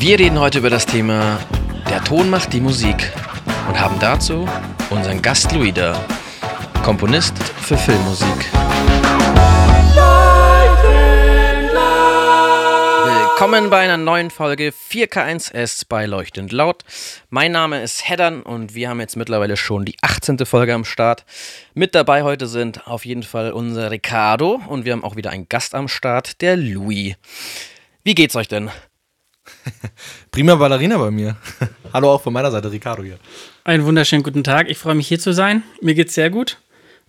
Wir 0.00 0.16
reden 0.16 0.38
heute 0.38 0.58
über 0.58 0.70
das 0.70 0.86
Thema 0.86 1.40
Der 1.90 2.04
Ton 2.04 2.30
macht 2.30 2.52
die 2.52 2.60
Musik 2.60 3.12
und 3.66 3.80
haben 3.80 3.98
dazu 3.98 4.48
unseren 4.90 5.20
Gast 5.20 5.50
Louis 5.50 5.74
da, 5.74 6.00
Komponist 6.84 7.36
für 7.36 7.76
Filmmusik. 7.76 8.28
Willkommen 13.04 13.70
bei 13.70 13.80
einer 13.80 13.96
neuen 13.96 14.30
Folge 14.30 14.70
4K1S 14.70 15.86
bei 15.88 16.06
Leuchtend 16.06 16.52
Laut. 16.52 16.84
Mein 17.28 17.50
Name 17.50 17.82
ist 17.82 18.08
Heddern 18.08 18.42
und 18.42 18.76
wir 18.76 18.90
haben 18.90 19.00
jetzt 19.00 19.16
mittlerweile 19.16 19.56
schon 19.56 19.84
die 19.84 19.96
18. 20.02 20.38
Folge 20.46 20.74
am 20.74 20.84
Start. 20.84 21.24
Mit 21.74 21.96
dabei 21.96 22.22
heute 22.22 22.46
sind 22.46 22.86
auf 22.86 23.04
jeden 23.04 23.24
Fall 23.24 23.50
unser 23.50 23.90
Ricardo 23.90 24.60
und 24.68 24.84
wir 24.84 24.92
haben 24.92 25.02
auch 25.02 25.16
wieder 25.16 25.30
einen 25.30 25.48
Gast 25.48 25.74
am 25.74 25.88
Start, 25.88 26.40
der 26.40 26.56
Louis. 26.56 27.16
Wie 28.04 28.14
geht's 28.14 28.36
euch 28.36 28.46
denn? 28.46 28.70
Prima 30.30 30.54
Ballerina 30.54 30.98
bei 30.98 31.10
mir. 31.10 31.36
Hallo 31.92 32.12
auch 32.12 32.22
von 32.22 32.32
meiner 32.32 32.50
Seite, 32.50 32.70
Ricardo 32.70 33.02
hier. 33.02 33.18
Einen 33.64 33.84
wunderschönen 33.84 34.22
guten 34.22 34.44
Tag. 34.44 34.68
Ich 34.68 34.78
freue 34.78 34.94
mich 34.94 35.08
hier 35.08 35.18
zu 35.18 35.32
sein. 35.32 35.62
Mir 35.80 35.94
geht's 35.94 36.14
sehr 36.14 36.30
gut 36.30 36.58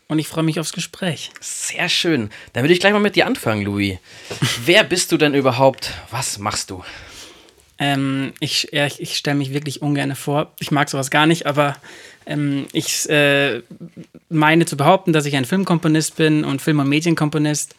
und 0.08 0.20
ich 0.20 0.28
freue 0.28 0.44
mich 0.44 0.60
aufs 0.60 0.74
Gespräch. 0.74 1.32
Sehr 1.40 1.90
schön. 1.90 2.30
Dann 2.54 2.64
würde 2.64 2.74
ich 2.74 2.80
gleich 2.80 2.94
mal 2.94 3.00
mit 3.00 3.16
dir 3.16 3.26
anfangen, 3.26 3.64
Louis. 3.64 3.98
Wer 4.66 4.84
bist 4.84 5.12
du 5.12 5.18
denn 5.18 5.34
überhaupt? 5.34 5.94
Was 6.12 6.40
machst 6.40 6.70
du? 6.70 6.84
Ähm, 7.78 8.34
ich 8.42 8.70
ja, 8.74 8.86
ich, 8.86 9.02
ich 9.02 9.16
stelle 9.16 9.38
mich 9.38 9.54
wirklich 9.54 9.82
ungern 9.82 10.16
vor. 10.16 10.52
Ich 10.60 10.72
mag 10.72 10.90
sowas 10.90 11.10
gar 11.10 11.26
nicht, 11.26 11.46
aber 11.46 11.78
ähm, 12.26 12.68
ich 12.74 13.10
äh, 13.10 13.62
meine 14.30 14.66
zu 14.66 14.76
behaupten, 14.76 15.14
dass 15.14 15.26
ich 15.26 15.36
ein 15.38 15.46
Filmkomponist 15.46 16.18
bin 16.18 16.44
und 16.44 16.62
Film- 16.62 16.80
und 16.80 16.90
Medienkomponist. 16.90 17.76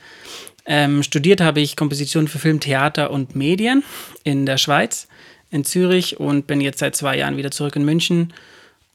Ähm, 0.66 1.02
studiert 1.02 1.40
habe 1.40 1.60
ich 1.60 1.76
Komposition 1.76 2.28
für 2.28 2.38
Film, 2.38 2.60
Theater 2.60 3.10
und 3.10 3.34
Medien 3.34 3.82
in 4.24 4.46
der 4.46 4.58
Schweiz, 4.58 5.08
in 5.50 5.64
Zürich 5.64 6.20
und 6.20 6.46
bin 6.46 6.60
jetzt 6.60 6.78
seit 6.78 6.94
zwei 6.94 7.16
Jahren 7.16 7.36
wieder 7.36 7.50
zurück 7.50 7.76
in 7.76 7.84
München 7.84 8.32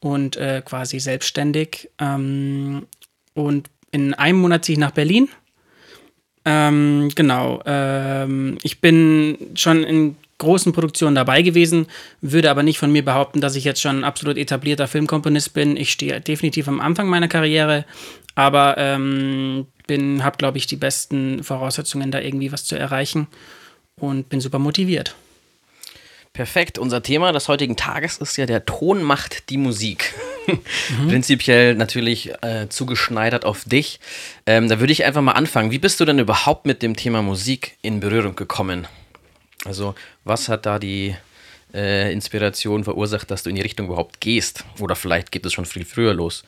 und 0.00 0.36
äh, 0.36 0.62
quasi 0.64 1.00
selbstständig. 1.00 1.90
Ähm, 1.98 2.86
und 3.34 3.68
in 3.90 4.14
einem 4.14 4.38
Monat 4.38 4.64
ziehe 4.64 4.74
ich 4.74 4.80
nach 4.80 4.92
Berlin. 4.92 5.28
Ähm, 6.44 7.10
genau. 7.14 7.60
Ähm, 7.66 8.58
ich 8.62 8.80
bin 8.80 9.36
schon 9.54 9.82
in 9.82 10.16
großen 10.38 10.72
Produktionen 10.72 11.16
dabei 11.16 11.42
gewesen, 11.42 11.86
würde 12.20 12.50
aber 12.50 12.62
nicht 12.62 12.78
von 12.78 12.92
mir 12.92 13.04
behaupten, 13.04 13.40
dass 13.40 13.56
ich 13.56 13.64
jetzt 13.64 13.80
schon 13.80 14.00
ein 14.00 14.04
absolut 14.04 14.36
etablierter 14.36 14.86
Filmkomponist 14.86 15.54
bin. 15.54 15.76
Ich 15.76 15.92
stehe 15.92 16.20
definitiv 16.20 16.68
am 16.68 16.80
Anfang 16.80 17.08
meiner 17.08 17.28
Karriere, 17.28 17.84
aber 18.34 18.76
ähm, 18.78 19.66
bin, 19.86 20.24
habe, 20.24 20.36
glaube 20.36 20.58
ich, 20.58 20.66
die 20.66 20.76
besten 20.76 21.42
Voraussetzungen, 21.42 22.10
da 22.10 22.20
irgendwie 22.20 22.52
was 22.52 22.64
zu 22.64 22.76
erreichen 22.76 23.26
und 24.00 24.28
bin 24.28 24.40
super 24.40 24.58
motiviert. 24.58 25.14
Perfekt. 26.32 26.78
Unser 26.78 27.02
Thema 27.02 27.32
des 27.32 27.48
heutigen 27.48 27.76
Tages 27.76 28.18
ist 28.18 28.36
ja 28.36 28.44
der 28.44 28.66
Ton 28.66 29.02
macht 29.02 29.50
die 29.50 29.56
Musik. 29.56 30.14
Mhm. 30.46 31.08
Prinzipiell 31.08 31.74
natürlich 31.74 32.30
äh, 32.44 32.68
zugeschneidert 32.68 33.44
auf 33.44 33.64
dich. 33.64 33.98
Ähm, 34.46 34.68
da 34.68 34.78
würde 34.78 34.92
ich 34.92 35.04
einfach 35.04 35.20
mal 35.20 35.32
anfangen. 35.32 35.72
Wie 35.72 35.80
bist 35.80 35.98
du 35.98 36.04
denn 36.04 36.20
überhaupt 36.20 36.66
mit 36.66 36.82
dem 36.82 36.94
Thema 36.94 37.20
Musik 37.20 37.76
in 37.82 37.98
Berührung 37.98 38.36
gekommen? 38.36 38.86
Also, 39.64 39.96
was 40.22 40.48
hat 40.48 40.64
da 40.64 40.78
die 40.78 41.16
äh, 41.74 42.12
Inspiration 42.12 42.84
verursacht, 42.84 43.30
dass 43.30 43.42
du 43.42 43.50
in 43.50 43.56
die 43.56 43.62
Richtung 43.62 43.86
überhaupt 43.86 44.20
gehst? 44.20 44.64
Oder 44.80 44.96
vielleicht 44.96 45.32
geht 45.32 45.44
es 45.44 45.52
schon 45.52 45.64
viel 45.64 45.84
früher 45.84 46.14
los, 46.14 46.44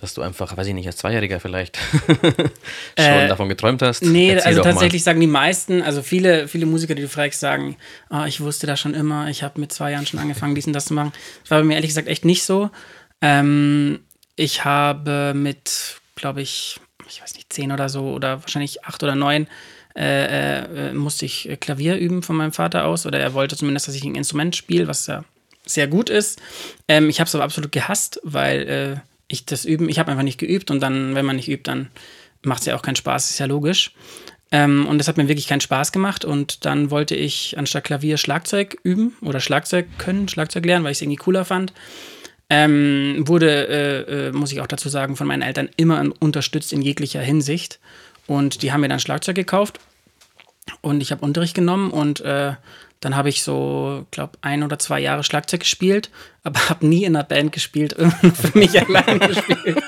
dass 0.00 0.14
du 0.14 0.22
einfach, 0.22 0.56
weiß 0.56 0.66
ich 0.66 0.74
nicht, 0.74 0.86
als 0.86 0.96
Zweijähriger 0.96 1.40
vielleicht 1.40 1.78
schon 2.98 3.04
äh, 3.04 3.28
davon 3.28 3.48
geträumt 3.48 3.82
hast? 3.82 4.02
Nee, 4.02 4.30
Erzähl 4.30 4.48
also 4.48 4.62
tatsächlich 4.62 5.02
mal. 5.02 5.04
sagen 5.04 5.20
die 5.20 5.26
meisten, 5.26 5.82
also 5.82 6.02
viele, 6.02 6.48
viele 6.48 6.66
Musiker, 6.66 6.94
die 6.94 7.02
du 7.02 7.08
fragst, 7.08 7.40
sagen, 7.40 7.76
oh, 8.10 8.24
ich 8.26 8.40
wusste 8.40 8.66
da 8.66 8.76
schon 8.76 8.94
immer, 8.94 9.28
ich 9.28 9.42
habe 9.42 9.60
mit 9.60 9.72
zwei 9.72 9.92
Jahren 9.92 10.06
schon 10.06 10.20
angefangen, 10.20 10.54
dies 10.54 10.66
und 10.66 10.72
das 10.72 10.86
zu 10.86 10.94
machen. 10.94 11.12
Das 11.42 11.50
war 11.50 11.58
bei 11.58 11.64
mir 11.64 11.74
ehrlich 11.74 11.90
gesagt 11.90 12.08
echt 12.08 12.24
nicht 12.24 12.44
so. 12.44 12.70
Ähm, 13.20 14.00
ich 14.36 14.64
habe 14.64 15.32
mit, 15.34 16.00
glaube 16.16 16.42
ich, 16.42 16.80
ich 17.08 17.22
weiß 17.22 17.34
nicht, 17.34 17.52
zehn 17.52 17.72
oder 17.72 17.88
so 17.88 18.10
oder 18.10 18.42
wahrscheinlich 18.42 18.84
acht 18.84 19.02
oder 19.02 19.14
neun 19.14 19.46
äh, 19.96 20.90
äh, 20.90 20.92
musste 20.92 21.26
ich 21.26 21.56
Klavier 21.60 21.96
üben 21.96 22.22
von 22.22 22.36
meinem 22.36 22.52
Vater 22.52 22.84
aus 22.84 23.06
oder 23.06 23.18
er 23.18 23.34
wollte 23.34 23.56
zumindest, 23.56 23.88
dass 23.88 23.94
ich 23.94 24.04
ein 24.04 24.14
Instrument 24.14 24.56
spiele, 24.56 24.88
was 24.88 25.06
ja 25.06 25.24
sehr 25.66 25.86
gut 25.86 26.10
ist. 26.10 26.40
Ähm, 26.88 27.08
ich 27.08 27.20
habe 27.20 27.28
es 27.28 27.34
aber 27.34 27.44
absolut 27.44 27.72
gehasst, 27.72 28.20
weil 28.22 28.68
äh, 28.68 29.00
ich 29.28 29.46
das 29.46 29.64
üben, 29.64 29.88
ich 29.88 29.98
habe 29.98 30.10
einfach 30.10 30.24
nicht 30.24 30.38
geübt 30.38 30.70
und 30.70 30.80
dann, 30.80 31.14
wenn 31.14 31.26
man 31.26 31.36
nicht 31.36 31.48
übt, 31.48 31.70
dann 31.70 31.88
macht 32.42 32.60
es 32.60 32.66
ja 32.66 32.76
auch 32.76 32.82
keinen 32.82 32.96
Spaß, 32.96 33.30
ist 33.30 33.38
ja 33.38 33.46
logisch. 33.46 33.92
Ähm, 34.50 34.86
und 34.86 34.98
das 34.98 35.08
hat 35.08 35.16
mir 35.16 35.28
wirklich 35.28 35.48
keinen 35.48 35.62
Spaß 35.62 35.92
gemacht 35.92 36.24
und 36.24 36.66
dann 36.66 36.90
wollte 36.90 37.14
ich 37.14 37.56
anstatt 37.56 37.84
Klavier 37.84 38.18
Schlagzeug 38.18 38.76
üben 38.82 39.16
oder 39.22 39.40
Schlagzeug 39.40 39.86
können, 39.98 40.28
Schlagzeug 40.28 40.66
lernen, 40.66 40.84
weil 40.84 40.92
ich 40.92 40.98
es 40.98 41.02
irgendwie 41.02 41.16
cooler 41.16 41.44
fand. 41.44 41.72
Ähm, 42.50 43.24
wurde, 43.26 43.68
äh, 43.68 44.28
äh, 44.28 44.32
muss 44.32 44.52
ich 44.52 44.60
auch 44.60 44.66
dazu 44.66 44.90
sagen, 44.90 45.16
von 45.16 45.26
meinen 45.26 45.40
Eltern 45.40 45.70
immer 45.76 46.04
unterstützt 46.20 46.74
in 46.74 46.82
jeglicher 46.82 47.22
Hinsicht. 47.22 47.78
Und 48.32 48.62
die 48.62 48.72
haben 48.72 48.80
mir 48.80 48.88
dann 48.88 48.98
Schlagzeug 48.98 49.36
gekauft 49.36 49.78
und 50.80 51.02
ich 51.02 51.12
habe 51.12 51.22
Unterricht 51.22 51.54
genommen 51.54 51.90
und 51.90 52.22
äh, 52.22 52.54
dann 53.00 53.14
habe 53.14 53.28
ich 53.28 53.42
so, 53.42 54.06
glaube 54.10 54.38
ein 54.40 54.62
oder 54.62 54.78
zwei 54.78 55.00
Jahre 55.00 55.22
Schlagzeug 55.22 55.60
gespielt, 55.60 56.08
aber 56.42 56.58
habe 56.70 56.86
nie 56.86 57.04
in 57.04 57.14
einer 57.14 57.24
Band 57.24 57.52
gespielt, 57.52 57.94
für 58.34 58.58
mich 58.58 58.80
allein 58.80 59.18
gespielt. 59.28 59.82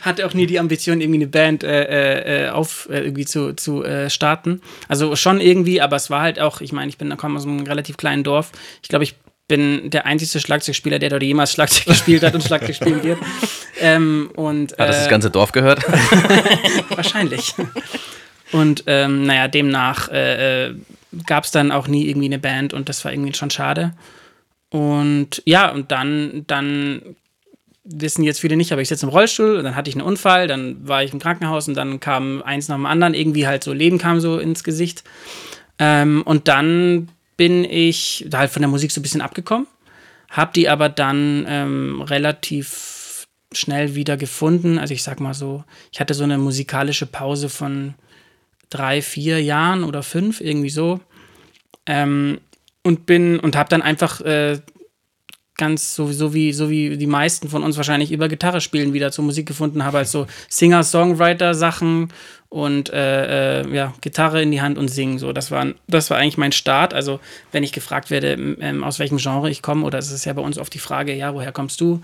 Hatte 0.00 0.26
auch 0.26 0.34
nie 0.34 0.46
die 0.46 0.58
Ambition, 0.58 1.00
irgendwie 1.00 1.20
eine 1.20 1.28
Band 1.28 1.62
äh, 1.62 2.46
äh, 2.46 2.48
auf 2.48 2.88
äh, 2.90 2.98
irgendwie 2.98 3.26
zu, 3.26 3.54
zu 3.54 3.84
äh, 3.84 4.10
starten. 4.10 4.60
Also 4.88 5.14
schon 5.14 5.40
irgendwie, 5.40 5.80
aber 5.80 5.94
es 5.94 6.10
war 6.10 6.22
halt 6.22 6.40
auch, 6.40 6.60
ich 6.60 6.72
meine, 6.72 6.88
ich 6.88 6.98
bin, 6.98 7.16
komme 7.16 7.38
aus 7.38 7.46
einem 7.46 7.60
relativ 7.60 7.96
kleinen 7.96 8.24
Dorf. 8.24 8.50
Ich 8.82 8.88
glaube, 8.88 9.04
ich 9.04 9.14
bin 9.46 9.90
der 9.90 10.06
einzige 10.06 10.40
Schlagzeugspieler, 10.40 10.98
der 10.98 11.10
dort 11.10 11.22
jemals 11.22 11.52
Schlagzeug 11.52 11.86
gespielt 11.86 12.22
hat 12.22 12.34
und 12.34 12.42
Schlagzeug 12.42 12.76
spielen 12.76 13.02
wird. 13.02 13.18
Ähm, 13.80 14.30
und, 14.34 14.72
hat 14.72 14.88
das 14.88 14.96
das 14.96 15.06
äh, 15.06 15.10
ganze 15.10 15.30
Dorf 15.30 15.52
gehört? 15.52 15.82
wahrscheinlich. 16.90 17.54
Und 18.52 18.84
ähm, 18.86 19.26
naja, 19.26 19.48
demnach 19.48 20.08
äh, 20.10 20.68
äh 20.68 20.74
gab 21.26 21.44
es 21.44 21.50
dann 21.50 21.70
auch 21.70 21.86
nie 21.86 22.08
irgendwie 22.08 22.26
eine 22.26 22.38
Band 22.38 22.72
und 22.74 22.88
das 22.88 23.04
war 23.04 23.12
irgendwie 23.12 23.34
schon 23.34 23.50
schade. 23.50 23.92
Und 24.70 25.42
ja, 25.44 25.70
und 25.70 25.92
dann, 25.92 26.44
dann 26.48 27.02
wissen 27.84 28.24
jetzt 28.24 28.40
viele 28.40 28.56
nicht, 28.56 28.72
aber 28.72 28.82
ich 28.82 28.88
sitze 28.88 29.06
im 29.06 29.10
Rollstuhl 29.10 29.56
und 29.56 29.64
dann 29.64 29.76
hatte 29.76 29.90
ich 29.90 29.94
einen 29.94 30.04
Unfall, 30.04 30.48
dann 30.48 30.88
war 30.88 31.04
ich 31.04 31.12
im 31.12 31.20
Krankenhaus 31.20 31.68
und 31.68 31.74
dann 31.74 32.00
kam 32.00 32.42
eins 32.42 32.68
nach 32.68 32.76
dem 32.76 32.86
anderen, 32.86 33.14
irgendwie 33.14 33.46
halt 33.46 33.62
so 33.62 33.72
Leben 33.72 33.98
kam 33.98 34.20
so 34.20 34.38
ins 34.38 34.64
Gesicht. 34.64 35.04
Ähm, 35.78 36.22
und 36.24 36.48
dann 36.48 37.08
bin 37.36 37.64
ich 37.64 38.26
halt 38.32 38.50
von 38.50 38.62
der 38.62 38.68
Musik 38.68 38.90
so 38.90 39.00
ein 39.00 39.02
bisschen 39.02 39.20
abgekommen, 39.20 39.66
habe 40.30 40.52
die 40.54 40.68
aber 40.68 40.88
dann 40.88 41.44
ähm, 41.48 42.02
relativ 42.02 43.26
schnell 43.52 43.94
wieder 43.94 44.16
gefunden. 44.16 44.78
Also 44.78 44.94
ich 44.94 45.02
sag 45.02 45.20
mal 45.20 45.34
so, 45.34 45.64
ich 45.92 46.00
hatte 46.00 46.14
so 46.14 46.24
eine 46.24 46.38
musikalische 46.38 47.06
Pause 47.06 47.48
von 47.48 47.94
drei, 48.70 49.02
vier 49.02 49.42
Jahren 49.42 49.84
oder 49.84 50.02
fünf, 50.02 50.40
irgendwie 50.40 50.70
so. 50.70 51.00
Ähm, 51.86 52.40
und 52.82 53.06
bin 53.06 53.38
und 53.40 53.56
habe 53.56 53.68
dann 53.68 53.82
einfach 53.82 54.20
äh, 54.20 54.58
ganz 55.56 55.94
so, 55.94 56.10
so, 56.10 56.34
wie, 56.34 56.52
so 56.52 56.68
wie 56.68 56.96
die 56.96 57.06
meisten 57.06 57.48
von 57.48 57.62
uns 57.62 57.76
wahrscheinlich 57.76 58.10
über 58.10 58.28
Gitarre 58.28 58.60
spielen 58.60 58.92
wieder 58.92 59.12
zur 59.12 59.24
Musik 59.24 59.46
gefunden 59.46 59.84
habe, 59.84 59.98
also 59.98 60.26
Singer-Songwriter-Sachen 60.48 62.08
und 62.54 62.88
äh, 62.90 63.62
äh, 63.62 63.74
ja, 63.74 63.92
Gitarre 64.00 64.40
in 64.40 64.52
die 64.52 64.62
Hand 64.62 64.78
und 64.78 64.86
singen. 64.86 65.18
So, 65.18 65.32
das 65.32 65.50
war, 65.50 65.66
das 65.88 66.08
war 66.10 66.18
eigentlich 66.18 66.38
mein 66.38 66.52
Start. 66.52 66.94
Also, 66.94 67.18
wenn 67.50 67.64
ich 67.64 67.72
gefragt 67.72 68.10
werde, 68.10 68.34
ähm, 68.60 68.84
aus 68.84 69.00
welchem 69.00 69.18
Genre 69.18 69.50
ich 69.50 69.60
komme, 69.60 69.84
oder 69.84 69.98
es 69.98 70.12
ist 70.12 70.24
ja 70.24 70.32
bei 70.34 70.40
uns 70.40 70.56
oft 70.56 70.72
die 70.72 70.78
Frage, 70.78 71.12
ja, 71.16 71.34
woher 71.34 71.50
kommst 71.50 71.80
du? 71.80 72.00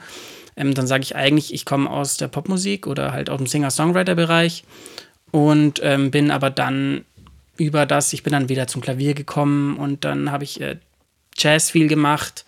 Ähm, 0.57 0.75
dann 0.75 0.89
sage 0.89 1.05
ich 1.05 1.15
eigentlich, 1.15 1.55
ich 1.55 1.65
komme 1.65 1.89
aus 1.89 2.17
der 2.17 2.27
Popmusik 2.27 2.89
oder 2.89 3.13
halt 3.13 3.31
aus 3.31 3.39
dem 3.39 3.47
Singer-Songwriter-Bereich 3.47 4.65
und 5.31 5.79
ähm, 5.85 6.11
bin 6.11 6.33
aber 6.33 6.51
dann 6.51 7.05
über 7.57 7.87
das, 7.87 8.13
ich 8.13 8.25
bin 8.25 8.33
dann 8.33 8.49
wieder 8.49 8.67
zum 8.67 8.83
Klavier 8.83 9.15
gekommen 9.15 9.77
und 9.77 10.05
dann 10.05 10.33
habe 10.33 10.43
ich 10.43 10.61
äh, 10.61 10.79
Jazz 11.37 11.71
viel 11.71 11.87
gemacht 11.87 12.45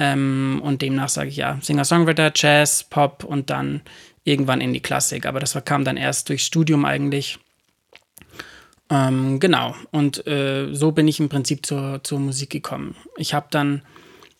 ähm, 0.00 0.60
und 0.64 0.80
demnach 0.80 1.10
sage 1.10 1.28
ich 1.28 1.36
ja, 1.36 1.58
Singer-Songwriter, 1.60 2.32
Jazz, 2.34 2.84
Pop 2.84 3.22
und 3.22 3.50
dann 3.50 3.82
irgendwann 4.24 4.62
in 4.62 4.72
die 4.72 4.80
Klassik. 4.80 5.26
Aber 5.26 5.40
das 5.40 5.56
kam 5.64 5.84
dann 5.84 5.98
erst 5.98 6.30
durchs 6.30 6.46
Studium 6.46 6.86
eigentlich. 6.86 7.38
Ähm, 8.88 9.38
genau. 9.38 9.76
Und 9.90 10.26
äh, 10.26 10.72
so 10.72 10.92
bin 10.92 11.06
ich 11.06 11.20
im 11.20 11.28
Prinzip 11.28 11.66
zur, 11.66 12.00
zur 12.02 12.18
Musik 12.18 12.48
gekommen. 12.48 12.96
Ich 13.18 13.34
habe 13.34 13.48
dann 13.50 13.82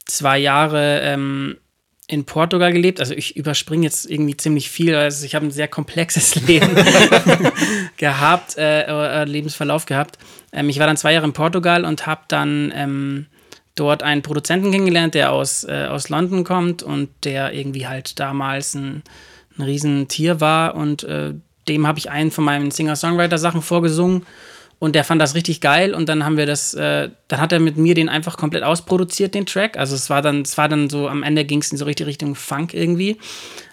zwei 0.07 0.39
Jahre 0.39 1.03
ähm, 1.03 1.59
in 2.07 2.25
Portugal 2.25 2.73
gelebt. 2.73 2.99
Also 2.99 3.13
ich 3.13 3.37
überspringe 3.37 3.85
jetzt 3.85 4.11
irgendwie 4.11 4.39
ziemlich 4.39 4.71
viel. 4.71 4.95
Also 4.95 5.27
ich 5.27 5.35
habe 5.35 5.45
ein 5.45 5.51
sehr 5.51 5.69
komplexes 5.69 6.35
Leben 6.47 6.75
gehabt, 7.99 8.57
äh, 8.57 8.85
äh, 8.85 9.25
Lebensverlauf 9.25 9.85
gehabt. 9.85 10.19
Ähm, 10.53 10.71
ich 10.71 10.79
war 10.79 10.87
dann 10.87 10.97
zwei 10.97 11.13
Jahre 11.13 11.27
in 11.27 11.35
Portugal 11.35 11.85
und 11.85 12.07
habe 12.07 12.23
dann 12.29 12.73
ähm, 12.75 13.27
dort 13.75 14.03
einen 14.03 14.23
Produzenten 14.23 14.71
kennengelernt, 14.71 15.15
der 15.15 15.33
aus, 15.33 15.65
äh, 15.65 15.87
aus 15.89 16.09
London 16.09 16.45
kommt 16.45 16.83
und 16.83 17.09
der 17.25 17.53
irgendwie 17.53 17.87
halt 17.87 18.19
damals 18.21 18.75
ein, 18.75 19.03
ein 19.57 19.63
Riesentier 19.63 20.41
war 20.41 20.75
und 20.75 21.05
äh, 21.05 21.35
dem 21.69 21.87
habe 21.87 21.99
ich 21.99 22.11
einen 22.11 22.31
von 22.31 22.45
meinen 22.45 22.71
Singer-Songwriter-Sachen 22.71 23.63
vorgesungen 23.63 24.27
Und 24.81 24.95
der 24.95 25.05
fand 25.05 25.21
das 25.21 25.35
richtig 25.35 25.61
geil 25.61 25.95
und 25.95 26.09
dann 26.09 26.25
haben 26.25 26.39
wir 26.39 26.47
das, 26.47 26.73
äh, 26.73 27.11
dann 27.29 27.41
hat 27.41 27.53
er 27.53 27.61
mit 27.61 27.77
mir 27.77 27.95
den 27.95 28.09
einfach 28.09 28.39
komplett 28.39 28.63
ausproduziert, 28.63 29.35
den 29.35 29.45
Track. 29.45 29.77
Also 29.77 29.95
es 29.95 30.09
war 30.09 30.23
dann, 30.23 30.41
es 30.41 30.57
war 30.57 30.71
dann 30.71 30.89
so, 30.89 31.07
am 31.07 31.23
Ende 31.23 31.45
ging 31.45 31.61
es 31.61 31.71
in 31.71 31.77
so 31.77 31.85
richtig 31.85 32.07
Richtung 32.07 32.35
Funk 32.35 32.73
irgendwie. 32.73 33.19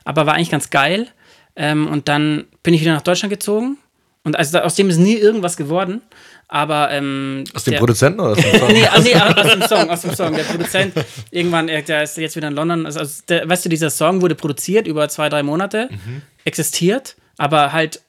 Aber 0.04 0.26
war 0.26 0.34
eigentlich 0.34 0.52
ganz 0.52 0.70
geil. 0.70 1.08
Ähm, 1.56 1.88
und 1.88 2.10
dann 2.10 2.44
bin 2.62 2.74
ich 2.74 2.82
wieder 2.82 2.94
nach 2.94 3.02
Deutschland 3.02 3.32
gezogen. 3.32 3.78
Und 4.26 4.36
also 4.36 4.60
aus 4.60 4.76
dem 4.76 4.90
ist 4.90 4.98
nie 4.98 5.16
irgendwas 5.16 5.56
geworden. 5.56 6.02
Aber 6.50 6.92
ähm, 6.92 7.44
Aus 7.54 7.66
dem 7.66 7.72
der- 7.72 7.80
Produzenten 7.80 8.20
oder 8.22 8.32
aus 8.32 8.38
dem 8.38 8.52
Song? 8.60 8.68
nee, 8.70 8.88
nee, 9.04 9.16
aus 9.16 9.52
dem 9.52 9.62
Song, 9.64 9.90
aus 9.90 10.02
dem 10.02 10.14
Song. 10.16 10.34
Der 10.36 10.44
Produzent, 10.44 10.94
irgendwann, 11.32 11.68
der 11.68 12.04
ist 12.04 12.18
jetzt 12.18 12.36
wieder 12.38 12.48
in 12.48 12.54
London. 12.56 12.86
Also, 12.86 13.00
also 13.00 13.22
der, 13.28 13.50
weißt 13.50 13.66
du, 13.66 13.70
dieser 13.70 13.90
Song 13.90 14.22
wurde 14.22 14.36
produziert 14.36 14.88
über 14.88 15.10
zwei, 15.10 15.28
drei 15.28 15.44
Monate, 15.44 15.90
existiert, 16.46 17.18
aber 17.38 17.74
halt, 17.74 18.02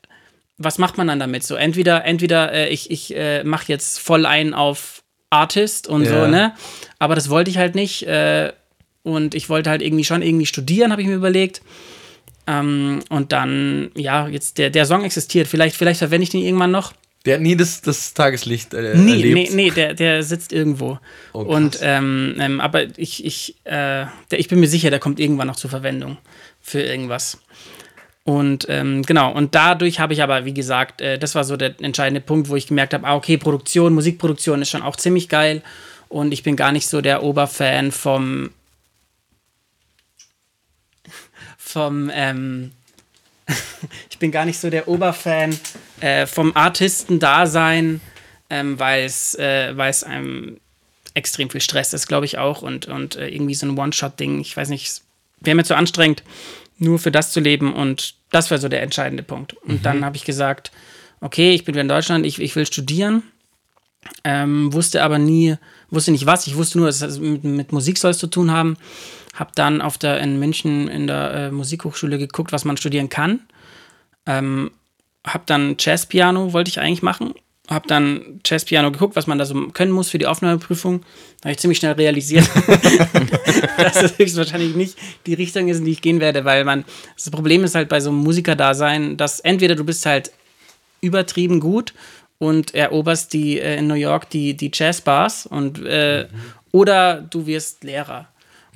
was 0.56 0.78
macht 0.78 0.98
man 0.98 1.08
dann 1.08 1.18
damit? 1.18 1.42
So, 1.44 1.56
entweder, 1.56 2.04
entweder 2.04 2.52
äh, 2.52 2.68
ich, 2.68 2.90
ich 2.90 3.14
äh, 3.16 3.42
mache 3.44 3.64
jetzt 3.68 3.98
voll 3.98 4.24
ein 4.26 4.54
auf 4.54 5.02
Artist 5.30 5.88
und 5.88 6.04
so, 6.06 6.14
Ja. 6.14 6.28
ne? 6.28 6.54
Aber 7.00 7.14
das 7.14 7.28
wollte 7.30 7.50
ich 7.50 7.58
halt 7.58 7.74
nicht. 7.74 8.06
Äh, 8.06 8.52
und 9.02 9.34
ich 9.34 9.48
wollte 9.48 9.70
halt 9.70 9.82
irgendwie 9.82 10.04
schon 10.04 10.22
irgendwie 10.22 10.46
studieren, 10.46 10.90
habe 10.92 11.00
ich 11.02 11.08
mir 11.08 11.14
überlegt. 11.14 11.62
Ähm, 12.46 13.00
und 13.08 13.32
dann, 13.32 13.90
ja, 13.96 14.26
jetzt 14.28 14.58
der, 14.58 14.70
der 14.70 14.86
Song 14.86 15.04
existiert. 15.04 15.48
Vielleicht, 15.48 15.76
vielleicht 15.76 15.98
verwende 15.98 16.22
ich 16.24 16.30
den 16.30 16.42
irgendwann 16.42 16.70
noch. 16.70 16.92
Der 17.28 17.34
hat 17.34 17.42
nie 17.42 17.56
das, 17.56 17.82
das 17.82 18.14
Tageslicht 18.14 18.72
äh, 18.72 18.96
Nee, 18.96 19.10
erlebt. 19.12 19.34
nee, 19.34 19.48
nee, 19.52 19.70
der, 19.70 19.92
der 19.92 20.22
sitzt 20.22 20.50
irgendwo. 20.50 20.98
Oh, 21.34 21.40
und 21.40 21.78
ähm, 21.82 22.34
ähm, 22.40 22.58
aber 22.58 22.98
ich, 22.98 23.22
ich, 23.22 23.54
äh, 23.64 24.06
der, 24.30 24.38
ich 24.38 24.48
bin 24.48 24.60
mir 24.60 24.66
sicher, 24.66 24.88
der 24.88 24.98
kommt 24.98 25.20
irgendwann 25.20 25.46
noch 25.46 25.56
zur 25.56 25.68
Verwendung 25.68 26.16
für 26.62 26.80
irgendwas. 26.80 27.38
Und 28.24 28.64
ähm, 28.70 29.02
genau, 29.02 29.30
und 29.30 29.54
dadurch 29.54 30.00
habe 30.00 30.14
ich 30.14 30.22
aber, 30.22 30.46
wie 30.46 30.54
gesagt, 30.54 31.02
äh, 31.02 31.18
das 31.18 31.34
war 31.34 31.44
so 31.44 31.58
der 31.58 31.74
entscheidende 31.82 32.22
Punkt, 32.22 32.48
wo 32.48 32.56
ich 32.56 32.66
gemerkt 32.66 32.94
habe, 32.94 33.06
ah, 33.06 33.14
okay, 33.14 33.36
Produktion, 33.36 33.92
Musikproduktion 33.92 34.62
ist 34.62 34.70
schon 34.70 34.82
auch 34.82 34.96
ziemlich 34.96 35.28
geil. 35.28 35.62
Und 36.08 36.32
ich 36.32 36.42
bin 36.42 36.56
gar 36.56 36.72
nicht 36.72 36.88
so 36.88 37.02
der 37.02 37.22
Oberfan 37.22 37.92
vom 37.92 38.50
vom 41.58 42.10
ähm, 42.14 42.70
ich 44.10 44.18
bin 44.18 44.30
gar 44.30 44.44
nicht 44.44 44.58
so 44.58 44.70
der 44.70 44.88
Oberfan 44.88 45.58
äh, 46.00 46.26
vom 46.26 46.54
Artistendasein, 46.54 48.00
ähm, 48.50 48.78
weil 48.78 49.04
es 49.04 49.34
äh, 49.34 49.74
einem 50.06 50.58
extrem 51.14 51.50
viel 51.50 51.60
Stress 51.60 51.92
ist, 51.92 52.06
glaube 52.06 52.26
ich 52.26 52.38
auch 52.38 52.62
und 52.62 52.86
und 52.86 53.16
äh, 53.16 53.28
irgendwie 53.28 53.54
so 53.54 53.66
ein 53.66 53.78
One-Shot-Ding. 53.78 54.40
Ich 54.40 54.56
weiß 54.56 54.68
nicht, 54.68 55.02
wäre 55.40 55.56
mir 55.56 55.64
zu 55.64 55.76
anstrengend, 55.76 56.22
nur 56.78 56.98
für 56.98 57.10
das 57.10 57.32
zu 57.32 57.40
leben 57.40 57.74
und 57.74 58.14
das 58.30 58.50
war 58.50 58.58
so 58.58 58.68
der 58.68 58.82
entscheidende 58.82 59.22
Punkt. 59.22 59.54
Und 59.54 59.84
dann 59.86 60.04
habe 60.04 60.16
ich 60.16 60.24
gesagt, 60.24 60.70
okay, 61.20 61.52
ich 61.52 61.64
bin 61.64 61.74
wieder 61.74 61.82
in 61.82 61.88
Deutschland, 61.88 62.26
ich, 62.26 62.40
ich 62.40 62.54
will 62.56 62.66
studieren. 62.66 63.22
Ähm, 64.24 64.72
wusste 64.72 65.02
aber 65.02 65.18
nie, 65.18 65.56
wusste 65.90 66.12
nicht 66.12 66.26
was. 66.26 66.46
Ich 66.46 66.56
wusste 66.56 66.78
nur, 66.78 66.86
dass 66.86 67.02
es 67.02 67.18
mit, 67.18 67.44
mit 67.44 67.72
Musik 67.72 67.98
soll 67.98 68.12
es 68.12 68.18
zu 68.18 68.26
tun 68.28 68.50
haben. 68.50 68.76
Hab 69.38 69.54
dann 69.54 69.80
auf 69.80 69.98
der, 69.98 70.18
in 70.18 70.38
München 70.38 70.88
in 70.88 71.06
der 71.06 71.32
äh, 71.32 71.50
Musikhochschule 71.50 72.18
geguckt, 72.18 72.50
was 72.50 72.64
man 72.64 72.76
studieren 72.76 73.08
kann. 73.08 73.40
Ähm, 74.26 74.72
hab 75.24 75.46
dann 75.46 75.76
Jazzpiano, 75.78 76.52
wollte 76.52 76.70
ich 76.70 76.80
eigentlich 76.80 77.02
machen. 77.02 77.34
Hab 77.68 77.86
dann 77.86 78.40
Jazzpiano 78.44 78.90
geguckt, 78.90 79.14
was 79.14 79.26
man 79.26 79.38
da 79.38 79.44
so 79.44 79.68
können 79.68 79.92
muss 79.92 80.08
für 80.08 80.18
die 80.18 80.26
Aufnahmeprüfung. 80.26 81.02
Da 81.40 81.44
habe 81.44 81.52
ich 81.52 81.58
ziemlich 81.58 81.78
schnell 81.78 81.92
realisiert, 81.92 82.48
dass 83.76 84.00
das 84.00 84.18
höchstwahrscheinlich 84.18 84.74
nicht 84.74 84.96
die 85.26 85.34
Richtung 85.34 85.68
ist, 85.68 85.78
in 85.78 85.84
die 85.84 85.92
ich 85.92 86.02
gehen 86.02 86.18
werde, 86.18 86.44
weil 86.44 86.64
man, 86.64 86.84
das 87.14 87.30
Problem 87.30 87.62
ist 87.62 87.74
halt 87.74 87.88
bei 87.88 88.00
so 88.00 88.10
einem 88.10 88.20
Musikerdasein, 88.20 89.16
dass 89.18 89.40
entweder 89.40 89.76
du 89.76 89.84
bist 89.84 90.04
halt 90.06 90.32
übertrieben 91.00 91.60
gut 91.60 91.92
und 92.38 92.74
eroberst 92.74 93.32
die 93.34 93.60
äh, 93.60 93.76
in 93.76 93.86
New 93.86 93.94
York 93.94 94.30
die, 94.30 94.56
die 94.56 94.70
Jazzbars 94.72 95.46
und 95.46 95.84
äh, 95.84 96.26
oder 96.72 97.20
du 97.20 97.46
wirst 97.46 97.84
Lehrer. 97.84 98.28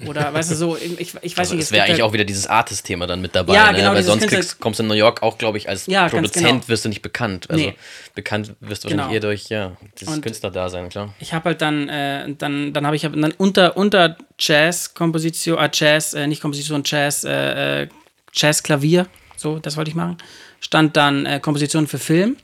Oder 0.06 0.32
weißt 0.34 0.50
du 0.50 0.54
so, 0.54 0.76
ich, 0.76 0.98
ich 1.00 1.14
weiß 1.14 1.38
Also 1.38 1.54
nicht, 1.54 1.64
es 1.64 1.72
wäre 1.72 1.84
eigentlich 1.84 1.94
halt, 2.00 2.02
auch 2.02 2.12
wieder 2.12 2.24
dieses 2.24 2.46
Artist-Thema 2.46 3.06
dann 3.06 3.20
mit 3.20 3.34
dabei, 3.34 3.54
Ja, 3.54 3.70
ne? 3.72 3.78
genau, 3.78 3.88
weil 3.90 3.96
dieses 4.02 4.06
sonst 4.12 4.26
kriegst, 4.28 4.60
kommst 4.60 4.78
du 4.78 4.82
in 4.84 4.88
New 4.88 4.94
York 4.94 5.22
auch, 5.22 5.38
glaube 5.38 5.58
ich, 5.58 5.68
als 5.68 5.86
Ja, 5.86 6.08
Produzent 6.08 6.46
genau. 6.46 6.68
wirst 6.68 6.84
du 6.84 6.88
nicht 6.88 7.02
bekannt. 7.02 7.48
Also 7.50 7.62
Nee. 7.64 7.74
bekannt 8.14 8.52
wirst 8.60 8.84
du 8.84 8.88
Genau. 8.88 9.10
eher 9.10 9.20
durch 9.20 9.48
ja, 9.48 9.76
dieses 10.00 10.14
Und- 10.14 10.22
Künstlerdasein, 10.22 10.88
klar. 10.88 11.14
ich 11.20 11.32
habe 11.32 11.46
halt 11.50 11.62
dann, 11.62 11.88
äh, 11.88 12.34
dann, 12.36 12.72
dann 12.72 12.86
habe 12.86 12.96
ich 12.96 13.04
hab 13.04 13.12
dann 13.12 13.32
unter, 13.38 13.76
unter 13.76 14.16
Jazz-Komposition, 14.38 15.58
äh, 15.58 15.70
Jazz, 15.72 16.14
äh, 16.14 16.26
nicht 16.26 16.40
Komposition, 16.42 16.82
Jazz, 16.84 17.24
äh, 17.24 17.82
äh, 17.82 17.88
Jazz-Klavier, 18.32 19.06
so, 19.36 19.58
das 19.58 19.76
wollte 19.76 19.90
ich 19.90 19.94
machen, 19.96 20.16
stand 20.60 20.96
dann 20.96 21.26
äh, 21.26 21.40
Komposition 21.40 21.86
für 21.86 21.98
Film. 21.98 22.36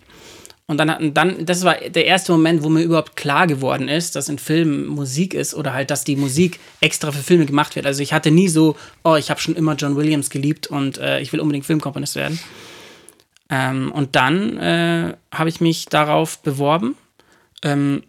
Und 0.70 0.76
dann, 0.76 1.14
dann, 1.14 1.46
das 1.46 1.64
war 1.64 1.76
der 1.76 2.04
erste 2.04 2.30
Moment, 2.30 2.62
wo 2.62 2.68
mir 2.68 2.82
überhaupt 2.82 3.16
klar 3.16 3.46
geworden 3.46 3.88
ist, 3.88 4.14
dass 4.16 4.28
in 4.28 4.38
Filmen 4.38 4.86
Musik 4.86 5.32
ist 5.32 5.54
oder 5.54 5.72
halt, 5.72 5.90
dass 5.90 6.04
die 6.04 6.14
Musik 6.14 6.60
extra 6.80 7.10
für 7.10 7.22
Filme 7.22 7.46
gemacht 7.46 7.74
wird. 7.74 7.86
Also 7.86 8.02
ich 8.02 8.12
hatte 8.12 8.30
nie 8.30 8.48
so, 8.48 8.76
oh, 9.02 9.16
ich 9.16 9.30
habe 9.30 9.40
schon 9.40 9.56
immer 9.56 9.76
John 9.76 9.96
Williams 9.96 10.28
geliebt 10.28 10.66
und 10.66 10.98
äh, 10.98 11.20
ich 11.20 11.32
will 11.32 11.40
unbedingt 11.40 11.64
Filmkomponist 11.64 12.16
werden. 12.16 12.38
Ähm, 13.48 13.90
und 13.92 14.14
dann 14.14 14.58
äh, 14.58 15.14
habe 15.32 15.48
ich 15.48 15.62
mich 15.62 15.86
darauf 15.86 16.42
beworben. 16.42 16.96
Ähm, 17.62 18.02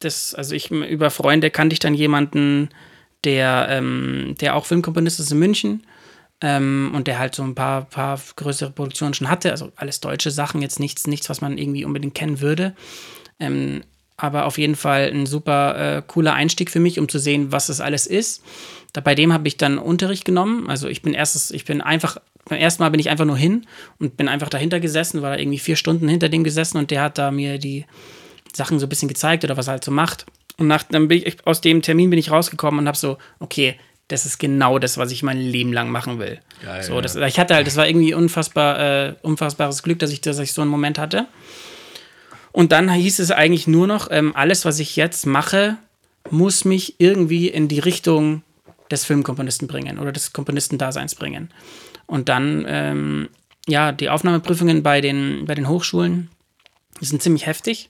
das, 0.00 0.34
also 0.34 0.56
ich 0.56 0.72
über 0.72 1.10
Freunde 1.10 1.50
kannte 1.50 1.74
ich 1.74 1.78
dann 1.78 1.94
jemanden, 1.94 2.68
der, 3.22 3.68
ähm, 3.70 4.34
der 4.40 4.56
auch 4.56 4.66
Filmkomponist 4.66 5.20
ist 5.20 5.30
in 5.30 5.38
München 5.38 5.86
ähm, 6.44 6.92
und 6.94 7.06
der 7.06 7.18
halt 7.18 7.34
so 7.34 7.42
ein 7.42 7.54
paar, 7.54 7.86
paar 7.86 8.20
größere 8.36 8.70
Produktionen 8.70 9.14
schon 9.14 9.30
hatte. 9.30 9.50
Also 9.50 9.72
alles 9.76 10.00
deutsche 10.00 10.30
Sachen, 10.30 10.60
jetzt 10.60 10.78
nichts, 10.78 11.06
nichts, 11.06 11.30
was 11.30 11.40
man 11.40 11.56
irgendwie 11.56 11.86
unbedingt 11.86 12.14
kennen 12.14 12.42
würde. 12.42 12.74
Ähm, 13.40 13.82
aber 14.18 14.44
auf 14.44 14.58
jeden 14.58 14.76
Fall 14.76 15.10
ein 15.10 15.24
super 15.24 15.96
äh, 15.96 16.02
cooler 16.06 16.34
Einstieg 16.34 16.70
für 16.70 16.80
mich, 16.80 17.00
um 17.00 17.08
zu 17.08 17.18
sehen, 17.18 17.50
was 17.50 17.68
das 17.68 17.80
alles 17.80 18.06
ist. 18.06 18.44
Da, 18.92 19.00
bei 19.00 19.14
dem 19.14 19.32
habe 19.32 19.48
ich 19.48 19.56
dann 19.56 19.78
Unterricht 19.78 20.26
genommen. 20.26 20.68
Also 20.68 20.86
ich 20.86 21.00
bin 21.00 21.14
erstes, 21.14 21.50
ich 21.50 21.64
bin 21.64 21.80
einfach, 21.80 22.18
beim 22.44 22.58
ersten 22.58 22.82
Mal 22.82 22.90
bin 22.90 23.00
ich 23.00 23.08
einfach 23.08 23.24
nur 23.24 23.38
hin 23.38 23.66
und 23.98 24.18
bin 24.18 24.28
einfach 24.28 24.50
dahinter 24.50 24.80
gesessen, 24.80 25.22
war 25.22 25.30
da 25.30 25.38
irgendwie 25.38 25.58
vier 25.58 25.76
Stunden 25.76 26.08
hinter 26.08 26.28
dem 26.28 26.44
gesessen 26.44 26.76
und 26.76 26.90
der 26.90 27.00
hat 27.00 27.16
da 27.16 27.30
mir 27.30 27.56
die 27.58 27.86
Sachen 28.52 28.78
so 28.78 28.84
ein 28.84 28.90
bisschen 28.90 29.08
gezeigt 29.08 29.44
oder 29.44 29.56
was 29.56 29.68
er 29.68 29.72
halt 29.72 29.84
so 29.84 29.90
macht. 29.90 30.26
Und 30.58 30.66
nach, 30.68 30.82
dann 30.82 31.08
bin 31.08 31.22
ich, 31.24 31.46
aus 31.46 31.62
dem 31.62 31.80
Termin 31.80 32.10
bin 32.10 32.18
ich 32.18 32.30
rausgekommen 32.30 32.80
und 32.80 32.86
habe 32.86 32.98
so, 32.98 33.16
okay, 33.40 33.76
das 34.08 34.26
ist 34.26 34.38
genau 34.38 34.78
das, 34.78 34.98
was 34.98 35.10
ich 35.10 35.22
mein 35.22 35.40
Leben 35.40 35.72
lang 35.72 35.88
machen 35.90 36.18
will. 36.18 36.38
Geil, 36.62 36.82
so, 36.82 37.00
das, 37.00 37.16
ich 37.16 37.38
hatte 37.38 37.54
halt, 37.54 37.66
das 37.66 37.76
war 37.76 37.88
irgendwie 37.88 38.14
unfassbar, 38.14 38.78
äh, 38.78 39.14
unfassbares 39.22 39.82
Glück, 39.82 39.98
dass 39.98 40.10
ich, 40.10 40.20
dass 40.20 40.38
ich 40.38 40.52
so 40.52 40.62
einen 40.62 40.70
Moment 40.70 40.98
hatte. 40.98 41.26
Und 42.52 42.72
dann 42.72 42.90
hieß 42.90 43.18
es 43.18 43.30
eigentlich 43.30 43.66
nur 43.66 43.86
noch, 43.86 44.08
ähm, 44.10 44.36
alles, 44.36 44.64
was 44.64 44.78
ich 44.78 44.96
jetzt 44.96 45.26
mache, 45.26 45.76
muss 46.30 46.64
mich 46.64 46.96
irgendwie 46.98 47.48
in 47.48 47.68
die 47.68 47.80
Richtung 47.80 48.42
des 48.90 49.04
Filmkomponisten 49.04 49.68
bringen 49.68 49.98
oder 49.98 50.12
des 50.12 50.32
Komponistendaseins 50.32 51.14
bringen. 51.14 51.50
Und 52.06 52.28
dann, 52.28 52.64
ähm, 52.68 53.28
ja, 53.66 53.92
die 53.92 54.10
Aufnahmeprüfungen 54.10 54.82
bei 54.82 55.00
den, 55.00 55.46
bei 55.46 55.54
den 55.54 55.68
Hochschulen, 55.68 56.30
sind 57.00 57.22
ziemlich 57.22 57.46
heftig. 57.46 57.88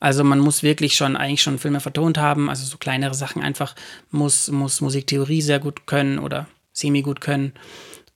Also 0.00 0.22
man 0.24 0.38
muss 0.38 0.62
wirklich 0.62 0.94
schon 0.94 1.16
eigentlich 1.16 1.42
schon 1.42 1.58
Filme 1.58 1.80
vertont 1.80 2.18
haben, 2.18 2.48
also 2.48 2.64
so 2.64 2.78
kleinere 2.78 3.14
Sachen 3.14 3.42
einfach, 3.42 3.74
muss, 4.10 4.50
muss 4.50 4.80
Musiktheorie 4.80 5.42
sehr 5.42 5.58
gut 5.58 5.86
können 5.86 6.18
oder 6.18 6.46
semi 6.72 7.02
gut 7.02 7.20
können, 7.20 7.52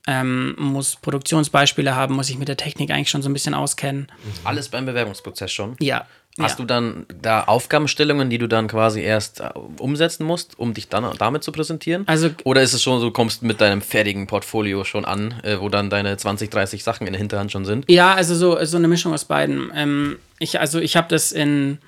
ähm, 0.06 0.54
muss 0.58 0.96
Produktionsbeispiele 0.96 1.94
haben, 1.94 2.14
muss 2.14 2.26
sich 2.26 2.38
mit 2.38 2.48
der 2.48 2.56
Technik 2.56 2.90
eigentlich 2.90 3.10
schon 3.10 3.22
so 3.22 3.28
ein 3.28 3.32
bisschen 3.32 3.54
auskennen. 3.54 4.08
Alles 4.44 4.68
beim 4.68 4.86
Bewerbungsprozess 4.86 5.52
schon. 5.52 5.76
Ja. 5.80 6.06
Hast 6.38 6.52
ja. 6.52 6.56
du 6.56 6.64
dann 6.64 7.04
da 7.20 7.42
Aufgabenstellungen, 7.44 8.30
die 8.30 8.38
du 8.38 8.48
dann 8.48 8.66
quasi 8.66 9.02
erst 9.02 9.40
äh, 9.40 9.50
umsetzen 9.78 10.24
musst, 10.24 10.58
um 10.58 10.72
dich 10.72 10.88
dann 10.88 11.04
damit 11.18 11.44
zu 11.44 11.52
präsentieren? 11.52 12.08
Also- 12.08 12.30
Oder 12.44 12.62
ist 12.62 12.72
es 12.72 12.82
schon 12.82 13.00
so, 13.00 13.06
du 13.06 13.12
kommst 13.12 13.42
mit 13.42 13.60
deinem 13.60 13.82
fertigen 13.82 14.26
Portfolio 14.26 14.82
schon 14.84 15.04
an, 15.04 15.40
äh, 15.42 15.60
wo 15.60 15.68
dann 15.68 15.90
deine 15.90 16.16
20, 16.16 16.48
30 16.50 16.82
Sachen 16.82 17.06
in 17.06 17.12
der 17.12 17.20
Hinterhand 17.20 17.52
schon 17.52 17.66
sind? 17.66 17.84
Ja, 17.90 18.14
also 18.14 18.34
so, 18.34 18.64
so 18.64 18.78
eine 18.78 18.88
Mischung 18.88 19.12
aus 19.12 19.26
beiden. 19.26 19.70
Ähm, 19.74 20.18
ich, 20.38 20.58
also 20.58 20.80
ich 20.80 20.96
habe 20.96 21.08
das 21.08 21.32
in, 21.32 21.78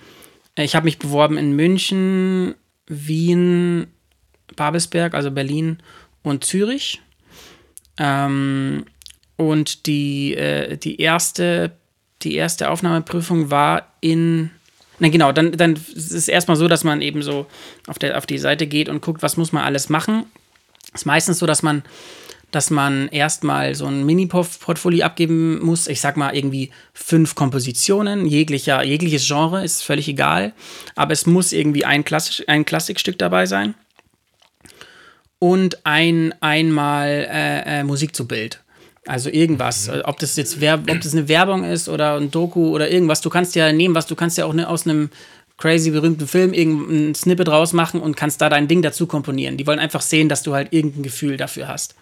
ich 0.57 0.77
habe 0.77 0.85
mich 0.85 0.99
beworben 0.99 1.39
in 1.39 1.57
München, 1.57 2.55
Wien, 2.87 3.87
Babelsberg, 4.57 5.15
also 5.15 5.31
Berlin 5.31 5.79
und 6.23 6.45
Zürich. 6.45 7.01
Ähm, 7.99 8.85
und 9.37 9.87
die, 9.87 10.35
äh, 10.35 10.77
die 10.77 11.01
erste, 11.01 11.73
die 12.23 12.35
erste 12.35 12.71
Aufnahmeprüfung 12.71 13.51
war 13.51 13.93
in 14.01 14.51
na 14.99 15.09
genau, 15.09 15.33
dann, 15.33 15.53
dann 15.53 15.75
ist 15.75 16.13
es 16.13 16.29
erstmal 16.29 16.57
so, 16.57 16.69
dass 16.69 16.85
man 16.85 17.03
eben 17.03 17.23
so 17.23 17.47
auf, 17.87 17.99
der, 17.99 18.17
auf 18.17 18.27
die 18.27 18.39
Seite 18.39 18.67
geht 18.67 18.89
und 18.89 19.03
guckt, 19.03 19.23
was 19.23 19.37
muss 19.37 19.53
man 19.53 19.65
alles 19.65 19.89
machen. 19.89 20.25
Es 20.93 21.01
ist 21.01 21.07
meistens 21.07 21.39
so, 21.41 21.47
dass 21.47 21.63
man, 21.65 21.83
dass 22.53 22.71
man 22.71 23.09
erstmal 23.09 23.75
so 23.75 23.87
ein 23.87 24.07
Mini-Portfolio 24.07 25.05
abgeben 25.05 25.61
muss. 25.65 25.89
Ich 25.89 26.01
sag 26.01 26.17
mal 26.17 26.37
irgendwie 26.37 26.71
fünf 26.93 27.35
Kompositionen, 27.35 28.27
jeglicher, 28.27 28.85
jegliches 28.85 29.27
Genre, 29.27 29.65
ist 29.65 29.83
völlig 29.83 30.07
egal. 30.09 30.53
Aber 30.95 31.13
es 31.13 31.27
muss 31.27 31.53
irgendwie 31.53 31.85
ein, 31.85 32.05
Klassisch, 32.05 32.45
ein 32.47 32.65
Klassikstück 32.65 33.19
dabei 33.19 33.47
sein. 33.47 33.75
Und 35.45 35.85
ein, 35.85 36.35
einmal 36.41 37.29
äh, 37.31 37.81
äh, 37.81 37.85
Musik 37.85 38.17
zu 38.17 38.27
Bild. 38.27 38.61
Also 39.05 39.29
irgendwas, 39.29 39.89
äh, 39.89 40.01
ob 40.05 40.19
das 40.19 40.37
jetzt 40.37 40.63
Werb 40.63 40.91
ob 40.91 41.03
das 41.03 41.13
eine 41.13 41.29
Werbung 41.29 41.65
ist 41.65 41.87
oder 41.91 42.17
ein 42.17 42.31
Doku 42.31 42.71
oder 42.71 42.91
irgendwas. 42.91 43.21
Du 43.21 43.29
kannst 43.29 43.55
ja 43.55 43.71
nehmen, 43.71 43.95
was 43.95 44.07
du 44.07 44.15
kannst 44.15 44.39
ja 44.39 44.47
auch 44.47 44.55
ne, 44.55 44.67
aus 44.67 44.87
einem 44.87 45.11
crazy 45.59 45.91
berühmten 45.91 46.27
Film 46.27 46.55
irgendein 46.55 47.15
Snippet 47.15 47.51
rausmachen 47.51 48.01
und 48.01 48.17
kannst 48.17 48.41
da 48.41 48.49
dein 48.49 48.69
Ding 48.69 48.81
dazu 48.81 49.07
komponieren. 49.07 49.59
Die 49.59 49.67
wollen 49.67 49.81
einfach 49.81 50.01
sehen, 50.01 50.31
dass 50.31 50.43
du 50.43 50.55
halt 50.55 50.73
irgendein 50.73 51.03
Gefühl 51.03 51.37
dafür 51.37 51.69
hast. 51.69 51.95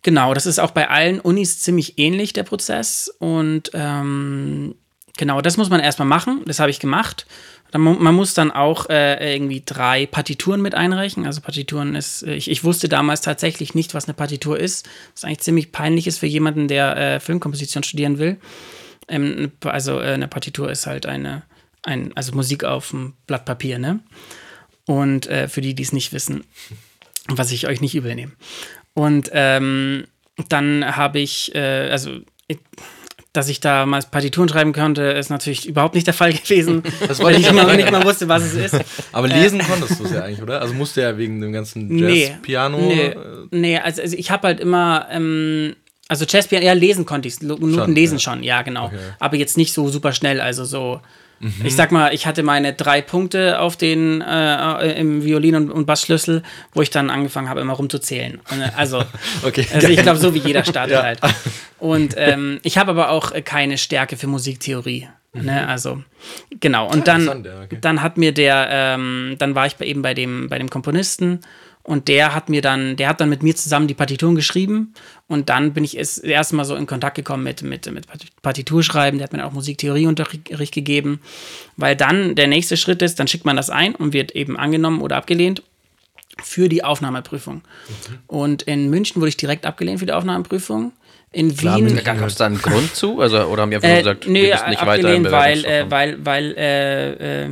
Genau, 0.00 0.32
das 0.32 0.46
ist 0.46 0.58
auch 0.58 0.70
bei 0.70 0.88
allen 0.88 1.20
Unis 1.20 1.58
ziemlich 1.58 1.98
ähnlich, 1.98 2.32
der 2.32 2.44
Prozess. 2.44 3.14
Und 3.18 3.72
ähm, 3.74 4.74
genau, 5.18 5.42
das 5.42 5.58
muss 5.58 5.68
man 5.68 5.80
erstmal 5.80 6.08
machen. 6.08 6.44
Das 6.46 6.60
habe 6.60 6.70
ich 6.70 6.80
gemacht. 6.80 7.26
Man 7.72 8.14
muss 8.14 8.34
dann 8.34 8.50
auch 8.50 8.88
äh, 8.88 9.34
irgendwie 9.34 9.62
drei 9.64 10.06
Partituren 10.06 10.62
mit 10.62 10.74
einreichen. 10.74 11.26
Also 11.26 11.40
Partituren 11.40 11.94
ist, 11.94 12.22
äh, 12.22 12.34
ich, 12.34 12.50
ich, 12.50 12.64
wusste 12.64 12.88
damals 12.88 13.20
tatsächlich 13.20 13.74
nicht, 13.74 13.94
was 13.94 14.06
eine 14.06 14.14
Partitur 14.14 14.58
ist. 14.58 14.88
Was 15.14 15.24
eigentlich 15.24 15.40
ziemlich 15.40 15.72
peinlich 15.72 16.06
ist 16.06 16.18
für 16.18 16.26
jemanden, 16.26 16.68
der 16.68 16.96
äh, 16.96 17.20
Filmkomposition 17.20 17.82
studieren 17.82 18.18
will. 18.18 18.38
Ähm, 19.08 19.52
also 19.64 20.00
äh, 20.00 20.12
eine 20.12 20.28
Partitur 20.28 20.70
ist 20.70 20.86
halt 20.86 21.06
eine, 21.06 21.42
ein, 21.82 22.16
also 22.16 22.34
Musik 22.34 22.64
auf 22.64 22.90
dem 22.90 23.14
Blatt 23.26 23.44
Papier, 23.44 23.78
ne? 23.78 24.00
Und 24.86 25.26
äh, 25.26 25.48
für 25.48 25.60
die, 25.60 25.74
die 25.74 25.82
es 25.82 25.92
nicht 25.92 26.12
wissen, 26.12 26.44
was 27.28 27.50
ich 27.50 27.66
euch 27.66 27.80
nicht 27.80 27.94
übernehme. 27.94 28.32
Und 28.94 29.30
ähm, 29.32 30.06
dann 30.48 30.96
habe 30.96 31.18
ich, 31.18 31.54
äh, 31.54 31.90
also 31.90 32.20
ich, 32.46 32.58
dass 33.36 33.48
ich 33.48 33.60
da 33.60 33.86
mal 33.86 34.02
Partituren 34.10 34.48
schreiben 34.48 34.72
könnte, 34.72 35.02
ist 35.02 35.30
natürlich 35.30 35.66
überhaupt 35.66 35.94
nicht 35.94 36.06
der 36.06 36.14
Fall 36.14 36.32
gewesen, 36.32 36.82
das 37.08 37.22
weil 37.22 37.38
ich 37.38 37.46
immer 37.46 37.76
nicht 37.76 37.90
mal 37.90 38.04
wusste, 38.04 38.28
was 38.28 38.42
es 38.42 38.54
ist. 38.54 38.84
Aber 39.12 39.28
lesen 39.28 39.60
äh, 39.60 39.64
konntest 39.64 40.00
du 40.00 40.04
es 40.04 40.12
ja 40.12 40.22
eigentlich, 40.22 40.42
oder? 40.42 40.60
Also 40.60 40.74
musste 40.74 41.02
ja 41.02 41.16
wegen 41.18 41.40
dem 41.40 41.52
ganzen 41.52 41.98
Jazz-Piano. 41.98 42.78
Nee, 42.78 43.14
nee, 43.50 43.58
nee, 43.58 43.78
also, 43.78 44.02
also 44.02 44.16
ich 44.16 44.30
habe 44.30 44.48
halt 44.48 44.60
immer, 44.60 45.06
ähm, 45.10 45.76
also 46.08 46.24
Jazz-Piano, 46.26 46.64
ja, 46.64 46.72
lesen 46.72 47.04
konnte 47.04 47.28
ich, 47.28 47.40
Noten 47.42 47.94
lesen 47.94 48.16
ja. 48.16 48.20
schon, 48.20 48.42
ja, 48.42 48.62
genau. 48.62 48.86
Okay. 48.86 48.98
Aber 49.18 49.36
jetzt 49.36 49.56
nicht 49.56 49.72
so 49.72 49.88
super 49.88 50.12
schnell, 50.12 50.40
also 50.40 50.64
so 50.64 51.00
Mhm. 51.38 51.52
Ich 51.64 51.76
sag 51.76 51.92
mal, 51.92 52.14
ich 52.14 52.26
hatte 52.26 52.42
meine 52.42 52.72
drei 52.72 53.02
Punkte 53.02 53.60
auf 53.60 53.76
den 53.76 54.22
äh, 54.22 54.92
im 54.98 55.22
Violin- 55.22 55.54
und, 55.54 55.70
und 55.70 55.86
Bassschlüssel, 55.86 56.42
wo 56.72 56.80
ich 56.80 56.90
dann 56.90 57.10
angefangen 57.10 57.48
habe, 57.48 57.60
immer 57.60 57.74
rumzuzählen. 57.74 58.40
Äh, 58.50 58.70
also, 58.74 59.02
okay, 59.42 59.66
also 59.72 59.88
ich 59.88 60.00
glaube, 60.02 60.18
so 60.18 60.34
wie 60.34 60.38
jeder 60.38 60.64
startet 60.64 60.94
ja. 60.94 61.02
halt. 61.02 61.20
Und 61.78 62.14
ähm, 62.16 62.60
ich 62.62 62.78
habe 62.78 62.90
aber 62.90 63.10
auch 63.10 63.32
keine 63.44 63.78
Stärke 63.78 64.16
für 64.16 64.26
Musiktheorie. 64.26 65.08
Ne? 65.34 65.42
Mhm. 65.42 65.68
Also, 65.68 66.02
genau. 66.60 66.90
Und 66.90 67.06
dann, 67.08 67.28
okay. 67.28 67.78
dann 67.80 68.02
hat 68.02 68.16
mir 68.16 68.32
der, 68.32 68.68
ähm, 68.70 69.36
dann 69.38 69.54
war 69.54 69.66
ich 69.66 69.76
bei, 69.76 69.86
eben 69.86 70.02
bei 70.02 70.14
dem, 70.14 70.48
bei 70.48 70.58
dem 70.58 70.70
Komponisten 70.70 71.40
und 71.86 72.08
der 72.08 72.34
hat 72.34 72.48
mir 72.48 72.62
dann, 72.62 72.96
der 72.96 73.08
hat 73.08 73.20
dann 73.20 73.28
mit 73.28 73.44
mir 73.44 73.54
zusammen 73.54 73.86
die 73.86 73.94
Partituren 73.94 74.34
geschrieben. 74.34 74.92
Und 75.28 75.48
dann 75.48 75.72
bin 75.72 75.84
ich 75.84 75.94
das 75.94 76.18
erste 76.18 76.56
Mal 76.56 76.64
so 76.64 76.74
in 76.74 76.86
Kontakt 76.86 77.14
gekommen 77.14 77.44
mit, 77.44 77.62
mit, 77.62 77.88
mit 77.92 78.06
Partiturschreiben. 78.42 79.18
Der 79.18 79.24
hat 79.24 79.32
mir 79.32 79.38
dann 79.38 79.46
auch 79.46 79.52
Musiktheorieunterricht 79.52 80.74
gegeben. 80.74 81.20
Weil 81.76 81.94
dann 81.94 82.34
der 82.34 82.48
nächste 82.48 82.76
Schritt 82.76 83.02
ist, 83.02 83.20
dann 83.20 83.28
schickt 83.28 83.44
man 83.44 83.54
das 83.54 83.70
ein 83.70 83.94
und 83.94 84.12
wird 84.12 84.32
eben 84.32 84.58
angenommen 84.58 85.00
oder 85.00 85.14
abgelehnt 85.14 85.62
für 86.42 86.68
die 86.68 86.82
Aufnahmeprüfung. 86.82 87.56
Mhm. 87.56 88.18
Und 88.26 88.62
in 88.62 88.90
München 88.90 89.20
wurde 89.22 89.28
ich 89.28 89.36
direkt 89.36 89.64
abgelehnt 89.64 90.00
für 90.00 90.06
die 90.06 90.12
Aufnahmeprüfung. 90.12 90.90
In 91.32 91.54
Klar, 91.54 91.78
Wien. 91.78 92.00
Gab 92.02 92.22
es 92.22 92.36
da 92.36 92.46
einen 92.46 92.60
Grund 92.60 92.94
zu? 92.94 93.20
Also, 93.20 93.42
oder 93.44 93.62
haben 93.62 93.70
die 93.70 93.76
einfach 93.76 93.88
äh, 93.88 93.98
gesagt, 93.98 94.26
nee, 94.26 94.46
du 94.46 94.50
bist 94.52 94.68
nicht 94.68 94.86
weiter 94.86 95.30
weil, 95.32 95.64
äh, 95.64 95.90
weil, 95.90 96.24
weil 96.24 96.54
äh, 96.56 97.44
äh 97.44 97.50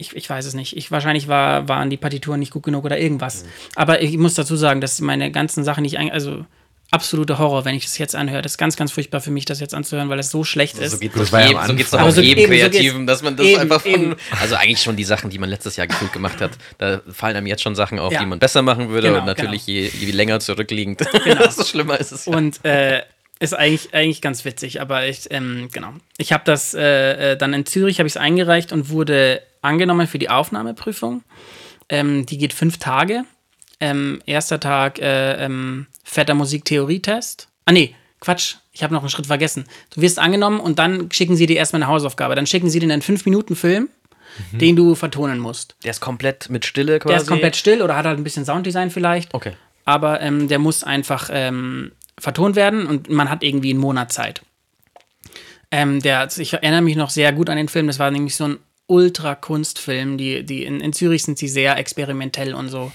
ich, 0.00 0.14
ich 0.14 0.30
weiß 0.30 0.46
es 0.46 0.54
nicht. 0.54 0.76
Ich, 0.76 0.92
wahrscheinlich 0.92 1.26
war, 1.26 1.68
waren 1.68 1.90
die 1.90 1.96
Partituren 1.96 2.38
nicht 2.38 2.52
gut 2.52 2.62
genug 2.62 2.84
oder 2.84 2.98
irgendwas. 2.98 3.42
Mhm. 3.42 3.48
Aber 3.74 4.00
ich 4.00 4.16
muss 4.16 4.34
dazu 4.34 4.54
sagen, 4.54 4.80
dass 4.80 5.00
meine 5.00 5.32
ganzen 5.32 5.64
Sachen 5.64 5.82
nicht, 5.82 5.98
also 5.98 6.44
absoluter 6.90 7.38
Horror, 7.38 7.64
wenn 7.64 7.74
ich 7.74 7.84
das 7.84 7.98
jetzt 7.98 8.14
anhöre. 8.14 8.42
Das 8.42 8.52
ist 8.52 8.58
ganz, 8.58 8.76
ganz 8.76 8.92
furchtbar 8.92 9.20
für 9.20 9.30
mich, 9.30 9.44
das 9.44 9.60
jetzt 9.60 9.74
anzuhören, 9.74 10.08
weil 10.08 10.18
es 10.18 10.30
so 10.30 10.44
schlecht 10.44 10.76
so, 10.76 10.82
ist. 10.82 10.92
So 10.92 10.98
geht 10.98 11.14
es 11.14 11.30
doch, 11.30 11.38
jedem, 11.38 11.66
so 11.66 11.74
geht's 11.74 11.90
doch 11.90 12.00
auch 12.00 12.10
so 12.10 12.20
jedem 12.20 12.46
Kreativen, 12.46 13.06
dass 13.06 13.22
man 13.22 13.36
das 13.36 13.46
eben, 13.46 13.60
einfach 13.60 13.82
von. 13.82 13.92
Eben. 13.92 14.16
Also 14.40 14.54
eigentlich 14.54 14.82
schon 14.82 14.96
die 14.96 15.04
Sachen, 15.04 15.30
die 15.30 15.38
man 15.38 15.50
letztes 15.50 15.76
Jahr 15.76 15.86
gefühlt 15.86 16.12
gemacht 16.12 16.40
hat. 16.40 16.52
Da 16.78 17.00
fallen 17.12 17.36
einem 17.36 17.46
jetzt 17.46 17.62
schon 17.62 17.74
Sachen 17.74 17.98
auf, 17.98 18.12
ja. 18.12 18.20
die 18.20 18.26
man 18.26 18.38
besser 18.38 18.62
machen 18.62 18.88
würde. 18.88 19.08
Genau, 19.08 19.20
und 19.20 19.26
natürlich 19.26 19.66
genau. 19.66 19.78
je, 19.78 19.88
je, 19.88 20.12
länger 20.12 20.40
zurückliegend, 20.40 20.98
genau. 21.24 21.42
desto 21.44 21.64
schlimmer 21.64 21.98
ist 21.98 22.12
es. 22.12 22.26
Ja. 22.26 22.36
Und 22.36 22.64
äh, 22.64 23.02
ist 23.38 23.54
eigentlich, 23.54 23.94
eigentlich 23.94 24.20
ganz 24.20 24.44
witzig, 24.44 24.80
aber 24.80 25.06
ich, 25.06 25.30
ähm, 25.30 25.68
genau. 25.72 25.92
Ich 26.16 26.32
habe 26.32 26.42
das 26.44 26.74
äh, 26.74 27.32
äh 27.32 27.36
dann 27.36 27.52
in 27.52 27.66
Zürich, 27.66 27.98
habe 27.98 28.06
ich 28.06 28.14
es 28.14 28.16
eingereicht 28.16 28.72
und 28.72 28.88
wurde 28.88 29.42
angenommen 29.62 30.06
für 30.06 30.18
die 30.18 30.30
Aufnahmeprüfung. 30.30 31.22
Ähm, 31.88 32.26
die 32.26 32.38
geht 32.38 32.52
fünf 32.52 32.78
Tage. 32.78 33.24
Ähm, 33.80 34.20
erster 34.26 34.58
Tag 34.58 34.98
äh, 34.98 35.44
ähm, 35.44 35.86
fetter 36.02 36.34
Musiktheorietest. 36.34 37.48
Ah, 37.64 37.72
nee, 37.72 37.94
Quatsch, 38.20 38.56
ich 38.72 38.82
habe 38.82 38.92
noch 38.92 39.02
einen 39.02 39.10
Schritt 39.10 39.26
vergessen. 39.26 39.64
Du 39.90 40.00
wirst 40.00 40.18
angenommen 40.18 40.60
und 40.60 40.78
dann 40.78 41.10
schicken 41.12 41.36
sie 41.36 41.46
dir 41.46 41.56
erstmal 41.56 41.82
eine 41.82 41.90
Hausaufgabe. 41.90 42.34
Dann 42.34 42.46
schicken 42.46 42.70
sie 42.70 42.80
dir 42.80 42.90
einen 42.90 43.02
5-Minuten-Film, 43.02 43.88
mhm. 44.52 44.58
den 44.58 44.76
du 44.76 44.94
vertonen 44.94 45.38
musst. 45.38 45.76
Der 45.84 45.92
ist 45.92 46.00
komplett 46.00 46.50
mit 46.50 46.66
Stille 46.66 46.98
quasi? 46.98 47.12
Der 47.12 47.22
ist 47.22 47.28
komplett 47.28 47.56
still 47.56 47.82
oder 47.82 47.96
hat 47.96 48.06
halt 48.06 48.18
ein 48.18 48.24
bisschen 48.24 48.44
Sounddesign 48.44 48.90
vielleicht. 48.90 49.32
Okay. 49.34 49.52
Aber 49.84 50.20
ähm, 50.20 50.48
der 50.48 50.58
muss 50.58 50.82
einfach 50.82 51.30
ähm, 51.32 51.92
vertont 52.18 52.56
werden 52.56 52.86
und 52.86 53.08
man 53.08 53.30
hat 53.30 53.42
irgendwie 53.42 53.70
einen 53.70 53.80
Monat 53.80 54.12
Zeit. 54.12 54.42
Ähm, 55.70 56.02
der, 56.02 56.28
ich 56.36 56.52
erinnere 56.52 56.82
mich 56.82 56.96
noch 56.96 57.10
sehr 57.10 57.32
gut 57.32 57.48
an 57.50 57.56
den 57.56 57.68
Film. 57.68 57.86
Das 57.86 57.98
war 57.98 58.10
nämlich 58.10 58.34
so 58.34 58.44
ein 58.44 58.58
Ultra-Kunstfilm. 58.86 60.18
Die, 60.18 60.44
die 60.44 60.64
in, 60.64 60.80
in 60.80 60.92
Zürich 60.92 61.22
sind 61.22 61.38
sie 61.38 61.48
sehr 61.48 61.76
experimentell 61.76 62.54
und 62.54 62.68
so. 62.68 62.90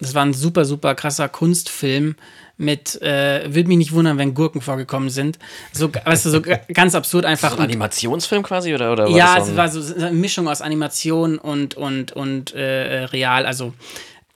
Das 0.00 0.14
war 0.14 0.24
ein 0.24 0.32
super, 0.32 0.64
super 0.64 0.94
krasser 0.94 1.28
Kunstfilm 1.28 2.16
mit, 2.56 3.00
äh, 3.00 3.54
würde 3.54 3.68
mich 3.68 3.78
nicht 3.78 3.92
wundern, 3.92 4.18
wenn 4.18 4.34
Gurken 4.34 4.60
vorgekommen 4.60 5.08
sind. 5.10 5.38
So, 5.72 5.90
weißt 6.04 6.26
du, 6.26 6.30
so 6.30 6.42
ganz 6.72 6.94
absurd 6.94 7.24
einfach. 7.24 7.56
Ein 7.56 7.64
Animationsfilm 7.64 8.42
quasi 8.42 8.74
oder? 8.74 8.92
oder 8.92 9.08
ja, 9.08 9.38
es 9.38 9.56
war 9.56 9.68
so 9.68 9.94
eine 9.94 10.12
Mischung 10.12 10.48
aus 10.48 10.60
Animation 10.60 11.38
und, 11.38 11.74
und, 11.74 12.12
und 12.12 12.54
äh, 12.54 13.04
real. 13.04 13.46
Also 13.46 13.72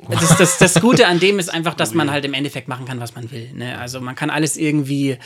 das, 0.08 0.36
das, 0.36 0.58
das 0.58 0.80
Gute 0.80 1.06
an 1.06 1.20
dem 1.20 1.38
ist 1.38 1.52
einfach, 1.52 1.74
dass 1.74 1.94
man 1.94 2.10
halt 2.10 2.24
im 2.24 2.34
Endeffekt 2.34 2.68
machen 2.68 2.84
kann, 2.84 3.00
was 3.00 3.14
man 3.14 3.30
will. 3.30 3.50
Ne? 3.54 3.78
Also 3.78 4.00
man 4.00 4.14
kann 4.14 4.30
alles 4.30 4.56
irgendwie, 4.56 5.18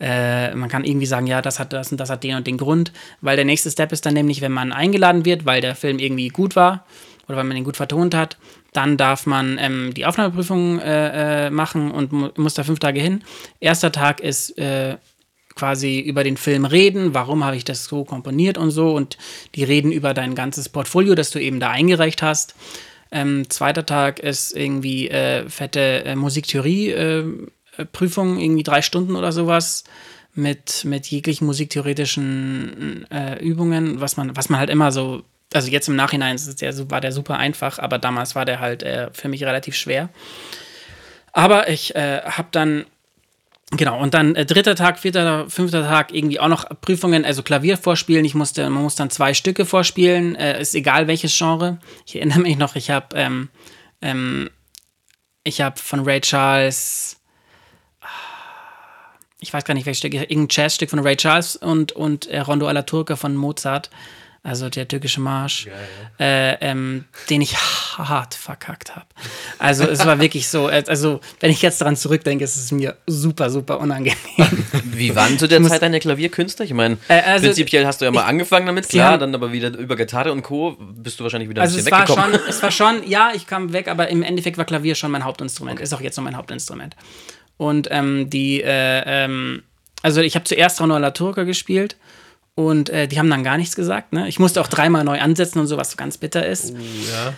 äh, 0.00 0.54
man 0.54 0.68
kann 0.68 0.84
irgendwie 0.84 1.06
sagen, 1.06 1.26
ja, 1.26 1.42
das 1.42 1.58
hat 1.58 1.72
das 1.72 1.90
und 1.92 1.98
das 1.98 2.10
hat 2.10 2.24
den 2.24 2.36
und 2.36 2.46
den 2.46 2.58
Grund, 2.58 2.92
weil 3.20 3.36
der 3.36 3.44
nächste 3.44 3.70
Step 3.70 3.92
ist 3.92 4.04
dann 4.04 4.14
nämlich, 4.14 4.40
wenn 4.40 4.52
man 4.52 4.72
eingeladen 4.72 5.24
wird, 5.24 5.46
weil 5.46 5.60
der 5.60 5.74
Film 5.74 5.98
irgendwie 5.98 6.28
gut 6.28 6.56
war 6.56 6.84
oder 7.28 7.36
weil 7.36 7.44
man 7.44 7.56
ihn 7.56 7.64
gut 7.64 7.76
vertont 7.76 8.14
hat, 8.14 8.36
dann 8.72 8.96
darf 8.96 9.26
man 9.26 9.58
ähm, 9.60 9.92
die 9.94 10.06
Aufnahmeprüfung 10.06 10.80
äh, 10.80 11.46
äh, 11.46 11.50
machen 11.50 11.90
und 11.90 12.12
mu 12.12 12.28
muss 12.36 12.54
da 12.54 12.62
fünf 12.64 12.78
Tage 12.78 13.00
hin. 13.00 13.22
Erster 13.60 13.92
Tag 13.92 14.20
ist 14.20 14.56
äh, 14.58 14.96
quasi 15.54 16.00
über 16.00 16.22
den 16.22 16.36
Film 16.36 16.66
reden, 16.66 17.14
warum 17.14 17.42
habe 17.44 17.56
ich 17.56 17.64
das 17.64 17.86
so 17.86 18.04
komponiert 18.04 18.58
und 18.58 18.70
so 18.70 18.94
und 18.94 19.16
die 19.54 19.64
reden 19.64 19.90
über 19.90 20.12
dein 20.14 20.34
ganzes 20.34 20.68
Portfolio, 20.68 21.14
das 21.14 21.30
du 21.30 21.40
eben 21.40 21.60
da 21.60 21.70
eingereicht 21.70 22.20
hast. 22.22 22.54
Ähm, 23.10 23.48
zweiter 23.48 23.86
Tag 23.86 24.20
ist 24.20 24.54
irgendwie 24.54 25.08
äh, 25.08 25.48
fette 25.48 26.04
äh, 26.04 26.14
Musiktheorie-Prüfung, 26.16 28.38
äh, 28.38 28.44
irgendwie 28.44 28.62
drei 28.62 28.82
Stunden 28.82 29.16
oder 29.16 29.32
sowas 29.32 29.84
mit, 30.34 30.84
mit 30.84 31.06
jeglichen 31.06 31.46
musiktheoretischen 31.46 33.06
äh, 33.10 33.42
Übungen, 33.42 34.00
was 34.00 34.16
man, 34.16 34.36
was 34.36 34.50
man 34.50 34.60
halt 34.60 34.70
immer 34.70 34.92
so, 34.92 35.24
also 35.54 35.70
jetzt 35.70 35.88
im 35.88 35.96
Nachhinein 35.96 36.38
der, 36.60 36.90
war 36.90 37.00
der 37.00 37.12
super 37.12 37.38
einfach, 37.38 37.78
aber 37.78 37.98
damals 37.98 38.34
war 38.34 38.44
der 38.44 38.60
halt 38.60 38.82
äh, 38.82 39.10
für 39.12 39.28
mich 39.28 39.44
relativ 39.44 39.76
schwer. 39.76 40.08
Aber 41.32 41.68
ich 41.68 41.94
äh, 41.94 42.22
habe 42.22 42.48
dann 42.50 42.86
Genau, 43.72 44.00
und 44.00 44.14
dann 44.14 44.36
äh, 44.36 44.46
dritter 44.46 44.76
Tag, 44.76 45.00
vierter, 45.00 45.50
fünfter 45.50 45.82
Tag 45.82 46.14
irgendwie 46.14 46.38
auch 46.38 46.46
noch 46.46 46.66
Prüfungen, 46.80 47.24
also 47.24 47.42
Klavier 47.42 47.76
vorspielen. 47.76 48.24
Ich 48.24 48.36
musste, 48.36 48.70
man 48.70 48.84
muss 48.84 48.94
dann 48.94 49.10
zwei 49.10 49.34
Stücke 49.34 49.66
vorspielen, 49.66 50.36
äh, 50.36 50.60
ist 50.60 50.76
egal 50.76 51.08
welches 51.08 51.36
Genre. 51.36 51.80
Ich 52.06 52.14
erinnere 52.14 52.38
mich 52.38 52.56
noch, 52.56 52.76
ich 52.76 52.90
habe 52.90 53.16
ähm, 53.16 53.48
ähm, 54.02 54.50
ich 55.42 55.60
habe 55.60 55.78
von 55.78 56.00
Ray 56.00 56.20
Charles, 56.20 57.16
ah, 58.00 58.06
ich 59.40 59.52
weiß 59.52 59.64
gar 59.64 59.74
nicht 59.74 59.86
welches 59.86 59.98
Stück, 59.98 60.14
irgendein 60.14 60.48
Jazzstück 60.50 60.90
von 60.90 61.00
Ray 61.00 61.16
Charles 61.16 61.56
und, 61.56 61.92
und 61.92 62.26
äh, 62.26 62.40
Rondo 62.40 62.68
alla 62.68 62.82
Turca 62.82 63.16
von 63.16 63.34
Mozart 63.34 63.90
also 64.46 64.70
der 64.70 64.86
türkische 64.86 65.20
Marsch, 65.20 65.66
äh, 66.20 66.54
ähm, 66.60 67.04
den 67.28 67.40
ich 67.40 67.56
hart 67.56 68.34
verkackt 68.34 68.94
habe. 68.94 69.06
Also 69.58 69.84
es 69.84 70.06
war 70.06 70.20
wirklich 70.20 70.48
so, 70.48 70.70
äh, 70.70 70.84
also 70.86 71.20
wenn 71.40 71.50
ich 71.50 71.62
jetzt 71.62 71.80
daran 71.80 71.96
zurückdenke, 71.96 72.44
ist 72.44 72.56
es 72.56 72.70
mir 72.70 72.96
super, 73.06 73.50
super 73.50 73.80
unangenehm. 73.80 74.16
Wie 74.84 75.16
waren 75.16 75.36
zu 75.36 75.48
der 75.48 75.60
Zeit 75.64 75.82
deine 75.82 75.98
Klavierkünstler? 75.98 76.64
Ich 76.64 76.72
meine, 76.72 76.96
äh, 77.08 77.20
also, 77.22 77.46
prinzipiell 77.46 77.86
hast 77.86 78.00
du 78.00 78.04
ja 78.04 78.12
mal 78.12 78.20
ich, 78.20 78.26
angefangen 78.26 78.66
damit, 78.66 78.88
klar, 78.88 79.12
haben, 79.12 79.20
dann 79.20 79.34
aber 79.34 79.50
wieder 79.50 79.76
über 79.76 79.96
Gitarre 79.96 80.30
und 80.30 80.42
Co. 80.42 80.76
bist 80.78 81.18
du 81.18 81.24
wahrscheinlich 81.24 81.50
wieder 81.50 81.62
ein 81.62 81.66
also 81.66 81.76
bisschen 81.78 81.92
es 81.92 82.00
weggekommen. 82.00 82.32
War 82.32 82.38
schon, 82.38 82.48
es 82.48 82.62
war 82.62 82.70
schon, 83.02 83.08
ja, 83.08 83.32
ich 83.34 83.48
kam 83.48 83.72
weg, 83.72 83.88
aber 83.88 84.08
im 84.08 84.22
Endeffekt 84.22 84.58
war 84.58 84.64
Klavier 84.64 84.94
schon 84.94 85.10
mein 85.10 85.24
Hauptinstrument, 85.24 85.78
okay. 85.78 85.84
ist 85.84 85.92
auch 85.92 86.00
jetzt 86.00 86.16
noch 86.16 86.24
mein 86.24 86.36
Hauptinstrument. 86.36 86.94
Und 87.56 87.88
ähm, 87.90 88.30
die, 88.30 88.62
äh, 88.62 89.02
ähm, 89.06 89.64
also 90.02 90.20
ich 90.20 90.36
habe 90.36 90.44
zuerst 90.44 90.80
Rondo 90.80 90.94
alla 90.94 91.10
Turca 91.10 91.42
gespielt 91.42 91.96
und 92.56 92.90
äh, 92.90 93.06
die 93.06 93.20
haben 93.20 93.30
dann 93.30 93.44
gar 93.44 93.58
nichts 93.58 93.76
gesagt. 93.76 94.12
Ne? 94.12 94.26
Ich 94.26 94.40
musste 94.40 94.60
auch 94.60 94.66
dreimal 94.66 95.04
neu 95.04 95.20
ansetzen 95.20 95.60
und 95.60 95.68
so, 95.68 95.76
was 95.76 95.92
so 95.92 95.96
ganz 95.96 96.18
bitter 96.18 96.44
ist. 96.44 96.72
Uh, 96.72 96.76
ja. 96.76 97.34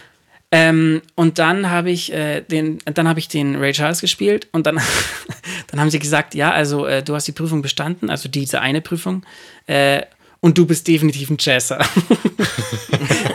Ähm, 0.50 1.02
und 1.14 1.38
dann 1.38 1.68
habe 1.68 1.90
ich 1.90 2.10
äh, 2.12 2.40
den, 2.40 2.78
dann 2.86 3.06
habe 3.06 3.18
ich 3.18 3.28
den 3.28 3.56
Ray 3.56 3.72
Charles 3.72 4.00
gespielt 4.00 4.48
und 4.52 4.66
dann, 4.66 4.80
dann 5.66 5.80
haben 5.80 5.90
sie 5.90 5.98
gesagt, 5.98 6.34
ja, 6.34 6.52
also 6.52 6.86
äh, 6.86 7.02
du 7.02 7.14
hast 7.14 7.26
die 7.26 7.32
Prüfung 7.32 7.60
bestanden, 7.60 8.08
also 8.08 8.30
diese 8.30 8.60
eine 8.60 8.80
Prüfung, 8.80 9.26
äh, 9.66 10.02
und 10.40 10.56
du 10.56 10.66
bist 10.66 10.86
definitiv 10.86 11.30
ein 11.30 11.36
Jazzer. 11.38 11.84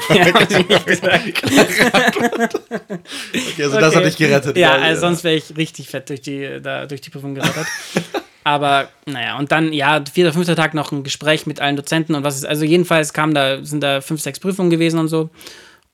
ja, 0.09 0.25
Okay, 0.29 0.65
also 3.63 3.79
das 3.79 3.95
hat 3.95 4.05
dich 4.05 4.15
gerettet. 4.15 4.55
Ja, 4.55 4.75
also 4.75 5.01
sonst 5.01 5.25
wäre 5.25 5.35
ich 5.35 5.57
richtig 5.57 5.89
fett 5.89 6.09
durch 6.09 6.21
die, 6.21 6.61
da, 6.63 6.85
durch 6.85 7.01
die 7.01 7.09
Prüfung 7.09 7.35
gerettet. 7.35 7.67
Aber 8.43 8.89
naja, 9.05 9.37
und 9.37 9.51
dann, 9.51 9.73
ja, 9.73 10.03
vierter, 10.11 10.33
fünfter 10.33 10.55
Tag 10.55 10.73
noch 10.73 10.91
ein 10.91 11.03
Gespräch 11.03 11.45
mit 11.45 11.59
allen 11.59 11.75
Dozenten 11.75 12.15
und 12.15 12.23
was 12.23 12.35
ist. 12.35 12.45
Also 12.45 12.65
jedenfalls 12.65 13.13
kam 13.13 13.33
da, 13.33 13.63
sind 13.63 13.81
da 13.81 14.01
fünf, 14.01 14.21
sechs 14.21 14.39
Prüfungen 14.39 14.69
gewesen 14.69 14.99
und 14.99 15.07
so. 15.07 15.29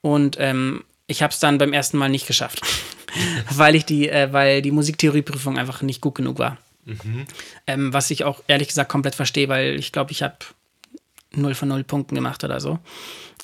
Und 0.01 0.37
ähm, 0.39 0.83
ich 1.07 1.21
habe 1.21 1.31
es 1.31 1.39
dann 1.39 1.57
beim 1.57 1.73
ersten 1.73 1.97
Mal 1.97 2.09
nicht 2.09 2.27
geschafft. 2.27 2.61
weil 3.51 3.75
ich 3.75 3.85
die, 3.85 4.09
äh, 4.09 4.31
weil 4.31 4.61
die 4.61 4.71
Musiktheorieprüfung 4.71 5.57
einfach 5.57 5.81
nicht 5.81 6.01
gut 6.01 6.15
genug 6.15 6.39
war. 6.39 6.57
Ähm, 7.67 7.93
was 7.93 8.09
ich 8.09 8.23
auch 8.23 8.41
ehrlich 8.47 8.69
gesagt 8.69 8.89
komplett 8.89 9.15
verstehe, 9.15 9.47
weil 9.47 9.75
ich 9.75 9.91
glaube, 9.91 10.11
ich 10.11 10.23
habe 10.23 10.37
0 11.35 11.53
von 11.55 11.67
0 11.69 11.83
Punkten 11.83 12.15
gemacht 12.15 12.43
oder 12.43 12.59
so. 12.59 12.79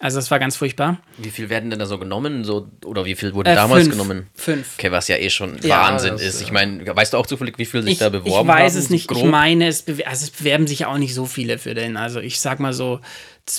Also 0.02 0.18
das 0.18 0.30
war 0.30 0.40
ganz 0.40 0.58
furchtbar. 0.58 0.98
Wie 1.18 1.30
viel 1.30 1.50
werden 1.50 1.70
denn 1.70 1.80
da 1.80 1.86
so 1.86 1.98
genommen? 1.98 2.44
So, 2.44 2.68
oder 2.84 3.06
wie 3.06 3.16
viel 3.16 3.34
wurde 3.34 3.52
Äh, 3.52 3.56
damals 3.56 3.84
fünf. 3.84 3.94
genommen? 3.94 4.28
Fünf. 4.36 4.74
Okay, 4.78 4.92
was 4.92 5.08
ja 5.08 5.16
eh 5.18 5.30
schon 5.30 5.58
Ja, 5.62 5.84
Wahnsinn 5.84 6.14
das, 6.14 6.22
ist. 6.22 6.42
Ich 6.42 6.48
ja. 6.48 6.54
meine, 6.54 6.86
weißt 6.86 7.14
du 7.14 7.18
auch 7.18 7.26
zufällig, 7.28 7.58
wie 7.58 7.66
viel 7.66 7.82
sich 7.84 7.94
Ich, 7.94 8.00
da 8.00 8.08
ich 8.08 8.12
beworben 8.12 8.48
weiß 8.50 8.74
haben? 8.74 8.80
es 8.80 8.90
nicht. 8.90 9.08
Grob? 9.08 9.20
Ich 9.20 9.30
meine, 9.30 9.68
es, 9.68 9.84
bewer 9.84 10.08
also 10.10 10.24
es 10.26 10.32
bewerben 10.32 10.68
sich 10.68 10.86
auch 10.86 10.98
nicht 10.98 11.14
so 11.14 11.26
viele 11.26 11.58
für 11.58 11.74
den. 11.76 11.96
Also 11.96 12.20
ich 12.20 12.42
sag 12.42 12.60
mal 12.60 12.74
so, 12.74 13.00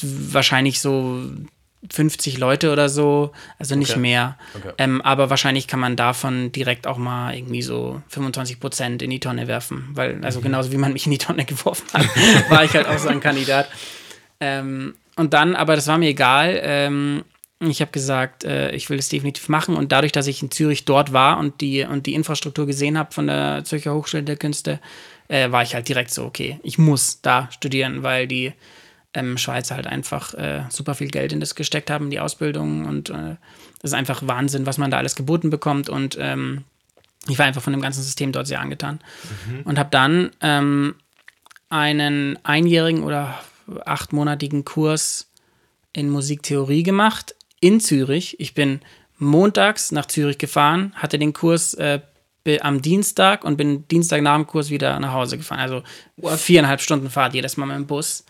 wahrscheinlich 0.02 0.80
so 0.80 1.23
50 1.90 2.38
Leute 2.38 2.73
oder 2.73 2.88
so, 2.88 3.33
also 3.59 3.76
nicht 3.76 3.92
Okay. 3.92 4.00
mehr. 4.00 4.37
Okay. 4.56 4.73
Ähm, 4.78 5.00
aber 5.02 5.30
wahrscheinlich 5.30 5.68
kann 5.68 5.80
man 5.80 5.95
davon 5.97 6.50
direkt 6.52 6.87
auch 6.87 6.99
mal 6.99 7.35
irgendwie 7.35 7.62
so 7.62 8.02
25 8.09 8.59
Prozent 8.61 9.02
in 9.02 9.11
die 9.11 9.21
Tonne 9.21 9.47
werfen. 9.47 9.88
Weil, 9.92 10.23
also 10.25 10.40
genauso 10.40 10.73
wie 10.73 10.78
man 10.78 10.92
mich 10.92 11.06
in 11.06 11.12
die 11.12 11.18
Tonne 11.18 11.45
geworfen 11.47 11.87
hat, 11.92 12.06
war 12.50 12.64
ich 12.64 12.75
halt 12.75 12.87
auch 12.88 12.99
so 12.99 13.09
ein 13.09 13.21
Kandidat. 13.21 13.68
Ähm, 14.40 14.95
und 15.16 15.33
dann, 15.33 15.57
aber 15.57 15.76
das 15.76 15.87
war 15.87 15.99
mir 15.99 16.09
egal. 16.09 16.61
Ähm, 16.62 17.25
ich 17.61 17.81
habe 17.81 17.90
gesagt, 17.90 18.45
äh, 18.45 18.71
ich 18.73 18.90
will 18.90 18.99
es 18.99 19.09
definitiv 19.09 19.49
machen. 19.49 19.76
Und 19.76 19.93
dadurch, 19.93 20.12
dass 20.12 20.26
ich 20.26 20.43
in 20.43 20.50
Zürich 20.50 20.85
dort 20.85 21.12
war 21.12 21.38
und 21.38 21.61
die, 21.61 21.85
und 21.85 22.07
die 22.07 22.14
Infrastruktur 22.14 22.66
gesehen 22.66 22.99
habe 22.99 23.12
von 23.12 23.26
der 23.26 23.64
Zürcher 23.64 23.95
Hochschule 23.95 24.23
der 24.23 24.37
Künste, 24.37 24.78
äh, 25.28 25.50
war 25.50 25.62
ich 25.62 25.75
halt 25.75 25.88
direkt 25.88 26.11
so, 26.11 26.25
okay, 26.25 26.61
ich 26.62 26.78
muss 26.78 27.23
da 27.23 27.49
studieren, 27.50 28.02
weil 28.02 28.26
die 28.26 28.52
ähm, 29.14 29.38
Schweizer 29.38 29.76
halt 29.76 29.87
einfach 29.87 30.35
äh, 30.35 30.64
super 30.69 30.95
viel 30.95 31.09
Geld 31.09 31.33
in 31.33 31.40
das 31.40 31.55
gesteckt 31.55 31.90
haben, 31.90 32.11
die 32.11 32.21
Ausbildung. 32.21 32.85
Und 32.85 33.09
äh, 33.09 33.37
das 33.81 33.93
ist 33.93 33.95
einfach 33.95 34.26
Wahnsinn, 34.26 34.66
was 34.66 34.76
man 34.76 34.90
da 34.90 34.99
alles 34.99 35.16
geboten 35.16 35.49
bekommt. 35.49 35.88
Und 35.88 36.19
ähm, 36.21 36.64
ich 37.26 37.38
war 37.38 37.47
einfach 37.47 37.62
von 37.62 37.73
dem 37.73 37.83
ganzen 37.83 38.02
System 38.02 38.33
dort 38.33 38.47
sehr 38.47 38.61
angetan. 38.61 39.00
Und 39.64 39.78
habe 39.78 39.88
dann 39.90 40.31
ähm, 40.43 40.95
einen 41.71 42.38
einjährigen 42.45 43.02
oder 43.02 43.40
achtmonatigen 43.85 44.64
Kurs 44.64 45.30
in 45.92 46.11
Musiktheorie 46.11 46.82
gemacht 46.82 47.35
in 47.61 47.80
Zürich. 47.80 48.38
Ich 48.38 48.54
bin 48.54 48.80
montags 49.18 49.92
nach 49.92 50.06
Zürich 50.06 50.38
gefahren, 50.38 50.92
hatte 50.94 51.18
den 51.18 51.32
Kurs 51.32 51.75
äh, 51.75 52.00
am 52.61 52.80
Dienstag 52.80 53.44
und 53.44 53.56
bin 53.56 53.88
Dienstag 53.88 54.23
nach 54.23 54.37
dem 54.37 54.46
Kurs 54.46 54.70
wieder 54.70 55.00
nach 55.00 55.12
Hause 55.12 55.37
gefahren. 55.37 55.58
Also 55.58 55.82
viereinhalb 56.37 56.80
Stunden 56.80 57.11
Fahrt 57.11 57.35
jedes 57.35 57.56
Mal 57.56 57.66
mit 57.66 57.76
dem 57.76 57.87
Bus. 57.87 58.25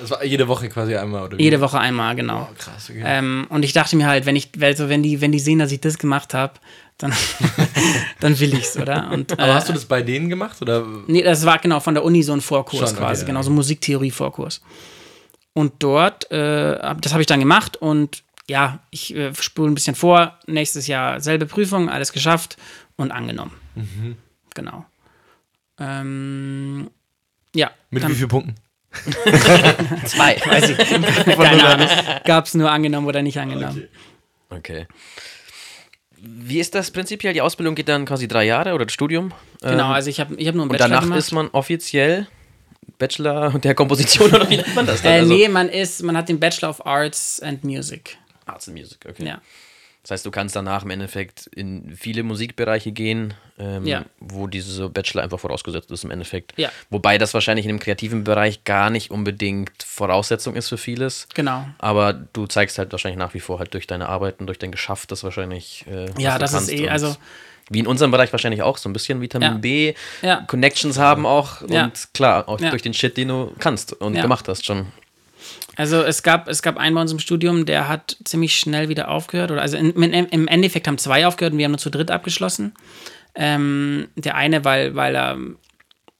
Das 0.00 0.10
war 0.10 0.24
jede 0.24 0.48
Woche 0.48 0.68
quasi 0.68 0.96
einmal, 0.96 1.24
oder 1.24 1.38
wie? 1.38 1.42
Jede 1.42 1.60
Woche 1.60 1.78
einmal, 1.78 2.14
genau. 2.16 2.48
Oh, 2.50 2.54
krass, 2.56 2.88
okay. 2.88 3.02
Ähm, 3.04 3.46
und 3.50 3.64
ich 3.64 3.72
dachte 3.74 3.96
mir 3.96 4.06
halt, 4.06 4.24
wenn 4.24 4.36
ich, 4.36 4.50
also 4.60 4.88
wenn 4.88 5.02
die, 5.02 5.20
wenn 5.20 5.32
die 5.32 5.38
sehen, 5.38 5.58
dass 5.58 5.72
ich 5.72 5.80
das 5.80 5.98
gemacht 5.98 6.32
habe, 6.32 6.54
dann, 6.98 7.12
dann 8.20 8.38
will 8.38 8.54
ich's, 8.54 8.76
oder? 8.76 9.10
Und, 9.10 9.32
Aber 9.38 9.48
äh, 9.48 9.54
hast 9.54 9.68
du 9.68 9.72
das 9.72 9.84
bei 9.84 10.02
denen 10.02 10.28
gemacht? 10.28 10.60
Oder? 10.60 10.84
Nee, 11.06 11.22
das 11.22 11.46
war 11.46 11.58
genau 11.58 11.80
von 11.80 11.94
der 11.94 12.04
Uni 12.04 12.22
so 12.22 12.32
ein 12.32 12.40
Vorkurs 12.40 12.80
Schon, 12.80 12.88
okay, 12.90 12.98
quasi, 12.98 13.22
ja. 13.22 13.26
genau, 13.28 13.42
so 13.42 13.50
ein 13.50 13.54
Musiktheorie-Vorkurs. 13.54 14.60
Und 15.54 15.74
dort, 15.78 16.30
äh, 16.30 16.94
das 17.00 17.12
habe 17.12 17.22
ich 17.22 17.26
dann 17.26 17.40
gemacht 17.40 17.76
und 17.76 18.22
ja, 18.48 18.80
ich 18.90 19.14
äh, 19.14 19.34
spule 19.34 19.70
ein 19.70 19.74
bisschen 19.74 19.94
vor. 19.94 20.38
Nächstes 20.46 20.86
Jahr 20.86 21.20
selbe 21.20 21.46
Prüfung, 21.46 21.88
alles 21.88 22.12
geschafft 22.12 22.56
und 22.96 23.10
angenommen. 23.10 23.52
Mhm. 23.74 24.16
Genau. 24.54 24.86
Ähm, 25.78 26.90
ja, 27.54 27.70
Mit 27.90 28.02
dann, 28.02 28.12
wie 28.12 28.16
vielen 28.16 28.28
Punkten? 28.28 28.54
Zwei. 30.06 30.40
weiß 30.44 30.70
ich, 30.70 30.78
keine 30.78 31.64
Ahnung, 31.64 31.88
gab 32.24 32.46
es 32.46 32.54
nur 32.54 32.70
angenommen 32.70 33.06
oder 33.06 33.22
nicht 33.22 33.38
angenommen. 33.38 33.86
Okay. 34.50 34.86
Wie 36.20 36.58
ist 36.60 36.74
das 36.74 36.90
prinzipiell? 36.90 37.32
Die 37.32 37.40
Ausbildung 37.42 37.74
geht 37.74 37.88
dann 37.88 38.04
quasi 38.06 38.26
drei 38.28 38.44
Jahre 38.44 38.74
oder 38.74 38.86
das 38.86 38.92
Studium? 38.92 39.32
Genau, 39.60 39.72
Ähm, 39.86 39.92
also 39.92 40.10
ich 40.10 40.20
habe 40.20 40.34
ich 40.36 40.48
hab 40.48 40.54
nur 40.54 40.62
einen 40.64 40.70
und 40.70 40.76
Bachelor 40.76 40.88
danach 40.88 41.02
gemacht. 41.02 41.18
ist 41.18 41.32
man 41.32 41.48
offiziell 41.52 42.26
Bachelor 42.98 43.58
der 43.62 43.74
Komposition 43.74 44.30
oder 44.32 44.48
wie 44.50 44.56
nennt 44.56 44.74
man 44.74 44.86
das 44.86 45.02
dann? 45.02 45.12
äh, 45.12 45.18
Also- 45.20 45.34
nee, 45.34 45.48
man 45.48 45.68
ist, 45.68 46.02
man 46.02 46.16
hat 46.16 46.28
den 46.28 46.40
Bachelor 46.40 46.70
of 46.70 46.84
Arts 46.86 47.40
and 47.40 47.62
Music. 47.64 48.16
Arts 48.46 48.66
and 48.68 48.76
Music, 48.78 48.98
okay. 49.08 49.24
Ja. 49.26 49.40
Das 50.08 50.20
heißt, 50.20 50.26
du 50.26 50.30
kannst 50.30 50.56
danach 50.56 50.84
im 50.84 50.90
Endeffekt 50.90 51.48
in 51.48 51.94
viele 51.94 52.22
Musikbereiche 52.22 52.92
gehen, 52.92 53.34
ähm, 53.58 53.84
Ja. 53.86 54.06
wo 54.20 54.46
diese 54.46 54.88
Bachelor 54.88 55.22
einfach 55.22 55.38
vorausgesetzt 55.38 55.90
ist 55.90 56.02
im 56.02 56.10
Endeffekt. 56.10 56.54
Ja. 56.56 56.70
Wobei 56.88 57.18
das 57.18 57.34
wahrscheinlich 57.34 57.66
in 57.66 57.68
dem 57.68 57.78
kreativen 57.78 58.24
Bereich 58.24 58.64
gar 58.64 58.88
nicht 58.88 59.10
unbedingt 59.10 59.70
Voraussetzung 59.84 60.56
ist 60.56 60.70
für 60.70 60.78
vieles. 60.78 61.28
Genau. 61.34 61.66
Aber 61.76 62.14
du 62.14 62.46
zeigst 62.46 62.78
halt 62.78 62.90
wahrscheinlich 62.92 63.18
nach 63.18 63.34
wie 63.34 63.40
vor 63.40 63.58
halt 63.58 63.74
durch 63.74 63.86
deine 63.86 64.08
Arbeiten, 64.08 64.46
durch 64.46 64.58
dein 64.58 64.72
Geschaff, 64.72 65.04
das 65.04 65.24
wahrscheinlich. 65.24 65.84
Äh, 65.90 66.06
Ja, 66.18 66.38
das 66.38 66.54
ist 66.54 66.70
eh, 66.72 66.88
also- 66.88 67.14
Wie 67.68 67.80
in 67.80 67.86
unserem 67.86 68.10
Bereich 68.10 68.32
wahrscheinlich 68.32 68.62
auch, 68.62 68.78
so 68.78 68.88
ein 68.88 68.94
bisschen 68.94 69.20
Vitamin 69.20 69.52
Ja. 69.52 69.58
B, 69.58 69.94
Ja. 70.22 70.36
Connections 70.46 70.96
haben 70.98 71.26
auch 71.26 71.68
Ja. 71.68 71.84
und 71.84 72.08
klar, 72.14 72.48
auch 72.48 72.56
durch 72.56 72.80
den 72.80 72.94
Shit, 72.94 73.18
den 73.18 73.28
du 73.28 73.52
kannst 73.58 73.92
und 73.92 74.14
gemacht 74.14 74.48
hast 74.48 74.64
schon. 74.64 74.86
Also 75.76 76.02
es 76.02 76.22
gab, 76.22 76.48
es 76.48 76.62
gab 76.62 76.76
einen 76.76 76.94
bei 76.94 77.00
uns 77.00 77.12
im 77.12 77.18
Studium, 77.18 77.64
der 77.64 77.88
hat 77.88 78.16
ziemlich 78.24 78.58
schnell 78.58 78.88
wieder 78.88 79.08
aufgehört. 79.08 79.50
Oder 79.50 79.62
also 79.62 79.76
in, 79.76 79.92
im 79.92 80.48
Endeffekt 80.48 80.88
haben 80.88 80.98
zwei 80.98 81.26
aufgehört 81.26 81.52
und 81.52 81.58
wir 81.58 81.64
haben 81.64 81.72
nur 81.72 81.78
zu 81.78 81.90
dritt 81.90 82.10
abgeschlossen. 82.10 82.74
Ähm, 83.34 84.08
der 84.16 84.34
eine, 84.34 84.64
weil, 84.64 84.96
weil 84.96 85.14
er, 85.14 85.38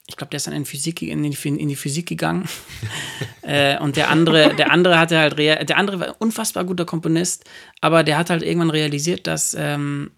ich 0.07 0.16
glaube, 0.16 0.31
der 0.31 0.37
ist 0.37 0.46
dann 0.46 0.54
in, 0.54 0.64
Physik, 0.64 1.02
in, 1.02 1.22
die, 1.22 1.48
in 1.48 1.68
die 1.68 1.76
Physik 1.76 2.07
gegangen. 2.07 2.48
äh, 3.42 3.78
und 3.78 3.96
der 3.96 4.11
andere, 4.11 4.54
der 4.54 4.70
andere 4.70 4.98
hatte 4.98 5.18
halt, 5.18 5.37
der 5.38 5.76
andere 5.76 5.98
war 5.98 6.07
ein 6.09 6.14
unfassbar 6.18 6.64
guter 6.64 6.85
Komponist, 6.85 7.44
aber 7.81 8.04
der 8.04 8.16
hat 8.16 8.31
halt 8.31 8.42
irgendwann 8.42 8.70
realisiert, 8.70 9.26
dass 9.26 9.57
ähm, 9.59 10.12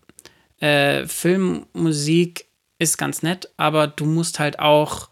äh, 0.60 1.06
Filmmusik 1.06 2.46
ist 2.78 2.98
ganz 2.98 3.22
nett, 3.22 3.48
aber 3.56 3.86
du 3.86 4.04
musst 4.04 4.38
halt 4.38 4.58
auch 4.58 5.08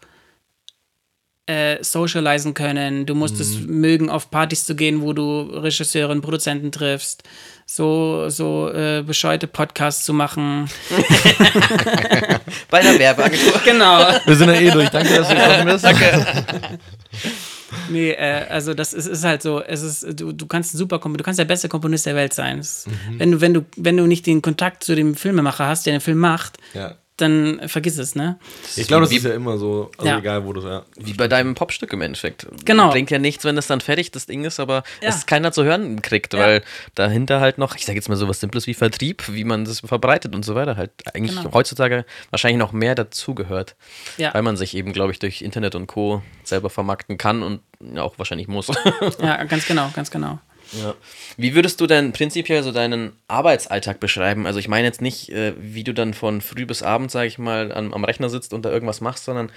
äh, 1.49 1.83
socialisen 1.83 2.53
können. 2.53 3.05
Du 3.05 3.15
musst 3.15 3.39
es 3.39 3.59
mögen, 3.61 4.09
auf 4.09 4.29
Partys 4.29 4.65
zu 4.65 4.75
gehen, 4.75 5.01
wo 5.01 5.13
du 5.13 5.41
Regisseure 5.41 6.11
und 6.11 6.21
Produzenten 6.21 6.71
triffst. 6.71 7.23
So, 7.65 8.29
so 8.29 8.69
äh, 8.71 9.03
bescheuerte 9.05 9.47
Podcasts 9.47 10.03
zu 10.05 10.13
machen. 10.13 10.69
Bei 12.69 12.81
der 12.81 12.97
Werbeagentur. 12.99 13.59
genau. 13.65 14.07
Wir 14.25 14.35
sind 14.35 14.49
ja 14.49 14.55
eh 14.59 14.71
durch. 14.71 14.89
Danke, 14.89 15.15
dass 15.15 15.27
du 15.29 15.35
gekommen 15.35 15.65
bist. 15.65 15.83
Danke. 15.83 16.25
Nee, 17.87 18.11
äh, 18.13 18.45
also 18.49 18.73
das 18.73 18.93
ist, 18.93 19.05
ist 19.05 19.23
halt 19.23 19.43
so, 19.43 19.61
es 19.61 19.83
ist, 19.83 20.19
du, 20.19 20.31
du 20.31 20.47
kannst 20.47 20.73
ein 20.73 20.77
super 20.79 20.95
Komp- 20.97 21.17
du 21.17 21.23
kannst 21.23 21.37
der 21.39 21.45
beste 21.45 21.69
Komponist 21.69 22.07
der 22.07 22.15
Welt 22.15 22.33
sein. 22.33 22.57
Es, 22.57 22.85
wenn, 23.19 23.31
du, 23.31 23.41
wenn, 23.41 23.53
du, 23.53 23.63
wenn 23.77 23.95
du 23.95 24.07
nicht 24.07 24.25
den 24.25 24.41
Kontakt 24.41 24.83
zu 24.83 24.95
dem 24.95 25.13
Filmemacher 25.15 25.67
hast, 25.67 25.85
der 25.85 25.93
den 25.93 26.01
Film 26.01 26.17
macht, 26.17 26.57
Ja. 26.73 26.95
Dann 27.21 27.61
vergiss 27.67 27.97
es, 27.97 28.15
ne? 28.15 28.39
Ich 28.75 28.87
glaube, 28.87 29.01
das 29.03 29.11
Wie- 29.11 29.17
ist 29.17 29.25
ja 29.25 29.33
immer 29.33 29.57
so. 29.57 29.91
Also 29.97 30.09
Ja. 30.09 30.19
egal, 30.19 30.45
wo 30.45 30.53
du 30.53 30.61
ja. 30.61 30.83
Wie 30.97 31.13
bei 31.13 31.27
deinem 31.27 31.55
Popstück 31.55 31.91
im 31.93 32.01
Endeffekt. 32.01 32.47
Genau. 32.65 32.89
Bringt 32.89 33.11
ja 33.11 33.19
nichts, 33.19 33.43
wenn 33.45 33.57
es 33.57 33.67
dann 33.67 33.81
fertig 33.81 34.11
das 34.11 34.25
Ding 34.25 34.43
ist, 34.45 34.59
aber 34.59 34.83
Ja. 35.01 35.09
es 35.09 35.25
keiner 35.25 35.51
zu 35.51 35.63
hören 35.63 36.01
kriegt, 36.01 36.33
Ja. 36.33 36.39
weil 36.39 36.63
dahinter 36.95 37.39
halt 37.41 37.57
noch, 37.57 37.75
ich 37.75 37.85
sage 37.85 37.97
jetzt 37.97 38.09
mal 38.09 38.15
so 38.15 38.27
was 38.27 38.39
Simples 38.39 38.67
wie 38.67 38.73
Vertrieb, 38.73 39.23
wie 39.29 39.43
man 39.43 39.65
das 39.65 39.79
verbreitet 39.81 40.33
und 40.35 40.43
so 40.45 40.55
weiter, 40.55 40.77
halt 40.77 40.91
eigentlich 41.13 41.35
Genau. 41.37 41.53
heutzutage 41.53 42.05
wahrscheinlich 42.31 42.59
noch 42.59 42.71
mehr 42.71 42.95
dazugehört, 42.95 43.75
Ja. 44.17 44.33
weil 44.33 44.41
man 44.41 44.57
sich 44.57 44.75
eben, 44.75 44.93
glaube 44.93 45.11
ich, 45.11 45.19
durch 45.19 45.41
Internet 45.41 45.75
und 45.75 45.87
Co. 45.87 46.21
selber 46.43 46.69
vermarkten 46.69 47.17
kann 47.17 47.43
und 47.43 47.61
auch 47.97 48.17
wahrscheinlich 48.17 48.47
muss. 48.47 48.67
Ja, 49.21 49.43
ganz 49.45 49.65
genau, 49.67 49.89
ganz 49.95 50.09
genau. 50.11 50.39
Ja. 50.73 50.95
Wie 51.37 51.55
würdest 51.55 51.81
du 51.81 51.87
denn 51.87 52.11
prinzipiell 52.11 52.61
so 52.63 52.71
deinen 52.71 53.13
Arbeitsalltag 53.27 53.99
beschreiben? 53.99 54.45
Also 54.45 54.59
ich 54.59 54.67
meine 54.67 54.87
jetzt 54.87 55.01
nicht, 55.01 55.29
äh, 55.29 55.53
wie 55.57 55.83
du 55.83 55.93
dann 55.93 56.13
von 56.13 56.41
früh 56.41 56.65
bis 56.65 56.83
abend, 56.83 57.11
sage 57.11 57.27
ich 57.27 57.39
mal, 57.39 57.71
am, 57.71 57.93
am 57.93 58.03
Rechner 58.03 58.29
sitzt 58.29 58.53
und 58.53 58.63
da 58.63 58.71
irgendwas 58.71 59.01
machst, 59.01 59.25
sondern 59.25 59.51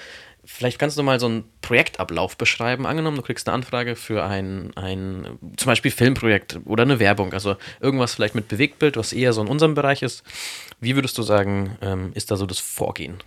vielleicht 0.45 0.79
kannst 0.79 0.99
du 0.99 1.03
mal 1.03 1.21
so 1.21 1.27
einen 1.27 1.45
Projektablauf 1.61 2.37
beschreiben. 2.37 2.87
Angenommen, 2.87 3.17
du 3.17 3.23
kriegst 3.23 3.47
eine 3.47 3.55
Anfrage 3.55 3.95
für 3.95 4.25
ein, 4.25 4.73
ein 4.77 5.39
zum 5.57 5.67
Beispiel 5.67 5.91
Filmprojekt 5.91 6.61
oder 6.65 6.83
eine 6.83 6.99
Werbung, 6.99 7.33
also 7.33 7.57
irgendwas 7.81 8.15
vielleicht 8.15 8.35
mit 8.35 8.49
Bewegtbild, 8.49 8.97
was 8.97 9.13
eher 9.13 9.33
so 9.33 9.43
in 9.43 9.49
unserem 9.49 9.75
Bereich 9.75 10.03
ist. 10.03 10.23
Wie 10.81 10.95
würdest 10.95 11.19
du 11.19 11.23
sagen, 11.23 11.77
ähm, 11.83 12.13
ist 12.15 12.31
da 12.31 12.37
so 12.37 12.47
das 12.47 12.59
Vorgehen? 12.59 13.19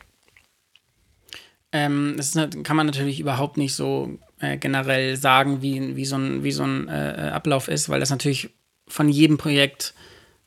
Ähm, 1.71 2.13
das 2.17 2.36
ist, 2.36 2.63
kann 2.63 2.78
man 2.78 2.86
natürlich 2.86 3.19
überhaupt 3.19 3.58
nicht 3.58 3.76
so 3.76 4.17
äh, 4.39 4.58
generell 4.58 5.15
sagen, 5.17 5.62
wie, 5.62 5.95
wie 5.95 6.06
so 6.06 6.17
ein, 6.17 6.43
wie 6.43 6.52
so 6.52 6.63
ein 6.63 6.88
äh, 6.88 7.32
Ablauf 7.34 7.67
ist, 7.67 7.89
weil 7.89 8.00
das 8.00 8.10
natürlich 8.10 8.50
von 8.88 9.10
jedem 9.10 9.38
Projekt 9.38 9.93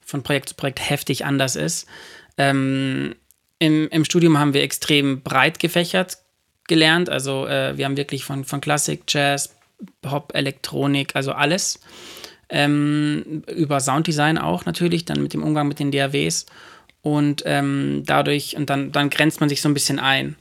von 0.08 0.22
Projekt 0.22 0.48
zu 0.48 0.54
Projekt 0.54 0.88
heftig 0.88 1.26
anders 1.26 1.54
ist. 1.54 1.86
Ähm, 2.38 3.14
im, 3.58 3.88
Im 3.88 4.04
Studium 4.04 4.38
haben 4.38 4.54
wir 4.54 4.62
extrem 4.62 5.22
breit 5.22 5.58
gefächert 5.58 6.18
gelernt. 6.66 7.10
Also 7.10 7.46
äh, 7.46 7.76
wir 7.76 7.84
haben 7.84 7.96
wirklich 7.96 8.24
von, 8.24 8.44
von 8.44 8.60
Klassik, 8.60 9.02
Jazz, 9.08 9.56
Pop, 10.00 10.32
Elektronik, 10.34 11.16
also 11.16 11.32
alles. 11.32 11.80
Ähm, 12.50 13.42
über 13.54 13.80
Sounddesign 13.80 14.38
auch 14.38 14.64
natürlich, 14.64 15.04
dann 15.04 15.22
mit 15.22 15.34
dem 15.34 15.42
Umgang 15.42 15.68
mit 15.68 15.78
den 15.78 15.90
DAWs. 15.90 16.46
Und 17.02 17.42
ähm, 17.46 18.02
dadurch, 18.06 18.56
und 18.56 18.70
dann, 18.70 18.92
dann 18.92 19.10
grenzt 19.10 19.40
man 19.40 19.48
sich 19.48 19.60
so 19.60 19.68
ein 19.68 19.74
bisschen 19.74 19.98
ein. 19.98 20.36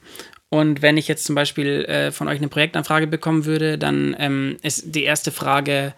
Und 0.50 0.82
wenn 0.82 0.98
ich 0.98 1.08
jetzt 1.08 1.26
zum 1.26 1.36
Beispiel 1.36 1.84
äh, 1.86 2.12
von 2.12 2.28
euch 2.28 2.38
eine 2.38 2.48
Projektanfrage 2.48 3.08
bekommen 3.08 3.46
würde, 3.46 3.78
dann 3.78 4.16
ähm, 4.18 4.58
ist 4.62 4.96
die 4.96 5.04
erste 5.04 5.32
Frage, 5.32 5.94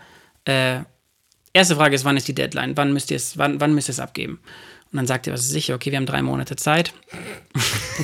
äh, 0.45 0.79
erste 1.53 1.75
Frage 1.75 1.95
ist, 1.95 2.05
wann 2.05 2.17
ist 2.17 2.27
die 2.27 2.33
Deadline? 2.33 2.75
Wann 2.75 2.91
müsst 2.91 3.12
ihr 3.12 3.17
es, 3.17 3.38
wann, 3.38 3.59
wann 3.62 3.75
müsst 3.75 3.89
ihr 3.89 3.93
es 3.93 3.99
abgeben? 3.99 4.39
Und 4.91 4.97
dann 4.97 5.06
sagt 5.06 5.28
ihr, 5.28 5.34
was 5.34 5.41
ist 5.41 5.52
sicher? 5.52 5.75
Okay, 5.75 5.91
wir 5.91 5.97
haben 5.97 6.08
drei 6.08 6.23
Monate 6.23 6.56
Zeit. 6.56 6.93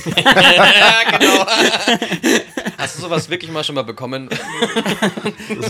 ja, 0.06 1.18
genau. 1.18 1.48
Hast 2.78 2.98
du 2.98 3.02
sowas 3.02 3.28
wirklich 3.28 3.50
mal 3.50 3.64
schon 3.64 3.74
mal 3.74 3.84
bekommen? 3.84 4.30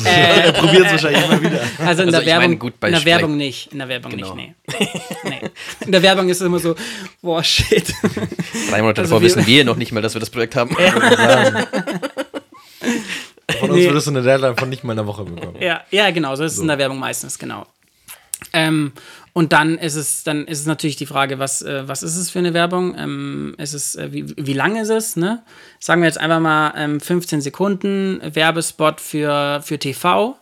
äh, 0.03 0.41
er 0.41 0.51
probiert 0.51 0.87
es 0.87 0.91
wahrscheinlich 0.91 1.23
immer 1.23 1.41
wieder. 1.41 1.61
Also 1.79 2.03
in 2.03 2.09
also 2.09 2.19
der, 2.19 2.25
Werbung, 2.25 2.47
meine, 2.47 2.57
gut, 2.57 2.73
in 2.83 2.91
der 2.91 3.05
Werbung 3.05 3.37
nicht. 3.37 3.71
In 3.71 3.79
der 3.79 3.87
Werbung 3.87 4.11
genau. 4.11 4.35
nicht, 4.35 4.55
nee. 4.67 4.89
nee. 5.23 5.39
In 5.85 5.93
der 5.93 6.01
Werbung 6.01 6.27
ist 6.27 6.41
es 6.41 6.47
immer 6.47 6.59
so, 6.59 6.75
boah, 7.21 7.41
shit. 7.41 7.93
Drei 8.69 8.81
Monate 8.81 8.99
also 8.99 9.13
davor 9.13 9.21
wir, 9.21 9.27
wissen 9.27 9.47
wir 9.47 9.63
noch 9.63 9.77
nicht 9.77 9.93
mal, 9.93 10.01
dass 10.01 10.15
wir 10.15 10.19
das 10.19 10.29
Projekt 10.29 10.57
haben. 10.57 10.75
Von 13.59 13.69
uns 13.69 13.79
nee. 13.79 13.85
würdest 13.87 14.07
du 14.07 14.11
eine 14.11 14.21
Deadline 14.21 14.57
von 14.57 14.67
nicht 14.67 14.83
mal 14.83 14.91
einer 14.91 15.07
Woche 15.07 15.23
bekommen. 15.23 15.55
Ja, 15.61 15.83
ja 15.91 16.11
genau, 16.11 16.35
so 16.35 16.43
ist 16.43 16.55
so. 16.55 16.59
es 16.59 16.61
in 16.63 16.67
der 16.67 16.77
Werbung 16.77 16.99
meistens, 16.99 17.39
genau. 17.39 17.65
Ähm, 18.51 18.91
und 19.37 19.51
dann 19.51 19.77
ist 19.77 19.95
es, 19.95 20.23
dann 20.23 20.47
ist 20.47 20.61
es 20.61 20.65
natürlich 20.65 20.95
die 20.95 21.05
Frage, 21.05 21.39
was, 21.39 21.61
äh, 21.61 21.85
was 21.85 22.03
ist 22.03 22.15
es 22.15 22.29
für 22.29 22.39
eine 22.39 22.53
Werbung? 22.53 22.95
Ähm, 22.97 23.53
ist 23.57 23.73
es, 23.73 23.95
äh, 23.95 24.13
wie, 24.13 24.33
wie 24.37 24.53
lang 24.53 24.77
ist 24.77 24.87
es? 24.87 25.17
Ne? 25.17 25.43
Sagen 25.77 26.01
wir 26.01 26.07
jetzt 26.07 26.21
einfach 26.21 26.39
mal 26.39 26.73
ähm, 26.77 27.01
15 27.01 27.41
Sekunden 27.41 28.21
Werbespot 28.23 29.01
für, 29.01 29.61
für 29.61 29.77
TV. 29.77 30.37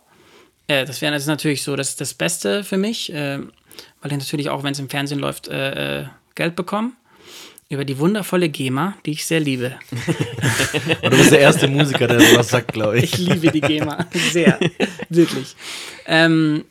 Äh, 0.68 0.84
das 0.84 1.00
wäre 1.00 1.12
das 1.12 1.26
natürlich 1.26 1.64
so 1.64 1.74
das, 1.74 1.96
das 1.96 2.14
Beste 2.14 2.62
für 2.62 2.76
mich, 2.76 3.12
äh, 3.12 3.38
weil 4.00 4.12
ich 4.12 4.18
natürlich 4.18 4.48
auch, 4.48 4.62
wenn 4.62 4.74
es 4.74 4.78
im 4.78 4.88
Fernsehen 4.88 5.18
läuft, 5.18 5.48
äh, 5.48 6.02
äh, 6.02 6.06
Geld 6.36 6.54
bekomme. 6.54 6.92
Über 7.68 7.84
die 7.84 7.98
wundervolle 7.98 8.48
GEMA, 8.48 8.94
die 9.04 9.12
ich 9.12 9.26
sehr 9.26 9.40
liebe. 9.40 9.74
Du 11.02 11.10
bist 11.10 11.32
der 11.32 11.40
erste 11.40 11.66
Musiker, 11.66 12.06
der 12.06 12.20
sowas 12.20 12.48
sagt, 12.48 12.72
glaube 12.72 12.98
ich. 12.98 13.14
Ich 13.14 13.18
liebe 13.18 13.50
die 13.50 13.60
GEMA. 13.60 14.06
Sehr. 14.30 14.60
Wirklich. 15.08 15.56
Ähm, 16.06 16.64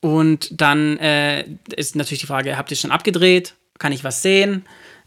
und 0.00 0.60
dann 0.60 0.98
äh, 0.98 1.44
ist 1.74 1.96
natürlich 1.96 2.20
die 2.20 2.26
Frage, 2.26 2.56
habt 2.56 2.70
ihr 2.70 2.76
schon 2.76 2.90
abgedreht? 2.90 3.54
Kann 3.78 3.92
ich 3.92 4.04
was 4.04 4.22
sehen? 4.22 4.64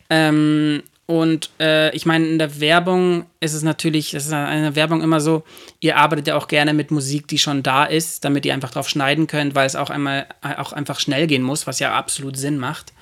Ähm, 0.10 0.84
und 1.06 1.50
äh, 1.60 1.96
ich 1.96 2.06
meine, 2.06 2.28
in 2.28 2.38
der 2.38 2.60
Werbung 2.60 3.26
ist 3.40 3.56
es 3.56 3.64
natürlich, 3.64 4.12
das 4.12 4.28
ist 4.28 4.32
in 4.32 4.38
der 4.62 4.76
Werbung 4.76 5.02
immer 5.02 5.20
so, 5.20 5.44
ihr 5.80 5.98
arbeitet 5.98 6.28
ja 6.28 6.36
auch 6.36 6.48
gerne 6.48 6.74
mit 6.74 6.92
Musik, 6.92 7.28
die 7.28 7.40
schon 7.40 7.64
da 7.64 7.86
ist, 7.86 8.26
damit 8.26 8.46
ihr 8.46 8.54
einfach 8.54 8.70
drauf 8.70 8.88
schneiden 8.88 9.26
könnt, 9.26 9.56
weil 9.56 9.66
es 9.66 9.76
auch 9.76 9.90
einmal 9.90 10.28
auch 10.42 10.72
einfach 10.72 11.00
schnell 11.00 11.26
gehen 11.26 11.42
muss, 11.42 11.66
was 11.66 11.80
ja 11.80 11.96
absolut 11.96 12.38
Sinn 12.38 12.60
macht. 12.60 12.94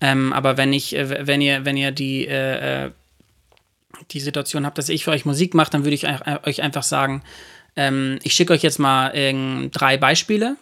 Ähm, 0.00 0.32
aber 0.32 0.56
wenn 0.56 0.72
ich, 0.72 0.94
äh, 0.94 1.26
wenn 1.26 1.40
ihr, 1.40 1.64
wenn 1.64 1.76
ihr 1.76 1.90
die, 1.90 2.26
äh, 2.28 2.84
äh, 2.84 2.90
die 4.12 4.20
Situation 4.20 4.64
habt, 4.64 4.78
dass 4.78 4.88
ich 4.88 5.02
für 5.04 5.10
euch 5.10 5.24
Musik 5.24 5.54
mache, 5.54 5.70
dann 5.70 5.84
würde 5.84 5.94
ich 5.94 6.06
euch 6.06 6.62
einfach 6.62 6.82
sagen, 6.84 7.22
ähm, 7.74 8.18
ich 8.22 8.34
schicke 8.34 8.52
euch 8.52 8.62
jetzt 8.62 8.78
mal 8.78 9.10
äh, 9.14 9.68
drei 9.70 9.96
Beispiele 9.96 10.56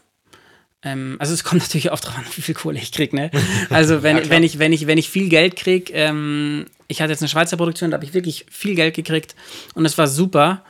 ähm, 0.83 1.17
also 1.19 1.35
es 1.35 1.45
kommt 1.45 1.63
natürlich 1.63 1.91
auch 1.91 2.01
drauf 2.01 2.17
an, 2.17 2.25
wie 2.35 2.43
viel 2.43 2.55
Kohle 2.55 2.79
ich 2.79 2.93
kriege, 2.93 3.15
ne? 3.15 3.31
Also 3.71 4.03
wenn, 4.03 4.19
ja, 4.19 4.29
wenn, 4.31 4.43
ich, 4.43 4.59
wenn, 4.59 4.73
ich, 4.73 4.87
wenn 4.87 4.99
ich 4.99 5.09
viel 5.09 5.29
Geld 5.29 5.57
kriege, 5.57 5.93
ähm, 5.93 6.67
ich 6.89 7.01
hatte 7.01 7.13
jetzt 7.13 7.23
eine 7.23 7.29
Schweizer 7.29 7.57
Produktion, 7.57 7.91
da 7.91 7.97
habe 7.97 8.05
ich 8.05 8.15
wirklich 8.15 8.47
viel 8.51 8.75
Geld 8.75 8.95
gekriegt 8.95 9.35
und 9.75 9.85
es 9.85 9.97
war 9.99 10.09
super. 10.09 10.65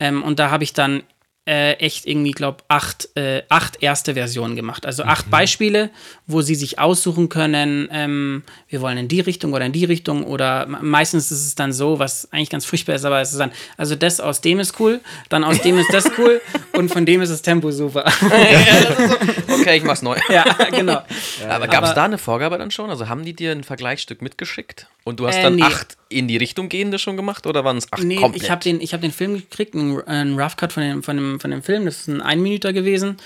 Ähm, 0.00 0.22
und 0.22 0.38
da 0.38 0.50
habe 0.50 0.64
ich 0.64 0.72
dann 0.72 1.02
äh, 1.48 1.72
echt 1.74 2.06
irgendwie, 2.06 2.32
glaube 2.32 2.58
acht, 2.68 3.08
äh, 3.16 3.42
acht 3.48 3.82
erste 3.82 4.12
Versionen 4.12 4.54
gemacht. 4.54 4.84
Also 4.84 5.04
acht 5.04 5.26
mhm. 5.26 5.30
Beispiele, 5.30 5.90
wo 6.26 6.42
sie 6.42 6.54
sich 6.54 6.78
aussuchen 6.78 7.30
können, 7.30 7.88
ähm, 7.90 8.42
wir 8.68 8.82
wollen 8.82 8.98
in 8.98 9.08
die 9.08 9.20
Richtung 9.20 9.54
oder 9.54 9.64
in 9.64 9.72
die 9.72 9.86
Richtung 9.86 10.24
oder 10.24 10.66
meistens 10.66 11.30
ist 11.30 11.46
es 11.46 11.54
dann 11.54 11.72
so, 11.72 11.98
was 11.98 12.30
eigentlich 12.32 12.50
ganz 12.50 12.66
furchtbar 12.66 12.96
ist, 12.96 13.06
aber 13.06 13.22
es 13.22 13.32
ist 13.32 13.38
dann, 13.38 13.50
also 13.78 13.94
das 13.94 14.20
aus 14.20 14.42
dem 14.42 14.60
ist 14.60 14.78
cool, 14.78 15.00
dann 15.30 15.42
aus 15.42 15.62
dem 15.62 15.78
ist 15.78 15.90
das 15.90 16.10
cool 16.18 16.42
und 16.74 16.90
von 16.90 17.06
dem 17.06 17.22
ist 17.22 17.30
das 17.30 17.40
Tempo 17.40 17.70
super. 17.70 18.04
ja, 18.20 19.08
so, 19.08 19.54
okay, 19.54 19.78
ich 19.78 19.84
mach's 19.84 20.02
neu. 20.02 20.18
ja, 20.28 20.44
genau. 20.70 21.02
Ja, 21.40 21.48
aber 21.48 21.66
gab 21.66 21.84
es 21.84 21.94
da 21.94 22.04
eine 22.04 22.18
Vorgabe 22.18 22.58
dann 22.58 22.70
schon? 22.70 22.90
Also 22.90 23.08
haben 23.08 23.24
die 23.24 23.32
dir 23.32 23.52
ein 23.52 23.64
Vergleichsstück 23.64 24.20
mitgeschickt 24.20 24.86
und 25.04 25.18
du 25.18 25.26
hast 25.26 25.36
äh, 25.36 25.42
dann 25.44 25.56
nee. 25.56 25.62
acht 25.62 25.96
in 26.10 26.28
die 26.28 26.36
Richtung 26.36 26.68
gehende 26.68 26.98
schon 26.98 27.16
gemacht 27.16 27.46
oder 27.46 27.64
waren 27.64 27.78
es 27.78 27.90
acht 27.92 28.02
nee, 28.02 28.16
komplett? 28.16 28.42
ich 28.42 28.50
habe 28.50 28.62
den, 28.62 28.80
hab 28.80 29.00
den 29.00 29.12
Film 29.12 29.34
gekriegt, 29.34 29.74
einen, 29.74 30.00
einen 30.06 30.38
Rough 30.38 30.56
Cut 30.56 30.72
von 30.72 30.82
dem, 30.82 31.02
von, 31.02 31.16
dem, 31.16 31.37
von 31.40 31.50
dem 31.50 31.62
Film, 31.62 31.84
das 31.84 32.00
ist 32.00 32.08
ein 32.08 32.22
Einminüter 32.22 32.72
gewesen. 32.72 33.16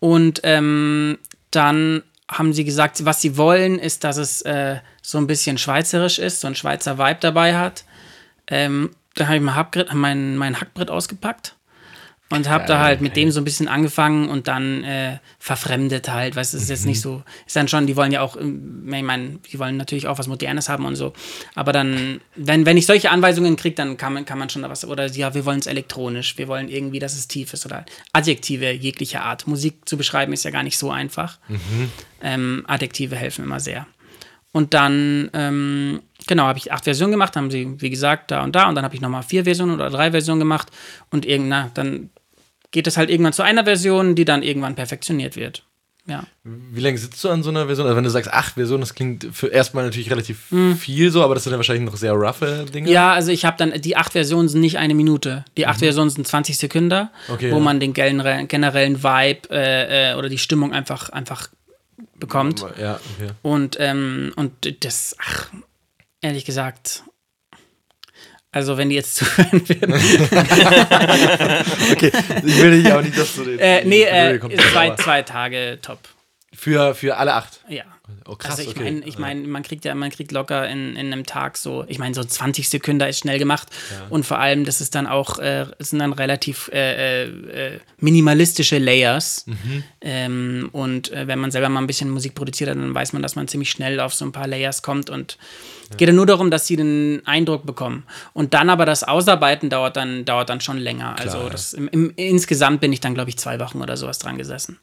Und 0.00 0.40
ähm, 0.44 1.18
dann 1.50 2.02
haben 2.30 2.52
sie 2.52 2.64
gesagt, 2.64 3.04
was 3.04 3.20
sie 3.20 3.36
wollen, 3.36 3.78
ist, 3.78 4.04
dass 4.04 4.16
es 4.16 4.42
äh, 4.42 4.76
so 5.02 5.18
ein 5.18 5.26
bisschen 5.26 5.58
schweizerisch 5.58 6.18
ist, 6.18 6.40
so 6.40 6.46
ein 6.46 6.54
Schweizer 6.54 6.98
Vibe 6.98 7.18
dabei 7.20 7.56
hat. 7.56 7.84
Ähm, 8.46 8.90
da 9.14 9.26
habe 9.26 9.36
ich 9.36 9.42
mein, 9.42 9.54
Hackbrett, 9.54 9.92
mein, 9.94 10.36
mein 10.36 10.60
Hackbrett 10.60 10.90
ausgepackt 10.90 11.54
und 12.30 12.48
habe 12.48 12.66
da 12.66 12.80
halt 12.80 13.00
mit 13.00 13.16
dem 13.16 13.30
so 13.30 13.40
ein 13.40 13.44
bisschen 13.44 13.68
angefangen 13.68 14.28
und 14.28 14.48
dann 14.48 14.84
äh, 14.84 15.18
verfremdet 15.38 16.10
halt, 16.10 16.36
weißt 16.36 16.52
du, 16.52 16.58
ist 16.58 16.68
jetzt 16.68 16.84
nicht 16.84 16.98
mhm. 16.98 17.02
so, 17.02 17.22
ist 17.46 17.56
dann 17.56 17.68
schon, 17.68 17.86
die 17.86 17.96
wollen 17.96 18.12
ja 18.12 18.20
auch, 18.20 18.36
ähm, 18.36 18.92
ich 18.92 19.02
meine, 19.02 19.38
die 19.50 19.58
wollen 19.58 19.76
natürlich 19.76 20.06
auch 20.06 20.18
was 20.18 20.26
Modernes 20.26 20.68
haben 20.68 20.84
und 20.84 20.96
so, 20.96 21.14
aber 21.54 21.72
dann, 21.72 22.20
wenn, 22.36 22.66
wenn 22.66 22.76
ich 22.76 22.86
solche 22.86 23.10
Anweisungen 23.10 23.56
kriege, 23.56 23.74
dann 23.74 23.96
kann 23.96 24.12
man, 24.12 24.24
kann 24.24 24.38
man 24.38 24.50
schon 24.50 24.62
da 24.62 24.68
was, 24.68 24.84
oder 24.84 25.06
ja, 25.06 25.34
wir 25.34 25.46
wollen 25.46 25.60
es 25.60 25.66
elektronisch, 25.66 26.36
wir 26.36 26.48
wollen 26.48 26.68
irgendwie, 26.68 26.98
dass 26.98 27.14
es 27.14 27.28
tief 27.28 27.52
ist 27.54 27.64
oder 27.64 27.86
Adjektive 28.12 28.70
jeglicher 28.72 29.22
Art. 29.22 29.46
Musik 29.46 29.88
zu 29.88 29.96
beschreiben 29.96 30.32
ist 30.32 30.44
ja 30.44 30.50
gar 30.50 30.62
nicht 30.62 30.78
so 30.78 30.90
einfach. 30.90 31.38
Mhm. 31.48 31.90
Ähm, 32.22 32.64
Adjektive 32.66 33.16
helfen 33.16 33.44
immer 33.44 33.60
sehr. 33.60 33.86
Und 34.52 34.74
dann, 34.74 35.30
ähm, 35.34 36.02
genau, 36.26 36.44
habe 36.44 36.58
ich 36.58 36.72
acht 36.72 36.84
Versionen 36.84 37.12
gemacht, 37.12 37.36
haben 37.36 37.50
sie, 37.50 37.80
wie 37.80 37.90
gesagt, 37.90 38.30
da 38.30 38.42
und 38.42 38.56
da. 38.56 38.68
Und 38.68 38.74
dann 38.74 38.84
habe 38.84 38.94
ich 38.94 39.00
nochmal 39.00 39.22
vier 39.22 39.44
Versionen 39.44 39.74
oder 39.74 39.90
drei 39.90 40.10
Versionen 40.10 40.40
gemacht. 40.40 40.68
Und 41.10 41.26
irgendwann, 41.26 41.70
dann 41.74 42.10
geht 42.70 42.86
es 42.86 42.96
halt 42.96 43.10
irgendwann 43.10 43.32
zu 43.32 43.42
einer 43.42 43.64
Version, 43.64 44.14
die 44.14 44.24
dann 44.24 44.42
irgendwann 44.42 44.74
perfektioniert 44.74 45.36
wird. 45.36 45.64
Ja. 46.08 46.24
Wie 46.42 46.80
lange 46.80 46.96
sitzt 46.96 47.22
du 47.22 47.28
an 47.28 47.42
so 47.42 47.50
einer 47.50 47.66
Version? 47.66 47.86
Also 47.86 47.96
wenn 47.96 48.04
du 48.04 48.08
sagst, 48.08 48.32
acht 48.32 48.54
Versionen, 48.54 48.80
das 48.80 48.94
klingt 48.94 49.28
für 49.30 49.48
erstmal 49.48 49.84
natürlich 49.84 50.10
relativ 50.10 50.50
mhm. 50.50 50.74
viel 50.74 51.10
so, 51.10 51.22
aber 51.22 51.34
das 51.34 51.44
sind 51.44 51.52
ja 51.52 51.58
wahrscheinlich 51.58 51.84
noch 51.84 51.96
sehr 51.96 52.14
roughe 52.14 52.64
Dinge. 52.64 52.90
Ja, 52.90 53.12
also 53.12 53.30
ich 53.30 53.44
habe 53.44 53.58
dann, 53.58 53.78
die 53.82 53.94
acht 53.94 54.12
Versionen 54.12 54.48
sind 54.48 54.62
nicht 54.62 54.78
eine 54.78 54.94
Minute. 54.94 55.44
Die 55.58 55.66
acht 55.66 55.80
mhm. 55.80 55.84
Versionen 55.84 56.08
sind 56.08 56.26
20 56.26 56.56
Sekunden, 56.56 57.10
okay, 57.28 57.50
wo 57.52 57.56
ja. 57.56 57.62
man 57.62 57.78
den 57.78 57.92
generellen 57.92 59.02
Vibe 59.02 59.50
äh, 59.50 60.12
äh, 60.12 60.14
oder 60.14 60.30
die 60.30 60.38
Stimmung 60.38 60.72
einfach, 60.72 61.10
einfach 61.10 61.50
bekommt. 62.18 62.64
Ja, 62.80 62.98
okay. 63.16 63.32
Und, 63.42 63.76
ähm, 63.78 64.32
und 64.36 64.84
das, 64.84 65.14
ach, 65.20 65.50
ehrlich 66.22 66.46
gesagt, 66.46 67.04
also, 68.58 68.76
wenn 68.76 68.88
die 68.88 68.96
jetzt 68.96 69.14
zuhören 69.18 69.68
werden. 69.68 69.94
okay, 71.92 72.10
ich 72.44 72.60
will 72.60 72.82
dich 72.82 72.92
auch 72.92 73.02
nicht, 73.02 73.16
dass 73.16 73.36
du 73.36 73.44
den. 73.44 73.60
Äh, 73.60 73.84
nee, 73.84 74.02
äh, 74.02 74.40
zwei, 74.72 74.96
zwei 74.96 75.22
Tage 75.22 75.78
top. 75.80 76.00
Für, 76.52 76.96
für 76.96 77.16
alle 77.18 77.34
acht? 77.34 77.60
Ja. 77.68 77.84
Oh, 78.26 78.36
krass, 78.36 78.58
also 78.58 78.62
ich 78.62 78.76
okay. 78.76 78.84
meine, 78.84 79.06
ich 79.06 79.18
mein, 79.18 79.48
man 79.48 79.62
kriegt 79.62 79.84
ja, 79.84 79.94
man 79.94 80.10
kriegt 80.10 80.32
locker 80.32 80.68
in, 80.68 80.96
in 80.96 81.12
einem 81.12 81.24
Tag 81.24 81.56
so, 81.56 81.84
ich 81.88 81.98
meine, 81.98 82.14
so 82.14 82.22
20 82.22 82.68
Sekunden 82.68 83.00
ist 83.08 83.20
schnell 83.20 83.38
gemacht. 83.38 83.68
Ja. 83.90 84.06
Und 84.10 84.26
vor 84.26 84.38
allem, 84.38 84.64
das 84.64 84.80
ist 84.80 84.94
dann 84.94 85.06
auch, 85.06 85.38
äh, 85.38 85.66
sind 85.78 86.00
dann 86.00 86.12
relativ 86.12 86.68
äh, 86.72 87.24
äh, 87.24 87.80
minimalistische 87.98 88.78
Layers. 88.78 89.46
Mhm. 89.46 89.84
Ähm, 90.00 90.68
und 90.72 91.10
äh, 91.10 91.26
wenn 91.26 91.38
man 91.38 91.50
selber 91.50 91.68
mal 91.68 91.80
ein 91.80 91.86
bisschen 91.86 92.10
Musik 92.10 92.34
produziert 92.34 92.70
hat, 92.70 92.76
dann 92.76 92.94
weiß 92.94 93.14
man, 93.14 93.22
dass 93.22 93.36
man 93.36 93.48
ziemlich 93.48 93.70
schnell 93.70 94.00
auf 94.00 94.14
so 94.14 94.24
ein 94.24 94.32
paar 94.32 94.46
Layers 94.46 94.82
kommt 94.82 95.08
und 95.10 95.38
ja. 95.90 95.96
geht 95.96 96.08
dann 96.08 96.16
nur 96.16 96.26
darum, 96.26 96.50
dass 96.50 96.66
sie 96.66 96.76
den 96.76 97.22
Eindruck 97.24 97.64
bekommen. 97.64 98.04
Und 98.32 98.52
dann 98.54 98.68
aber 98.70 98.84
das 98.84 99.04
Ausarbeiten 99.04 99.70
dauert 99.70 99.96
dann, 99.96 100.24
dauert 100.24 100.50
dann 100.50 100.60
schon 100.60 100.78
länger. 100.78 101.14
Klar, 101.14 101.34
also 101.34 101.48
das, 101.48 101.72
im, 101.72 101.88
im, 101.88 102.12
insgesamt 102.16 102.80
bin 102.80 102.92
ich 102.92 103.00
dann, 103.00 103.14
glaube 103.14 103.30
ich, 103.30 103.38
zwei 103.38 103.58
Wochen 103.60 103.80
oder 103.80 103.96
sowas 103.96 104.18
dran 104.18 104.38
gesessen. 104.38 104.78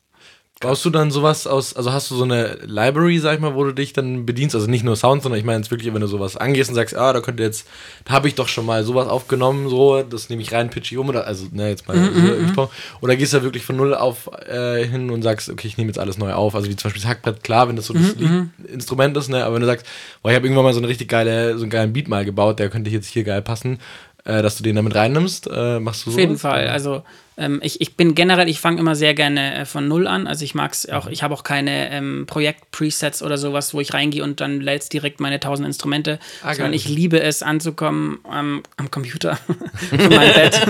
Baust 0.61 0.85
du 0.85 0.89
dann 0.89 1.11
sowas 1.11 1.47
aus, 1.47 1.75
also 1.75 1.91
hast 1.91 2.09
du 2.09 2.15
so 2.15 2.23
eine 2.23 2.59
Library, 2.65 3.19
sag 3.19 3.35
ich 3.35 3.41
mal, 3.41 3.55
wo 3.55 3.65
du 3.65 3.73
dich 3.73 3.91
dann 3.91 4.25
bedienst? 4.25 4.55
Also 4.55 4.67
nicht 4.67 4.85
nur 4.85 4.95
Sound, 4.95 5.21
sondern 5.21 5.37
ich 5.37 5.45
meine 5.45 5.57
jetzt 5.57 5.69
wirklich, 5.69 5.93
wenn 5.93 5.99
du 5.99 6.07
sowas 6.07 6.37
angehst 6.37 6.69
und 6.69 6.75
sagst, 6.75 6.95
ah, 6.95 7.11
da 7.11 7.19
könnte 7.19 7.43
jetzt, 7.43 7.67
da 8.05 8.13
habe 8.13 8.29
ich 8.29 8.35
doch 8.35 8.47
schon 8.47 8.65
mal 8.65 8.85
sowas 8.85 9.09
aufgenommen, 9.09 9.67
so, 9.67 10.01
das 10.01 10.29
nehme 10.29 10.41
ich 10.41 10.53
rein, 10.53 10.69
pitch 10.69 10.93
ich 10.93 10.97
um, 10.97 11.09
oder, 11.09 11.27
also, 11.27 11.47
ne, 11.51 11.67
jetzt 11.67 11.89
mal, 11.89 11.97
mm 11.97 12.53
so, 12.55 12.69
oder 13.01 13.17
gehst 13.17 13.33
du 13.33 13.37
da 13.37 13.43
wirklich 13.43 13.65
von 13.65 13.75
null 13.75 13.93
auf 13.93 14.29
äh, 14.47 14.85
hin 14.85 15.09
und 15.09 15.23
sagst, 15.23 15.49
okay, 15.49 15.67
ich 15.67 15.77
nehme 15.77 15.89
jetzt 15.89 15.99
alles 15.99 16.17
neu 16.17 16.31
auf, 16.31 16.55
also 16.55 16.69
wie 16.69 16.75
zum 16.77 16.89
Beispiel 16.89 17.01
das 17.01 17.09
Hackbrett, 17.09 17.43
klar, 17.43 17.67
wenn 17.67 17.75
das 17.75 17.87
so 17.87 17.93
das 17.93 18.15
mm 18.15 18.23
-hmm. 18.23 18.47
Instrument 18.71 19.17
ist, 19.17 19.27
ne, 19.27 19.43
aber 19.43 19.55
wenn 19.55 19.61
du 19.61 19.67
sagst, 19.67 19.85
boah, 20.23 20.29
ich 20.29 20.35
habe 20.37 20.47
irgendwann 20.47 20.63
mal 20.63 20.73
so 20.73 20.79
eine 20.79 20.87
richtig 20.87 21.09
geile, 21.09 21.57
so 21.57 21.63
einen 21.63 21.69
geilen 21.69 21.91
Beat 21.91 22.07
mal 22.07 22.23
gebaut, 22.23 22.59
der 22.59 22.69
könnte 22.69 22.89
jetzt 22.89 23.07
hier 23.07 23.25
geil 23.25 23.41
passen, 23.41 23.79
äh, 24.23 24.41
dass 24.41 24.55
du 24.55 24.63
den 24.63 24.77
damit 24.77 24.95
reinnimmst? 24.95 25.49
Äh, 25.51 25.81
machst 25.81 26.05
du 26.05 26.11
so? 26.11 26.15
Auf 26.15 26.19
jeden 26.21 26.37
Fall. 26.37 26.69
Also 26.69 27.03
ähm, 27.37 27.59
ich, 27.63 27.81
ich 27.81 27.97
bin 27.97 28.15
generell, 28.15 28.47
ich 28.47 28.59
fange 28.59 28.79
immer 28.79 28.95
sehr 28.95 29.13
gerne 29.13 29.55
äh, 29.55 29.65
von 29.65 29.87
null 29.87 30.07
an. 30.07 30.27
Also 30.27 30.45
ich 30.45 30.55
mag 30.55 30.71
es 30.71 30.87
auch, 30.89 31.07
ich 31.07 31.21
habe 31.21 31.33
auch 31.33 31.43
keine 31.43 31.91
ähm, 31.91 32.25
Projekt-Presets 32.27 33.21
oder 33.21 33.37
sowas, 33.37 33.73
wo 33.73 33.81
ich 33.81 33.93
reingehe 33.93 34.23
und 34.23 34.39
dann 34.39 34.61
lädst 34.61 34.93
direkt 34.93 35.19
meine 35.19 35.39
tausend 35.39 35.67
Instrumente, 35.67 36.19
Ah, 36.43 36.53
sondern 36.53 36.73
ich 36.73 36.87
liebe 36.87 37.19
es 37.19 37.43
anzukommen 37.43 38.19
am, 38.23 38.63
am 38.77 38.89
Computer, 38.89 39.35
von 39.89 40.09
meinem 40.09 40.33
Bett, 40.33 40.61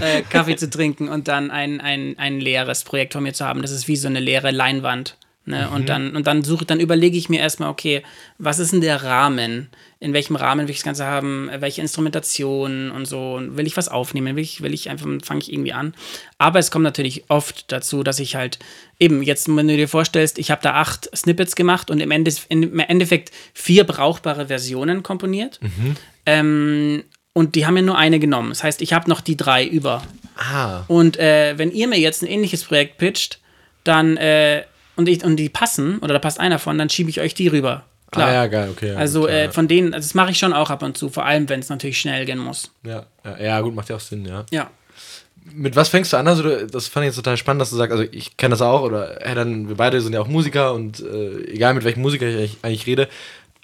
äh, 0.00 0.22
Kaffee 0.22 0.56
zu 0.56 0.70
trinken 0.70 1.08
und 1.08 1.28
dann 1.28 1.50
ein, 1.50 1.80
ein, 1.80 2.14
ein 2.18 2.40
leeres 2.40 2.84
Projekt 2.84 3.12
von 3.12 3.22
mir 3.22 3.34
zu 3.34 3.44
haben. 3.44 3.62
Das 3.62 3.70
ist 3.70 3.88
wie 3.88 3.96
so 3.96 4.08
eine 4.08 4.20
leere 4.20 4.50
Leinwand. 4.50 5.16
Ne? 5.48 5.66
Mhm. 5.66 5.74
Und 5.74 5.88
dann, 5.88 6.16
und 6.16 6.26
dann 6.26 6.44
suche, 6.44 6.64
dann 6.64 6.78
überlege 6.78 7.16
ich 7.16 7.28
mir 7.28 7.40
erstmal, 7.40 7.70
okay, 7.70 8.02
was 8.38 8.58
ist 8.58 8.72
denn 8.72 8.80
der 8.80 9.02
Rahmen? 9.02 9.68
In 9.98 10.12
welchem 10.12 10.36
Rahmen 10.36 10.66
will 10.66 10.70
ich 10.70 10.78
das 10.78 10.84
Ganze 10.84 11.06
haben? 11.06 11.50
Welche 11.58 11.80
Instrumentation 11.80 12.90
und 12.90 13.06
so? 13.06 13.34
Und 13.34 13.56
will 13.56 13.66
ich 13.66 13.76
was 13.76 13.88
aufnehmen? 13.88 14.36
Will 14.36 14.42
ich, 14.44 14.62
will 14.62 14.72
ich 14.72 14.90
einfach, 14.90 15.06
fange 15.24 15.40
ich 15.40 15.52
irgendwie 15.52 15.72
an. 15.72 15.94
Aber 16.38 16.58
es 16.58 16.70
kommt 16.70 16.84
natürlich 16.84 17.24
oft 17.28 17.72
dazu, 17.72 18.02
dass 18.02 18.20
ich 18.20 18.36
halt 18.36 18.58
eben, 19.00 19.22
jetzt, 19.22 19.48
wenn 19.48 19.66
du 19.66 19.76
dir 19.76 19.88
vorstellst, 19.88 20.38
ich 20.38 20.50
habe 20.50 20.62
da 20.62 20.74
acht 20.74 21.10
Snippets 21.16 21.56
gemacht 21.56 21.90
und 21.90 22.00
im, 22.00 22.10
Endes, 22.10 22.46
im 22.48 22.78
Endeffekt 22.78 23.32
vier 23.54 23.84
brauchbare 23.84 24.46
Versionen 24.46 25.02
komponiert. 25.02 25.58
Ähm, 26.26 27.04
und 27.32 27.54
die 27.54 27.66
haben 27.66 27.74
mir 27.74 27.82
nur 27.82 27.96
eine 27.96 28.18
genommen. 28.18 28.50
Das 28.50 28.64
heißt, 28.64 28.82
ich 28.82 28.92
habe 28.92 29.08
noch 29.08 29.20
die 29.20 29.36
drei 29.36 29.64
über. 29.64 30.02
Ah. 30.36 30.84
Und 30.88 31.16
äh, 31.18 31.56
wenn 31.56 31.70
ihr 31.70 31.88
mir 31.88 31.98
jetzt 31.98 32.22
ein 32.22 32.26
ähnliches 32.26 32.64
Projekt 32.64 32.98
pitcht, 32.98 33.40
dann 33.84 34.16
äh, 34.16 34.64
und, 34.98 35.08
ich, 35.08 35.24
und 35.24 35.36
die 35.36 35.48
passen, 35.48 35.98
oder 36.00 36.12
da 36.14 36.18
passt 36.18 36.40
einer 36.40 36.58
von, 36.58 36.76
dann 36.76 36.90
schiebe 36.90 37.08
ich 37.08 37.20
euch 37.20 37.32
die 37.32 37.48
rüber. 37.48 37.84
Klar. 38.10 38.28
Ah, 38.28 38.32
ja, 38.32 38.46
geil, 38.46 38.68
okay. 38.70 38.88
ja, 38.92 38.96
also 38.96 39.24
klar, 39.24 39.36
äh, 39.36 39.52
von 39.52 39.68
denen, 39.68 39.94
also 39.94 40.06
das 40.06 40.14
mache 40.14 40.30
ich 40.32 40.38
schon 40.38 40.52
auch 40.52 40.70
ab 40.70 40.82
und 40.82 40.96
zu, 40.96 41.08
vor 41.08 41.24
allem 41.24 41.48
wenn 41.48 41.60
es 41.60 41.68
natürlich 41.68 42.00
schnell 42.00 42.24
gehen 42.24 42.38
muss. 42.38 42.70
ja. 42.84 43.06
Ja, 43.38 43.60
gut, 43.60 43.74
macht 43.74 43.90
ja 43.90 43.96
auch 43.96 44.00
Sinn, 44.00 44.24
ja. 44.24 44.46
Ja. 44.50 44.70
Mit 45.52 45.76
was 45.76 45.88
fängst 45.90 46.12
du 46.12 46.16
an? 46.16 46.26
Also, 46.26 46.42
du, 46.42 46.66
das 46.66 46.88
fand 46.88 47.04
ich 47.04 47.08
jetzt 47.08 47.16
total 47.16 47.36
spannend, 47.36 47.60
dass 47.60 47.70
du 47.70 47.76
sagst, 47.76 47.92
also 47.92 48.04
ich 48.10 48.36
kenne 48.36 48.52
das 48.52 48.62
auch, 48.62 48.82
oder 48.82 49.18
hey, 49.20 49.34
dann, 49.34 49.68
wir 49.68 49.76
beide 49.76 50.00
sind 50.00 50.14
ja 50.14 50.20
auch 50.20 50.28
Musiker 50.28 50.72
und 50.72 51.00
äh, 51.00 51.52
egal 51.52 51.74
mit 51.74 51.84
welchem 51.84 52.00
Musiker 52.00 52.26
ich 52.26 52.56
eigentlich 52.62 52.86
rede, 52.86 53.08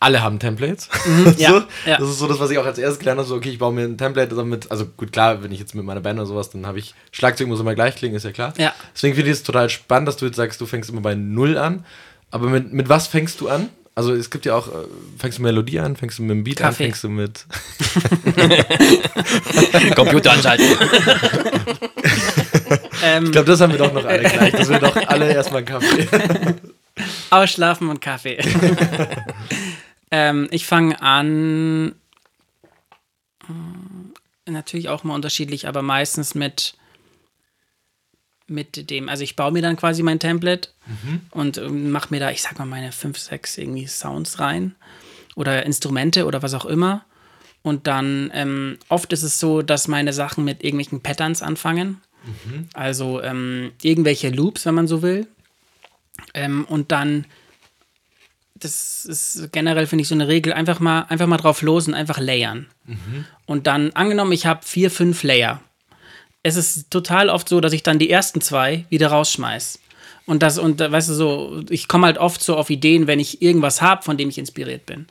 alle 0.05 0.23
haben 0.23 0.39
Templates. 0.39 0.91
ja, 1.39 1.51
so, 1.51 1.63
ja. 1.87 1.97
Das 1.99 2.09
ist 2.09 2.19
so 2.19 2.29
das, 2.29 2.39
was 2.39 2.51
ich 2.51 2.59
auch 2.59 2.67
als 2.67 2.79
erstes 2.79 2.99
gelernt 2.99 3.19
habe, 3.19 3.29
so, 3.29 3.35
okay, 3.37 3.49
ich 3.49 3.59
baue 3.59 3.73
mir 3.73 3.85
ein 3.85 3.97
Template 3.97 4.35
damit, 4.35 4.71
also 4.71 4.85
gut, 4.85 5.13
klar, 5.13 5.43
wenn 5.43 5.51
ich 5.51 5.59
jetzt 5.59 5.75
mit 5.75 5.85
meiner 5.85 6.01
Band 6.01 6.19
oder 6.19 6.27
sowas, 6.27 6.51
dann 6.51 6.67
habe 6.67 6.79
ich, 6.79 6.95
Schlagzeug 7.11 7.49
muss 7.49 7.59
immer 7.59 7.75
gleich 7.75 7.97
klingen, 7.97 8.15
ist 8.15 8.25
ja 8.25 8.33
klar. 8.33 8.53
Ja. 8.59 8.75
Deswegen 8.95 9.15
finde 9.15 9.31
ich 9.31 9.39
es 9.39 9.43
total 9.43 9.71
spannend, 9.71 10.07
dass 10.09 10.19
du 10.19 10.27
jetzt 10.27 10.37
sagst, 10.37 10.61
du 10.61 10.67
fängst 10.67 10.91
immer 10.91 11.01
bei 11.01 11.15
Null 11.15 11.57
an, 11.57 11.85
aber 12.31 12.49
mit, 12.49 12.73
mit 12.73 12.89
was 12.89 13.07
fängst 13.07 13.41
du 13.41 13.49
an? 13.49 13.71
Also 13.97 14.13
es 14.13 14.29
gibt 14.29 14.45
ja 14.45 14.57
auch, 14.57 14.69
äh, 14.69 14.87
fängst 15.19 15.39
du 15.39 15.43
mit 15.43 15.53
Melodie 15.53 15.81
an, 15.81 15.97
fängst 15.97 16.19
du 16.19 16.23
mit 16.25 16.33
dem 16.33 16.45
Beat 16.45 16.57
Kaffee. 16.57 16.85
an, 16.85 16.91
fängst 16.91 17.05
du 17.05 17.09
mit... 17.09 17.47
Computer 19.95 20.33
anschalten. 20.33 20.67
Ähm, 23.05 23.25
Ich 23.25 23.33
glaube, 23.33 23.47
das 23.47 23.61
haben 23.61 23.73
wir 23.73 23.79
doch 23.79 23.93
noch 23.93 24.05
alle 24.05 24.23
gleich, 24.23 24.53
dass 24.53 24.69
wir 24.69 24.81
doch 24.81 24.97
alle 25.09 25.33
erstmal 25.33 25.59
einen 25.59 25.67
Kaffee... 25.67 26.09
Ausschlafen 27.31 27.89
und 27.89 28.01
Kaffee. 28.01 28.39
Ähm, 30.11 30.49
ich 30.51 30.67
fange 30.67 31.01
an, 31.01 31.95
äh, 33.49 34.51
natürlich 34.51 34.89
auch 34.89 35.05
mal 35.05 35.15
unterschiedlich, 35.15 35.69
aber 35.69 35.83
meistens 35.83 36.35
mit, 36.35 36.75
mit 38.47 38.91
dem, 38.91 39.09
also 39.09 39.23
ich 39.25 39.37
baue 39.37 39.53
mir 39.53 39.63
dann 39.63 39.77
quasi 39.77 40.03
mein 40.03 40.21
Template 40.21 40.69
und 41.31 41.59
ähm, 41.59 41.91
mache 41.91 42.09
mir 42.11 42.21
da, 42.21 42.31
ich 42.31 42.43
sag 42.43 42.59
mal, 42.59 42.67
meine 42.67 42.93
fünf, 42.93 43.19
sechs 43.19 43.57
irgendwie 43.59 43.87
Sounds 43.87 44.39
rein 44.39 44.75
oder 45.35 45.65
Instrumente 45.65 46.27
oder 46.27 46.43
was 46.43 46.55
auch 46.55 46.67
immer. 46.67 47.05
Und 47.63 47.87
dann, 47.87 48.31
ähm, 48.35 48.79
oft 48.91 49.13
ist 49.15 49.23
es 49.23 49.41
so, 49.41 49.63
dass 49.63 49.89
meine 49.89 50.13
Sachen 50.13 50.45
mit 50.45 50.63
irgendwelchen 50.63 51.01
Patterns 51.01 51.41
anfangen. 51.43 52.03
Also 52.75 53.23
ähm, 53.23 53.73
irgendwelche 53.83 54.29
Loops, 54.31 54.67
wenn 54.67 54.75
man 54.75 54.87
so 54.87 55.01
will. 55.01 55.27
Ähm, 56.35 56.65
und 56.67 56.93
dann, 56.93 57.27
das 58.65 59.05
ist 59.05 59.53
generell, 59.53 59.87
finde 59.87 60.03
ich, 60.03 60.09
so 60.09 60.15
eine 60.15 60.29
Regel, 60.29 60.53
einfach 60.53 60.81
mal, 60.81 61.03
einfach 61.09 61.27
mal 61.27 61.37
drauf 61.37 61.63
los 61.63 61.87
und 61.87 61.95
einfach 61.95 62.19
layern. 62.19 62.67
Und 63.47 63.67
dann, 63.67 63.93
angenommen, 63.93 64.33
ich 64.33 64.47
habe 64.47 64.65
vier, 64.65 64.91
fünf 64.91 65.23
Layer. 65.23 65.61
Es 66.43 66.57
ist 66.57 66.91
total 66.91 67.31
oft 67.31 67.49
so, 67.49 67.61
dass 67.61 67.73
ich 67.73 67.83
dann 67.83 67.99
die 67.99 68.11
ersten 68.11 68.41
zwei 68.41 68.85
wieder 68.89 69.09
rausschmeiß. 69.09 69.79
Und 70.27 70.43
das, 70.43 70.59
und 70.59 70.81
weißt 70.81 71.11
du, 71.11 71.15
so, 71.15 71.63
ich 71.69 71.87
komme 71.87 72.07
halt 72.07 72.17
oft 72.17 72.43
so 72.43 72.57
auf 72.57 72.71
Ideen, 72.71 73.07
wenn 73.07 73.21
ich 73.21 73.43
irgendwas 73.43 73.83
habe, 73.83 74.03
von 74.03 74.17
dem 74.17 74.31
ich 74.31 74.39
inspiriert 74.39 74.87
bin. 74.87 75.07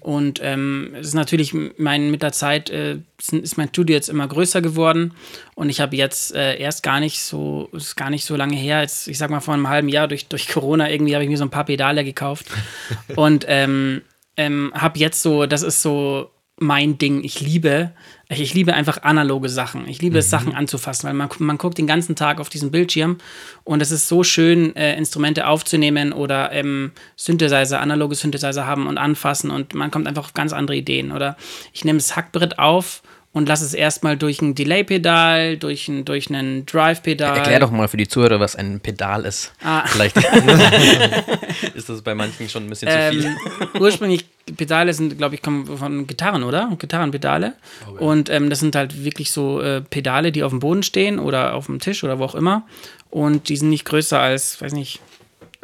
Und 0.00 0.40
ähm, 0.42 0.94
es 0.98 1.08
ist 1.08 1.14
natürlich 1.14 1.54
mein, 1.78 2.10
mit 2.10 2.22
der 2.22 2.32
Zeit 2.32 2.68
äh, 2.68 2.98
ist 3.18 3.32
ist 3.32 3.56
mein 3.56 3.68
Studio 3.68 3.94
jetzt 3.96 4.10
immer 4.10 4.28
größer 4.28 4.60
geworden. 4.60 5.14
Und 5.54 5.70
ich 5.70 5.80
habe 5.80 5.96
jetzt 5.96 6.34
äh, 6.34 6.58
erst 6.58 6.82
gar 6.82 7.00
nicht 7.00 7.22
so, 7.22 7.70
ist 7.72 7.96
gar 7.96 8.10
nicht 8.10 8.26
so 8.26 8.36
lange 8.36 8.56
her, 8.56 8.82
jetzt, 8.82 9.08
ich 9.08 9.16
sag 9.16 9.30
mal 9.30 9.40
vor 9.40 9.54
einem 9.54 9.68
halben 9.68 9.88
Jahr 9.88 10.08
durch, 10.08 10.26
durch 10.26 10.48
Corona 10.48 10.90
irgendwie 10.90 11.14
habe 11.14 11.24
ich 11.24 11.30
mir 11.30 11.38
so 11.38 11.44
ein 11.44 11.50
paar 11.50 11.64
Pedale 11.64 12.04
gekauft. 12.04 12.46
und 13.16 13.46
ähm, 13.48 14.02
ähm, 14.36 14.72
habe 14.74 14.98
jetzt 14.98 15.22
so, 15.22 15.46
das 15.46 15.62
ist 15.62 15.80
so 15.80 16.30
mein 16.60 16.98
Ding. 16.98 17.24
Ich 17.24 17.40
liebe, 17.40 17.90
ich 18.28 18.52
liebe 18.52 18.74
einfach 18.74 19.02
analoge 19.02 19.48
Sachen. 19.48 19.88
Ich 19.88 20.02
liebe 20.02 20.18
es, 20.18 20.28
Sachen 20.28 20.54
anzufassen, 20.54 21.08
weil 21.08 21.14
man, 21.14 21.30
man 21.38 21.56
guckt 21.56 21.78
den 21.78 21.86
ganzen 21.86 22.16
Tag 22.16 22.38
auf 22.38 22.50
diesen 22.50 22.70
Bildschirm 22.70 23.16
und 23.64 23.80
es 23.80 23.90
ist 23.90 24.08
so 24.08 24.22
schön, 24.22 24.76
äh, 24.76 24.94
Instrumente 24.96 25.46
aufzunehmen 25.46 26.12
oder 26.12 26.52
ähm, 26.52 26.92
Synthesizer, 27.16 27.80
analoge 27.80 28.14
Synthesizer 28.14 28.66
haben 28.66 28.86
und 28.86 28.98
anfassen 28.98 29.50
und 29.50 29.74
man 29.74 29.90
kommt 29.90 30.06
einfach 30.06 30.24
auf 30.24 30.34
ganz 30.34 30.52
andere 30.52 30.76
Ideen. 30.76 31.12
Oder 31.12 31.36
ich 31.72 31.84
nehme 31.84 31.98
das 31.98 32.14
Hackbrett 32.14 32.58
auf 32.58 33.02
und 33.32 33.48
lasse 33.48 33.64
es 33.64 33.74
erstmal 33.74 34.16
durch 34.16 34.42
ein 34.42 34.56
Delay-Pedal, 34.56 35.56
durch 35.56 35.86
ein, 35.86 36.04
durch 36.04 36.30
ein 36.30 36.66
Drive-Pedal. 36.66 37.36
Erklär 37.36 37.60
doch 37.60 37.70
mal 37.70 37.86
für 37.86 37.96
die 37.96 38.08
Zuhörer, 38.08 38.40
was 38.40 38.56
ein 38.56 38.80
Pedal 38.80 39.24
ist. 39.24 39.52
Ah. 39.62 39.86
Vielleicht 39.86 40.16
ist 41.74 41.88
das 41.88 42.02
bei 42.02 42.14
manchen 42.16 42.48
schon 42.48 42.64
ein 42.64 42.70
bisschen 42.70 42.88
zu 42.90 43.10
viel. 43.10 43.24
Ähm, 43.26 43.36
ursprünglich, 43.80 44.24
Pedale 44.56 44.92
sind, 44.92 45.16
glaube 45.16 45.36
ich, 45.36 45.42
kommen 45.42 45.78
von 45.78 46.08
Gitarren, 46.08 46.42
oder? 46.42 46.72
Gitarrenpedale. 46.76 47.54
Und 47.98 48.28
ähm, 48.30 48.50
das 48.50 48.58
sind 48.58 48.74
halt 48.74 49.04
wirklich 49.04 49.30
so 49.30 49.60
äh, 49.60 49.80
Pedale, 49.80 50.32
die 50.32 50.42
auf 50.42 50.50
dem 50.50 50.58
Boden 50.58 50.82
stehen 50.82 51.20
oder 51.20 51.54
auf 51.54 51.66
dem 51.66 51.78
Tisch 51.78 52.02
oder 52.02 52.18
wo 52.18 52.24
auch 52.24 52.34
immer. 52.34 52.66
Und 53.10 53.48
die 53.48 53.56
sind 53.56 53.70
nicht 53.70 53.84
größer 53.84 54.18
als, 54.18 54.60
weiß 54.60 54.72
nicht, 54.72 55.00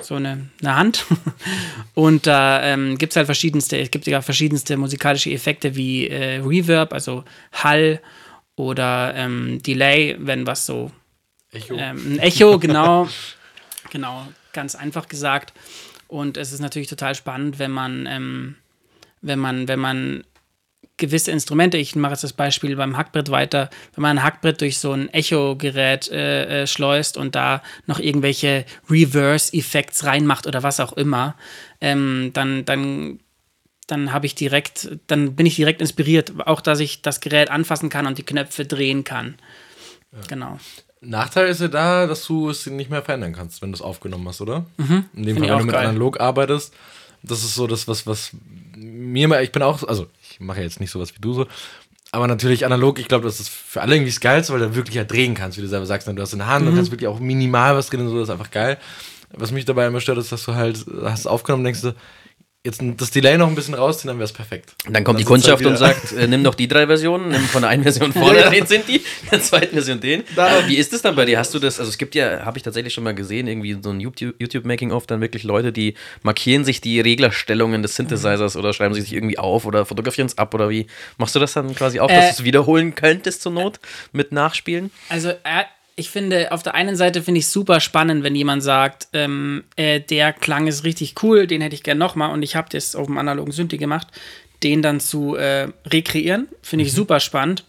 so 0.00 0.16
eine, 0.16 0.48
eine 0.60 0.76
Hand. 0.76 1.06
Und 1.94 2.26
da 2.26 2.62
ähm, 2.62 2.98
gibt 2.98 3.12
es 3.12 3.16
halt 3.16 3.26
verschiedenste, 3.26 3.78
es 3.78 3.90
gibt 3.90 4.06
ja 4.06 4.22
verschiedenste 4.22 4.76
musikalische 4.76 5.30
Effekte 5.30 5.74
wie 5.76 6.08
äh, 6.08 6.40
Reverb, 6.40 6.92
also 6.92 7.24
Hall 7.52 8.00
oder 8.56 9.14
ähm, 9.14 9.62
Delay, 9.62 10.16
wenn 10.18 10.46
was 10.46 10.66
so 10.66 10.90
Echo. 11.52 11.74
ähm, 11.76 12.14
ein 12.14 12.18
Echo, 12.18 12.58
genau. 12.58 13.08
genau, 13.90 14.28
ganz 14.52 14.74
einfach 14.74 15.08
gesagt. 15.08 15.52
Und 16.08 16.36
es 16.36 16.52
ist 16.52 16.60
natürlich 16.60 16.88
total 16.88 17.14
spannend, 17.14 17.58
wenn 17.58 17.70
man, 17.70 18.06
ähm, 18.06 18.56
wenn 19.22 19.38
man, 19.38 19.68
wenn 19.68 19.80
man 19.80 20.24
gewisse 20.98 21.30
Instrumente, 21.30 21.76
ich 21.76 21.94
mache 21.94 22.12
jetzt 22.12 22.24
das 22.24 22.32
Beispiel 22.32 22.74
beim 22.76 22.96
Hackbrett 22.96 23.30
weiter, 23.30 23.68
wenn 23.94 24.02
man 24.02 24.18
ein 24.18 24.24
Hackbrett 24.24 24.60
durch 24.60 24.78
so 24.78 24.92
ein 24.92 25.08
Echo-Gerät 25.12 26.08
äh, 26.10 26.62
äh, 26.62 26.66
schleust 26.66 27.16
und 27.16 27.34
da 27.34 27.62
noch 27.86 27.98
irgendwelche 27.98 28.64
Reverse-Effekts 28.88 30.04
reinmacht 30.04 30.46
oder 30.46 30.62
was 30.62 30.80
auch 30.80 30.92
immer, 30.94 31.34
ähm, 31.80 32.30
dann, 32.32 32.64
dann 32.64 33.20
dann 33.88 34.12
habe 34.12 34.26
ich 34.26 34.34
direkt, 34.34 34.98
dann 35.06 35.36
bin 35.36 35.46
ich 35.46 35.54
direkt 35.54 35.80
inspiriert, 35.80 36.32
auch 36.44 36.60
dass 36.60 36.80
ich 36.80 37.02
das 37.02 37.20
Gerät 37.20 37.52
anfassen 37.52 37.88
kann 37.88 38.08
und 38.08 38.18
die 38.18 38.24
Knöpfe 38.24 38.64
drehen 38.64 39.04
kann. 39.04 39.36
Genau. 40.26 40.58
Nachteil 41.00 41.46
ist 41.48 41.60
ja 41.60 41.68
da, 41.68 42.08
dass 42.08 42.24
du 42.26 42.50
es 42.50 42.66
nicht 42.66 42.90
mehr 42.90 43.02
verändern 43.02 43.32
kannst, 43.32 43.62
wenn 43.62 43.70
du 43.70 43.76
es 43.76 43.82
aufgenommen 43.82 44.26
hast, 44.26 44.40
oder? 44.40 44.66
In 44.78 45.22
dem 45.22 45.36
Mhm. 45.36 45.38
Fall, 45.38 45.50
wenn 45.50 45.58
du 45.58 45.64
mit 45.66 45.74
geil. 45.76 45.86
analog 45.86 46.18
arbeitest, 46.18 46.74
das 47.22 47.44
ist 47.44 47.54
so 47.54 47.68
das, 47.68 47.86
was, 47.86 48.08
was 48.08 48.30
mir 48.76 49.28
mal, 49.28 49.44
ich 49.44 49.52
bin 49.52 49.62
auch, 49.62 49.84
also 49.84 50.08
ich 50.36 50.40
mache 50.40 50.60
jetzt 50.60 50.80
nicht 50.80 50.90
sowas 50.90 51.14
wie 51.14 51.20
du 51.20 51.32
so, 51.32 51.46
aber 52.12 52.26
natürlich 52.26 52.64
analog, 52.66 52.98
ich 52.98 53.08
glaube, 53.08 53.24
das 53.24 53.40
ist 53.40 53.48
für 53.48 53.80
alle 53.80 53.94
irgendwie 53.96 54.12
das 54.12 54.20
Geilste, 54.20 54.52
weil 54.52 54.60
du 54.60 54.74
wirklich 54.74 54.94
ja 54.96 55.04
drehen 55.04 55.34
kannst, 55.34 55.56
wie 55.56 55.62
du 55.62 55.68
selber 55.68 55.86
sagst, 55.86 56.06
du 56.06 56.20
hast 56.20 56.32
in 56.34 56.38
der 56.40 56.48
Hand 56.48 56.64
Mhm. 56.64 56.70
und 56.70 56.76
kannst 56.76 56.90
wirklich 56.90 57.08
auch 57.08 57.18
minimal 57.18 57.74
was 57.74 57.88
drin 57.88 58.00
und 58.00 58.08
so, 58.08 58.18
das 58.18 58.28
ist 58.28 58.32
einfach 58.32 58.50
geil. 58.50 58.78
Was 59.32 59.50
mich 59.50 59.64
dabei 59.64 59.86
immer 59.86 60.00
stört, 60.00 60.18
ist, 60.18 60.30
dass 60.30 60.44
du 60.44 60.54
halt, 60.54 60.84
hast 61.02 61.26
aufgenommen 61.26 61.62
und 61.62 61.64
denkst 61.64 61.80
du, 61.82 61.94
jetzt 62.66 62.82
das 62.98 63.10
Delay 63.10 63.38
noch 63.38 63.48
ein 63.48 63.54
bisschen 63.54 63.72
rausziehen, 63.74 64.08
dann 64.08 64.18
wäre 64.18 64.26
es 64.26 64.32
perfekt. 64.32 64.74
Dann 64.88 65.02
kommt 65.04 65.18
die 65.18 65.24
Dann 65.24 65.40
sitzt 65.40 65.46
Kundschaft 65.48 65.64
halt 65.64 65.66
und 65.66 65.76
sagt, 65.78 66.12
äh, 66.12 66.26
nimm 66.26 66.44
doch 66.44 66.54
die 66.54 66.68
drei 66.68 66.86
Versionen, 66.86 67.28
nimm 67.30 67.40
von 67.42 67.62
der 67.62 67.70
einen 67.70 67.82
Version 67.82 68.12
vorne, 68.12 68.50
den 68.50 68.66
sind 68.66 68.86
die, 68.88 69.00
der 69.30 69.40
zweiten 69.40 69.72
Version 69.72 70.00
den. 70.00 70.24
Aber 70.36 70.68
wie 70.68 70.76
ist 70.76 70.92
es 70.92 71.00
dann 71.00 71.16
bei 71.16 71.24
dir? 71.24 71.38
Hast 71.38 71.54
du 71.54 71.58
das, 71.58 71.78
also 71.78 71.88
es 71.88 71.96
gibt 71.96 72.14
ja, 72.14 72.44
habe 72.44 72.58
ich 72.58 72.62
tatsächlich 72.62 72.92
schon 72.92 73.04
mal 73.04 73.14
gesehen, 73.14 73.46
irgendwie 73.46 73.78
so 73.82 73.90
ein 73.90 74.00
YouTube- 74.00 74.34
YouTube-Making-of, 74.38 75.06
dann 75.06 75.20
wirklich 75.20 75.44
Leute, 75.44 75.72
die 75.72 75.94
markieren 76.22 76.64
sich 76.64 76.80
die 76.82 77.00
Reglerstellungen 77.00 77.82
des 77.82 77.96
Synthesizers 77.96 78.56
oder 78.56 78.72
schreiben 78.72 78.94
sie 78.94 79.00
sich 79.00 79.12
irgendwie 79.14 79.38
auf 79.38 79.64
oder 79.64 79.86
fotografieren 79.86 80.26
es 80.26 80.36
ab 80.36 80.52
oder 80.52 80.68
wie? 80.68 80.86
Machst 81.18 81.34
du 81.34 81.38
das 81.38 81.52
dann 81.52 81.74
quasi 81.74 82.00
auch, 82.00 82.08
dass 82.08 82.16
Äh, 82.16 82.28
du 82.28 82.34
es 82.34 82.44
wiederholen 82.44 82.94
könntest 82.94 83.42
zur 83.42 83.52
Not 83.52 83.80
mit 84.12 84.32
Nachspielen? 84.32 84.90
Also, 85.08 85.30
äh, 85.30 85.64
ich 85.98 86.10
finde, 86.10 86.52
auf 86.52 86.62
der 86.62 86.74
einen 86.74 86.94
Seite 86.94 87.22
finde 87.22 87.38
ich 87.38 87.48
super 87.48 87.80
spannend, 87.80 88.22
wenn 88.22 88.34
jemand 88.34 88.62
sagt, 88.62 89.08
ähm, 89.14 89.64
äh, 89.76 90.00
der 90.00 90.34
Klang 90.34 90.66
ist 90.66 90.84
richtig 90.84 91.14
cool, 91.22 91.46
den 91.46 91.62
hätte 91.62 91.74
ich 91.74 91.82
gern 91.82 91.96
nochmal 91.98 92.32
und 92.32 92.42
ich 92.42 92.54
habe 92.54 92.68
das 92.70 92.94
auf 92.94 93.06
dem 93.06 93.16
analogen 93.18 93.52
Synthi 93.52 93.78
gemacht. 93.78 94.08
den 94.62 94.82
dann 94.82 95.00
zu 95.00 95.36
äh, 95.36 95.68
rekreieren. 95.86 96.48
Finde 96.62 96.84
ich 96.84 96.92
super 96.92 97.20
spannend. 97.20 97.64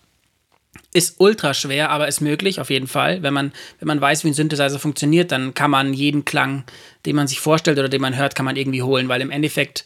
Ist 0.93 1.15
ultra 1.19 1.53
schwer, 1.53 1.89
aber 1.89 2.07
ist 2.07 2.21
möglich, 2.21 2.61
auf 2.61 2.69
jeden 2.69 2.87
Fall. 2.87 3.23
Wenn 3.23 3.33
man, 3.33 3.51
wenn 3.79 3.87
man 3.87 3.99
weiß, 3.99 4.23
wie 4.23 4.29
ein 4.29 4.33
Synthesizer 4.33 4.79
funktioniert, 4.79 5.31
dann 5.31 5.53
kann 5.53 5.69
man 5.69 5.93
jeden 5.93 6.23
Klang, 6.23 6.63
den 7.05 7.15
man 7.15 7.27
sich 7.27 7.39
vorstellt 7.39 7.77
oder 7.77 7.89
den 7.89 8.01
man 8.01 8.15
hört, 8.15 8.35
kann 8.35 8.45
man 8.45 8.55
irgendwie 8.55 8.83
holen, 8.83 9.09
weil 9.09 9.21
im 9.21 9.31
Endeffekt, 9.31 9.83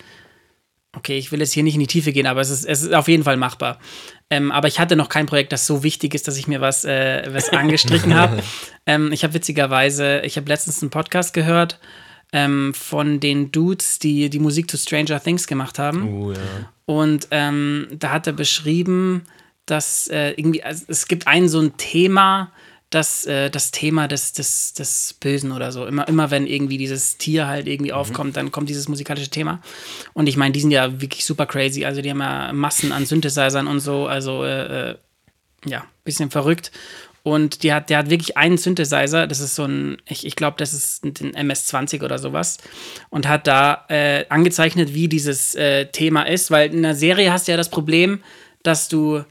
okay, 0.96 1.18
ich 1.18 1.32
will 1.32 1.40
jetzt 1.40 1.54
hier 1.54 1.64
nicht 1.64 1.74
in 1.74 1.80
die 1.80 1.88
Tiefe 1.88 2.12
gehen, 2.12 2.28
aber 2.28 2.42
es 2.42 2.50
ist, 2.50 2.66
es 2.66 2.84
ist 2.84 2.94
auf 2.94 3.08
jeden 3.08 3.24
Fall 3.24 3.38
machbar. 3.38 3.80
Ähm, 4.32 4.52
aber 4.52 4.70
ich 4.70 4.80
hatte 4.80 4.96
noch 4.96 5.10
kein 5.10 5.26
Projekt, 5.26 5.52
das 5.52 5.68
so 5.68 5.84
wichtig 5.84 6.16
ist, 6.16 6.26
dass 6.28 6.38
ich 6.38 6.48
mir 6.48 6.62
was, 6.62 6.86
äh, 6.86 7.28
was 7.32 7.50
angestrichen 7.54 8.16
habe. 8.16 8.42
Ähm, 8.86 9.12
ich 9.12 9.24
habe 9.24 9.34
witzigerweise, 9.34 10.22
ich 10.22 10.38
habe 10.38 10.48
letztens 10.48 10.82
einen 10.82 10.90
Podcast 10.90 11.34
gehört 11.34 11.80
ähm, 12.32 12.74
von 12.74 13.20
den 13.20 13.52
Dudes, 13.52 14.00
die 14.00 14.30
die 14.30 14.40
Musik 14.40 14.72
zu 14.72 14.78
Stranger 14.78 15.22
Things 15.22 15.48
gemacht 15.48 15.78
haben. 15.78 16.08
Oh, 16.08 16.32
ja. 16.32 16.40
Und 16.86 17.28
ähm, 17.32 17.88
da 17.92 18.12
hat 18.12 18.26
er 18.26 18.34
beschrieben, 18.34 19.24
dass 19.66 20.08
äh, 20.08 20.32
irgendwie, 20.32 20.64
also 20.64 20.86
es 20.88 21.10
gibt 21.10 21.28
ein 21.28 21.50
so 21.50 21.60
ein 21.60 21.76
Thema, 21.76 22.54
das, 22.92 23.26
äh, 23.26 23.50
das 23.50 23.72
Thema 23.72 24.08
des, 24.08 24.34
des, 24.34 24.74
des 24.74 25.16
Bösen 25.20 25.52
oder 25.52 25.72
so. 25.72 25.86
Immer, 25.88 26.08
immer 26.08 26.30
wenn 26.30 26.46
irgendwie 26.46 26.78
dieses 26.78 27.18
Tier 27.18 27.48
halt 27.48 27.68
irgendwie 27.68 27.94
aufkommt, 27.94 28.38
dann 28.38 28.52
kommt 28.52 28.70
dieses 28.70 28.88
musikalische 28.88 29.30
Thema. 29.30 29.62
Und 30.14 30.28
ich 30.28 30.38
meine, 30.38 30.52
die 30.52 30.60
sind 30.60 30.72
ja 30.72 31.02
wirklich 31.02 31.26
super 31.26 31.46
crazy. 31.46 31.86
Also 31.86 32.02
die 32.02 32.10
haben 32.12 32.20
ja 32.20 32.52
Massen 32.54 32.92
an 32.92 33.06
Synthesizern 33.06 33.68
und 33.68 33.80
so. 33.80 34.08
Also 34.08 34.44
äh, 34.44 34.92
äh, 34.92 34.96
ja, 35.66 35.86
bisschen 36.04 36.30
verrückt. 36.30 36.72
Und 37.24 37.64
die 37.64 37.72
hat, 37.72 37.90
der 37.90 38.00
hat 38.00 38.10
wirklich 38.10 38.36
einen 38.36 38.58
Synthesizer, 38.58 39.28
das 39.28 39.40
ist 39.40 39.56
so 39.56 39.66
ein, 39.66 39.98
ich, 40.08 40.26
ich 40.26 40.36
glaube, 40.36 40.58
das 40.58 40.74
ist 40.74 41.06
ein 41.06 41.36
MS-20 41.36 42.04
oder 42.04 42.18
sowas. 42.18 42.58
Und 43.10 43.28
hat 43.28 43.48
da 43.48 43.86
äh, 43.90 44.26
angezeichnet, 44.30 44.94
wie 44.94 45.08
dieses 45.08 45.56
äh, 45.56 45.86
Thema 45.86 46.24
ist, 46.24 46.50
weil 46.52 46.74
in 46.74 46.84
einer 46.84 46.96
Serie 46.96 47.32
hast 47.32 47.48
du 47.48 47.52
ja 47.52 47.58
das 47.58 47.70
Problem, 47.70 48.24
dass 48.64 48.90
du, 48.90 49.24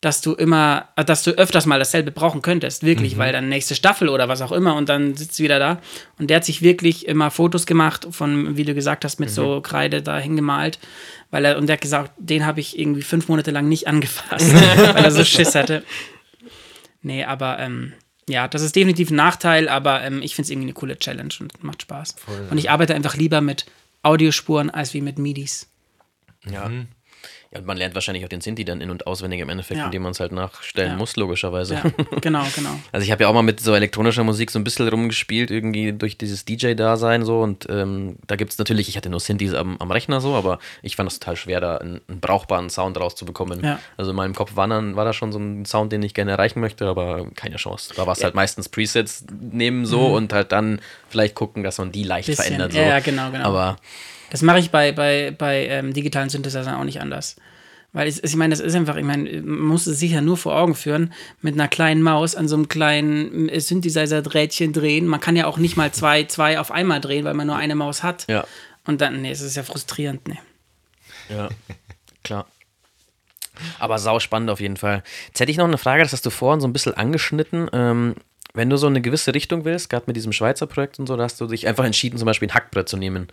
dass 0.00 0.20
du 0.20 0.34
immer, 0.34 0.88
äh, 0.96 1.04
dass 1.04 1.22
du 1.24 1.32
öfters 1.32 1.66
mal 1.66 1.78
dasselbe 1.78 2.10
brauchen 2.12 2.42
könntest, 2.42 2.84
wirklich, 2.84 3.18
weil 3.18 3.32
dann 3.32 3.48
nächste 3.48 3.74
Staffel 3.74 4.08
oder 4.08 4.28
was 4.28 4.42
auch 4.42 4.52
immer 4.52 4.76
und 4.76 4.88
dann 4.88 5.16
sitzt 5.16 5.38
du 5.38 5.42
wieder 5.44 5.58
da. 5.58 5.80
Und 6.18 6.30
der 6.30 6.36
hat 6.36 6.44
sich 6.44 6.62
wirklich 6.62 7.08
immer 7.08 7.30
Fotos 7.30 7.66
gemacht 7.66 8.06
von, 8.10 8.56
wie 8.56 8.64
du 8.64 8.74
gesagt 8.74 9.04
hast, 9.04 9.18
mit 9.18 9.30
so 9.30 9.60
Kreide 9.60 10.02
da 10.02 10.18
hingemalt. 10.18 10.78
Weil 11.30 11.44
er, 11.44 11.58
und 11.58 11.66
der 11.66 11.74
hat 11.74 11.80
gesagt, 11.80 12.12
den 12.16 12.46
habe 12.46 12.60
ich 12.60 12.78
irgendwie 12.78 13.02
fünf 13.02 13.28
Monate 13.28 13.50
lang 13.50 13.68
nicht 13.68 13.86
angefasst, 13.88 14.54
weil 14.94 15.04
er 15.04 15.10
so 15.10 15.24
Schiss 15.24 15.54
hatte. 15.54 15.82
Nee, 17.02 17.24
aber 17.24 17.58
ähm, 17.58 17.92
ja, 18.28 18.46
das 18.46 18.62
ist 18.62 18.76
definitiv 18.76 19.10
ein 19.10 19.16
Nachteil, 19.16 19.68
aber 19.68 20.02
ähm, 20.02 20.22
ich 20.22 20.34
finde 20.34 20.46
es 20.46 20.50
irgendwie 20.50 20.66
eine 20.66 20.74
coole 20.74 20.98
Challenge 20.98 21.34
und 21.40 21.62
macht 21.64 21.82
Spaß. 21.82 22.16
Und 22.50 22.58
ich 22.58 22.70
arbeite 22.70 22.94
einfach 22.94 23.16
lieber 23.16 23.40
mit 23.40 23.66
Audiospuren 24.02 24.70
als 24.70 24.94
wie 24.94 25.00
mit 25.00 25.18
MIDIs. 25.18 25.68
Ja. 26.50 26.70
Ja, 27.50 27.60
und 27.60 27.66
man 27.66 27.78
lernt 27.78 27.94
wahrscheinlich 27.94 28.24
auch 28.24 28.28
den 28.28 28.42
Sinti 28.42 28.64
dann 28.66 28.82
in- 28.82 28.90
und 28.90 29.06
auswendig 29.06 29.40
im 29.40 29.48
Endeffekt, 29.48 29.78
Ja. 29.78 29.86
indem 29.86 30.02
man 30.02 30.12
es 30.12 30.20
halt 30.20 30.32
nachstellen 30.32 30.90
Ja. 30.92 30.96
muss, 30.98 31.16
logischerweise. 31.16 31.76
Ja, 31.76 31.82
genau, 32.20 32.44
genau. 32.54 32.68
Also 32.92 33.04
ich 33.04 33.10
habe 33.10 33.22
ja 33.22 33.28
auch 33.30 33.32
mal 33.32 33.40
mit 33.42 33.60
so 33.60 33.74
elektronischer 33.74 34.22
Musik 34.22 34.50
so 34.50 34.58
ein 34.58 34.64
bisschen 34.64 34.86
rumgespielt, 34.86 35.50
irgendwie 35.50 35.92
durch 35.94 36.18
dieses 36.18 36.44
DJ-Dasein 36.44 37.24
so. 37.24 37.40
Und 37.40 37.66
ähm, 37.70 38.16
da 38.26 38.36
gibt 38.36 38.52
es 38.52 38.58
natürlich, 38.58 38.88
ich 38.90 38.98
hatte 38.98 39.08
nur 39.08 39.20
Synthes 39.20 39.54
am, 39.54 39.76
am 39.78 39.90
Rechner 39.90 40.20
so, 40.20 40.34
aber 40.34 40.58
ich 40.82 40.94
fand 40.96 41.10
es 41.10 41.18
total 41.18 41.36
schwer, 41.36 41.60
da 41.60 41.78
einen, 41.78 42.02
einen 42.06 42.20
brauchbaren 42.20 42.68
Sound 42.68 43.00
rauszubekommen. 43.00 43.64
Ja. 43.64 43.78
Also 43.96 44.10
in 44.10 44.16
meinem 44.18 44.34
Kopf 44.34 44.54
war, 44.56 44.68
dann, 44.68 44.96
war 44.96 45.06
da 45.06 45.14
schon 45.14 45.32
so 45.32 45.38
ein 45.38 45.64
Sound, 45.64 45.90
den 45.90 46.02
ich 46.02 46.12
gerne 46.12 46.32
erreichen 46.32 46.60
möchte, 46.60 46.86
aber 46.86 47.30
keine 47.34 47.56
Chance. 47.56 47.94
Da 47.96 48.06
war 48.06 48.12
es 48.12 48.22
halt 48.22 48.34
meistens 48.34 48.68
Presets 48.68 49.24
nehmen 49.40 49.86
so 49.86 50.06
und 50.14 50.34
halt 50.34 50.52
dann 50.52 50.80
vielleicht 51.08 51.34
gucken, 51.34 51.62
dass 51.62 51.78
man 51.78 51.92
die 51.92 52.02
leicht 52.02 52.28
Mhm. 52.28 52.32
Bisschen. 52.32 52.44
verändert. 52.44 52.72
So. 52.72 52.78
Ja, 52.78 52.84
ja, 52.88 53.00
genau, 53.00 53.30
genau. 53.30 53.44
Aber 53.46 53.76
Das 54.30 54.42
mache 54.42 54.58
ich 54.58 54.70
bei, 54.70 54.92
bei, 54.92 55.34
bei 55.36 55.66
ähm, 55.68 55.92
digitalen 55.92 56.28
Synthesizern 56.28 56.74
auch 56.74 56.84
nicht 56.84 57.00
anders. 57.00 57.36
Weil 57.92 58.06
es, 58.06 58.22
ich 58.22 58.36
meine, 58.36 58.52
das 58.54 58.60
ist 58.60 58.74
einfach, 58.74 58.96
ich 58.96 59.04
meine, 59.04 59.40
man 59.42 59.60
muss 59.60 59.86
es 59.86 59.98
sich 59.98 60.12
ja 60.12 60.20
nur 60.20 60.36
vor 60.36 60.54
Augen 60.56 60.74
führen, 60.74 61.12
mit 61.40 61.54
einer 61.54 61.68
kleinen 61.68 62.02
Maus 62.02 62.34
an 62.34 62.46
so 62.46 62.54
einem 62.54 62.68
kleinen 62.68 63.48
äh, 63.48 63.60
Synthesizer-Drähtchen 63.60 64.72
drehen. 64.72 65.06
Man 65.06 65.20
kann 65.20 65.36
ja 65.36 65.46
auch 65.46 65.56
nicht 65.56 65.76
mal 65.76 65.90
zwei, 65.92 66.24
zwei 66.24 66.60
auf 66.60 66.70
einmal 66.70 67.00
drehen, 67.00 67.24
weil 67.24 67.34
man 67.34 67.46
nur 67.46 67.56
eine 67.56 67.74
Maus 67.74 68.02
hat. 68.02 68.26
ja, 68.28 68.44
Und 68.86 69.00
dann, 69.00 69.22
nee, 69.22 69.30
es 69.30 69.40
ist 69.40 69.56
ja 69.56 69.62
frustrierend, 69.62 70.28
nee. 70.28 70.38
Ja, 71.30 71.48
klar. 72.22 72.46
Aber 73.78 73.98
sau 73.98 74.20
spannend 74.20 74.50
auf 74.50 74.60
jeden 74.60 74.76
Fall. 74.76 75.02
Jetzt 75.28 75.40
hätte 75.40 75.50
ich 75.50 75.56
noch 75.56 75.66
eine 75.66 75.78
Frage, 75.78 76.02
das 76.02 76.12
hast 76.12 76.26
du 76.26 76.30
vorhin 76.30 76.60
so 76.60 76.68
ein 76.68 76.72
bisschen 76.72 76.94
angeschnitten. 76.94 77.68
Ähm, 77.72 78.14
wenn 78.54 78.70
du 78.70 78.76
so 78.76 78.86
eine 78.86 79.00
gewisse 79.00 79.34
Richtung 79.34 79.64
willst, 79.64 79.90
gerade 79.90 80.04
mit 80.06 80.16
diesem 80.16 80.32
Schweizer 80.32 80.66
Projekt 80.66 80.98
und 80.98 81.06
so, 81.06 81.16
da 81.16 81.24
hast 81.24 81.40
du 81.40 81.46
dich 81.46 81.66
einfach 81.68 81.84
entschieden, 81.84 82.18
zum 82.18 82.26
Beispiel 82.26 82.48
ein 82.48 82.54
Hackbrett 82.54 82.88
zu 82.88 82.96
nehmen. 82.96 83.28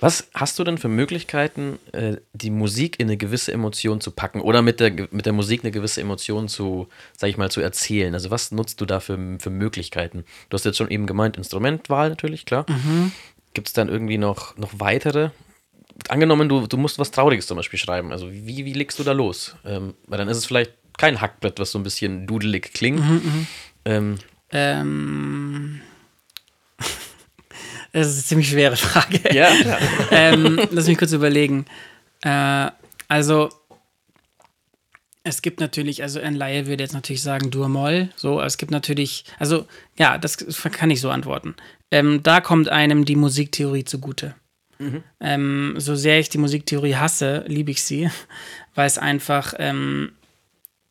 Was 0.00 0.28
hast 0.34 0.58
du 0.58 0.64
denn 0.64 0.78
für 0.78 0.88
Möglichkeiten, 0.88 1.78
äh, 1.92 2.16
die 2.32 2.50
Musik 2.50 2.98
in 2.98 3.06
eine 3.06 3.16
gewisse 3.16 3.52
Emotion 3.52 4.00
zu 4.00 4.10
packen 4.10 4.40
oder 4.40 4.62
mit 4.62 4.80
der, 4.80 4.92
mit 5.10 5.26
der 5.26 5.32
Musik 5.32 5.62
eine 5.62 5.70
gewisse 5.70 6.00
Emotion 6.00 6.48
zu, 6.48 6.88
sag 7.16 7.30
ich 7.30 7.36
mal, 7.36 7.50
zu 7.50 7.60
erzählen? 7.60 8.12
Also 8.14 8.30
was 8.30 8.50
nutzt 8.50 8.80
du 8.80 8.86
da 8.86 9.00
für, 9.00 9.18
für 9.38 9.50
Möglichkeiten? 9.50 10.24
Du 10.50 10.54
hast 10.54 10.64
jetzt 10.64 10.76
schon 10.76 10.90
eben 10.90 11.06
gemeint, 11.06 11.36
Instrumentwahl 11.36 12.08
natürlich, 12.08 12.44
klar. 12.44 12.66
Gibt 13.54 13.68
es 13.68 13.72
dann 13.74 13.88
irgendwie 13.88 14.18
noch, 14.18 14.56
noch 14.56 14.72
weitere? 14.78 15.30
Angenommen, 16.08 16.48
du, 16.48 16.66
du 16.66 16.76
musst 16.76 16.98
was 16.98 17.10
Trauriges 17.10 17.46
zum 17.46 17.56
Beispiel 17.56 17.78
schreiben. 17.78 18.12
Also 18.12 18.30
wie, 18.30 18.64
wie 18.64 18.72
legst 18.72 18.98
du 18.98 19.04
da 19.04 19.12
los? 19.12 19.56
Ähm, 19.64 19.94
weil 20.06 20.18
dann 20.18 20.28
ist 20.28 20.36
es 20.36 20.46
vielleicht 20.46 20.72
kein 20.96 21.20
Hackbrett, 21.20 21.58
was 21.58 21.70
so 21.70 21.78
ein 21.78 21.84
bisschen 21.84 22.26
dudelig 22.26 22.72
klingt. 22.74 23.00
Ähm, 23.84 24.18
Ähm, 24.50 25.80
das 27.92 28.08
ist 28.08 28.14
eine 28.14 28.24
ziemlich 28.24 28.48
schwere 28.50 28.76
Frage. 28.76 29.34
ja, 29.34 29.54
klar. 29.60 29.78
ähm, 30.10 30.60
lass 30.70 30.86
mich 30.86 30.98
kurz 30.98 31.12
überlegen. 31.12 31.66
Äh, 32.22 32.70
also, 33.08 33.50
es 35.24 35.42
gibt 35.42 35.60
natürlich, 35.60 36.02
also 36.02 36.20
ein 36.20 36.34
Laie 36.34 36.66
würde 36.66 36.82
jetzt 36.82 36.94
natürlich 36.94 37.22
sagen 37.22 37.50
Dur-Moll. 37.50 38.10
So, 38.16 38.40
es 38.40 38.56
gibt 38.58 38.70
natürlich, 38.70 39.24
also, 39.38 39.66
ja, 39.98 40.18
das 40.18 40.38
kann 40.72 40.90
ich 40.90 41.00
so 41.00 41.10
antworten. 41.10 41.54
Ähm, 41.90 42.22
da 42.22 42.40
kommt 42.40 42.68
einem 42.68 43.04
die 43.04 43.16
Musiktheorie 43.16 43.84
zugute. 43.84 44.34
Ähm, 45.20 45.74
so 45.78 45.96
sehr 45.96 46.20
ich 46.20 46.28
die 46.28 46.38
Musiktheorie 46.38 46.94
hasse, 46.94 47.44
liebe 47.48 47.72
ich 47.72 47.82
sie, 47.82 48.10
weil 48.74 48.86
es 48.86 48.96
einfach, 48.96 49.54
ähm, 49.58 50.12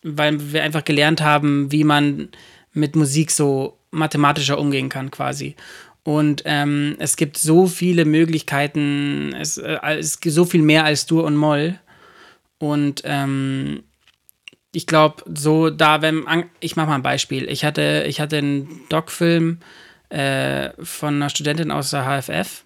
weil 0.04 0.52
wir 0.52 0.64
einfach 0.64 0.84
gelernt 0.84 1.22
haben, 1.22 1.72
wie 1.72 1.86
man 1.86 2.30
mit 2.74 2.96
Musik 2.96 3.32
so 3.32 3.78
mathematischer 3.92 4.60
umgehen 4.60 4.90
kann, 4.90 5.12
quasi. 5.12 5.56
Und 6.04 6.44
ähm, 6.46 6.96
es 7.00 7.18
gibt 7.18 7.38
so 7.38 7.68
viele 7.68 8.06
Möglichkeiten, 8.06 9.34
es, 9.38 9.58
äh, 9.58 9.78
es 9.98 10.20
gibt 10.20 10.36
so 10.36 10.46
viel 10.46 10.62
mehr 10.62 10.86
als 10.86 11.06
Dur 11.06 11.26
und 11.26 11.36
Moll. 11.36 11.80
Und 12.60 13.02
ähm, 13.04 13.84
ich 14.72 14.88
glaube, 14.88 15.24
so 15.34 15.70
da, 15.70 16.02
wenn, 16.02 16.24
ich 16.60 16.76
mache 16.76 16.88
mal 16.88 16.96
ein 16.96 17.04
Beispiel. 17.04 17.50
Ich 17.50 17.66
hatte, 17.66 18.06
ich 18.08 18.22
hatte 18.22 18.38
einen 18.38 18.82
Doc-Film 18.90 19.60
äh, 20.10 20.70
von 20.82 21.16
einer 21.16 21.30
Studentin 21.30 21.72
aus 21.72 21.90
der 21.90 22.06
HFF 22.06 22.64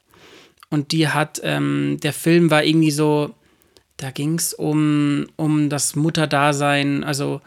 und 0.69 0.91
die 0.91 1.07
hat, 1.07 1.41
ähm, 1.43 1.97
der 2.03 2.13
Film 2.13 2.51
war 2.51 2.63
irgendwie 2.63 2.91
so, 2.91 3.33
da 3.97 4.11
ging 4.11 4.35
es 4.35 4.53
um, 4.53 5.27
um 5.35 5.69
das 5.69 5.95
Mutterdasein, 5.95 7.03
also 7.03 7.41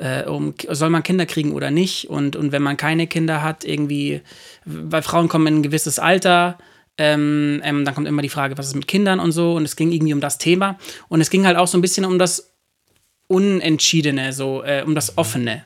äh, 0.00 0.24
um, 0.24 0.54
soll 0.68 0.90
man 0.90 1.02
Kinder 1.02 1.26
kriegen 1.26 1.52
oder 1.52 1.70
nicht? 1.70 2.08
Und, 2.10 2.34
und 2.34 2.52
wenn 2.52 2.62
man 2.62 2.76
keine 2.76 3.06
Kinder 3.06 3.42
hat, 3.42 3.64
irgendwie, 3.64 4.22
weil 4.64 5.02
Frauen 5.02 5.28
kommen 5.28 5.46
in 5.46 5.56
ein 5.58 5.62
gewisses 5.62 5.98
Alter, 5.98 6.58
ähm, 6.98 7.60
ähm, 7.64 7.84
dann 7.84 7.94
kommt 7.94 8.08
immer 8.08 8.22
die 8.22 8.28
Frage, 8.28 8.58
was 8.58 8.68
ist 8.68 8.74
mit 8.74 8.88
Kindern 8.88 9.20
und 9.20 9.32
so. 9.32 9.54
Und 9.54 9.64
es 9.64 9.76
ging 9.76 9.92
irgendwie 9.92 10.14
um 10.14 10.20
das 10.20 10.38
Thema. 10.38 10.78
Und 11.08 11.20
es 11.20 11.30
ging 11.30 11.46
halt 11.46 11.56
auch 11.56 11.68
so 11.68 11.78
ein 11.78 11.82
bisschen 11.82 12.04
um 12.04 12.18
das 12.18 12.52
Unentschiedene, 13.28 14.32
so 14.32 14.64
äh, 14.64 14.82
um 14.84 14.94
das 14.94 15.16
Offene. 15.16 15.64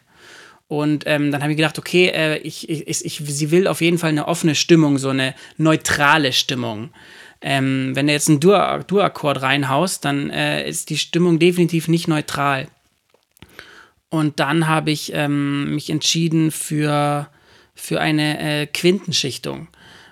Und 0.66 1.05
ähm, 1.07 1.31
dann 1.31 1.42
habe 1.42 1.53
ich 1.53 1.57
gedacht, 1.57 1.79
okay, 1.79 2.09
äh, 2.09 2.38
ich, 2.38 2.68
ich, 2.68 3.05
ich, 3.05 3.23
sie 3.25 3.51
will 3.51 3.66
auf 3.66 3.81
jeden 3.81 3.99
Fall 3.99 4.11
eine 4.11 4.27
offene 4.29 4.55
Stimmung, 4.55 4.99
so 4.99 5.11
eine 5.11 5.35
neutrale 5.57 6.33
Stimmung. 6.33 6.90
Ähm, 7.40 7.92
wenn 7.94 8.07
du 8.07 8.12
jetzt 8.12 8.29
einen 8.29 8.40
Dur- 8.40 8.83
Dur-Akkord 8.87 9.42
reinhaust, 9.42 10.05
dann 10.05 10.31
äh, 10.31 10.66
ist 10.68 10.88
die 10.90 10.99
Stimmung 10.99 11.38
definitiv 11.38 11.88
nicht 11.88 12.09
neutral. 12.09 12.68
Und 14.14 14.38
dann 14.38 14.68
habe 14.68 14.92
ich 14.92 15.11
ähm, 15.12 15.74
mich 15.74 15.90
entschieden 15.90 16.53
für, 16.53 17.27
für 17.74 18.00
eine 18.00 18.38
äh, 18.38 18.66
Quintenschichtung. 18.66 19.66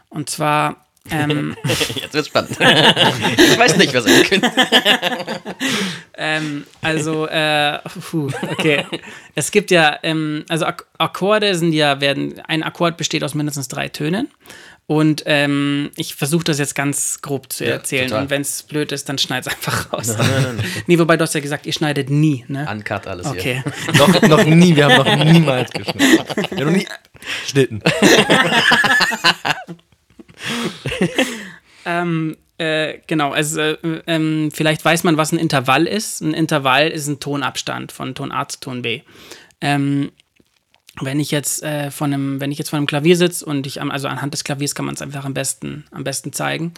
Und 0.09 0.29
zwar, 0.29 0.87
ähm, 1.09 1.57
Jetzt 1.95 2.13
wird's 2.13 2.27
spannend. 2.27 2.51
ich 2.51 3.59
weiß 3.59 3.77
nicht, 3.77 3.95
was 3.95 4.07
ich 4.07 4.29
könnte. 4.29 4.51
ähm, 6.19 6.67
also, 6.81 7.29
äh, 7.29 7.79
puh, 8.11 8.29
okay. 8.51 8.87
Es 9.37 9.53
gibt 9.53 9.71
ja, 9.71 9.97
ähm, 10.03 10.45
also 10.49 10.67
Ak 10.67 10.85
Akkorde 10.99 11.55
sind 11.55 11.73
ja, 11.73 12.01
werden, 12.01 12.41
ein 12.49 12.65
Akkord 12.65 12.97
besteht 12.97 13.23
aus 13.23 13.35
mindestens 13.35 13.69
drei 13.69 13.89
Tönen. 13.89 14.27
Und 14.89 15.23
ähm, 15.27 15.91
ich 15.97 16.15
versuche 16.17 16.45
das 16.45 16.59
jetzt 16.59 16.75
ganz 16.75 17.23
grob 17.23 17.51
zu 17.53 17.65
Ja, 17.65 17.71
erzählen. 17.73 18.09
total. 18.09 18.23
Und 18.25 18.31
wenn 18.31 18.43
es 18.43 18.63
blöd 18.65 18.93
ist, 18.93 19.09
dann 19.09 19.17
schneid 19.17 19.47
es 19.47 19.53
einfach 19.55 19.93
raus. 19.93 20.17
nee, 20.87 20.99
wobei 20.99 21.17
du 21.17 21.23
hast 21.23 21.35
ja 21.35 21.41
gesagt, 21.41 21.67
ihr 21.67 21.73
schneidet 21.73 22.11
nie, 22.11 22.45
ne? 22.49 22.67
Uncut 22.71 23.07
alles 23.07 23.31
hier. 23.31 23.41
Okay. 23.41 23.63
noch, 23.97 24.23
noch 24.23 24.45
nie, 24.45 24.75
wir 24.77 24.87
haben 24.87 24.97
noch 24.97 25.25
niemals 25.33 25.71
geschnitten. 25.71 26.01
Wir 26.51 26.67
haben 26.67 26.73
noch 26.73 26.73
nie 26.79 26.87
geschnitten. 27.45 27.81
ähm, 31.85 32.37
äh, 32.59 32.99
Genau, 33.07 33.31
also 33.33 33.61
äh, 33.61 33.77
ähm, 34.07 34.51
vielleicht 34.53 34.85
weiß 34.85 35.05
man, 35.05 35.17
was 35.17 35.33
ein 35.33 35.39
Intervall 35.39 35.87
ist. 35.87 36.21
Ein 36.21 36.35
Intervall 36.35 36.89
ist 36.89 37.07
ein 37.09 37.21
Tonabstand 37.21 37.93
von 37.93 38.15
Ton 38.15 38.33
A 38.33 38.49
zu 38.49 38.61
Ton 38.61 38.83
B. 38.83 39.03
Ähm, 39.61 40.13
wenn 41.01 41.21
ich 41.21 41.31
jetzt 41.31 41.63
äh, 41.63 41.91
von 41.91 42.13
einem, 42.13 42.41
wenn 42.41 42.53
ich 42.53 42.59
jetzt 42.59 42.71
von 42.71 42.79
einem 42.79 42.87
Klavier 42.87 43.17
sitze 43.17 43.45
und 43.45 43.67
ich, 43.67 43.81
also 43.81 44.09
anhand 44.09 44.35
des 44.35 44.45
Klaviers 44.45 44.75
kann 44.75 44.85
man 44.85 44.95
es 44.95 45.03
einfach 45.03 45.25
am 45.25 45.35
besten, 45.35 45.85
am 45.91 46.05
besten 46.05 46.33
zeigen. 46.33 46.75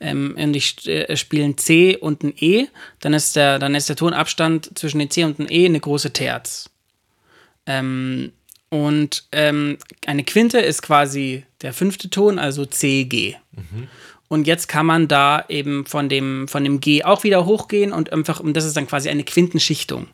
Ähm, 0.00 0.36
und 0.38 0.54
ich 0.54 0.86
äh, 0.86 1.16
spiele 1.16 1.44
ein 1.44 1.58
C 1.58 1.96
und 1.96 2.22
ein 2.22 2.32
E, 2.36 2.66
dann 3.00 3.14
ist 3.14 3.34
der, 3.34 3.58
dann 3.58 3.74
ist 3.74 3.88
der 3.88 3.96
Tonabstand 3.96 4.78
zwischen 4.78 5.00
dem 5.00 5.10
C 5.10 5.24
und 5.24 5.38
dem 5.38 5.46
E 5.50 5.66
eine 5.66 5.80
große 5.80 6.12
Terz. 6.12 6.70
Ähm, 7.66 8.32
und 8.70 9.24
ähm, 9.32 9.78
eine 10.06 10.24
Quinte 10.24 10.58
ist 10.58 10.82
quasi 10.82 11.44
der 11.62 11.72
fünfte 11.72 12.10
Ton, 12.10 12.38
also 12.38 12.64
C, 12.64 13.04
G. 13.04 13.34
Mhm. 13.52 13.88
Und 14.28 14.46
jetzt 14.46 14.68
kann 14.68 14.84
man 14.84 15.08
da 15.08 15.44
eben 15.48 15.86
von 15.86 16.10
dem, 16.10 16.48
von 16.48 16.62
dem 16.62 16.80
G 16.80 17.02
auch 17.02 17.24
wieder 17.24 17.46
hochgehen 17.46 17.92
und 17.92 18.12
einfach, 18.12 18.40
und 18.40 18.54
das 18.54 18.66
ist 18.66 18.76
dann 18.76 18.86
quasi 18.86 19.08
eine 19.08 19.24
Quintenschichtung. 19.24 20.06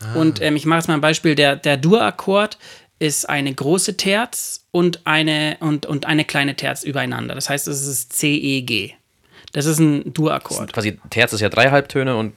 Ah. 0.00 0.14
Und 0.14 0.42
ähm, 0.42 0.56
ich 0.56 0.66
mache 0.66 0.78
jetzt 0.78 0.88
mal 0.88 0.94
ein 0.94 1.00
Beispiel, 1.00 1.36
der, 1.36 1.54
der 1.54 1.76
Dur-Akkord 1.76 2.58
ist 3.02 3.28
eine 3.28 3.52
große 3.52 3.96
Terz 3.96 4.64
und 4.70 5.00
eine, 5.04 5.56
und, 5.58 5.86
und 5.86 6.06
eine 6.06 6.24
kleine 6.24 6.54
Terz 6.54 6.84
übereinander. 6.84 7.34
Das 7.34 7.50
heißt, 7.50 7.66
es 7.66 7.84
ist 7.84 8.12
C, 8.12 8.36
E, 8.36 8.62
G. 8.62 8.92
Das 9.52 9.66
ist 9.66 9.80
ein 9.80 10.14
Dur-Akkord. 10.14 10.72
Quasi 10.72 10.98
Terz 11.10 11.32
ist 11.32 11.40
ja 11.40 11.48
drei 11.48 11.70
Halbtöne 11.70 12.16
und 12.16 12.32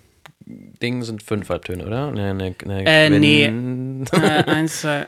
Ding 0.47 1.03
sind 1.03 1.21
fünf 1.21 1.49
Halbtöne, 1.49 1.85
oder? 1.85 2.11
Ne, 2.11 2.33
ne, 2.33 2.55
ne, 2.65 2.83
äh, 2.85 3.09
nee. 3.11 3.43
äh, 4.11 4.43
eins, 4.47 4.81
zwei. 4.81 5.05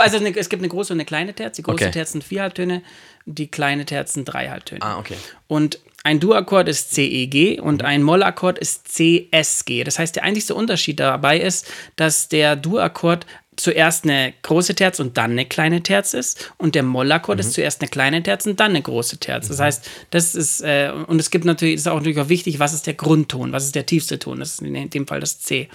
also 0.00 0.24
es 0.24 0.48
gibt 0.48 0.62
eine 0.62 0.68
große 0.68 0.92
und 0.92 0.98
eine 0.98 1.04
kleine 1.04 1.34
Terz. 1.34 1.56
Die 1.56 1.62
große 1.62 1.84
okay. 1.84 1.90
Terz 1.90 2.12
sind 2.12 2.22
vier 2.22 2.42
Halbtöne, 2.42 2.82
die 3.26 3.48
kleine 3.48 3.86
Terz 3.86 4.12
sind 4.12 4.24
drei 4.24 4.50
Halbtöne. 4.50 4.82
Ah, 4.82 4.98
okay. 4.98 5.16
Und 5.48 5.80
ein 6.06 6.20
Dur-Akkord 6.20 6.68
ist 6.68 6.92
CEG 6.94 7.62
und 7.62 7.82
ein 7.82 8.02
Moll-Akkord 8.02 8.58
ist 8.58 8.88
CSG. 8.88 9.84
Das 9.84 9.98
heißt, 9.98 10.14
der 10.14 10.24
einzige 10.24 10.54
Unterschied 10.54 11.00
dabei 11.00 11.40
ist, 11.40 11.66
dass 11.96 12.28
der 12.28 12.56
Dur-Akkord 12.56 13.24
zuerst 13.56 14.04
eine 14.04 14.34
große 14.42 14.74
Terz 14.74 15.00
und 15.00 15.16
dann 15.16 15.32
eine 15.32 15.46
kleine 15.46 15.82
Terz 15.82 16.14
ist 16.14 16.52
und 16.58 16.74
der 16.74 16.82
Mollakkord 16.82 17.36
mhm. 17.36 17.40
ist 17.40 17.52
zuerst 17.52 17.80
eine 17.80 17.88
kleine 17.88 18.22
Terz 18.22 18.46
und 18.46 18.60
dann 18.60 18.70
eine 18.70 18.82
große 18.82 19.18
Terz. 19.18 19.48
Das 19.48 19.58
mhm. 19.58 19.62
heißt, 19.62 19.90
das 20.10 20.34
ist 20.34 20.60
äh, 20.60 20.92
und 21.06 21.20
es 21.20 21.30
gibt 21.30 21.44
natürlich 21.44 21.74
ist 21.74 21.88
auch 21.88 21.96
natürlich 21.96 22.18
auch 22.18 22.28
wichtig, 22.28 22.58
was 22.58 22.74
ist 22.74 22.86
der 22.86 22.94
Grundton, 22.94 23.52
was 23.52 23.64
ist 23.64 23.74
der 23.74 23.86
tiefste 23.86 24.18
Ton? 24.18 24.38
Das 24.40 24.54
ist 24.54 24.62
in 24.62 24.90
dem 24.90 25.06
Fall 25.06 25.20
das 25.20 25.40
C. 25.40 25.68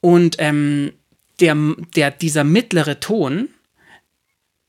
Und 0.00 0.36
ähm, 0.38 0.92
der, 1.40 1.56
der 1.96 2.10
dieser 2.10 2.44
mittlere 2.44 3.00
Ton 3.00 3.48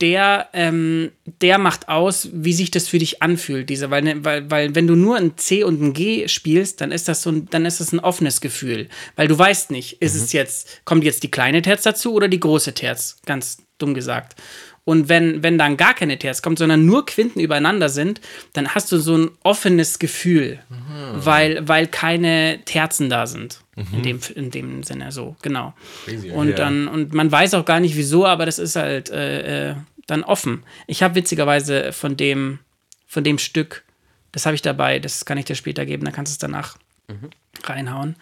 der, 0.02 0.50
ähm, 0.54 1.12
der 1.42 1.58
macht 1.58 1.88
aus, 1.88 2.30
wie 2.34 2.54
sich 2.54 2.72
das 2.72 2.88
für 2.88 2.98
dich 2.98 3.22
anfühlt. 3.22 3.70
Diese, 3.70 3.92
weil, 3.92 4.02
ne, 4.02 4.26
weil, 4.26 4.50
weil 4.50 4.76
wenn 4.76 4.88
du 4.88 4.96
nur 4.96 5.16
ein 5.16 5.38
C 5.38 5.64
und 5.64 5.82
ein 5.82 5.94
G 5.94 6.28
spielst, 6.28 6.82
dann 6.82 6.92
ist 6.92 7.08
das 7.08 7.22
so 7.22 7.30
ein, 7.30 7.48
dann 7.50 7.66
ist 7.66 7.80
das 7.80 7.94
ein 7.94 8.00
offenes 8.00 8.42
Gefühl. 8.42 8.90
Weil 9.16 9.28
du 9.28 9.38
weißt 9.38 9.72
nicht, 9.72 10.02
ist 10.02 10.16
mhm. 10.16 10.24
es 10.24 10.34
jetzt, 10.34 10.86
kommt 10.86 11.04
jetzt 11.04 11.24
die 11.24 11.32
kleine 11.32 11.62
Terz 11.62 11.84
dazu 11.84 12.14
oder 12.14 12.28
die 12.28 12.40
große 12.40 12.74
Terz? 12.74 13.18
Ganz 13.26 13.64
dumm 13.78 13.94
gesagt. 13.94 14.36
Und 14.84 15.10
wenn, 15.10 15.44
wenn 15.44 15.60
dann 15.60 15.78
gar 15.78 15.94
keine 15.94 16.18
Terz 16.18 16.42
kommt, 16.42 16.58
sondern 16.58 16.86
nur 16.86 17.06
Quinten 17.06 17.40
übereinander 17.40 17.88
sind, 17.88 18.20
dann 18.54 18.70
hast 18.70 18.92
du 18.92 18.98
so 18.98 19.16
ein 19.16 19.32
offenes 19.44 20.00
Gefühl, 20.00 20.60
mhm. 20.70 21.24
weil, 21.24 21.68
weil 21.68 21.88
keine 21.88 22.60
Terzen 22.66 23.10
da 23.10 23.28
sind. 23.28 23.62
Mhm. 23.76 23.86
In, 23.94 24.04
dem, 24.04 24.20
in 24.36 24.52
dem 24.52 24.84
Sinne 24.84 25.12
so, 25.12 25.36
genau. 25.42 25.74
Crazy, 26.06 26.32
und, 26.32 26.58
dann, 26.60 26.88
und 26.88 27.14
man 27.14 27.32
weiß 27.32 27.54
auch 27.54 27.64
gar 27.64 27.80
nicht 27.80 27.96
wieso, 27.96 28.26
aber 28.26 28.46
das 28.46 28.60
ist 28.60 28.76
halt, 28.76 29.10
äh, 29.12 29.70
äh 29.70 29.76
dann 30.12 30.24
offen. 30.24 30.64
Ich 30.88 31.04
habe 31.04 31.16
witzigerweise 31.16 31.94
von 31.94 32.18
dem, 32.18 32.60
von 33.08 33.24
dem 33.24 33.38
Stück, 33.38 33.84
das 34.32 34.46
habe 34.46 34.56
ich 34.56 34.62
dabei, 34.62 35.00
das 35.00 35.26
kann 35.26 35.38
ich 35.38 35.46
dir 35.46 35.56
später 35.56 35.86
geben, 35.86 36.04
dann 36.06 36.14
kannst 36.14 36.32
du 36.32 36.34
es 36.34 36.38
danach 36.38 36.78
mhm. 37.08 37.30
reinhauen. 37.64 38.16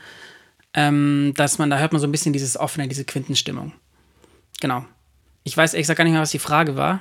Ähm, 0.74 1.34
dass 1.36 1.58
man, 1.58 1.70
da 1.70 1.80
hört 1.80 1.94
man 1.94 2.00
so 2.00 2.08
ein 2.08 2.12
bisschen 2.12 2.34
dieses 2.34 2.58
offene, 2.58 2.88
diese 2.88 3.06
Quintenstimmung. 3.06 3.74
Genau. 4.62 4.86
Ich 5.50 5.58
weiß 5.58 5.74
ehrlich 5.74 5.86
gesagt 5.86 5.98
gar 5.98 6.04
nicht 6.04 6.14
mehr, 6.14 6.22
was 6.22 6.30
die 6.30 6.38
Frage 6.38 6.76
war. 6.76 7.00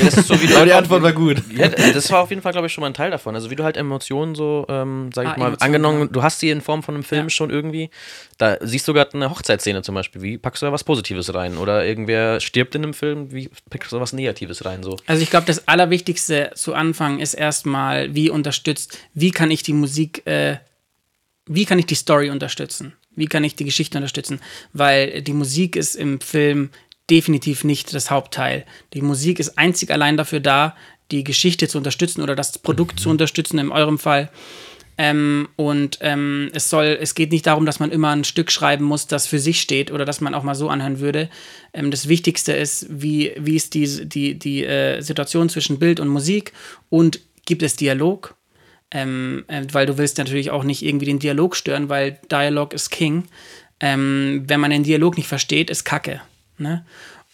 Ja, 0.00 0.10
so, 0.12 0.34
Aber 0.56 0.64
die 0.64 0.72
Antwort 0.72 1.02
war 1.02 1.12
gut. 1.12 1.42
Ja, 1.52 1.68
das 1.68 2.08
war 2.12 2.22
auf 2.22 2.30
jeden 2.30 2.40
Fall, 2.40 2.52
glaube 2.52 2.68
ich, 2.68 2.72
schon 2.72 2.82
mal 2.82 2.86
ein 2.86 2.94
Teil 2.94 3.10
davon. 3.10 3.34
Also 3.34 3.50
wie 3.50 3.56
du 3.56 3.64
halt 3.64 3.76
Emotionen 3.76 4.36
so, 4.36 4.64
ähm, 4.68 5.10
sag 5.12 5.24
ich 5.24 5.30
ah, 5.30 5.36
mal, 5.36 5.46
Emotionen, 5.48 5.62
angenommen, 5.62 6.00
ja. 6.02 6.06
du 6.06 6.22
hast 6.22 6.38
sie 6.38 6.50
in 6.50 6.60
Form 6.60 6.84
von 6.84 6.94
einem 6.94 7.02
Film 7.02 7.24
ja. 7.24 7.30
schon 7.30 7.50
irgendwie. 7.50 7.90
Da 8.38 8.58
siehst 8.60 8.86
du 8.86 8.92
gerade 8.92 9.14
eine 9.14 9.28
Hochzeitsszene 9.28 9.82
zum 9.82 9.96
Beispiel. 9.96 10.22
Wie 10.22 10.38
packst 10.38 10.62
du 10.62 10.66
da 10.66 10.72
was 10.72 10.84
Positives 10.84 11.34
rein? 11.34 11.58
Oder 11.58 11.84
irgendwer 11.84 12.38
stirbt 12.38 12.76
in 12.76 12.84
einem 12.84 12.94
Film, 12.94 13.32
wie 13.32 13.50
packst 13.70 13.90
du 13.90 13.96
da 13.96 14.02
was 14.02 14.12
Negatives 14.12 14.64
rein? 14.64 14.84
So? 14.84 14.96
Also 15.06 15.20
ich 15.20 15.30
glaube, 15.30 15.46
das 15.46 15.66
Allerwichtigste 15.66 16.52
zu 16.54 16.74
Anfang 16.74 17.18
ist 17.18 17.34
erstmal, 17.34 18.14
wie 18.14 18.30
unterstützt, 18.30 19.00
wie 19.14 19.32
kann 19.32 19.50
ich 19.50 19.64
die 19.64 19.72
Musik, 19.72 20.24
äh, 20.28 20.58
wie 21.46 21.64
kann 21.64 21.80
ich 21.80 21.86
die 21.86 21.96
Story 21.96 22.30
unterstützen? 22.30 22.94
Wie 23.16 23.26
kann 23.26 23.44
ich 23.44 23.54
die 23.54 23.64
Geschichte 23.64 23.98
unterstützen? 23.98 24.40
Weil 24.72 25.22
die 25.22 25.32
Musik 25.32 25.76
ist 25.76 25.94
im 25.94 26.20
Film 26.20 26.70
definitiv 27.10 27.64
nicht 27.64 27.94
das 27.94 28.10
Hauptteil. 28.10 28.64
Die 28.92 29.02
Musik 29.02 29.38
ist 29.38 29.58
einzig 29.58 29.90
allein 29.90 30.16
dafür 30.16 30.40
da, 30.40 30.74
die 31.10 31.24
Geschichte 31.24 31.68
zu 31.68 31.78
unterstützen 31.78 32.22
oder 32.22 32.34
das 32.34 32.58
Produkt 32.58 32.96
mhm. 32.96 33.02
zu 33.02 33.10
unterstützen, 33.10 33.58
in 33.58 33.70
eurem 33.70 33.98
Fall. 33.98 34.30
Ähm, 34.96 35.48
und 35.56 35.98
ähm, 36.02 36.50
es 36.54 36.70
soll, 36.70 36.96
es 37.00 37.16
geht 37.16 37.32
nicht 37.32 37.46
darum, 37.46 37.66
dass 37.66 37.80
man 37.80 37.90
immer 37.90 38.10
ein 38.10 38.22
Stück 38.22 38.52
schreiben 38.52 38.84
muss, 38.84 39.08
das 39.08 39.26
für 39.26 39.40
sich 39.40 39.60
steht 39.60 39.90
oder 39.90 40.04
dass 40.04 40.20
man 40.20 40.34
auch 40.34 40.44
mal 40.44 40.54
so 40.54 40.68
anhören 40.68 41.00
würde. 41.00 41.28
Ähm, 41.72 41.90
das 41.90 42.08
Wichtigste 42.08 42.52
ist, 42.52 42.86
wie, 42.88 43.32
wie 43.36 43.56
ist 43.56 43.74
die, 43.74 44.08
die, 44.08 44.38
die 44.38 44.64
äh, 44.64 45.00
Situation 45.00 45.48
zwischen 45.48 45.80
Bild 45.80 45.98
und 45.98 46.08
Musik 46.08 46.52
und 46.90 47.20
gibt 47.44 47.62
es 47.62 47.74
Dialog? 47.76 48.36
Ähm, 48.92 49.44
äh, 49.48 49.62
weil 49.72 49.86
du 49.86 49.98
willst 49.98 50.18
natürlich 50.18 50.52
auch 50.52 50.62
nicht 50.62 50.84
irgendwie 50.84 51.06
den 51.06 51.18
Dialog 51.18 51.56
stören, 51.56 51.88
weil 51.88 52.20
Dialog 52.30 52.72
ist 52.72 52.90
King. 52.90 53.24
Ähm, 53.80 54.44
wenn 54.46 54.60
man 54.60 54.70
den 54.70 54.84
Dialog 54.84 55.16
nicht 55.16 55.26
versteht, 55.26 55.70
ist 55.70 55.84
Kacke. 55.84 56.20
Ne? 56.58 56.84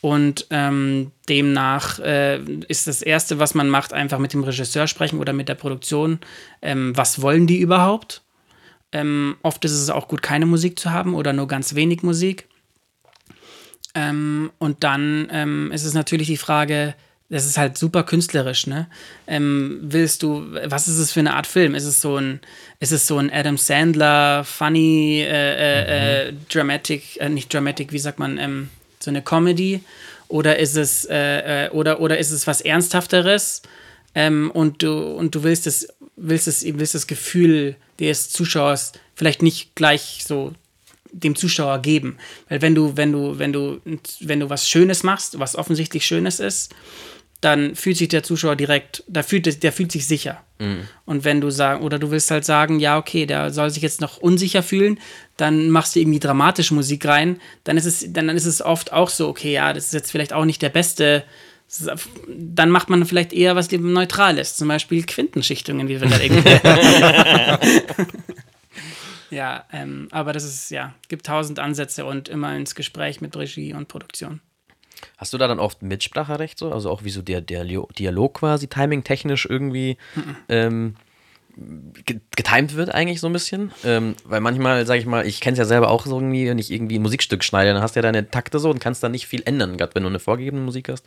Und 0.00 0.46
ähm, 0.50 1.12
demnach 1.28 1.98
äh, 1.98 2.40
ist 2.68 2.86
das 2.86 3.02
Erste, 3.02 3.38
was 3.38 3.54
man 3.54 3.68
macht, 3.68 3.92
einfach 3.92 4.18
mit 4.18 4.32
dem 4.32 4.44
Regisseur 4.44 4.86
sprechen 4.86 5.18
oder 5.18 5.32
mit 5.32 5.48
der 5.48 5.54
Produktion. 5.56 6.20
Ähm, 6.62 6.96
was 6.96 7.20
wollen 7.20 7.46
die 7.46 7.60
überhaupt? 7.60 8.22
Ähm, 8.92 9.36
oft 9.42 9.64
ist 9.64 9.72
es 9.72 9.90
auch 9.90 10.08
gut, 10.08 10.22
keine 10.22 10.46
Musik 10.46 10.78
zu 10.78 10.90
haben 10.90 11.14
oder 11.14 11.32
nur 11.32 11.48
ganz 11.48 11.74
wenig 11.74 12.02
Musik. 12.02 12.48
Ähm, 13.94 14.50
und 14.58 14.84
dann 14.84 15.28
ähm, 15.30 15.70
ist 15.72 15.84
es 15.84 15.94
natürlich 15.94 16.28
die 16.28 16.36
Frage, 16.36 16.94
das 17.28 17.46
ist 17.46 17.58
halt 17.58 17.78
super 17.78 18.02
künstlerisch, 18.02 18.66
ne? 18.66 18.88
Ähm, 19.28 19.78
willst 19.82 20.24
du, 20.24 20.46
was 20.64 20.88
ist 20.88 20.98
es 20.98 21.12
für 21.12 21.20
eine 21.20 21.34
Art 21.34 21.46
Film? 21.46 21.76
Ist 21.76 21.84
es 21.84 22.00
so 22.00 22.16
ein, 22.16 22.40
ist 22.80 22.90
es 22.90 23.06
so 23.06 23.18
ein 23.18 23.30
Adam 23.32 23.56
Sandler, 23.56 24.42
funny, 24.44 25.20
äh, 25.20 25.26
äh, 25.26 26.28
äh 26.28 26.32
mhm. 26.32 26.38
dramatic, 26.48 27.20
äh, 27.20 27.28
nicht 27.28 27.52
dramatic, 27.52 27.92
wie 27.92 28.00
sagt 28.00 28.18
man, 28.18 28.38
ähm, 28.38 28.68
so 29.02 29.10
eine 29.10 29.22
Comedy 29.22 29.80
oder 30.28 30.58
ist 30.58 30.76
es 30.76 31.04
äh, 31.06 31.66
äh, 31.66 31.70
oder 31.70 32.00
oder 32.00 32.18
ist 32.18 32.30
es 32.30 32.46
was 32.46 32.60
ernsthafteres? 32.60 33.62
Ähm, 34.14 34.50
und 34.52 34.82
du 34.82 34.92
und 34.92 35.34
du 35.34 35.42
willst 35.42 35.66
es 35.66 35.88
willst 36.16 36.48
es 36.48 36.64
willst 36.64 36.94
das 36.94 37.06
Gefühl 37.06 37.76
des 37.98 38.30
Zuschauers 38.30 38.92
vielleicht 39.14 39.42
nicht 39.42 39.74
gleich 39.74 40.24
so 40.26 40.52
dem 41.12 41.34
Zuschauer 41.34 41.80
geben, 41.80 42.18
weil 42.48 42.62
wenn 42.62 42.74
du 42.74 42.96
wenn 42.96 43.12
du 43.12 43.38
wenn 43.38 43.52
du 43.52 43.80
wenn 44.20 44.40
du 44.40 44.50
was 44.50 44.68
Schönes 44.68 45.02
machst, 45.02 45.38
was 45.38 45.56
offensichtlich 45.56 46.06
Schönes 46.06 46.40
ist, 46.40 46.74
dann 47.40 47.74
fühlt 47.74 47.96
sich 47.96 48.08
der 48.08 48.22
Zuschauer 48.22 48.54
direkt, 48.56 49.02
da 49.08 49.22
fühlt, 49.22 49.62
der 49.62 49.72
fühlt 49.72 49.90
sich 49.92 50.06
sicher. 50.06 50.42
Mhm. 50.58 50.86
Und 51.06 51.24
wenn 51.24 51.40
du 51.40 51.50
sagen, 51.50 51.82
oder 51.82 51.98
du 51.98 52.10
willst 52.10 52.30
halt 52.30 52.44
sagen, 52.44 52.80
ja, 52.80 52.98
okay, 52.98 53.24
der 53.24 53.50
soll 53.50 53.70
sich 53.70 53.82
jetzt 53.82 54.02
noch 54.02 54.18
unsicher 54.18 54.62
fühlen, 54.62 55.00
dann 55.38 55.70
machst 55.70 55.96
du 55.96 56.00
irgendwie 56.00 56.20
dramatische 56.20 56.74
Musik 56.74 57.06
rein, 57.06 57.40
dann 57.64 57.78
ist 57.78 57.86
es, 57.86 58.12
dann, 58.12 58.26
dann 58.26 58.36
ist 58.36 58.44
es 58.44 58.60
oft 58.60 58.92
auch 58.92 59.08
so, 59.08 59.28
okay, 59.28 59.52
ja, 59.52 59.72
das 59.72 59.86
ist 59.86 59.94
jetzt 59.94 60.10
vielleicht 60.10 60.34
auch 60.34 60.44
nicht 60.44 60.60
der 60.60 60.68
beste. 60.68 61.24
Dann 62.28 62.70
macht 62.70 62.90
man 62.90 63.06
vielleicht 63.06 63.32
eher 63.32 63.56
was 63.56 63.70
Neutrales, 63.70 64.56
zum 64.56 64.68
Beispiel 64.68 65.04
Quintenschichtungen, 65.04 65.88
wie 65.88 66.00
wir 66.00 66.08
da 66.08 66.20
irgendwie. 66.20 66.60
ja, 69.30 69.64
ähm, 69.72 70.08
aber 70.10 70.32
das 70.34 70.44
ist, 70.44 70.70
ja, 70.70 70.94
gibt 71.08 71.26
tausend 71.26 71.58
Ansätze 71.58 72.04
und 72.04 72.28
immer 72.28 72.54
ins 72.54 72.74
Gespräch 72.74 73.20
mit 73.20 73.36
Regie 73.36 73.72
und 73.72 73.88
Produktion. 73.88 74.40
Hast 75.18 75.32
du 75.32 75.38
da 75.38 75.48
dann 75.48 75.58
oft 75.58 75.82
Mitspracherecht 75.82 76.58
so? 76.58 76.72
Also 76.72 76.90
auch 76.90 77.04
wie 77.04 77.10
so 77.10 77.22
der, 77.22 77.40
der 77.40 77.64
Dialog 77.64 78.34
quasi, 78.34 78.68
timing-technisch 78.68 79.46
irgendwie 79.46 79.96
ähm, 80.48 80.96
getimed 82.36 82.74
wird 82.76 82.94
eigentlich 82.94 83.20
so 83.20 83.26
ein 83.26 83.32
bisschen. 83.32 83.72
Ähm, 83.84 84.14
weil 84.24 84.40
manchmal, 84.40 84.86
sag 84.86 84.98
ich 84.98 85.06
mal, 85.06 85.26
ich 85.26 85.40
kenne 85.40 85.54
es 85.54 85.58
ja 85.58 85.64
selber 85.64 85.90
auch 85.90 86.06
so 86.06 86.16
irgendwie, 86.18 86.48
wenn 86.48 86.58
ich 86.58 86.70
irgendwie 86.70 86.98
ein 86.98 87.02
Musikstück 87.02 87.44
schneide, 87.44 87.72
dann 87.72 87.82
hast 87.82 87.96
du 87.96 87.98
ja 87.98 88.02
deine 88.02 88.30
Takte 88.30 88.58
so 88.58 88.70
und 88.70 88.78
kannst 88.78 89.02
da 89.02 89.08
nicht 89.08 89.26
viel 89.26 89.42
ändern, 89.44 89.76
gerade 89.76 89.94
wenn 89.94 90.02
du 90.02 90.08
eine 90.08 90.18
vorgegebene 90.20 90.62
Musik 90.62 90.88
hast. 90.88 91.06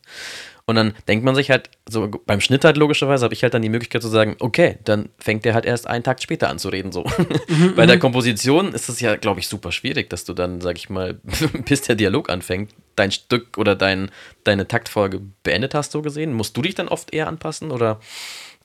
Und 0.65 0.75
dann 0.75 0.93
denkt 1.09 1.25
man 1.25 1.35
sich 1.35 1.49
halt, 1.49 1.69
so 1.89 2.09
beim 2.25 2.39
Schnitt 2.39 2.63
halt 2.63 2.77
logischerweise, 2.77 3.25
habe 3.25 3.33
ich 3.33 3.43
halt 3.43 3.53
dann 3.53 3.61
die 3.61 3.69
Möglichkeit 3.69 4.01
zu 4.01 4.07
sagen, 4.07 4.37
okay, 4.39 4.77
dann 4.85 5.09
fängt 5.17 5.43
der 5.43 5.53
halt 5.53 5.65
erst 5.65 5.87
einen 5.87 6.05
Takt 6.05 6.23
später 6.23 6.49
an 6.49 6.57
zu 6.57 6.69
reden. 6.69 6.93
So. 6.93 7.03
Mhm, 7.49 7.75
Bei 7.75 7.85
der 7.85 7.97
mhm. 7.97 8.01
Komposition 8.01 8.73
ist 8.73 8.87
es 8.87 9.01
ja, 9.01 9.17
glaube 9.17 9.41
ich, 9.41 9.49
super 9.49 9.73
schwierig, 9.73 10.09
dass 10.09 10.23
du 10.23 10.33
dann, 10.33 10.61
sag 10.61 10.77
ich 10.77 10.89
mal, 10.89 11.15
bis 11.65 11.81
der 11.81 11.95
Dialog 11.95 12.29
anfängt, 12.29 12.71
dein 12.95 13.11
Stück 13.11 13.57
oder 13.57 13.75
dein, 13.75 14.09
deine 14.45 14.67
Taktfolge 14.67 15.21
beendet 15.43 15.73
hast, 15.73 15.91
so 15.91 16.01
gesehen. 16.01 16.31
Musst 16.31 16.55
du 16.55 16.61
dich 16.61 16.75
dann 16.75 16.87
oft 16.87 17.13
eher 17.13 17.27
anpassen 17.27 17.71
oder 17.71 17.99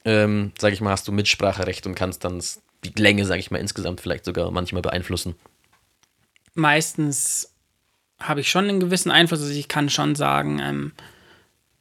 ähm, 0.09 0.53
sage 0.59 0.73
ich 0.73 0.81
mal, 0.81 0.91
hast 0.91 1.07
du 1.07 1.13
Mitspracherecht 1.13 1.87
und 1.87 1.95
kannst 1.95 2.25
dann 2.25 2.43
die 2.83 2.93
Länge, 2.97 3.27
sage 3.27 3.41
ich 3.41 3.51
mal, 3.51 3.59
insgesamt 3.59 4.01
vielleicht 4.01 4.25
sogar 4.25 4.51
manchmal 4.51 4.81
beeinflussen? 4.81 5.35
Meistens 6.55 7.53
habe 8.19 8.41
ich 8.41 8.49
schon 8.49 8.65
einen 8.65 8.81
gewissen 8.81 9.11
Einfluss. 9.11 9.43
Also 9.43 9.53
ich 9.53 9.69
kann 9.69 9.91
schon 9.91 10.15
sagen, 10.15 10.61
ähm, 10.61 10.93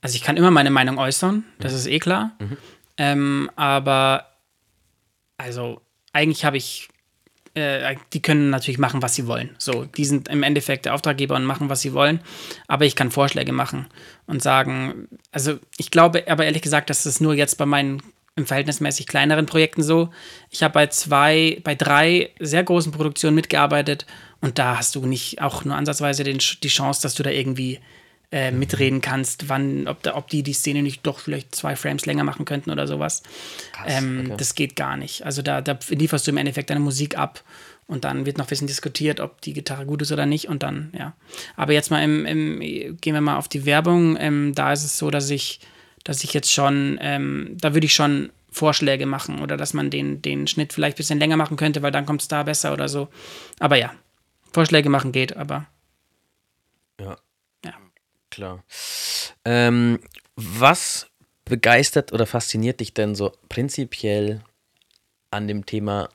also 0.01 0.15
ich 0.15 0.23
kann 0.23 0.35
immer 0.35 0.51
meine 0.51 0.71
Meinung 0.71 0.97
äußern, 0.97 1.45
das 1.59 1.73
ist 1.73 1.87
eh 1.87 1.99
klar. 1.99 2.31
Mhm. 2.39 2.57
Ähm, 2.97 3.51
aber 3.55 4.25
also 5.37 5.81
eigentlich 6.11 6.43
habe 6.43 6.57
ich, 6.57 6.89
äh, 7.53 7.95
die 8.11 8.21
können 8.21 8.49
natürlich 8.49 8.77
machen, 8.77 9.01
was 9.01 9.15
sie 9.15 9.25
wollen. 9.25 9.55
So, 9.57 9.85
die 9.85 10.03
sind 10.03 10.27
im 10.27 10.43
Endeffekt 10.43 10.85
der 10.85 10.95
Auftraggeber 10.95 11.35
und 11.35 11.45
machen, 11.45 11.69
was 11.69 11.79
sie 11.79 11.93
wollen. 11.93 12.19
Aber 12.67 12.83
ich 12.83 12.97
kann 12.97 13.09
Vorschläge 13.09 13.53
machen 13.53 13.85
und 14.25 14.43
sagen, 14.43 15.07
also 15.31 15.59
ich 15.77 15.91
glaube, 15.91 16.25
aber 16.27 16.43
ehrlich 16.43 16.61
gesagt, 16.61 16.89
dass 16.89 17.03
das 17.03 17.21
nur 17.21 17.33
jetzt 17.33 17.57
bei 17.57 17.65
meinen 17.65 18.01
im 18.37 18.45
verhältnismäßig 18.45 19.07
kleineren 19.07 19.47
Projekten 19.47 19.83
so. 19.83 20.09
Ich 20.49 20.63
habe 20.63 20.73
bei 20.73 20.87
zwei, 20.87 21.59
bei 21.63 21.75
drei 21.75 22.29
sehr 22.39 22.63
großen 22.63 22.93
Produktionen 22.93 23.35
mitgearbeitet 23.35 24.05
und 24.39 24.59
da 24.59 24.77
hast 24.77 24.95
du 24.95 25.05
nicht 25.05 25.41
auch 25.41 25.65
nur 25.65 25.75
ansatzweise 25.75 26.23
den, 26.23 26.37
die 26.37 26.67
Chance, 26.69 27.01
dass 27.01 27.15
du 27.15 27.23
da 27.23 27.31
irgendwie 27.31 27.79
äh, 28.31 28.51
mitreden 28.51 29.01
kannst, 29.01 29.49
wann, 29.49 29.87
ob, 29.87 30.03
da, 30.03 30.15
ob 30.15 30.27
die 30.27 30.43
die 30.43 30.53
Szene 30.53 30.83
nicht 30.83 31.05
doch 31.05 31.19
vielleicht 31.19 31.55
zwei 31.55 31.75
Frames 31.75 32.05
länger 32.05 32.23
machen 32.23 32.45
könnten 32.45 32.69
oder 32.69 32.85
sowas. 32.85 33.23
Krass, 33.71 33.85
ähm, 33.87 34.25
okay. 34.25 34.35
Das 34.37 34.53
geht 34.53 34.75
gar 34.75 34.97
nicht. 34.97 35.25
Also 35.25 35.41
da, 35.41 35.61
da 35.61 35.77
lieferst 35.89 36.27
du 36.27 36.31
im 36.31 36.37
Endeffekt 36.37 36.69
deine 36.69 36.79
Musik 36.79 37.17
ab 37.17 37.43
und 37.87 38.03
dann 38.03 38.25
wird 38.25 38.37
noch 38.37 38.45
ein 38.45 38.49
bisschen 38.49 38.67
diskutiert, 38.67 39.19
ob 39.19 39.41
die 39.41 39.53
Gitarre 39.53 39.85
gut 39.85 40.01
ist 40.01 40.11
oder 40.11 40.25
nicht 40.25 40.47
und 40.49 40.61
dann, 40.61 40.91
ja. 40.97 41.13
Aber 41.55 41.73
jetzt 41.73 41.89
mal 41.89 42.03
im, 42.03 42.25
im 42.25 42.59
gehen 42.99 43.13
wir 43.13 43.21
mal 43.21 43.37
auf 43.37 43.47
die 43.47 43.65
Werbung. 43.65 44.17
Ähm, 44.19 44.53
da 44.53 44.73
ist 44.73 44.83
es 44.83 44.97
so, 44.97 45.09
dass 45.09 45.29
ich, 45.29 45.61
dass 46.07 46.23
ich 46.23 46.33
jetzt 46.33 46.53
schon, 46.53 46.97
ähm, 47.01 47.57
da 47.59 47.73
würde 47.73 47.85
ich 47.85 47.93
schon 47.93 48.31
Vorschläge 48.49 49.05
machen 49.05 49.41
oder 49.41 49.57
dass 49.57 49.73
man 49.73 49.89
den, 49.89 50.21
den 50.21 50.47
Schnitt 50.47 50.71
vielleicht 50.71 50.95
ein 50.95 50.99
bisschen 50.99 51.19
länger 51.19 51.35
machen 51.35 51.57
könnte, 51.57 51.81
weil 51.81 51.91
dann 51.91 52.05
kommt 52.05 52.21
es 52.21 52.29
da 52.29 52.43
besser 52.43 52.71
oder 52.71 52.87
so. 52.87 53.09
Aber 53.59 53.75
ja, 53.75 53.93
Vorschläge 54.53 54.87
machen 54.87 55.11
geht, 55.11 55.35
aber 55.35 55.67
Ja. 56.97 57.17
Ja. 57.65 57.73
Klar. 58.31 58.63
Ähm, 59.43 59.99
was 60.37 61.07
begeistert 61.43 62.13
oder 62.13 62.25
fasziniert 62.25 62.79
dich 62.79 62.93
denn 62.93 63.13
so 63.13 63.33
prinzipiell 63.49 64.39
an 65.29 65.49
dem 65.49 65.65
Thema 65.65 66.07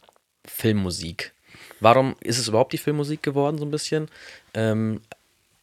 Filmmusik? 0.46 1.34
Warum 1.80 2.16
ist 2.20 2.38
es 2.38 2.48
überhaupt 2.48 2.72
die 2.72 2.78
Filmmusik 2.78 3.22
geworden, 3.22 3.58
so 3.58 3.66
ein 3.66 3.70
bisschen? 3.70 4.08
Ähm, 4.54 5.02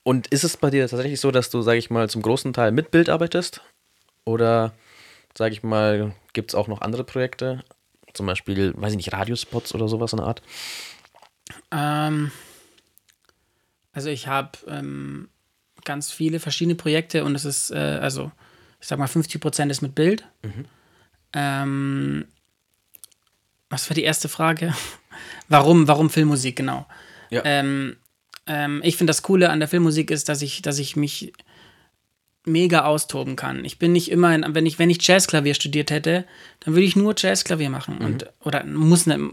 und 0.03 0.27
ist 0.27 0.43
es 0.43 0.55
bei 0.55 0.69
dir 0.69 0.87
tatsächlich 0.87 1.19
so, 1.19 1.31
dass 1.31 1.49
du, 1.49 1.63
sag 1.63 1.77
ich 1.77 1.89
mal, 1.89 2.11
zum 2.11 2.21
großen 2.21 2.53
Teil 2.53 2.71
mit 2.71 2.91
Bild 2.91 3.09
arbeitest? 3.09 3.63
Oder, 4.25 4.73
sag 5.37 5.51
ich 5.51 5.63
mal, 5.63 6.13
gibt 6.33 6.51
es 6.51 6.55
auch 6.55 6.67
noch 6.67 6.81
andere 6.81 7.03
Projekte? 7.03 7.63
Zum 8.13 8.25
Beispiel, 8.25 8.73
weiß 8.75 8.91
ich 8.91 8.97
nicht, 8.97 9.13
Radiospots 9.13 9.73
oder 9.73 9.87
sowas 9.87 10.13
in 10.13 10.17
der 10.17 10.27
Art? 10.27 10.41
Ähm, 11.71 12.31
also 13.91 14.09
ich 14.09 14.27
habe 14.27 14.51
ähm, 14.67 15.29
ganz 15.83 16.11
viele 16.11 16.39
verschiedene 16.39 16.75
Projekte 16.75 17.23
und 17.23 17.35
es 17.35 17.45
ist, 17.45 17.71
äh, 17.71 17.99
also 18.01 18.31
ich 18.79 18.87
sag 18.87 18.99
mal 18.99 19.07
50 19.07 19.41
Prozent 19.41 19.71
ist 19.71 19.81
mit 19.81 19.95
Bild. 19.95 20.25
Ähm, 21.33 22.25
was 23.69 23.89
war 23.89 23.95
die 23.95 24.03
erste 24.03 24.29
Frage? 24.29 24.73
warum, 25.47 25.87
warum 25.87 26.09
Filmmusik, 26.09 26.55
genau. 26.55 26.87
Ja. 27.29 27.41
Ähm, 27.45 27.97
ähm, 28.47 28.81
ich 28.83 28.97
finde 28.97 29.11
das 29.11 29.21
Coole 29.21 29.49
an 29.49 29.59
der 29.59 29.67
Filmmusik 29.67 30.11
ist, 30.11 30.29
dass 30.29 30.41
ich, 30.41 30.61
dass 30.61 30.79
ich 30.79 30.95
mich 30.95 31.33
mega 32.51 32.85
austoben 32.85 33.35
kann. 33.35 33.63
Ich 33.65 33.79
bin 33.79 33.91
nicht 33.91 34.11
immer, 34.11 34.33
in, 34.33 34.45
wenn 34.53 34.65
ich, 34.65 34.79
wenn 34.79 34.89
ich 34.89 35.05
Jazzklavier 35.05 35.53
studiert 35.53 35.91
hätte, 35.91 36.25
dann 36.61 36.73
würde 36.73 36.85
ich 36.85 36.95
nur 36.95 37.13
Jazzklavier 37.17 37.69
machen. 37.69 37.97
Und, 37.99 38.25
oder 38.43 38.63
muss 38.65 39.05
ne, 39.05 39.31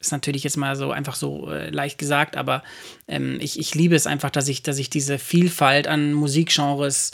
ist 0.00 0.12
natürlich 0.12 0.44
jetzt 0.44 0.56
mal 0.56 0.76
so 0.76 0.90
einfach 0.92 1.16
so 1.16 1.50
äh, 1.50 1.70
leicht 1.70 1.98
gesagt, 1.98 2.36
aber 2.36 2.62
ähm, 3.08 3.38
ich, 3.40 3.58
ich 3.58 3.74
liebe 3.74 3.96
es 3.96 4.06
einfach, 4.06 4.30
dass 4.30 4.48
ich, 4.48 4.62
dass 4.62 4.78
ich 4.78 4.90
diese 4.90 5.18
Vielfalt 5.18 5.88
an 5.88 6.12
Musikgenres 6.12 7.12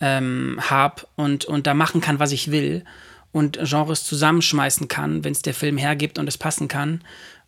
ähm, 0.00 0.58
habe 0.60 1.02
und, 1.16 1.44
und 1.44 1.66
da 1.66 1.74
machen 1.74 2.00
kann, 2.00 2.20
was 2.20 2.32
ich 2.32 2.50
will 2.50 2.84
und 3.32 3.58
Genres 3.62 4.04
zusammenschmeißen 4.04 4.88
kann, 4.88 5.24
wenn 5.24 5.32
es 5.32 5.42
der 5.42 5.54
Film 5.54 5.76
hergibt 5.76 6.18
und 6.18 6.28
es 6.28 6.38
passen 6.38 6.68
kann. 6.68 7.02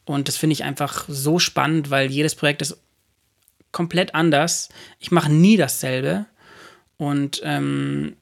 Und 0.05 0.29
das 0.29 0.37
finde 0.37 0.55
ich 0.55 0.65
einfach 0.65 1.05
so 1.09 1.39
spannend, 1.39 1.91
weil 1.91 2.11
jedes 2.11 2.35
Projekt 2.35 2.63
ist 2.63 2.79
komplett 3.71 4.15
anders. 4.15 4.69
Ich 4.99 5.11
mache 5.11 5.33
nie 5.33 5.57
dasselbe 5.57 6.27
und 7.03 7.41
ähm, 7.43 8.15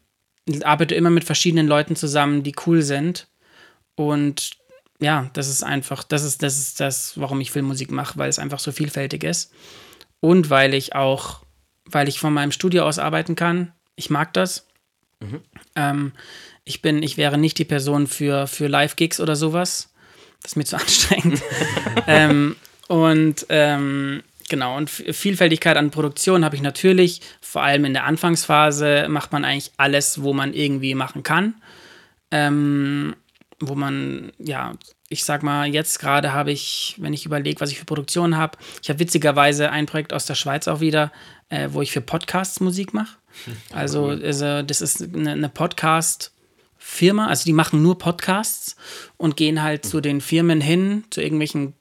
arbeite 0.62 0.94
immer 0.94 1.10
mit 1.10 1.24
verschiedenen 1.24 1.66
Leuten 1.66 1.96
zusammen, 1.96 2.42
die 2.42 2.54
cool 2.66 2.80
sind. 2.80 3.28
Und 3.94 4.52
ja, 5.00 5.28
das 5.34 5.48
ist 5.48 5.62
einfach, 5.62 6.02
das 6.02 6.24
ist, 6.24 6.42
das 6.42 6.56
ist 6.56 6.80
das, 6.80 7.20
warum 7.20 7.42
ich 7.42 7.50
Filmmusik 7.50 7.90
mache, 7.90 8.18
weil 8.18 8.30
es 8.30 8.38
einfach 8.38 8.58
so 8.58 8.72
vielfältig 8.72 9.22
ist. 9.22 9.52
Und 10.20 10.48
weil 10.48 10.72
ich 10.72 10.94
auch, 10.94 11.40
weil 11.84 12.08
ich 12.08 12.20
von 12.20 12.32
meinem 12.32 12.52
Studio 12.52 12.86
aus 12.86 12.98
arbeiten 12.98 13.36
kann. 13.36 13.72
Ich 13.96 14.08
mag 14.08 14.32
das. 14.32 14.66
Ähm, 15.76 16.12
ich 16.64 16.80
bin, 16.80 17.02
ich 17.02 17.18
wäre 17.18 17.36
nicht 17.36 17.58
die 17.58 17.66
Person 17.66 18.06
für, 18.06 18.46
für 18.46 18.66
Live-Gigs 18.66 19.20
oder 19.20 19.36
sowas. 19.36 19.92
Das 20.40 20.52
ist 20.52 20.56
mir 20.56 20.64
zu 20.64 20.76
anstrengend. 20.80 21.42
ähm, 22.06 22.56
und 22.88 23.44
ähm, 23.50 24.22
genau, 24.50 24.76
und 24.76 24.90
Vielfältigkeit 24.90 25.78
an 25.78 25.90
Produktion 25.90 26.44
habe 26.44 26.56
ich 26.56 26.60
natürlich. 26.60 27.22
Vor 27.40 27.62
allem 27.62 27.86
in 27.86 27.94
der 27.94 28.04
Anfangsphase 28.04 29.06
macht 29.08 29.32
man 29.32 29.46
eigentlich 29.46 29.72
alles, 29.78 30.22
wo 30.22 30.34
man 30.34 30.52
irgendwie 30.52 30.94
machen 30.94 31.22
kann. 31.22 31.54
Ähm, 32.30 33.16
wo 33.60 33.74
man, 33.74 34.32
ja, 34.38 34.74
ich 35.08 35.24
sag 35.24 35.42
mal, 35.42 35.68
jetzt 35.68 35.98
gerade 35.98 36.32
habe 36.32 36.52
ich, 36.52 36.96
wenn 36.98 37.12
ich 37.12 37.26
überlege, 37.26 37.60
was 37.60 37.70
ich 37.70 37.78
für 37.78 37.84
Produktionen 37.84 38.36
habe, 38.36 38.58
ich 38.82 38.88
habe 38.88 38.98
witzigerweise 38.98 39.70
ein 39.70 39.86
Projekt 39.86 40.12
aus 40.12 40.26
der 40.26 40.34
Schweiz 40.34 40.68
auch 40.68 40.80
wieder, 40.80 41.12
äh, 41.48 41.68
wo 41.72 41.82
ich 41.82 41.92
für 41.92 42.00
Podcasts 42.00 42.60
Musik 42.60 42.92
mache. 42.92 43.16
Also, 43.72 44.08
also 44.08 44.62
das 44.62 44.80
ist 44.80 45.02
eine, 45.02 45.32
eine 45.32 45.48
Podcast-Firma, 45.48 47.28
also 47.28 47.44
die 47.44 47.52
machen 47.52 47.82
nur 47.82 47.98
Podcasts 47.98 48.76
und 49.16 49.36
gehen 49.36 49.62
halt 49.62 49.86
zu 49.86 50.00
den 50.00 50.20
Firmen 50.20 50.60
hin, 50.60 51.04
zu 51.10 51.20
irgendwelchen 51.20 51.74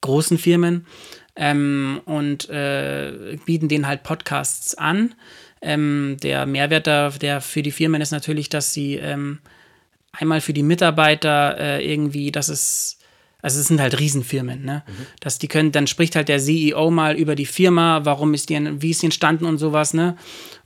großen 0.00 0.38
Firmen 0.38 0.86
ähm, 1.36 2.00
und 2.04 2.48
äh, 2.48 3.38
bieten 3.44 3.68
denen 3.68 3.86
halt 3.86 4.02
Podcasts 4.02 4.74
an. 4.74 5.14
Ähm, 5.62 6.16
der 6.22 6.46
Mehrwert 6.46 6.86
da, 6.86 7.10
der 7.10 7.40
für 7.40 7.62
die 7.62 7.70
Firmen 7.70 8.00
ist 8.00 8.10
natürlich, 8.10 8.48
dass 8.48 8.72
sie 8.72 8.96
ähm, 8.96 9.38
einmal 10.12 10.40
für 10.40 10.52
die 10.52 10.62
Mitarbeiter 10.62 11.58
äh, 11.58 11.92
irgendwie, 11.92 12.32
dass 12.32 12.48
es, 12.48 12.95
also 13.42 13.60
es 13.60 13.68
sind 13.68 13.80
halt 13.80 13.98
Riesenfirmen, 14.00 14.64
ne? 14.64 14.82
Dass 15.20 15.38
die 15.38 15.48
können, 15.48 15.70
dann 15.70 15.86
spricht 15.86 16.16
halt 16.16 16.28
der 16.28 16.38
CEO 16.38 16.90
mal 16.90 17.16
über 17.16 17.34
die 17.34 17.46
Firma, 17.46 18.04
warum 18.04 18.34
ist 18.34 18.48
die, 18.48 18.82
wie 18.82 18.90
ist 18.90 19.02
die 19.02 19.06
entstanden 19.06 19.44
und 19.44 19.58
sowas, 19.58 19.94
ne? 19.94 20.16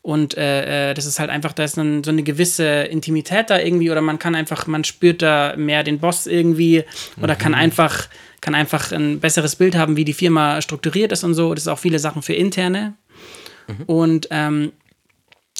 Und 0.03 0.37
äh, 0.37 0.91
äh, 0.91 0.95
das 0.95 1.05
ist 1.05 1.21
halt 1.21 1.31
einfach, 1.31 1.53
da 1.53 1.65
ist 1.65 1.77
dann 1.77 2.03
so 2.03 2.11
eine 2.11 2.23
gewisse 2.23 2.65
Intimität 2.65 3.51
da 3.51 3.59
irgendwie, 3.59 3.91
oder 3.91 4.01
man 4.01 4.19
kann 4.19 4.35
einfach, 4.35 4.67
man 4.67 4.85
spürt 4.85 5.21
da 5.21 5.55
mehr 5.57 5.83
den 5.83 5.99
Boss 5.99 6.27
irgendwie, 6.27 6.85
oder 7.21 7.37
kann 7.37 7.55
einfach, 7.55 8.09
kann 8.41 8.55
einfach 8.55 8.93
ein 8.93 9.21
besseres 9.21 9.57
Bild 9.57 9.75
haben, 9.75 9.97
wie 9.97 10.05
die 10.05 10.15
Firma 10.15 10.63
strukturiert 10.63 11.13
ist 11.13 11.25
und 11.25 11.35
so. 11.35 11.53
Das 11.53 11.65
ist 11.65 11.69
auch 11.69 11.79
viele 11.79 11.99
Sachen 11.99 12.23
für 12.23 12.35
interne. 12.35 12.95
Und, 13.87 14.29
ähm, 14.31 14.73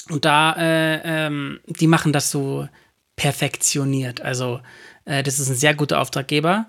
und 0.09 0.25
da, 0.25 0.53
äh, 0.57 1.27
ähm, 1.27 1.59
die 1.67 1.87
machen 1.87 2.13
das 2.13 2.31
so 2.31 2.67
perfektioniert. 3.15 4.21
Also, 4.21 4.59
äh, 5.05 5.23
das 5.23 5.39
ist 5.39 5.49
ein 5.49 5.55
sehr 5.55 5.75
guter 5.75 6.01
Auftraggeber. 6.01 6.67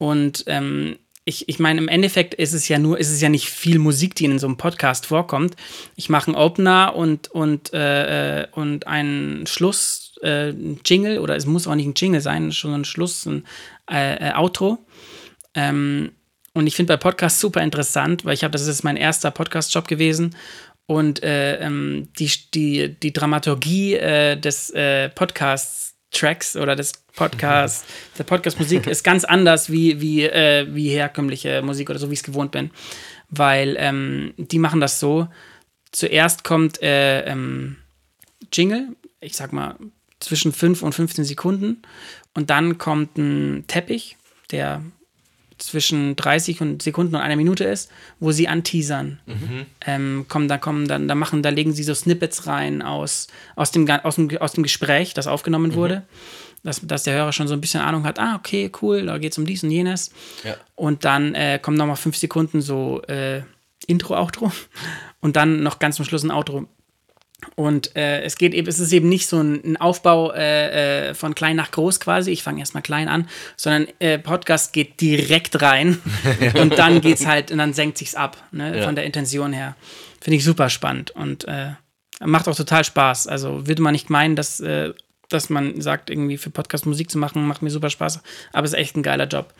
Und 0.00 0.44
ähm, 0.46 0.96
ich, 1.26 1.46
ich 1.50 1.58
meine, 1.58 1.78
im 1.78 1.88
Endeffekt 1.88 2.32
ist 2.32 2.54
es 2.54 2.68
ja 2.68 2.78
nur, 2.78 2.98
ist 2.98 3.10
es 3.10 3.20
ja 3.20 3.28
nicht 3.28 3.50
viel 3.50 3.78
Musik, 3.78 4.14
die 4.14 4.24
in 4.24 4.38
so 4.38 4.46
einem 4.46 4.56
Podcast 4.56 5.04
vorkommt. 5.04 5.56
Ich 5.94 6.08
mache 6.08 6.28
einen 6.28 6.36
Opener 6.36 6.96
und, 6.96 7.28
und, 7.28 7.74
äh, 7.74 8.44
äh, 8.44 8.46
und 8.52 8.86
einen 8.86 9.46
Schluss, 9.46 10.14
äh, 10.22 10.52
ein 10.52 10.80
Jingle, 10.86 11.18
oder 11.18 11.36
es 11.36 11.44
muss 11.44 11.66
auch 11.66 11.74
nicht 11.74 11.86
ein 11.86 11.92
Jingle 11.94 12.22
sein, 12.22 12.50
schon 12.50 12.72
ein 12.72 12.86
Schluss, 12.86 13.26
ein 13.26 13.44
äh, 13.90 14.30
äh, 14.30 14.32
Outro. 14.32 14.78
Ähm, 15.52 16.12
und 16.54 16.66
ich 16.66 16.76
finde 16.76 16.94
bei 16.94 16.96
Podcasts 16.96 17.38
super 17.38 17.62
interessant, 17.62 18.24
weil 18.24 18.32
ich 18.32 18.42
habe, 18.42 18.52
das 18.52 18.66
ist 18.66 18.82
mein 18.84 18.96
erster 18.96 19.30
Podcast-Job 19.30 19.86
gewesen. 19.86 20.34
Und 20.86 21.22
äh, 21.22 21.56
ähm, 21.56 22.08
die, 22.18 22.32
die, 22.54 22.98
die 22.98 23.12
Dramaturgie 23.12 23.96
äh, 23.96 24.40
des 24.40 24.70
äh, 24.70 25.10
Podcast-Tracks 26.10 26.56
oder 26.56 26.76
des 26.76 26.92
Podcasts, 27.14 27.84
der 28.18 28.24
Podcast-Musik 28.24 28.86
ist 28.86 29.04
ganz 29.04 29.24
anders 29.24 29.70
wie, 29.70 30.00
wie, 30.00 30.24
äh, 30.24 30.66
wie 30.70 30.90
herkömmliche 30.90 31.62
Musik 31.62 31.90
oder 31.90 31.98
so, 31.98 32.10
wie 32.10 32.14
ich 32.14 32.20
es 32.20 32.24
gewohnt 32.24 32.52
bin. 32.52 32.70
Weil 33.28 33.76
ähm, 33.78 34.34
die 34.36 34.58
machen 34.58 34.80
das 34.80 35.00
so. 35.00 35.28
Zuerst 35.92 36.44
kommt 36.44 36.82
äh, 36.82 37.22
ähm, 37.24 37.76
Jingle, 38.52 38.88
ich 39.20 39.36
sag 39.36 39.52
mal 39.52 39.76
zwischen 40.18 40.52
5 40.52 40.82
und 40.82 40.94
15 40.94 41.24
Sekunden. 41.24 41.82
Und 42.34 42.50
dann 42.50 42.78
kommt 42.78 43.16
ein 43.16 43.64
Teppich, 43.66 44.16
der 44.50 44.82
zwischen 45.62 46.16
30 46.16 46.60
und 46.60 46.82
Sekunden 46.82 47.14
und 47.14 47.20
einer 47.20 47.36
Minute 47.36 47.64
ist, 47.64 47.90
wo 48.18 48.32
sie 48.32 48.48
anteasern. 48.48 49.20
Ähm, 49.86 50.26
kommen, 50.28 50.48
da 50.48 50.58
kommen 50.58 50.88
dann, 50.88 51.08
da 51.08 51.14
machen, 51.14 51.42
da 51.42 51.50
legen 51.50 51.72
sie 51.72 51.82
so 51.82 51.94
Snippets 51.94 52.46
rein 52.46 52.82
aus, 52.82 53.28
aus, 53.56 53.70
dem, 53.70 53.88
aus, 53.88 54.16
dem, 54.16 54.36
aus 54.38 54.52
dem 54.52 54.62
Gespräch, 54.62 55.14
das 55.14 55.26
aufgenommen 55.26 55.74
wurde. 55.74 56.02
Dass, 56.62 56.86
dass 56.86 57.04
der 57.04 57.14
Hörer 57.14 57.32
schon 57.32 57.48
so 57.48 57.54
ein 57.54 57.60
bisschen 57.62 57.80
Ahnung 57.80 58.04
hat, 58.04 58.18
ah, 58.18 58.36
okay, 58.36 58.70
cool, 58.82 59.06
da 59.06 59.16
geht 59.16 59.32
es 59.32 59.38
um 59.38 59.46
dies 59.46 59.64
und 59.64 59.70
jenes. 59.70 60.10
Ja. 60.44 60.56
Und 60.74 61.06
dann 61.06 61.34
äh, 61.34 61.58
kommen 61.58 61.78
nochmal 61.78 61.96
fünf 61.96 62.18
Sekunden 62.18 62.60
so 62.60 63.00
äh, 63.04 63.40
Intro, 63.86 64.14
Outro 64.14 64.52
und 65.20 65.36
dann 65.36 65.62
noch 65.62 65.78
ganz 65.78 65.96
zum 65.96 66.04
Schluss 66.04 66.22
ein 66.22 66.30
Outro. 66.30 66.66
Und 67.56 67.96
äh, 67.96 68.22
es 68.22 68.36
geht 68.36 68.54
eben, 68.54 68.68
es 68.68 68.78
ist 68.78 68.92
eben 68.92 69.08
nicht 69.08 69.26
so 69.26 69.40
ein, 69.40 69.60
ein 69.64 69.76
Aufbau 69.76 70.32
äh, 70.32 71.10
äh, 71.10 71.14
von 71.14 71.34
klein 71.34 71.56
nach 71.56 71.70
groß 71.70 72.00
quasi. 72.00 72.30
Ich 72.30 72.42
fange 72.42 72.60
erstmal 72.60 72.82
klein 72.82 73.08
an, 73.08 73.28
sondern 73.56 73.86
äh, 73.98 74.18
Podcast 74.18 74.72
geht 74.72 75.00
direkt 75.00 75.60
rein 75.62 75.98
und 76.54 76.78
dann 76.78 77.00
geht's 77.00 77.26
halt 77.26 77.50
und 77.50 77.58
dann 77.58 77.72
senkt 77.72 77.98
sich's 77.98 78.14
ab, 78.14 78.36
ne, 78.52 78.78
Ja. 78.78 78.84
von 78.84 78.94
der 78.94 79.04
Intention 79.04 79.52
her. 79.52 79.76
Finde 80.20 80.36
ich 80.36 80.44
super 80.44 80.68
spannend 80.68 81.10
und 81.12 81.46
äh, 81.48 81.70
macht 82.22 82.46
auch 82.48 82.56
total 82.56 82.84
Spaß. 82.84 83.26
Also 83.26 83.66
würde 83.66 83.80
man 83.82 83.92
nicht 83.92 84.10
meinen, 84.10 84.36
dass, 84.36 84.60
äh, 84.60 84.92
dass 85.28 85.48
man 85.48 85.80
sagt, 85.80 86.10
irgendwie 86.10 86.36
für 86.36 86.50
Podcast 86.50 86.84
Musik 86.86 87.10
zu 87.10 87.18
machen, 87.18 87.46
macht 87.46 87.62
mir 87.62 87.70
super 87.70 87.88
Spaß. 87.90 88.20
Aber 88.52 88.64
es 88.66 88.72
ist 88.72 88.78
echt 88.78 88.96
ein 88.96 89.02
geiler 89.02 89.26
Job. 89.26 89.54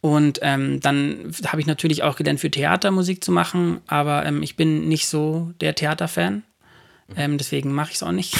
Und 0.00 0.38
ähm, 0.40 0.80
dann 0.80 1.30
habe 1.46 1.60
ich 1.60 1.66
natürlich 1.66 2.02
auch 2.02 2.16
gelernt, 2.16 2.40
für 2.40 2.50
Theater 2.50 2.90
Musik 2.90 3.22
zu 3.22 3.32
machen, 3.32 3.80
aber 3.86 4.24
ähm, 4.24 4.42
ich 4.42 4.56
bin 4.56 4.88
nicht 4.88 5.06
so 5.06 5.52
der 5.60 5.74
Theaterfan. 5.74 6.42
Ähm, 7.16 7.38
deswegen 7.38 7.72
mache 7.72 7.90
ich 7.90 7.96
es 7.96 8.02
auch 8.02 8.12
nicht. 8.12 8.34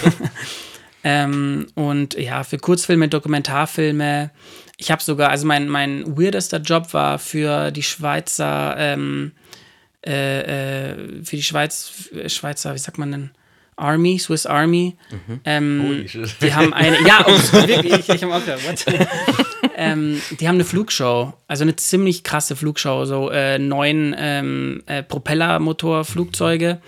ähm, 1.04 1.66
und 1.74 2.14
ja, 2.14 2.44
für 2.44 2.58
Kurzfilme, 2.58 3.08
Dokumentarfilme. 3.08 4.30
Ich 4.76 4.90
habe 4.90 5.02
sogar, 5.02 5.30
also 5.30 5.46
mein, 5.46 5.68
mein 5.68 6.16
weirdester 6.18 6.58
Job 6.58 6.92
war 6.92 7.18
für 7.18 7.70
die 7.70 7.82
Schweizer, 7.82 8.74
ähm, 8.78 9.32
äh, 10.04 10.90
äh, 10.90 11.24
für 11.24 11.36
die 11.36 11.42
Schweiz, 11.42 12.10
Schweizer, 12.26 12.74
wie 12.74 12.78
sagt 12.78 12.98
man 12.98 13.12
denn? 13.12 13.30
Army, 13.76 14.18
Swiss 14.18 14.46
Army. 14.46 14.96
Ähm, 15.44 15.82
Holy 15.86 16.08
shit. 16.08 16.36
die 16.40 16.54
haben 16.54 16.72
eine, 16.72 16.96
ja, 17.06 17.24
oh, 17.26 17.30
wirklich, 17.66 17.92
ich, 17.92 18.08
ich 18.08 18.22
habe 18.22 18.34
auch 18.34 18.44
gedacht, 18.44 18.86
ähm, 19.76 20.20
die 20.38 20.46
haben 20.48 20.56
eine 20.56 20.64
Flugshow, 20.64 21.32
also 21.48 21.64
eine 21.64 21.76
ziemlich 21.76 22.22
krasse 22.22 22.54
Flugshow, 22.54 23.04
so 23.04 23.30
äh, 23.30 23.58
neun 23.58 24.14
ähm, 24.18 24.82
äh, 24.86 25.02
Propellermotor-Flugzeuge, 25.02 26.80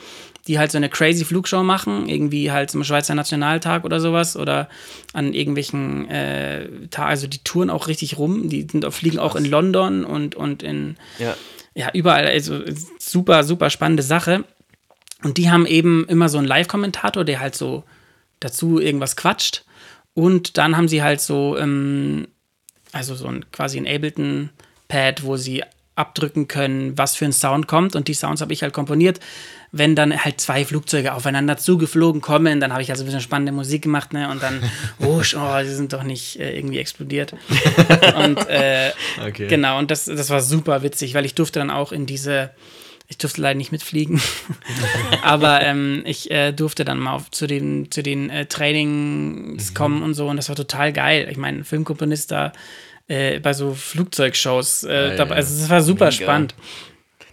die 0.46 0.58
halt 0.58 0.70
so 0.70 0.76
eine 0.76 0.88
crazy 0.88 1.24
Flugshow 1.24 1.62
machen, 1.62 2.08
irgendwie 2.08 2.52
halt 2.52 2.70
zum 2.70 2.84
Schweizer 2.84 3.14
Nationaltag 3.14 3.84
oder 3.84 4.00
sowas 4.00 4.36
oder 4.36 4.68
an 5.12 5.32
irgendwelchen 5.32 6.08
äh, 6.10 6.68
Tagen, 6.90 7.08
also 7.08 7.26
die 7.26 7.42
touren 7.42 7.70
auch 7.70 7.88
richtig 7.88 8.18
rum, 8.18 8.48
die 8.48 8.66
sind, 8.70 8.84
fliegen 8.92 9.18
auch 9.18 9.36
in 9.36 9.46
London 9.46 10.04
und, 10.04 10.34
und 10.34 10.62
in, 10.62 10.96
Ja. 11.18 11.34
ja, 11.74 11.90
überall, 11.92 12.26
also 12.26 12.60
super, 12.98 13.44
super 13.44 13.70
spannende 13.70 14.02
Sache. 14.02 14.44
Und 15.22 15.38
die 15.38 15.50
haben 15.50 15.64
eben 15.64 16.06
immer 16.08 16.28
so 16.28 16.36
einen 16.36 16.46
Live-Kommentator, 16.46 17.24
der 17.24 17.40
halt 17.40 17.54
so 17.54 17.84
dazu 18.40 18.78
irgendwas 18.78 19.16
quatscht. 19.16 19.64
Und 20.12 20.58
dann 20.58 20.76
haben 20.76 20.88
sie 20.88 21.02
halt 21.02 21.22
so, 21.22 21.56
ähm, 21.56 22.28
also 22.92 23.14
so 23.14 23.26
ein 23.26 23.50
quasi 23.50 23.78
ein 23.78 23.86
Ableton-Pad, 23.86 25.24
wo 25.24 25.36
sie 25.36 25.64
abdrücken 25.96 26.48
können, 26.48 26.96
was 26.98 27.14
für 27.16 27.24
ein 27.24 27.32
Sound 27.32 27.66
kommt. 27.68 27.94
Und 27.96 28.08
die 28.08 28.14
Sounds 28.14 28.40
habe 28.40 28.52
ich 28.52 28.62
halt 28.62 28.72
komponiert. 28.72 29.20
Wenn 29.76 29.96
dann 29.96 30.16
halt 30.24 30.40
zwei 30.40 30.64
Flugzeuge 30.64 31.14
aufeinander 31.14 31.56
zugeflogen 31.56 32.20
kommen, 32.20 32.60
dann 32.60 32.72
habe 32.72 32.82
ich 32.82 32.90
also 32.90 33.02
ein 33.02 33.06
bisschen 33.06 33.20
spannende 33.20 33.50
Musik 33.52 33.82
gemacht, 33.82 34.12
ne? 34.12 34.30
Und 34.30 34.40
dann, 34.42 34.62
oh, 35.00 35.18
sch- 35.20 35.36
oh 35.36 35.64
sie 35.66 35.74
sind 35.74 35.92
doch 35.92 36.04
nicht 36.04 36.38
äh, 36.38 36.56
irgendwie 36.56 36.78
explodiert. 36.78 37.34
Und 38.16 38.48
äh, 38.48 38.90
Okay. 39.26 39.48
Genau, 39.48 39.78
und 39.78 39.90
das, 39.90 40.04
das 40.04 40.30
war 40.30 40.40
super 40.40 40.82
witzig, 40.82 41.14
weil 41.14 41.24
ich 41.24 41.34
durfte 41.34 41.58
dann 41.58 41.70
auch 41.70 41.90
in 41.92 42.06
diese, 42.06 42.50
ich 43.08 43.18
durfte 43.18 43.40
leider 43.40 43.56
nicht 43.56 43.72
mitfliegen, 43.72 44.20
aber 45.22 45.60
ähm, 45.62 46.02
ich 46.06 46.30
äh, 46.30 46.52
durfte 46.52 46.84
dann 46.84 46.98
mal 46.98 47.12
auf, 47.14 47.30
zu 47.30 47.46
den, 47.46 47.90
zu 47.90 48.02
den 48.02 48.30
äh, 48.30 48.46
Trainings 48.46 49.70
Mhm. 49.70 49.74
kommen 49.74 50.02
und 50.02 50.14
so 50.14 50.28
und 50.28 50.36
das 50.36 50.48
war 50.48 50.56
total 50.56 50.92
geil. 50.92 51.28
Ich 51.30 51.36
meine, 51.36 51.58
ein 51.58 51.64
Filmkomponist 51.64 52.30
da 52.32 52.52
äh, 53.08 53.38
bei 53.40 53.52
so 53.52 53.74
Flugzeugshows, 53.74 54.84
äh, 54.84 55.08
Ja, 55.10 55.16
dabei, 55.16 55.36
also 55.36 55.60
das 55.60 55.68
war 55.70 55.82
super 55.82 56.06
Mega. 56.06 56.12
spannend. 56.12 56.54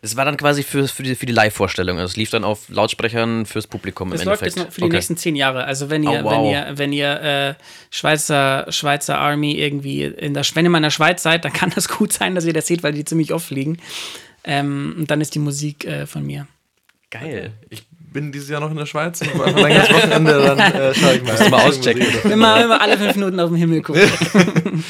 Das 0.03 0.15
war 0.17 0.25
dann 0.25 0.35
quasi 0.35 0.63
für, 0.63 0.87
für 0.87 1.03
die, 1.03 1.13
für 1.13 1.27
die 1.27 1.31
Live-Vorstellung. 1.33 1.99
Also 1.99 2.09
es 2.09 2.17
lief 2.17 2.31
dann 2.31 2.43
auf 2.43 2.69
Lautsprechern 2.69 3.45
fürs 3.45 3.67
Publikum 3.67 4.07
im 4.11 4.17
Das 4.17 4.25
läuft 4.25 4.41
Endeffekt. 4.41 4.57
jetzt 4.57 4.65
noch 4.65 4.73
für 4.73 4.81
die 4.81 4.85
Okay. 4.85 4.95
nächsten 4.95 5.15
zehn 5.15 5.35
Jahre. 5.35 5.63
Also 5.65 5.91
wenn 5.91 6.01
ihr, 6.01 6.21
Oh, 6.21 6.23
wow. 6.23 6.31
wenn 6.31 6.45
ihr, 6.45 6.71
wenn 6.77 6.91
ihr 6.93 7.21
äh, 7.21 7.53
Schweizer, 7.91 8.65
Schweizer 8.69 9.19
Army 9.19 9.53
irgendwie 9.59 10.03
in 10.05 10.33
der, 10.33 10.43
wenn 10.55 10.65
ihr 10.65 10.71
mal 10.71 10.79
in 10.79 10.83
der 10.83 10.89
Schweiz 10.89 11.21
seid, 11.21 11.45
dann 11.45 11.53
kann 11.53 11.71
das 11.75 11.87
gut 11.87 12.11
sein, 12.13 12.33
dass 12.33 12.45
ihr 12.45 12.53
das 12.53 12.65
seht, 12.65 12.81
weil 12.81 12.93
die 12.93 13.05
ziemlich 13.05 13.31
oft 13.31 13.45
fliegen. 13.45 13.77
Ähm, 14.43 14.95
und 14.97 15.11
dann 15.11 15.21
ist 15.21 15.35
die 15.35 15.39
Musik 15.39 15.85
äh, 15.85 16.07
von 16.07 16.25
mir. 16.25 16.47
Geil. 17.11 17.51
Ich 17.69 17.83
bin 17.91 18.31
dieses 18.31 18.49
Jahr 18.49 18.59
noch 18.61 18.71
in 18.71 18.77
der 18.77 18.87
Schweiz 18.87 19.21
und 19.21 19.39
ein 19.39 19.53
ganzes 19.73 19.93
Wochenende, 19.95 20.33
dann 20.43 20.59
äh, 20.59 20.95
schaue 20.95 21.13
ich 21.17 21.23
mal. 21.23 21.49
mal 21.51 21.61
auschecken. 21.69 22.31
Immer, 22.31 22.63
immer 22.63 22.81
alle 22.81 22.97
fünf 22.97 23.15
Minuten 23.17 23.39
auf 23.39 23.49
den 23.51 23.57
Himmel 23.57 23.83
gucken. 23.83 24.01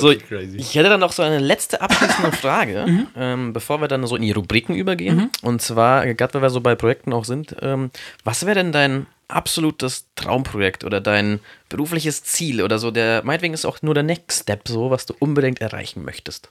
So, 0.00 0.14
crazy. 0.14 0.56
ich 0.56 0.74
hätte 0.74 0.88
dann 0.88 1.00
noch 1.00 1.12
so 1.12 1.22
eine 1.22 1.38
letzte 1.38 1.80
abschließende 1.80 2.32
Frage, 2.36 2.84
Mhm. 2.88 3.06
ähm, 3.16 3.52
bevor 3.52 3.80
wir 3.80 3.88
dann 3.88 4.06
so 4.06 4.16
in 4.16 4.22
die 4.22 4.32
Rubriken 4.32 4.74
übergehen. 4.74 5.30
Und 5.42 5.62
zwar, 5.62 6.06
gerade 6.14 6.34
weil 6.34 6.42
wir 6.42 6.50
so 6.50 6.60
bei 6.60 6.74
Projekten 6.74 7.12
auch 7.12 7.24
sind, 7.24 7.54
ähm, 7.62 7.90
was 8.24 8.44
wäre 8.46 8.54
denn 8.56 8.72
dein 8.72 9.06
absolutes 9.28 10.06
Traumprojekt 10.16 10.82
oder 10.84 11.00
dein 11.00 11.38
berufliches 11.68 12.24
Ziel 12.24 12.62
oder 12.62 12.78
so? 12.78 12.90
Der, 12.90 13.22
meinetwegen 13.24 13.54
ist 13.54 13.64
auch 13.64 13.80
nur 13.82 13.94
der 13.94 14.02
Next 14.02 14.42
Step, 14.42 14.66
so 14.66 14.90
was 14.90 15.06
du 15.06 15.14
unbedingt 15.20 15.60
erreichen 15.60 16.04
möchtest. 16.04 16.50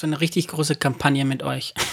So 0.00 0.06
eine 0.06 0.18
richtig 0.18 0.48
große 0.48 0.76
Kampagne 0.76 1.26
mit 1.26 1.42
euch. 1.42 1.74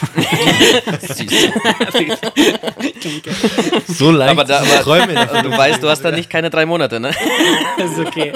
So 3.88 4.12
leicht 4.12 4.32
aber 4.32 4.46
da, 4.46 4.60
aber, 4.60 4.80
Träume. 4.82 5.20
aber 5.30 5.42
du 5.42 5.50
weißt, 5.58 5.84
du 5.84 5.90
hast 5.90 6.04
da 6.06 6.12
nicht 6.12 6.30
keine 6.30 6.50
drei 6.50 6.66
Monate, 6.66 7.02
ne? 7.02 7.12
Das 7.78 7.92
ist 7.98 8.00
okay. 8.00 8.32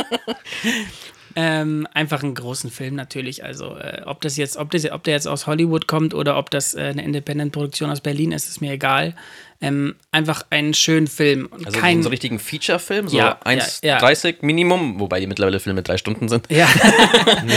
Ähm, 1.38 1.88
einfach 1.93 2.22
einen 2.22 2.36
großen 2.36 2.69
Film 2.69 2.95
natürlich. 2.95 3.45
Also 3.45 3.78
äh, 3.78 4.01
ob 4.05 4.19
das 4.19 4.36
jetzt, 4.36 4.57
ob, 4.57 4.72
das, 4.72 4.91
ob 4.91 5.05
der 5.05 5.13
jetzt 5.13 5.28
aus 5.28 5.47
Hollywood 5.47 5.88
kommt 5.88 6.13
oder 6.13 6.38
ob 6.38 6.49
das 6.49 6.74
äh, 6.74 6.82
eine 6.82 7.05
Independent-Produktion 7.05 7.89
aus 7.89 8.01
Berlin 8.01 8.34
ist, 8.34 8.49
ist 8.49 8.59
mir 8.59 8.74
egal. 8.74 9.15
Ähm, 9.62 9.95
einfach 10.12 10.43
einen 10.49 10.74
schönen 10.74 11.07
Film. 11.07 11.45
Und 11.45 11.68
Also 11.68 11.80
kein, 11.80 12.01
so 12.01 12.07
einen 12.07 12.14
richtigen 12.14 12.39
Feature-Film, 12.39 13.07
so 13.07 13.18
Ja, 13.18 13.38
ja, 13.45 13.99
1,30 13.99 14.38
Minimum, 14.41 14.99
wobei 14.99 15.20
die 15.20 15.28
mittlerweile 15.28 15.59
Filme 15.59 15.84
drei 15.84 15.97
Stunden 15.97 16.30
sind. 16.30 16.47
ja, 16.49 16.68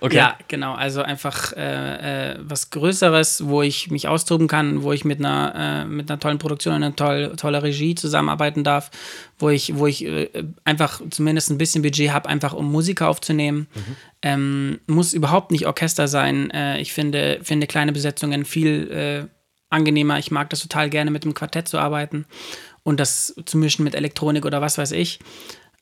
Okay. 0.00 0.16
ja, 0.16 0.36
genau. 0.46 0.74
Also 0.74 1.02
einfach 1.02 1.52
äh, 1.56 2.32
äh, 2.32 2.36
was 2.40 2.70
Größeres, 2.70 3.46
wo 3.48 3.62
ich 3.62 3.90
mich 3.90 4.06
austoben 4.06 4.46
kann, 4.46 4.82
wo 4.84 4.92
ich 4.92 5.04
mit 5.04 5.18
einer, 5.18 5.54
äh, 5.56 5.84
mit 5.84 6.08
einer 6.10 6.20
tollen 6.20 6.38
Produktion 6.38 6.74
und 6.74 6.82
einer 6.84 6.94
toll, 6.94 7.32
toller 7.36 7.64
Regie 7.64 7.96
zusammenarbeiten 7.96 8.62
darf, 8.62 8.90
wo 9.38 9.48
ich, 9.50 9.76
wo 9.76 9.88
ich 9.88 10.04
äh, 10.04 10.28
einfach 10.64 11.00
zumindest 11.10 11.50
ein 11.50 11.58
bisschen 11.58 11.82
Budget 11.82 12.12
habe, 12.12 12.28
einfach 12.28 12.52
um 12.52 12.70
Musiker 12.70 13.08
aufzunehmen. 13.08 13.66
Ähm, 14.22 14.78
muss 14.86 15.14
überhaupt 15.14 15.50
nicht 15.50 15.66
Orchester 15.66 16.06
sein. 16.06 16.50
Äh, 16.50 16.80
ich 16.80 16.92
finde, 16.92 17.40
finde 17.42 17.66
kleine 17.66 17.92
Besetzungen 17.92 18.44
viel 18.44 19.28
angenehmer. 19.70 20.18
Ich 20.18 20.30
mag 20.30 20.50
das 20.50 20.60
total 20.60 20.90
gerne, 20.90 21.10
mit 21.10 21.24
einem 21.24 21.34
Quartett 21.34 21.68
zu 21.68 21.78
arbeiten 21.78 22.26
und 22.82 22.98
das 23.00 23.34
zu 23.44 23.58
mischen 23.58 23.84
mit 23.84 23.94
Elektronik 23.94 24.44
oder 24.46 24.60
was 24.60 24.78
weiß 24.78 24.92
ich. 24.92 25.18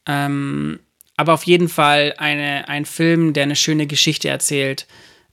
Ähm, 0.06 0.80
aber 1.16 1.32
auf 1.34 1.44
jeden 1.44 1.68
Fall 1.68 2.14
eine, 2.18 2.68
ein 2.68 2.84
Film, 2.84 3.32
der 3.32 3.44
eine 3.44 3.56
schöne 3.56 3.86
Geschichte 3.86 4.28
erzählt. 4.28 4.86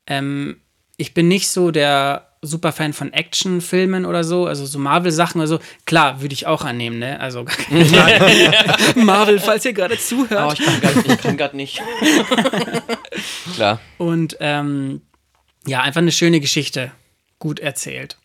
Ähm, 0.07 0.57
ich 0.97 1.13
bin 1.13 1.27
nicht 1.27 1.49
so 1.49 1.71
der 1.71 2.29
Superfan 2.45 2.91
von 2.93 3.13
Actionfilmen 3.13 4.05
oder 4.05 4.23
so, 4.25 4.45
also 4.47 4.65
so 4.65 4.77
Marvel-Sachen 4.77 5.39
oder 5.39 5.47
so. 5.47 5.59
Klar, 5.85 6.21
würde 6.21 6.33
ich 6.33 6.45
auch 6.45 6.63
annehmen, 6.65 6.99
ne? 6.99 7.19
Also 7.19 7.45
gar 7.45 7.55
keine 7.55 7.85
Frage. 7.85 8.51
Marvel, 8.99 9.39
falls 9.39 9.63
ihr 9.65 9.73
gerade 9.73 9.97
zuhört. 9.97 10.51
Oh, 10.51 10.53
ich 10.53 10.65
kann 10.65 10.81
grad- 10.81 11.07
ich 11.07 11.17
kann 11.21 11.37
gerade 11.37 11.55
nicht. 11.55 11.81
Klar. 13.55 13.79
Und 13.97 14.37
ähm, 14.39 15.01
ja, 15.65 15.81
einfach 15.81 16.01
eine 16.01 16.11
schöne 16.11 16.39
Geschichte. 16.39 16.91
Gut 17.39 17.59
erzählt. 17.59 18.17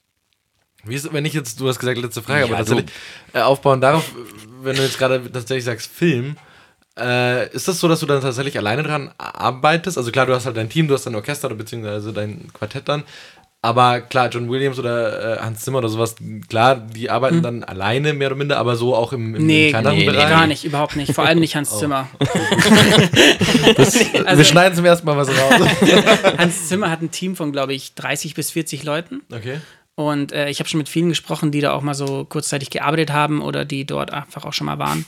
Wie 0.85 0.95
ist, 0.95 1.13
wenn 1.13 1.25
ich 1.25 1.35
jetzt, 1.35 1.61
du 1.61 1.69
hast 1.69 1.79
gesagt, 1.79 1.99
letzte 1.99 2.23
Frage, 2.23 2.45
aber 2.45 2.53
Ja, 2.53 2.59
tatsächlich 2.59 2.87
äh, 3.35 3.41
aufbauen 3.41 3.81
darauf, 3.81 4.05
wenn 4.63 4.77
du 4.77 4.83
jetzt 4.83 4.99
gerade 4.99 5.21
tatsächlich 5.31 5.65
sagst, 5.65 5.91
Film, 5.93 6.37
äh, 6.99 7.49
ist 7.53 7.69
das 7.69 7.79
so, 7.81 7.89
dass 7.89 8.01
du 8.01 8.07
dann 8.07 8.21
tatsächlich 8.21 8.57
alleine 8.59 8.83
dran 8.83 9.11
arbeitest? 9.19 9.99
Also 9.99 10.11
klar, 10.11 10.27
du 10.27 10.35
hast 10.35 10.47
halt 10.47 10.57
dein 10.57 10.69
Team, 10.69 10.89
du 10.89 10.95
hast 10.95 11.05
dein 11.05 11.15
Orchester 11.15 11.49
beziehungsweise 11.51 12.13
dein 12.13 12.49
Quartett 12.53 12.89
dann, 12.89 13.05
aber 13.61 14.01
klar, 14.03 14.29
John 14.31 14.49
Williams 14.49 14.79
oder 14.79 15.39
äh, 15.39 15.41
Hans 15.41 15.63
Zimmer 15.63 15.79
oder 15.79 15.89
sowas, 15.89 16.15
klar, 16.49 16.77
die 16.77 17.11
arbeiten 17.11 17.43
dann 17.43 17.65
alleine 17.65 18.13
mehr 18.13 18.29
oder 18.29 18.37
minder, 18.37 18.57
aber 18.59 18.77
so 18.77 18.95
auch 18.95 19.13
im, 19.13 19.35
im 19.35 19.41
Hm. 19.41 19.47
Nee, 19.47 19.71
kleineren 19.71 19.97
nee, 19.99 20.05
nee, 20.05 20.11
Bereich. 20.11 20.29
gar 20.29 20.47
nicht, 20.47 20.65
überhaupt 20.65 20.95
nicht. 20.95 21.13
Vor 21.13 21.25
allem 21.27 21.41
nicht 21.41 21.57
Hans 21.57 21.71
Zimmer. 21.79 22.09
Wir 24.37 24.45
schneiden 24.45 24.77
zum 24.77 24.85
ersten 24.85 25.07
Mal 25.07 25.17
was 25.17 25.29
raus. 25.29 25.69
Hans 26.39 26.69
Zimmer 26.69 26.91
hat 26.91 27.03
ein 27.03 27.11
Team 27.11 27.35
von, 27.35 27.51
glaube 27.53 27.75
ich, 27.75 27.95
30 27.95 28.35
bis 28.35 28.53
40 28.53 28.85
Leuten. 28.85 29.23
okay. 29.33 29.61
Und 29.99 30.31
äh, 30.31 30.49
ich 30.49 30.61
habe 30.61 30.69
schon 30.69 30.79
mit 30.79 30.89
vielen 30.89 31.09
gesprochen, 31.09 31.51
die 31.51 31.61
da 31.61 31.73
auch 31.73 31.83
mal 31.83 31.93
so 31.93 32.25
kurzzeitig 32.25 32.71
gearbeitet 32.71 33.11
haben 33.11 33.43
oder 33.43 33.65
die 33.65 33.85
dort 33.85 34.13
einfach 34.13 34.45
auch 34.45 34.53
schon 34.53 34.67
mal 34.67 34.79
waren. 34.79 35.05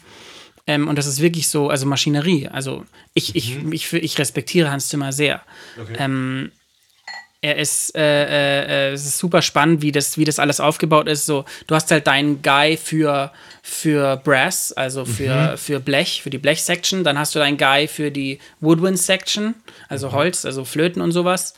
Ähm, 0.66 0.88
und 0.88 0.98
das 0.98 1.06
ist 1.06 1.20
wirklich 1.20 1.46
so, 1.46 1.70
also 1.70 1.86
Maschinerie. 1.86 2.48
Also 2.48 2.84
ich, 3.14 3.36
ich, 3.36 3.62
Mhm. 3.62 3.72
ich, 3.72 3.92
ich 3.92 4.18
respektiere 4.18 4.68
Hans 4.68 4.88
Zimmer 4.88 5.12
sehr. 5.12 5.42
Ähm, 5.96 6.50
er 7.40 7.56
ist, 7.56 7.94
äh, 7.94 8.88
äh, 8.88 8.92
es 8.92 9.06
ist 9.06 9.18
super 9.18 9.42
spannend, 9.42 9.80
wie 9.80 9.92
das, 9.92 10.18
wie 10.18 10.24
das 10.24 10.40
alles 10.40 10.58
aufgebaut 10.58 11.06
ist. 11.06 11.24
So, 11.24 11.44
du 11.68 11.76
hast 11.76 11.88
halt 11.92 12.08
deinen 12.08 12.42
Guy 12.42 12.76
für, 12.76 13.30
für 13.62 14.16
Brass, 14.16 14.72
also 14.72 15.04
für, 15.04 15.56
für 15.56 15.78
Blech, 15.78 16.20
für 16.20 16.30
die 16.30 16.38
Blech-Section. 16.38 17.04
Dann 17.04 17.16
hast 17.16 17.32
du 17.36 17.38
deinen 17.38 17.58
Guy 17.58 17.86
für 17.86 18.10
die 18.10 18.40
Woodwind-Section, 18.58 19.54
also 19.88 20.10
Holz, 20.10 20.44
also 20.44 20.64
Flöten 20.64 21.00
und 21.00 21.12
sowas. 21.12 21.54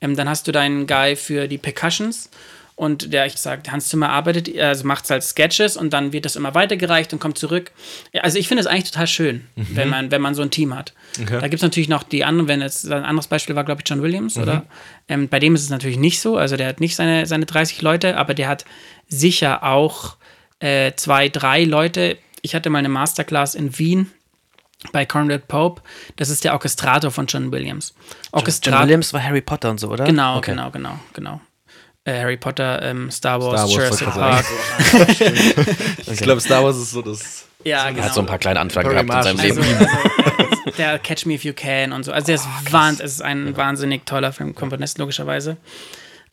Ähm, 0.00 0.14
dann 0.14 0.28
hast 0.28 0.46
du 0.46 0.52
deinen 0.52 0.86
Guy 0.86 1.16
für 1.16 1.48
die 1.48 1.58
Percussions. 1.58 2.30
Und 2.78 3.12
der, 3.12 3.26
ich 3.26 3.34
sag, 3.38 3.68
Hans 3.72 3.88
Zimmer 3.88 4.10
arbeitet, 4.10 4.56
also 4.56 4.86
macht 4.86 5.10
halt 5.10 5.24
Sketches 5.24 5.76
und 5.76 5.92
dann 5.92 6.12
wird 6.12 6.24
das 6.24 6.36
immer 6.36 6.54
weitergereicht 6.54 7.12
und 7.12 7.18
kommt 7.18 7.36
zurück. 7.36 7.72
Also 8.22 8.38
ich 8.38 8.46
finde 8.46 8.60
es 8.60 8.68
eigentlich 8.68 8.92
total 8.92 9.08
schön, 9.08 9.48
wenn, 9.56 9.88
man, 9.88 10.12
wenn 10.12 10.22
man 10.22 10.36
so 10.36 10.42
ein 10.42 10.52
Team 10.52 10.76
hat. 10.76 10.92
Okay. 11.20 11.40
Da 11.40 11.48
gibt 11.48 11.54
es 11.56 11.62
natürlich 11.62 11.88
noch 11.88 12.04
die 12.04 12.24
anderen, 12.24 12.46
wenn 12.46 12.60
jetzt 12.60 12.88
ein 12.88 13.04
anderes 13.04 13.26
Beispiel 13.26 13.56
war, 13.56 13.64
glaube 13.64 13.80
ich, 13.82 13.88
John 13.90 14.00
Williams, 14.00 14.38
oder? 14.38 14.64
Ähm, 15.08 15.28
bei 15.28 15.40
dem 15.40 15.56
ist 15.56 15.62
es 15.64 15.70
natürlich 15.70 15.96
nicht 15.98 16.20
so. 16.20 16.36
Also 16.36 16.56
der 16.56 16.68
hat 16.68 16.78
nicht 16.78 16.94
seine, 16.94 17.26
seine 17.26 17.46
30 17.46 17.82
Leute, 17.82 18.16
aber 18.16 18.32
der 18.32 18.46
hat 18.46 18.64
sicher 19.08 19.64
auch 19.64 20.16
äh, 20.60 20.92
zwei, 20.94 21.28
drei 21.28 21.64
Leute. 21.64 22.16
Ich 22.42 22.54
hatte 22.54 22.70
mal 22.70 22.78
eine 22.78 22.88
Masterclass 22.88 23.56
in 23.56 23.76
Wien 23.76 24.08
bei 24.92 25.04
Conrad 25.04 25.48
Pope. 25.48 25.82
Das 26.14 26.28
ist 26.28 26.44
der 26.44 26.52
Orchestrator 26.52 27.10
von 27.10 27.26
John 27.26 27.50
Williams. 27.50 27.92
John 27.98 28.14
Orchestrator. 28.40 28.82
Williams 28.84 29.12
war 29.12 29.20
Harry 29.24 29.40
Potter 29.40 29.70
und 29.70 29.80
so, 29.80 29.88
oder? 29.88 30.04
Genau, 30.04 30.36
Okay. 30.36 30.52
genau, 30.52 30.70
genau, 30.70 30.98
genau. 31.12 31.40
Äh, 32.08 32.20
Harry 32.20 32.38
Potter, 32.38 32.80
ähm, 32.82 33.10
Star 33.10 33.38
Wars, 33.42 33.60
Star 33.60 33.68
Wars, 33.68 34.00
Jurassic 34.00 34.08
Park. 34.08 34.46
ich 36.10 36.20
glaube, 36.20 36.40
Star 36.40 36.64
Wars 36.64 36.78
ist 36.78 36.92
so 36.92 37.02
das. 37.02 37.44
Ja, 37.64 37.88
genau. 37.90 38.00
Er 38.00 38.04
hat 38.06 38.14
so 38.14 38.20
ein 38.20 38.26
paar 38.26 38.38
kleine 38.38 38.60
Anfragen 38.60 38.88
gehabt 38.88 39.10
in 39.12 39.22
seinem 39.22 39.40
also, 39.40 39.60
Leben. 39.60 39.76
also, 39.76 40.70
der 40.78 40.98
Catch 41.00 41.26
Me 41.26 41.34
If 41.34 41.44
You 41.44 41.52
Can 41.52 41.92
und 41.92 42.04
so. 42.04 42.12
Also 42.12 42.26
der 42.26 42.36
ist, 42.36 42.46
wahn, 42.70 42.94
es 42.94 43.12
ist 43.12 43.22
ein 43.22 43.54
wahnsinnig 43.58 44.06
toller 44.06 44.32
Filmkomponist, 44.32 44.96
logischerweise. 44.96 45.58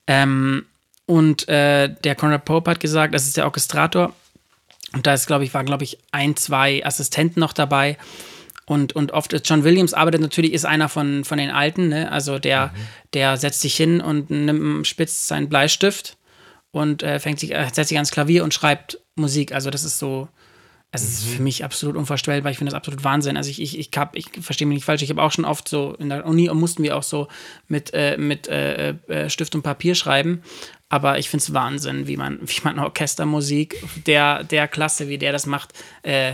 Ähm, 0.07 0.65
und 1.07 1.49
äh, 1.49 1.89
der 1.89 2.15
Conrad 2.15 2.45
Pope 2.45 2.71
hat 2.71 2.79
gesagt, 2.79 3.13
das 3.13 3.25
ist 3.25 3.35
der 3.35 3.43
Orchestrator. 3.43 4.13
Und 4.93 5.05
da 5.05 5.13
ist, 5.13 5.27
glaube 5.27 5.43
ich, 5.43 5.53
waren, 5.53 5.65
glaube 5.65 5.83
ich, 5.83 5.97
ein, 6.13 6.37
zwei 6.37 6.85
Assistenten 6.85 7.41
noch 7.41 7.51
dabei. 7.51 7.97
Und, 8.65 8.93
und 8.93 9.11
oft 9.11 9.31
ist 9.33 9.47
John 9.47 9.63
Williams 9.63 9.93
arbeitet 9.93 10.21
natürlich, 10.21 10.53
ist 10.53 10.65
einer 10.65 10.89
von, 10.89 11.23
von 11.23 11.37
den 11.37 11.51
Alten, 11.51 11.89
ne? 11.89 12.11
Also 12.11 12.39
der, 12.39 12.73
der 13.13 13.37
setzt 13.37 13.61
sich 13.61 13.75
hin 13.75 14.01
und 14.01 14.29
nimmt, 14.31 14.87
spitzt 14.87 15.27
seinen 15.27 15.49
Bleistift 15.49 16.17
und 16.71 17.03
äh, 17.03 17.19
fängt 17.19 17.39
sich, 17.39 17.53
äh, 17.53 17.67
setzt 17.71 17.89
sich 17.89 17.97
ans 17.97 18.11
Klavier 18.11 18.43
und 18.43 18.53
schreibt 18.53 18.99
Musik. 19.15 19.53
Also 19.53 19.69
das 19.69 19.83
ist 19.83 19.99
so, 19.99 20.27
es 20.95 21.03
ist 21.03 21.25
für 21.25 21.41
mich 21.41 21.63
absolut 21.63 21.95
unvorstellbar. 21.95 22.51
Ich 22.51 22.57
finde 22.57 22.71
das 22.71 22.77
absolut 22.77 23.03
Wahnsinn. 23.03 23.37
Also 23.37 23.49
ich, 23.49 23.61
ich, 23.61 23.77
ich, 23.77 23.89
hab, 23.95 24.15
ich 24.15 24.29
verstehe 24.41 24.67
mich 24.67 24.75
nicht 24.75 24.85
falsch. 24.85 25.01
Ich 25.01 25.09
habe 25.09 25.21
auch 25.21 25.31
schon 25.31 25.45
oft 25.45 25.67
so, 25.67 25.93
in 25.99 26.09
der 26.09 26.25
Uni 26.25 26.49
mussten 26.53 26.83
wir 26.83 26.97
auch 26.97 27.03
so 27.03 27.27
mit, 27.67 27.93
äh, 27.93 28.17
mit 28.17 28.47
äh, 28.47 28.95
äh, 29.07 29.29
Stift 29.29 29.55
und 29.55 29.61
Papier 29.61 29.93
schreiben. 29.93 30.41
Aber 30.89 31.19
ich 31.19 31.29
finde 31.29 31.43
es 31.43 31.53
Wahnsinn, 31.53 32.07
wie 32.07 32.17
man, 32.17 32.39
wie 32.45 32.61
man 32.63 32.79
Orchestermusik 32.79 33.75
der, 34.07 34.43
der 34.43 34.67
Klasse, 34.67 35.07
wie 35.07 35.17
der 35.17 35.31
das 35.31 35.45
macht, 35.45 35.73
äh, 36.01 36.33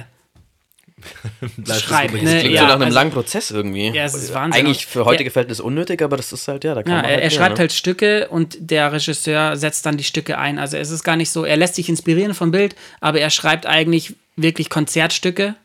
schreibt. 1.68 2.14
Das 2.14 2.22
Ne? 2.24 2.40
Klingt 2.40 2.54
Ja, 2.56 2.62
so 2.62 2.68
nach 2.68 2.74
einem 2.76 2.84
also- 2.84 2.96
langen 2.96 3.12
Prozess 3.12 3.52
irgendwie. 3.52 3.90
Ja, 3.90 4.04
es 4.06 4.14
ist 4.14 4.34
Wahnsinn. 4.34 4.66
Eigentlich 4.66 4.86
für 4.86 5.06
heutige 5.06 5.32
Verhältnisse 5.32 5.64
unnötig, 5.64 6.02
aber 6.02 6.18
das 6.18 6.32
ist 6.34 6.48
halt, 6.48 6.64
ja, 6.64 6.76
da 6.76 6.84
kann 6.84 6.92
Ja, 6.92 6.96
man 6.98 7.06
er, 7.06 7.12
halt 7.12 7.20
er 7.24 7.30
mehr, 7.30 7.32
schreibt 7.32 7.56
ne? 7.56 7.60
halt 7.60 7.72
Stücke 7.74 8.28
und 8.30 8.58
der 8.60 8.92
Regisseur 8.94 9.56
setzt 9.58 9.86
dann 9.86 9.98
die 9.98 10.04
Stücke 10.04 10.38
ein. 10.38 10.60
Also 10.60 10.78
es 10.78 10.92
ist 10.92 11.04
gar 11.04 11.16
nicht 11.16 11.30
so, 11.32 11.44
er 11.46 11.58
lässt 11.58 11.76
sich 11.76 11.90
inspirieren 11.90 12.34
vom 12.34 12.52
Bild, 12.52 12.76
aber 13.00 13.20
er 13.20 13.30
schreibt 13.30 13.66
eigentlich 13.66 14.16
wirklich 14.36 14.70
Konzertstücke, 14.70 15.56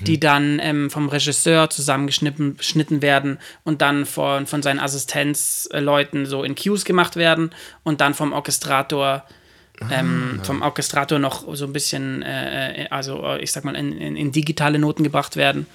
die 0.00 0.20
dann 0.20 0.60
ähm, 0.62 0.90
vom 0.90 1.08
Regisseur 1.08 1.68
zusammengeschnitten 1.70 2.56
geschnitten 2.56 3.02
werden 3.02 3.38
und 3.64 3.80
dann 3.82 4.06
von, 4.06 4.46
von 4.46 4.62
seinen 4.62 4.78
Assistenzleuten 4.78 6.26
so 6.26 6.44
in 6.44 6.54
Cues 6.54 6.84
gemacht 6.84 7.16
werden 7.16 7.50
und 7.82 8.00
dann 8.00 8.14
vom 8.14 8.32
Orchestrator 8.32 9.24
ähm, 9.90 10.40
vom 10.42 10.62
Orchestrator 10.62 11.18
noch 11.18 11.44
so 11.54 11.64
ein 11.64 11.72
bisschen, 11.72 12.22
äh, 12.22 12.84
äh, 12.84 12.88
also 12.88 13.24
äh, 13.24 13.42
ich 13.42 13.52
sag 13.52 13.64
mal, 13.64 13.74
in, 13.74 13.92
in, 13.92 14.16
in 14.16 14.32
digitale 14.32 14.78
Noten 14.78 15.02
gebracht 15.02 15.36
werden 15.36 15.66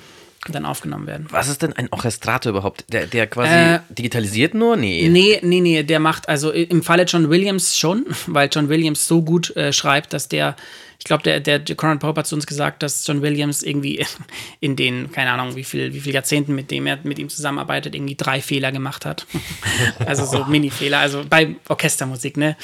und 0.45 0.55
dann 0.55 0.65
aufgenommen 0.65 1.07
werden. 1.07 1.27
Was 1.29 1.49
ist 1.49 1.61
denn 1.61 1.73
ein 1.73 1.87
Orchestrator 1.91 2.51
überhaupt? 2.51 2.85
Der, 2.91 3.05
der 3.07 3.27
quasi 3.27 3.53
Äh, 3.53 3.79
digitalisiert 3.89 4.53
nur? 4.53 4.77
Nee. 4.77 5.09
Nee, 5.09 5.39
nee, 5.43 5.61
nee, 5.61 5.83
der 5.83 5.99
macht, 5.99 6.29
also 6.29 6.51
im 6.51 6.83
Falle 6.83 7.03
John 7.03 7.29
Williams 7.29 7.77
schon, 7.77 8.05
weil 8.27 8.49
John 8.51 8.69
Williams 8.69 9.07
so 9.07 9.21
gut 9.21 9.55
äh, 9.55 9.73
schreibt, 9.73 10.13
dass 10.13 10.29
der, 10.29 10.55
ich 10.99 11.05
glaube, 11.05 11.23
der, 11.23 11.39
der 11.39 11.75
Conrad 11.75 11.99
Pope 11.99 12.19
hat 12.19 12.27
zu 12.27 12.35
uns 12.35 12.47
gesagt, 12.47 12.81
dass 12.83 13.05
John 13.05 13.21
Williams 13.21 13.61
irgendwie 13.63 14.05
in 14.59 14.75
den, 14.75 15.11
keine 15.11 15.31
Ahnung, 15.31 15.55
wie 15.55 15.63
viel, 15.63 15.93
wie 15.93 15.99
viel 15.99 16.13
Jahrzehnten, 16.13 16.55
mit 16.55 16.71
dem 16.71 16.87
er 16.87 16.99
mit 17.03 17.19
ihm 17.19 17.29
zusammenarbeitet, 17.29 17.95
irgendwie 17.95 18.15
drei 18.15 18.41
Fehler 18.41 18.71
gemacht 18.71 19.05
hat. 19.05 19.25
also 20.05 20.25
so 20.25 20.45
Mini-Fehler, 20.45 20.99
also 20.99 21.23
bei 21.29 21.55
Orchestermusik, 21.67 22.37
ne? 22.37 22.55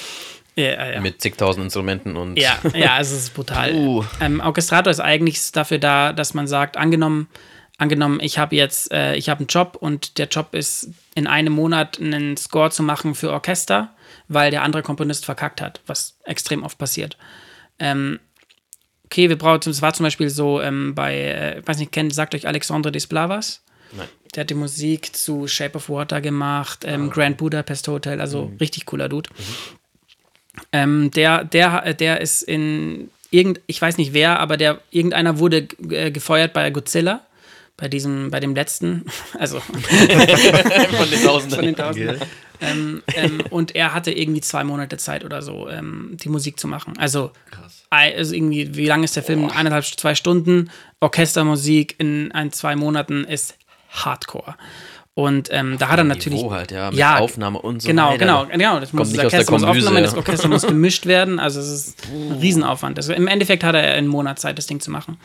Ja, 0.56 0.92
ja. 0.92 1.02
Mit 1.02 1.22
zigtausend 1.22 1.64
Instrumenten 1.64 2.16
und. 2.16 2.38
Ja, 2.38 2.60
ja, 2.74 3.00
es 3.00 3.12
ist 3.12 3.34
brutal. 3.34 3.74
Uh. 3.74 4.04
Ähm, 4.22 4.40
Orchestrator 4.40 4.92
ist 4.92 5.00
eigentlich 5.00 5.52
dafür 5.52 5.80
da, 5.80 6.14
dass 6.14 6.34
man 6.34 6.48
sagt, 6.48 6.78
angenommen, 6.78 7.28
angenommen, 7.78 8.20
ich 8.22 8.38
habe 8.38 8.56
jetzt, 8.56 8.92
äh, 8.92 9.16
ich 9.16 9.30
habe 9.30 9.40
einen 9.40 9.48
Job 9.48 9.78
und 9.80 10.18
der 10.18 10.28
Job 10.28 10.54
ist 10.54 10.90
in 11.16 11.28
einem 11.28 11.54
Monat 11.54 12.00
einen 12.00 12.38
Score 12.38 12.70
zu 12.70 12.84
machen 12.84 13.16
für 13.16 13.32
Orchester, 13.32 13.94
weil 14.28 14.52
der 14.52 14.62
andere 14.64 14.84
Komponist 14.84 15.26
verkackt 15.26 15.62
hat, 15.62 15.82
was 15.88 16.18
extrem 16.24 16.64
oft 16.64 16.78
passiert. 16.78 17.18
Ähm, 17.80 18.20
okay, 19.06 19.30
wir 19.30 19.38
brauchen, 19.38 19.70
es 19.70 19.82
war 19.82 19.94
zum 19.94 20.04
Beispiel 20.06 20.30
so 20.30 20.62
ähm, 20.62 20.94
bei, 20.94 21.16
äh, 21.16 21.60
ich 21.60 21.68
weiß 21.68 21.78
nicht, 21.80 21.92
kennt, 21.92 22.14
sagt 22.14 22.36
euch 22.36 22.48
Alexandre 22.48 22.92
Desplavas? 22.92 23.64
Nein. 23.92 24.08
Der 24.36 24.42
hat 24.42 24.50
die 24.50 24.56
Musik 24.56 25.16
zu 25.16 25.48
Shape 25.48 25.78
of 25.78 25.90
Water 25.90 26.22
gemacht, 26.22 26.84
ähm, 26.86 27.10
Grand 27.12 27.38
Budapest 27.38 27.88
Hotel, 27.88 28.20
also 28.20 28.52
richtig 28.60 28.86
cooler 28.86 29.10
Dude. 29.10 29.30
Ähm, 30.72 31.12
der, 31.12 31.44
der, 31.44 31.94
der 31.94 32.22
ist 32.22 32.44
in 32.44 33.10
irgend, 33.32 33.62
ich 33.68 33.82
weiß 33.82 33.98
nicht 33.98 34.14
wer, 34.14 34.40
aber 34.40 34.58
der, 34.58 34.80
irgendeiner 34.92 35.40
wurde 35.40 35.68
äh, 35.90 36.12
gefeuert 36.12 36.54
bei 36.54 36.70
Godzilla, 36.70 37.22
bei 37.76 37.88
diesem, 37.88 38.30
bei 38.30 38.40
dem 38.40 38.54
letzten, 38.56 39.06
also 39.40 39.60
von 39.60 41.10
den 41.10 41.24
Tausenden. 41.24 41.56
von 41.56 41.66
den 41.66 41.76
Tausenden. 41.76 42.18
ähm, 42.62 43.04
ähm, 43.16 43.42
und 43.50 43.76
er 43.76 43.94
hatte 43.94 44.12
irgendwie 44.12 44.42
zwei 44.42 44.64
Monate 44.64 44.98
Zeit 44.98 45.26
oder 45.26 45.42
so, 45.42 45.68
ähm, 45.68 46.12
die 46.14 46.30
Musik 46.30 46.60
zu 46.60 46.68
machen. 46.68 46.94
Also, 46.98 47.32
also 47.90 48.36
irgendwie, 48.36 48.76
wie 48.76 48.86
lang 48.86 49.04
ist 49.04 49.16
der 49.16 49.24
Film? 49.24 49.50
Eineinhalb, 49.50 49.86
zwei 49.86 50.16
Stunden. 50.16 50.70
Orchestermusik 51.00 51.96
in 51.98 52.32
ein, 52.32 52.52
zwei 52.52 52.76
Monaten 52.76 53.24
ist 53.26 53.58
Hardcore. 53.90 54.56
Und 55.16 55.50
ähm, 55.52 55.78
da 55.78 55.90
hat 55.90 56.00
er 56.00 56.06
natürlich. 56.06 56.40
Niveau 56.40 56.52
halt, 56.52 56.72
ja, 56.72 56.90
mit 56.90 56.98
ja, 56.98 57.20
Aufnahme 57.20 57.60
und 57.60 57.84
so 57.84 57.88
genau, 57.88 58.10
weiter. 58.10 58.18
Genau, 58.18 58.46
genau. 58.48 58.80
Das, 58.80 58.94
muss, 58.94 59.14
das 59.14 59.26
Orchester 59.26 59.52
muss 59.52 59.62
ja. 59.62 60.02
das 60.02 60.16
Orchester 60.16 60.48
muss 60.48 60.62
gemischt 60.68 61.06
werden. 61.06 61.40
Also 61.40 61.60
es 61.60 61.70
ist 61.70 62.08
ein 62.12 62.40
Riesenaufwand. 62.40 62.98
Also 62.98 63.14
Im 63.14 63.28
Endeffekt 63.28 63.64
hat 63.64 63.76
er 63.76 63.94
einen 63.94 64.08
Monat 64.08 64.40
Zeit, 64.40 64.58
das 64.58 64.66
Ding 64.66 64.80
zu 64.80 64.90
machen. 64.90 65.18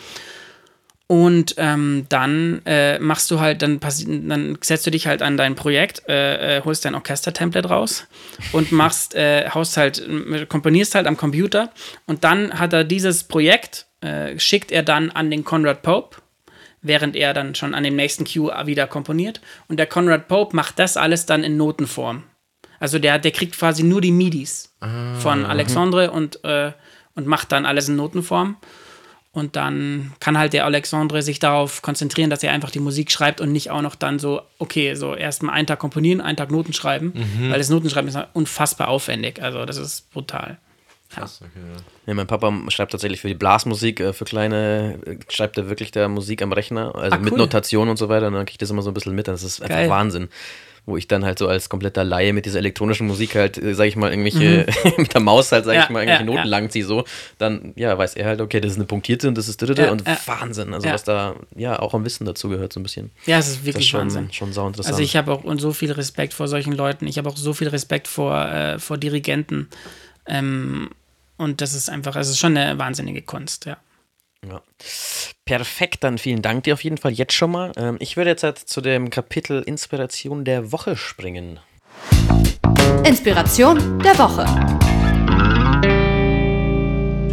Und 1.06 1.54
ähm, 1.56 2.04
dann 2.10 2.60
äh, 2.66 2.98
machst 2.98 3.30
du 3.30 3.40
halt, 3.40 3.62
dann, 3.62 3.80
dann 3.80 4.58
setzt 4.60 4.86
du 4.86 4.90
dich 4.90 5.06
halt 5.06 5.22
an 5.22 5.38
dein 5.38 5.54
Projekt, 5.54 6.06
äh, 6.06 6.58
äh, 6.58 6.62
holst 6.62 6.84
dein 6.84 6.94
Orchester-Template 6.94 7.66
raus 7.66 8.06
und 8.52 8.72
machst, 8.72 9.14
äh, 9.14 9.48
haust 9.48 9.78
halt, 9.78 10.06
äh, 10.06 10.44
komponierst 10.44 10.94
halt 10.94 11.06
am 11.06 11.16
Computer 11.16 11.70
und 12.04 12.24
dann 12.24 12.58
hat 12.58 12.74
er 12.74 12.84
dieses 12.84 13.24
Projekt, 13.24 13.86
schickt 14.36 14.70
er 14.70 14.84
dann 14.84 15.10
an 15.10 15.28
den 15.28 15.42
Conrad 15.42 15.82
Pope, 15.82 16.18
während 16.82 17.16
er 17.16 17.34
dann 17.34 17.54
schon 17.54 17.74
an 17.74 17.84
dem 17.84 17.96
nächsten 17.96 18.24
Cue 18.24 18.52
wieder 18.66 18.86
komponiert. 18.86 19.40
Und 19.68 19.78
der 19.78 19.86
Conrad 19.86 20.28
Pope 20.28 20.54
macht 20.54 20.78
das 20.78 20.96
alles 20.96 21.26
dann 21.26 21.44
in 21.44 21.56
Notenform. 21.56 22.24
Also 22.80 22.98
der, 22.98 23.18
der 23.18 23.32
kriegt 23.32 23.56
quasi 23.58 23.82
nur 23.82 24.00
die 24.00 24.12
MIDIs 24.12 24.76
von 25.18 25.44
Alexandre 25.46 26.10
und, 26.10 26.44
äh, 26.44 26.72
und 27.14 27.26
macht 27.26 27.50
dann 27.52 27.66
alles 27.66 27.88
in 27.88 27.96
Notenform. 27.96 28.56
Und 29.32 29.56
dann 29.56 30.12
kann 30.20 30.38
halt 30.38 30.52
der 30.52 30.64
Alexandre 30.64 31.22
sich 31.22 31.38
darauf 31.38 31.82
konzentrieren, 31.82 32.30
dass 32.30 32.42
er 32.42 32.52
einfach 32.52 32.70
die 32.70 32.80
Musik 32.80 33.10
schreibt 33.10 33.40
und 33.40 33.52
nicht 33.52 33.70
auch 33.70 33.82
noch 33.82 33.94
dann 33.94 34.18
so, 34.18 34.42
okay, 34.58 34.94
so 34.94 35.14
erstmal 35.14 35.54
einen 35.54 35.66
Tag 35.66 35.78
komponieren, 35.78 36.20
einen 36.20 36.36
Tag 36.36 36.50
Noten 36.50 36.72
schreiben, 36.72 37.12
weil 37.50 37.58
das 37.58 37.68
Notenschreiben 37.68 38.08
ist 38.08 38.18
unfassbar 38.32 38.88
aufwendig. 38.88 39.42
Also 39.42 39.64
das 39.64 39.76
ist 39.76 40.10
brutal. 40.10 40.58
Krass, 41.10 41.40
okay, 41.42 41.64
ja. 41.66 41.76
Ja, 42.06 42.14
mein 42.14 42.26
Papa 42.26 42.52
schreibt 42.68 42.92
tatsächlich 42.92 43.20
für 43.20 43.28
die 43.28 43.34
Blasmusik, 43.34 44.00
äh, 44.00 44.12
für 44.12 44.24
kleine, 44.26 44.98
äh, 45.06 45.16
schreibt 45.30 45.56
er 45.56 45.68
wirklich 45.68 45.90
da 45.90 46.06
Musik 46.08 46.42
am 46.42 46.52
Rechner, 46.52 46.94
also 46.94 47.16
Ah, 47.16 47.18
mit 47.18 47.32
cool. 47.32 47.38
Notation 47.38 47.88
und 47.88 47.96
so 47.96 48.08
weiter. 48.08 48.26
Und 48.26 48.34
dann 48.34 48.44
kriege 48.44 48.52
ich 48.54 48.58
das 48.58 48.70
immer 48.70 48.82
so 48.82 48.90
ein 48.90 48.94
bisschen 48.94 49.14
mit. 49.14 49.26
Das 49.26 49.42
ist 49.42 49.62
einfach 49.62 49.76
Geil. 49.76 49.88
Wahnsinn. 49.90 50.28
Wo 50.84 50.96
ich 50.96 51.06
dann 51.06 51.22
halt 51.24 51.38
so 51.38 51.48
als 51.48 51.68
kompletter 51.68 52.02
Laie 52.02 52.32
mit 52.32 52.46
dieser 52.46 52.60
elektronischen 52.60 53.06
Musik 53.06 53.34
halt, 53.34 53.58
äh, 53.58 53.74
sag 53.74 53.86
ich 53.86 53.96
mal, 53.96 54.10
irgendwelche, 54.10 54.66
mit 54.98 55.12
der 55.12 55.20
Maus 55.20 55.50
halt, 55.52 55.64
sag 55.66 55.72
Mhm. 55.72 55.76
Ja, 55.78 55.84
ich 55.84 55.90
mal, 55.90 56.00
irgendwelche 56.00 56.22
ja, 56.22 56.26
Noten 56.26 56.38
ja. 56.38 56.44
langziehe, 56.44 56.84
so. 56.84 57.04
Dann, 57.38 57.72
ja, 57.76 57.96
weiß 57.96 58.14
er 58.16 58.26
halt, 58.26 58.40
okay, 58.42 58.60
das 58.60 58.72
ist 58.72 58.76
eine 58.78 58.84
punktierte 58.86 59.28
und 59.28 59.36
das 59.38 59.48
ist 59.48 59.60
dritte 59.62 59.90
und. 59.90 60.04
Wahnsinn. 60.26 60.72
Also, 60.74 60.88
was 60.90 61.04
da, 61.04 61.36
ja, 61.56 61.78
auch 61.78 61.92
am 61.94 62.04
Wissen 62.04 62.24
dazu 62.26 62.48
gehört, 62.50 62.72
so 62.72 62.80
ein 62.80 62.82
bisschen. 62.82 63.10
Ja, 63.26 63.38
es 63.38 63.46
ist 63.48 63.54
Das 63.56 63.60
ist 63.60 63.66
wirklich 63.66 63.88
schon, 63.88 64.00
Wahnsinn. 64.00 64.32
schon 64.32 64.52
sau 64.52 64.66
interessant. 64.66 64.92
Also 64.94 65.02
ich 65.02 65.16
habe 65.16 65.32
auch 65.32 65.44
und 65.44 65.58
so 65.60 65.72
viel 65.72 65.92
Respekt 65.92 66.32
vor 66.34 66.48
solchen 66.48 66.72
Leuten. 66.72 67.06
Ich 67.06 67.16
habe 67.18 67.28
auch 67.28 67.36
so 67.36 67.52
viel 67.54 67.68
Respekt 67.68 68.08
vor, 68.08 68.46
äh, 68.46 68.78
vor 68.78 68.96
Dirigenten. 68.98 69.68
Ähm, 70.30 70.90
und 71.38 71.60
das 71.60 71.72
ist 71.72 71.88
einfach, 71.88 72.16
also 72.16 72.28
es 72.28 72.34
ist 72.34 72.40
schon 72.40 72.56
eine 72.56 72.78
wahnsinnige 72.78 73.22
Kunst, 73.22 73.64
ja. 73.64 73.78
Ja. 74.46 74.62
Perfekt, 75.44 76.04
dann 76.04 76.18
vielen 76.18 76.42
Dank 76.42 76.64
dir 76.64 76.74
auf 76.74 76.84
jeden 76.84 76.98
Fall 76.98 77.12
jetzt 77.12 77.32
schon 77.32 77.50
mal. 77.50 77.72
Ähm, 77.76 77.96
ich 78.00 78.16
würde 78.16 78.30
jetzt 78.30 78.42
halt 78.42 78.58
zu 78.58 78.80
dem 78.80 79.10
Kapitel 79.10 79.62
Inspiration 79.62 80.44
der 80.44 80.70
Woche 80.70 80.96
springen. 80.96 81.58
Inspiration 83.04 83.98
der 84.00 84.18
Woche. 84.18 84.97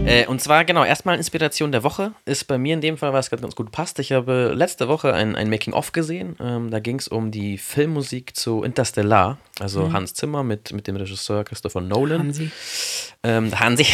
Äh, 0.06 0.28
und 0.28 0.40
zwar, 0.40 0.66
genau, 0.66 0.84
erstmal 0.84 1.18
Inspiration 1.18 1.72
der 1.72 1.84
Woche 1.84 2.14
ist 2.26 2.46
bei 2.46 2.58
mir 2.58 2.76
in 2.76 2.82
dem 2.82 2.98
Fall, 2.98 3.12
was 3.12 3.30
gerade 3.30 3.42
ganz 3.42 3.56
gut 3.56 3.72
passt. 3.72 3.98
Ich 4.00 4.12
habe 4.12 4.54
letzte 4.56 4.88
Woche 4.88 5.14
ein, 5.14 5.36
ein 5.36 5.50
Making-of 5.50 5.92
gesehen. 5.94 6.36
Ähm, 6.40 6.70
da 6.70 6.80
ging 6.80 7.00
es 7.00 7.08
um 7.08 7.32
die 7.32 7.58
Filmmusik 7.58 8.36
zu 8.36 8.64
Interstellar. 8.64 9.40
Also 9.60 9.92
Hans 9.92 10.14
Zimmer 10.14 10.44
mit, 10.44 10.74
mit 10.74 10.88
dem 10.88 10.96
Regisseur 10.96 11.44
Christopher 11.44 11.82
Nolan. 11.82 12.20
Hansi. 12.20 12.52
Ähm, 13.24 13.60
Hansi. 13.60 13.88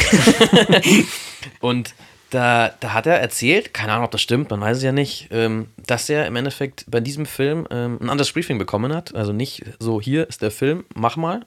und 1.62 1.94
da, 2.32 2.74
da 2.80 2.94
hat 2.94 3.06
er 3.06 3.20
erzählt, 3.20 3.74
keine 3.74 3.92
Ahnung, 3.92 4.06
ob 4.06 4.12
das 4.12 4.22
stimmt, 4.22 4.50
man 4.50 4.62
weiß 4.62 4.78
es 4.78 4.84
ja 4.84 4.92
nicht, 4.92 5.28
ähm, 5.32 5.68
dass 5.86 6.10
er 6.10 6.26
im 6.26 6.36
Endeffekt 6.36 6.86
bei 6.88 7.00
diesem 7.00 7.26
Film 7.26 7.68
ähm, 7.70 8.00
ein 8.02 8.10
anderes 8.10 8.32
Briefing 8.32 8.58
bekommen 8.58 8.94
hat. 8.94 9.14
Also 9.14 9.34
nicht 9.34 9.64
so, 9.80 10.02
hier 10.02 10.28
ist 10.28 10.42
der 10.42 10.52
Film, 10.52 10.86
mach 10.96 11.18
mal 11.18 11.46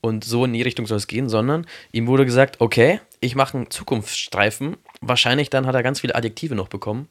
und 0.00 0.24
so 0.24 0.44
in 0.44 0.52
die 0.52 0.62
Richtung 0.62 0.86
soll 0.86 0.96
es 0.96 1.06
gehen, 1.06 1.28
sondern 1.28 1.66
ihm 1.92 2.06
wurde 2.06 2.24
gesagt, 2.24 2.60
okay, 2.60 3.00
ich 3.20 3.34
mache 3.34 3.58
einen 3.58 3.70
Zukunftsstreifen. 3.70 4.76
Wahrscheinlich 5.00 5.50
dann 5.50 5.66
hat 5.66 5.74
er 5.74 5.82
ganz 5.82 6.00
viele 6.00 6.14
Adjektive 6.14 6.54
noch 6.54 6.68
bekommen. 6.68 7.08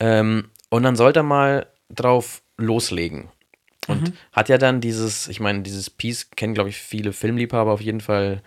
Ähm, 0.00 0.48
und 0.70 0.84
dann 0.84 0.96
sollte 0.96 1.20
er 1.20 1.24
mal 1.24 1.66
drauf 1.90 2.42
loslegen. 2.56 3.28
Und 3.88 4.12
hat 4.30 4.48
ja 4.48 4.58
dann 4.58 4.80
dieses, 4.80 5.26
ich 5.26 5.40
meine, 5.40 5.62
dieses 5.62 5.90
Piece 5.90 6.30
kennen, 6.30 6.54
glaube 6.54 6.70
ich, 6.70 6.76
viele 6.76 7.12
Filmliebhaber 7.12 7.72
auf 7.72 7.80
jeden 7.80 8.00
Fall 8.00 8.40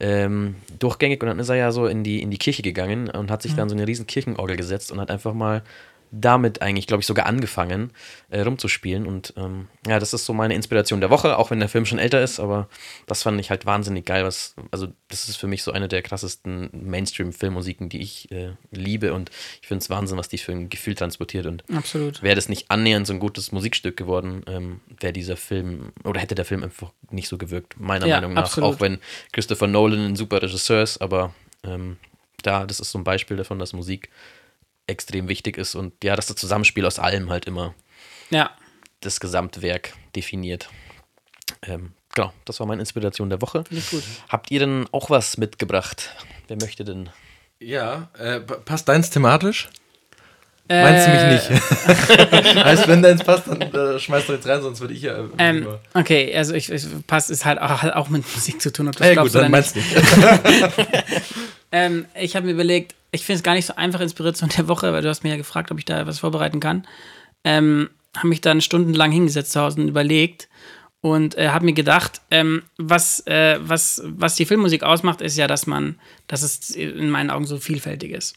ähm, 0.00 0.56
durchgängig. 0.78 1.22
Und 1.22 1.28
dann 1.28 1.38
ist 1.38 1.48
er 1.48 1.56
ja 1.56 1.72
so 1.72 1.86
in 1.86 2.02
die, 2.02 2.22
in 2.22 2.30
die 2.30 2.38
Kirche 2.38 2.62
gegangen 2.62 3.08
und 3.08 3.30
hat 3.30 3.42
sich 3.42 3.54
dann 3.54 3.68
so 3.68 3.76
eine 3.76 3.86
riesen 3.86 4.06
Kirchenorgel 4.06 4.56
gesetzt 4.56 4.90
und 4.90 5.00
hat 5.00 5.10
einfach 5.10 5.34
mal 5.34 5.62
damit 6.12 6.60
eigentlich, 6.62 6.86
glaube 6.86 7.00
ich, 7.02 7.06
sogar 7.06 7.26
angefangen, 7.26 7.92
äh, 8.30 8.40
rumzuspielen. 8.40 9.06
Und 9.06 9.32
ähm, 9.36 9.68
ja, 9.86 9.98
das 9.98 10.12
ist 10.12 10.24
so 10.26 10.32
meine 10.32 10.54
Inspiration 10.54 11.00
der 11.00 11.10
Woche, 11.10 11.38
auch 11.38 11.50
wenn 11.50 11.60
der 11.60 11.68
Film 11.68 11.86
schon 11.86 11.98
älter 11.98 12.22
ist, 12.22 12.40
aber 12.40 12.68
das 13.06 13.22
fand 13.22 13.40
ich 13.40 13.50
halt 13.50 13.66
wahnsinnig 13.66 14.06
geil. 14.06 14.24
Was, 14.24 14.54
also, 14.70 14.88
das 15.08 15.28
ist 15.28 15.36
für 15.36 15.46
mich 15.46 15.62
so 15.62 15.72
eine 15.72 15.88
der 15.88 16.02
krassesten 16.02 16.68
Mainstream-Filmmusiken, 16.72 17.88
die 17.88 18.00
ich 18.00 18.30
äh, 18.32 18.52
liebe. 18.70 19.12
Und 19.14 19.30
ich 19.60 19.68
finde 19.68 19.82
es 19.82 19.90
Wahnsinn, 19.90 20.18
was 20.18 20.28
die 20.28 20.38
für 20.38 20.52
ein 20.52 20.68
Gefühl 20.68 20.94
transportiert. 20.94 21.46
Und 21.46 21.64
Absolut. 21.74 22.22
wäre 22.22 22.34
das 22.34 22.48
nicht 22.48 22.70
annähernd 22.70 23.06
so 23.06 23.12
ein 23.12 23.20
gutes 23.20 23.52
Musikstück 23.52 23.96
geworden, 23.96 24.42
ähm, 24.46 24.80
wäre 25.00 25.12
dieser 25.12 25.36
Film 25.36 25.92
oder 26.04 26.20
hätte 26.20 26.34
der 26.34 26.44
Film 26.44 26.62
einfach 26.62 26.92
nicht 27.10 27.28
so 27.28 27.38
gewirkt, 27.38 27.78
meiner 27.78 28.06
Ja, 28.06 28.16
Meinung 28.16 28.34
nach. 28.34 28.42
absolut. 28.44 28.76
Auch 28.76 28.80
wenn 28.80 28.98
Christopher 29.32 29.66
Nolan 29.66 30.00
ein 30.06 30.16
super 30.16 30.42
Regisseur 30.42 30.82
ist, 30.82 30.98
aber 31.00 31.34
ähm, 31.62 31.96
da, 32.42 32.64
das 32.66 32.80
ist 32.80 32.90
so 32.90 32.98
ein 32.98 33.04
Beispiel 33.04 33.36
davon, 33.36 33.58
dass 33.58 33.72
Musik 33.72 34.08
extrem 34.90 35.28
wichtig 35.28 35.56
ist 35.56 35.74
und 35.74 35.92
ja, 36.04 36.14
dass 36.16 36.26
das 36.26 36.36
Zusammenspiel 36.36 36.84
aus 36.86 36.98
allem 36.98 37.30
halt 37.30 37.46
immer 37.46 37.74
Ja. 38.30 38.50
das 39.00 39.20
Gesamtwerk 39.20 39.92
definiert. 40.14 40.68
Ähm, 41.62 41.92
genau, 42.14 42.32
das 42.44 42.60
war 42.60 42.66
meine 42.66 42.80
Inspiration 42.82 43.30
der 43.30 43.40
Woche. 43.40 43.64
Finde 43.64 43.82
ich 43.82 43.90
gut. 43.90 44.02
Habt 44.28 44.50
ihr 44.50 44.60
denn 44.60 44.86
auch 44.92 45.10
was 45.10 45.36
mitgebracht? 45.38 46.10
Wer 46.48 46.56
möchte 46.60 46.84
denn? 46.84 47.08
Ja, 47.58 48.08
äh, 48.18 48.40
pa- 48.40 48.56
passt 48.56 48.88
deins 48.88 49.10
thematisch? 49.10 49.68
Äh, 50.68 50.84
Meinst 50.84 51.06
du 51.06 51.10
mich 51.10 51.50
nicht? 51.50 51.50
heißt, 52.64 52.86
wenn 52.86 53.02
deins 53.02 53.24
passt, 53.24 53.48
dann 53.48 53.60
äh, 53.60 53.98
schmeißt 53.98 54.28
du 54.28 54.34
jetzt 54.34 54.46
rein, 54.46 54.62
sonst 54.62 54.80
würde 54.80 54.94
ich 54.94 55.02
ja. 55.02 55.18
Äh, 55.18 55.28
Ähm, 55.38 55.66
okay, 55.94 56.32
also 56.36 56.54
ich, 56.54 56.70
ich 56.70 56.86
passt, 57.08 57.28
ist 57.28 57.44
halt 57.44 57.60
auch, 57.60 57.82
hat 57.82 57.94
auch 57.94 58.08
mit 58.08 58.22
Musik 58.34 58.62
zu 58.62 58.72
tun, 58.72 58.86
ob 58.88 58.94
du 58.96 59.04
ja, 59.04 59.12
glaubst 59.14 59.34
gut, 59.34 59.42
oder 59.42 59.50
dann 59.50 59.60
nicht. 59.60 59.74
meinst 59.74 59.76
du 59.76 60.50
nicht. 60.60 61.22
Ähm, 61.72 62.06
ich 62.20 62.34
habe 62.34 62.46
mir 62.46 62.52
überlegt, 62.52 62.94
ich 63.12 63.24
finde 63.24 63.38
es 63.38 63.42
gar 63.42 63.54
nicht 63.54 63.66
so 63.66 63.76
einfach 63.76 64.00
Inspiration 64.00 64.50
der 64.56 64.68
Woche, 64.68 64.92
weil 64.92 65.02
du 65.02 65.08
hast 65.08 65.24
mir 65.24 65.30
ja 65.30 65.36
gefragt, 65.36 65.70
ob 65.70 65.78
ich 65.78 65.84
da 65.84 66.06
was 66.06 66.20
vorbereiten 66.20 66.60
kann. 66.60 66.86
Ähm, 67.44 67.90
habe 68.16 68.28
mich 68.28 68.40
dann 68.40 68.60
stundenlang 68.60 69.12
hingesetzt 69.12 69.52
zu 69.52 69.60
Hause 69.60 69.80
und 69.80 69.88
überlegt 69.88 70.48
und 71.00 71.36
äh, 71.38 71.48
habe 71.48 71.64
mir 71.64 71.72
gedacht, 71.72 72.20
ähm, 72.30 72.62
was, 72.76 73.26
äh, 73.26 73.58
was, 73.60 74.02
was 74.04 74.34
die 74.34 74.44
Filmmusik 74.44 74.82
ausmacht, 74.82 75.20
ist 75.20 75.36
ja, 75.36 75.46
dass 75.46 75.66
man, 75.66 75.98
dass 76.26 76.42
es 76.42 76.70
in 76.70 77.10
meinen 77.10 77.30
Augen 77.30 77.46
so 77.46 77.58
vielfältig 77.58 78.12
ist. 78.12 78.36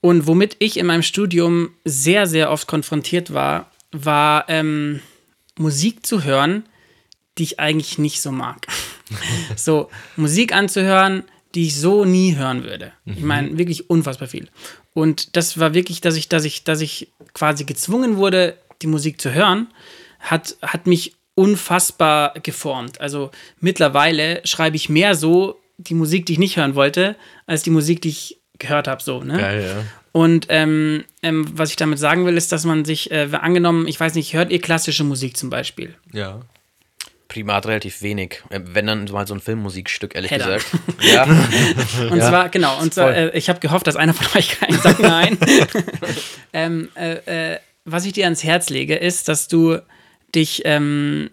Und 0.00 0.26
womit 0.26 0.56
ich 0.60 0.76
in 0.76 0.86
meinem 0.86 1.02
Studium 1.02 1.70
sehr, 1.84 2.26
sehr 2.26 2.50
oft 2.50 2.68
konfrontiert 2.68 3.34
war, 3.34 3.70
war 3.90 4.44
ähm, 4.48 5.00
Musik 5.56 6.06
zu 6.06 6.24
hören, 6.24 6.64
die 7.36 7.42
ich 7.42 7.60
eigentlich 7.60 7.98
nicht 7.98 8.22
so 8.22 8.30
mag. 8.30 8.66
so, 9.56 9.90
Musik 10.16 10.54
anzuhören, 10.54 11.24
die 11.54 11.66
ich 11.66 11.76
so 11.76 12.04
nie 12.04 12.36
hören 12.36 12.64
würde. 12.64 12.92
Ich 13.06 13.20
meine, 13.20 13.56
wirklich 13.56 13.88
unfassbar 13.88 14.28
viel. 14.28 14.48
Und 14.94 15.36
das 15.36 15.58
war 15.58 15.74
wirklich, 15.74 16.00
dass 16.00 16.16
ich, 16.16 16.28
dass 16.28 16.44
ich, 16.44 16.64
dass 16.64 16.80
ich 16.80 17.10
quasi 17.32 17.64
gezwungen 17.64 18.16
wurde, 18.16 18.56
die 18.82 18.86
Musik 18.86 19.20
zu 19.20 19.32
hören, 19.32 19.68
hat, 20.20 20.56
hat 20.62 20.86
mich 20.86 21.14
unfassbar 21.34 22.34
geformt. 22.42 23.00
Also 23.00 23.30
mittlerweile 23.60 24.40
schreibe 24.44 24.76
ich 24.76 24.88
mehr 24.88 25.14
so 25.14 25.60
die 25.78 25.94
Musik, 25.94 26.26
die 26.26 26.32
ich 26.32 26.38
nicht 26.38 26.56
hören 26.56 26.74
wollte, 26.74 27.16
als 27.46 27.62
die 27.62 27.70
Musik, 27.70 28.02
die 28.02 28.08
ich 28.08 28.38
gehört 28.58 28.88
habe. 28.88 29.02
So, 29.02 29.22
ne? 29.22 29.38
Geil, 29.38 29.64
ja. 29.64 29.84
Und 30.12 30.46
ähm, 30.48 31.04
ähm, 31.22 31.46
was 31.52 31.70
ich 31.70 31.76
damit 31.76 31.98
sagen 31.98 32.26
will, 32.26 32.36
ist, 32.36 32.50
dass 32.50 32.64
man 32.64 32.84
sich, 32.84 33.10
äh, 33.10 33.28
angenommen, 33.32 33.86
ich 33.86 34.00
weiß 34.00 34.14
nicht, 34.14 34.34
hört 34.34 34.50
ihr 34.50 34.60
klassische 34.60 35.04
Musik 35.04 35.36
zum 35.36 35.48
Beispiel? 35.48 35.94
Ja. 36.12 36.40
Primat 37.28 37.66
relativ 37.66 38.00
wenig. 38.02 38.42
Äh, 38.48 38.60
Wenn 38.64 38.86
dann 38.86 39.04
mal 39.04 39.26
so 39.26 39.34
ein 39.34 39.40
Filmmusikstück, 39.40 40.14
ehrlich 40.14 40.30
Hedda. 40.30 40.56
gesagt. 40.56 40.70
Ja. 41.00 41.24
Und 42.10 42.20
zwar, 42.20 42.48
genau, 42.48 42.80
und 42.80 42.92
zwar, 42.92 43.14
äh, 43.14 43.38
ich 43.38 43.48
habe 43.48 43.60
gehofft, 43.60 43.86
dass 43.86 43.96
einer 43.96 44.14
von 44.14 44.26
euch 44.38 44.58
keinen 44.58 44.78
sagt 44.80 45.00
nein. 45.00 45.38
ähm, 46.52 46.88
äh, 46.94 47.52
äh, 47.52 47.58
was 47.84 48.04
ich 48.04 48.12
dir 48.12 48.24
ans 48.24 48.42
Herz 48.42 48.68
lege, 48.68 48.96
ist, 48.96 49.28
dass 49.28 49.46
du 49.48 49.78
dich, 50.34 50.62
ähm, 50.64 51.30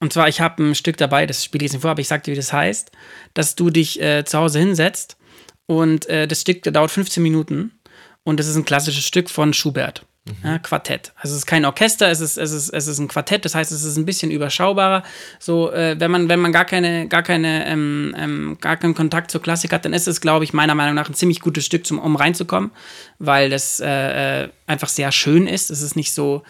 und 0.00 0.12
zwar, 0.12 0.28
ich 0.28 0.40
habe 0.40 0.62
ein 0.62 0.74
Stück 0.74 0.96
dabei, 0.96 1.26
das 1.26 1.44
spiele 1.44 1.64
ich 1.64 1.70
jetzt 1.70 1.74
nicht 1.74 1.82
vor, 1.82 1.92
aber 1.92 2.00
ich 2.00 2.08
sag 2.08 2.24
dir, 2.24 2.32
wie 2.32 2.36
das 2.36 2.52
heißt, 2.52 2.90
dass 3.34 3.54
du 3.54 3.70
dich 3.70 4.00
äh, 4.00 4.24
zu 4.24 4.38
Hause 4.38 4.58
hinsetzt 4.58 5.16
und 5.66 6.08
das 6.08 6.42
Stück 6.42 6.62
dauert 6.62 6.92
15 6.92 7.20
Minuten 7.20 7.72
und 8.22 8.38
das 8.38 8.46
ist 8.46 8.54
ein 8.54 8.64
klassisches 8.64 9.04
Stück 9.04 9.28
von 9.28 9.52
Schubert. 9.52 10.06
Ja, 10.42 10.58
Quartett. 10.58 11.12
Also 11.16 11.34
es 11.34 11.40
ist 11.40 11.46
kein 11.46 11.64
Orchester, 11.64 12.10
es 12.10 12.20
ist, 12.20 12.36
es, 12.36 12.50
ist, 12.50 12.70
es 12.70 12.86
ist 12.88 12.98
ein 12.98 13.06
Quartett, 13.06 13.44
das 13.44 13.54
heißt, 13.54 13.70
es 13.70 13.84
ist 13.84 13.96
ein 13.96 14.04
bisschen 14.04 14.32
überschaubarer. 14.32 15.04
So, 15.38 15.70
äh, 15.72 15.94
wenn 16.00 16.10
man, 16.10 16.28
wenn 16.28 16.40
man 16.40 16.52
gar 16.52 16.64
keine, 16.64 17.06
gar 17.06 17.22
keine, 17.22 17.66
ähm, 17.66 18.14
ähm, 18.18 18.58
gar 18.60 18.76
keinen 18.76 18.94
Kontakt 18.94 19.30
zur 19.30 19.40
Klassik 19.40 19.72
hat, 19.72 19.84
dann 19.84 19.92
ist 19.92 20.08
es, 20.08 20.20
glaube 20.20 20.44
ich, 20.44 20.52
meiner 20.52 20.74
Meinung 20.74 20.94
nach 20.94 21.08
ein 21.08 21.14
ziemlich 21.14 21.40
gutes 21.40 21.64
Stück, 21.64 21.86
zum, 21.86 22.00
um 22.00 22.16
reinzukommen, 22.16 22.72
weil 23.20 23.50
das 23.50 23.78
äh, 23.78 24.44
äh, 24.44 24.48
einfach 24.66 24.88
sehr 24.88 25.12
schön 25.12 25.46
ist. 25.46 25.70
Es 25.70 25.80
ist 25.80 25.94
nicht 25.94 26.12
so 26.12 26.42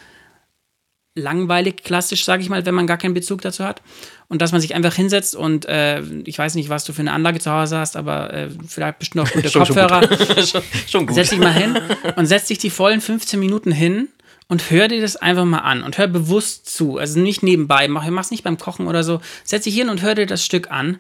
langweilig 1.17 1.79
klassisch, 1.83 2.25
sage 2.25 2.43
ich 2.43 2.49
mal, 2.49 2.65
wenn 2.67 2.75
man 2.75 2.87
gar 2.87 2.99
keinen 2.99 3.15
Bezug 3.15 3.41
dazu 3.43 3.65
hat. 3.65 3.83
Und 4.29 4.43
dass 4.43 4.53
man 4.53 4.61
sich 4.61 4.75
einfach 4.75 4.95
hinsetzt 4.95 5.35
und 5.35 5.65
äh, 5.67 6.01
ich 6.25 6.39
weiß 6.39 6.55
nicht, 6.57 6.69
was 6.69 6.85
du 6.85 6.93
für 6.93 7.01
eine 7.01 7.13
Anlage 7.13 7.39
zu 7.41 7.51
Hause 7.51 7.79
hast, 7.79 7.97
aber 7.97 8.33
äh, 8.33 8.49
vielleicht 8.69 8.99
bestimmt 8.99 9.27
auch 9.27 9.33
gute 9.33 9.49
Schon- 9.49 9.67
schon 9.67 9.77
Kopfhörer. 9.77 10.47
schon, 10.47 10.63
schon 10.87 11.07
gut. 11.07 11.15
Setz 11.15 11.31
dich 11.31 11.39
mal 11.39 11.53
hin 11.53 11.79
und 12.17 12.27
setz 12.27 12.47
dich 12.47 12.59
die 12.59 12.71
vollen 12.71 13.01
15 13.01 13.39
Minuten 13.41 13.73
hin 13.73 14.09
und 14.49 14.71
hör 14.71 14.89
dir 14.89 15.01
das 15.01 15.17
einfach 15.17 15.45
mal 15.45 15.61
an 15.61 15.83
und 15.83 15.97
hör 15.99 16.07
bewusst 16.07 16.69
zu. 16.69 16.99
Also 16.99 17.19
nicht 17.21 17.43
nebenbei, 17.43 17.89
mach, 17.89 18.09
mach's 18.11 18.31
nicht 18.31 18.45
beim 18.45 18.59
Kochen 18.59 18.87
oder 18.87 19.03
so. 19.05 19.21
Setz 19.45 19.65
dich 19.65 19.75
hin 19.75 19.89
und 19.89 20.03
hör 20.03 20.15
dir 20.15 20.27
das 20.27 20.45
Stück 20.45 20.71
an. 20.71 20.99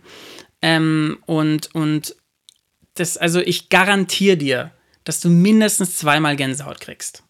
Ähm, 0.62 1.19
und, 1.27 1.75
und 1.75 2.17
das, 2.95 3.17
also 3.19 3.41
ich 3.41 3.69
garantiere 3.69 4.37
dir, 4.37 4.73
dass 5.05 5.21
du 5.21 5.29
mindestens 5.29 5.97
zweimal 5.97 6.35
Gänsehaut 6.37 6.81
kriegst. 6.81 7.23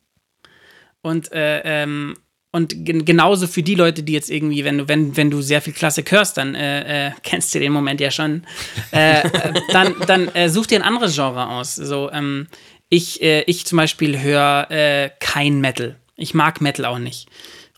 Und, 1.02 1.32
äh, 1.32 1.60
ähm, 1.64 2.16
und 2.56 2.86
gen 2.86 3.04
genauso 3.04 3.46
für 3.46 3.62
die 3.62 3.74
Leute, 3.74 4.02
die 4.02 4.14
jetzt 4.14 4.30
irgendwie, 4.30 4.64
wenn 4.64 4.78
du, 4.78 4.88
wenn, 4.88 5.14
wenn 5.14 5.30
du 5.30 5.42
sehr 5.42 5.60
viel 5.60 5.74
Klassik 5.74 6.10
hörst, 6.10 6.38
dann 6.38 6.54
äh, 6.54 7.08
äh, 7.08 7.10
kennst 7.22 7.54
du 7.54 7.60
den 7.60 7.70
Moment 7.70 8.00
ja 8.00 8.10
schon, 8.10 8.44
äh, 8.92 9.20
äh, 9.20 9.30
dann, 9.72 9.94
dann 10.06 10.28
äh, 10.28 10.48
such 10.48 10.66
dir 10.66 10.78
ein 10.78 10.82
anderes 10.82 11.14
Genre 11.14 11.48
aus. 11.50 11.74
So, 11.74 12.10
ähm, 12.10 12.46
ich, 12.88 13.20
äh, 13.22 13.42
ich 13.42 13.66
zum 13.66 13.76
Beispiel 13.76 14.20
höre 14.20 15.10
kein 15.20 15.60
Metal. 15.60 15.96
Ich 16.16 16.32
mag 16.32 16.62
Metal 16.62 16.86
auch 16.86 16.98
nicht. 16.98 17.28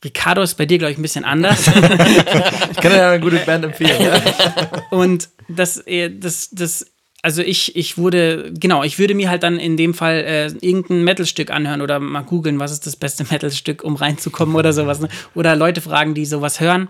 Ricardo 0.04 0.42
ist 0.42 0.54
bei 0.54 0.64
dir, 0.64 0.78
glaube 0.78 0.92
ich, 0.92 0.98
ein 0.98 1.02
bisschen 1.02 1.24
anders. 1.24 1.66
Ich 2.70 2.76
kann 2.76 2.92
ja 2.92 3.10
eine 3.10 3.20
gute 3.20 3.38
Band 3.38 3.64
empfehlen. 3.64 4.00
Ja? 4.00 4.22
Und 4.90 5.28
das, 5.48 5.82
das, 6.20 6.50
das, 6.52 6.86
also 7.28 7.42
ich, 7.42 7.76
ich 7.76 7.98
wurde, 7.98 8.54
genau, 8.58 8.82
ich 8.84 8.98
würde 8.98 9.14
mir 9.14 9.28
halt 9.28 9.42
dann 9.42 9.58
in 9.58 9.76
dem 9.76 9.92
Fall 9.92 10.24
äh, 10.24 10.46
irgendein 10.66 11.04
Metalstück 11.04 11.50
anhören 11.50 11.82
oder 11.82 12.00
mal 12.00 12.22
googeln, 12.22 12.58
was 12.58 12.72
ist 12.72 12.86
das 12.86 12.96
beste 12.96 13.22
Metalstück, 13.30 13.84
um 13.84 13.96
reinzukommen 13.96 14.56
oder 14.56 14.72
sowas. 14.72 14.98
Ne? 14.98 15.10
Oder 15.34 15.54
Leute 15.54 15.82
fragen, 15.82 16.14
die 16.14 16.24
sowas 16.24 16.58
hören. 16.58 16.88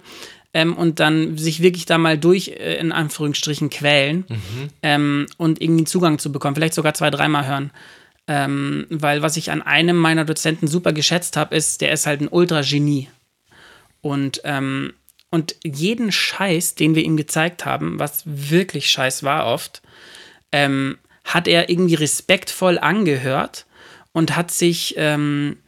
Ähm, 0.54 0.76
und 0.76 1.00
dann 1.00 1.36
sich 1.36 1.60
wirklich 1.60 1.86
da 1.86 1.98
mal 1.98 2.16
durch, 2.16 2.50
äh, 2.50 2.76
in 2.76 2.92
Anführungsstrichen, 2.92 3.68
quälen 3.68 4.26
ähm, 4.84 5.26
und 5.38 5.60
irgendwie 5.60 5.82
Zugang 5.82 6.20
zu 6.20 6.30
bekommen. 6.30 6.54
Vielleicht 6.54 6.74
sogar 6.74 6.94
zwei, 6.94 7.10
dreimal 7.10 7.48
hören. 7.48 7.72
Ähm, 8.28 8.86
weil 8.90 9.20
was 9.20 9.36
ich 9.36 9.50
an 9.50 9.60
einem 9.60 9.96
meiner 9.96 10.24
Dozenten 10.24 10.68
super 10.68 10.92
geschätzt 10.92 11.36
habe, 11.36 11.56
ist, 11.56 11.80
der 11.80 11.90
ist 11.90 12.06
halt 12.06 12.20
ein 12.20 12.28
Ultra-Genie. 12.28 13.08
Und, 14.02 14.40
ähm, 14.44 14.92
und 15.30 15.56
jeden 15.64 16.12
Scheiß, 16.12 16.76
den 16.76 16.94
wir 16.94 17.02
ihm 17.02 17.16
gezeigt 17.16 17.64
haben, 17.64 17.98
was 17.98 18.22
wirklich 18.24 18.88
Scheiß 18.88 19.24
war 19.24 19.46
oft, 19.46 19.82
ähm, 20.52 20.98
hat 21.24 21.48
er 21.48 21.68
irgendwie 21.68 21.94
respektvoll 21.94 22.78
angehört 22.78 23.66
und 24.12 24.36
hat 24.36 24.50
sich 24.50 24.94
ähm, 24.96 25.58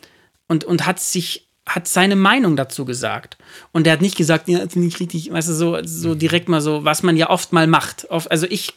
und, 0.48 0.64
und 0.64 0.86
hat 0.86 1.00
sich 1.00 1.46
hat 1.66 1.86
seine 1.86 2.16
Meinung 2.16 2.56
dazu 2.56 2.84
gesagt. 2.84 3.38
Und 3.70 3.86
er 3.86 3.92
hat 3.92 4.00
nicht 4.00 4.16
gesagt, 4.16 4.48
ja, 4.48 4.58
finde 4.68 4.88
ich 4.88 4.98
richtig, 4.98 5.32
weißt 5.32 5.50
du, 5.50 5.52
so, 5.52 5.78
so 5.84 6.14
direkt 6.16 6.48
mal 6.48 6.60
so, 6.60 6.84
was 6.84 7.04
man 7.04 7.16
ja 7.16 7.30
oft 7.30 7.52
mal 7.52 7.68
macht. 7.68 8.10
Also 8.10 8.46
ich 8.48 8.74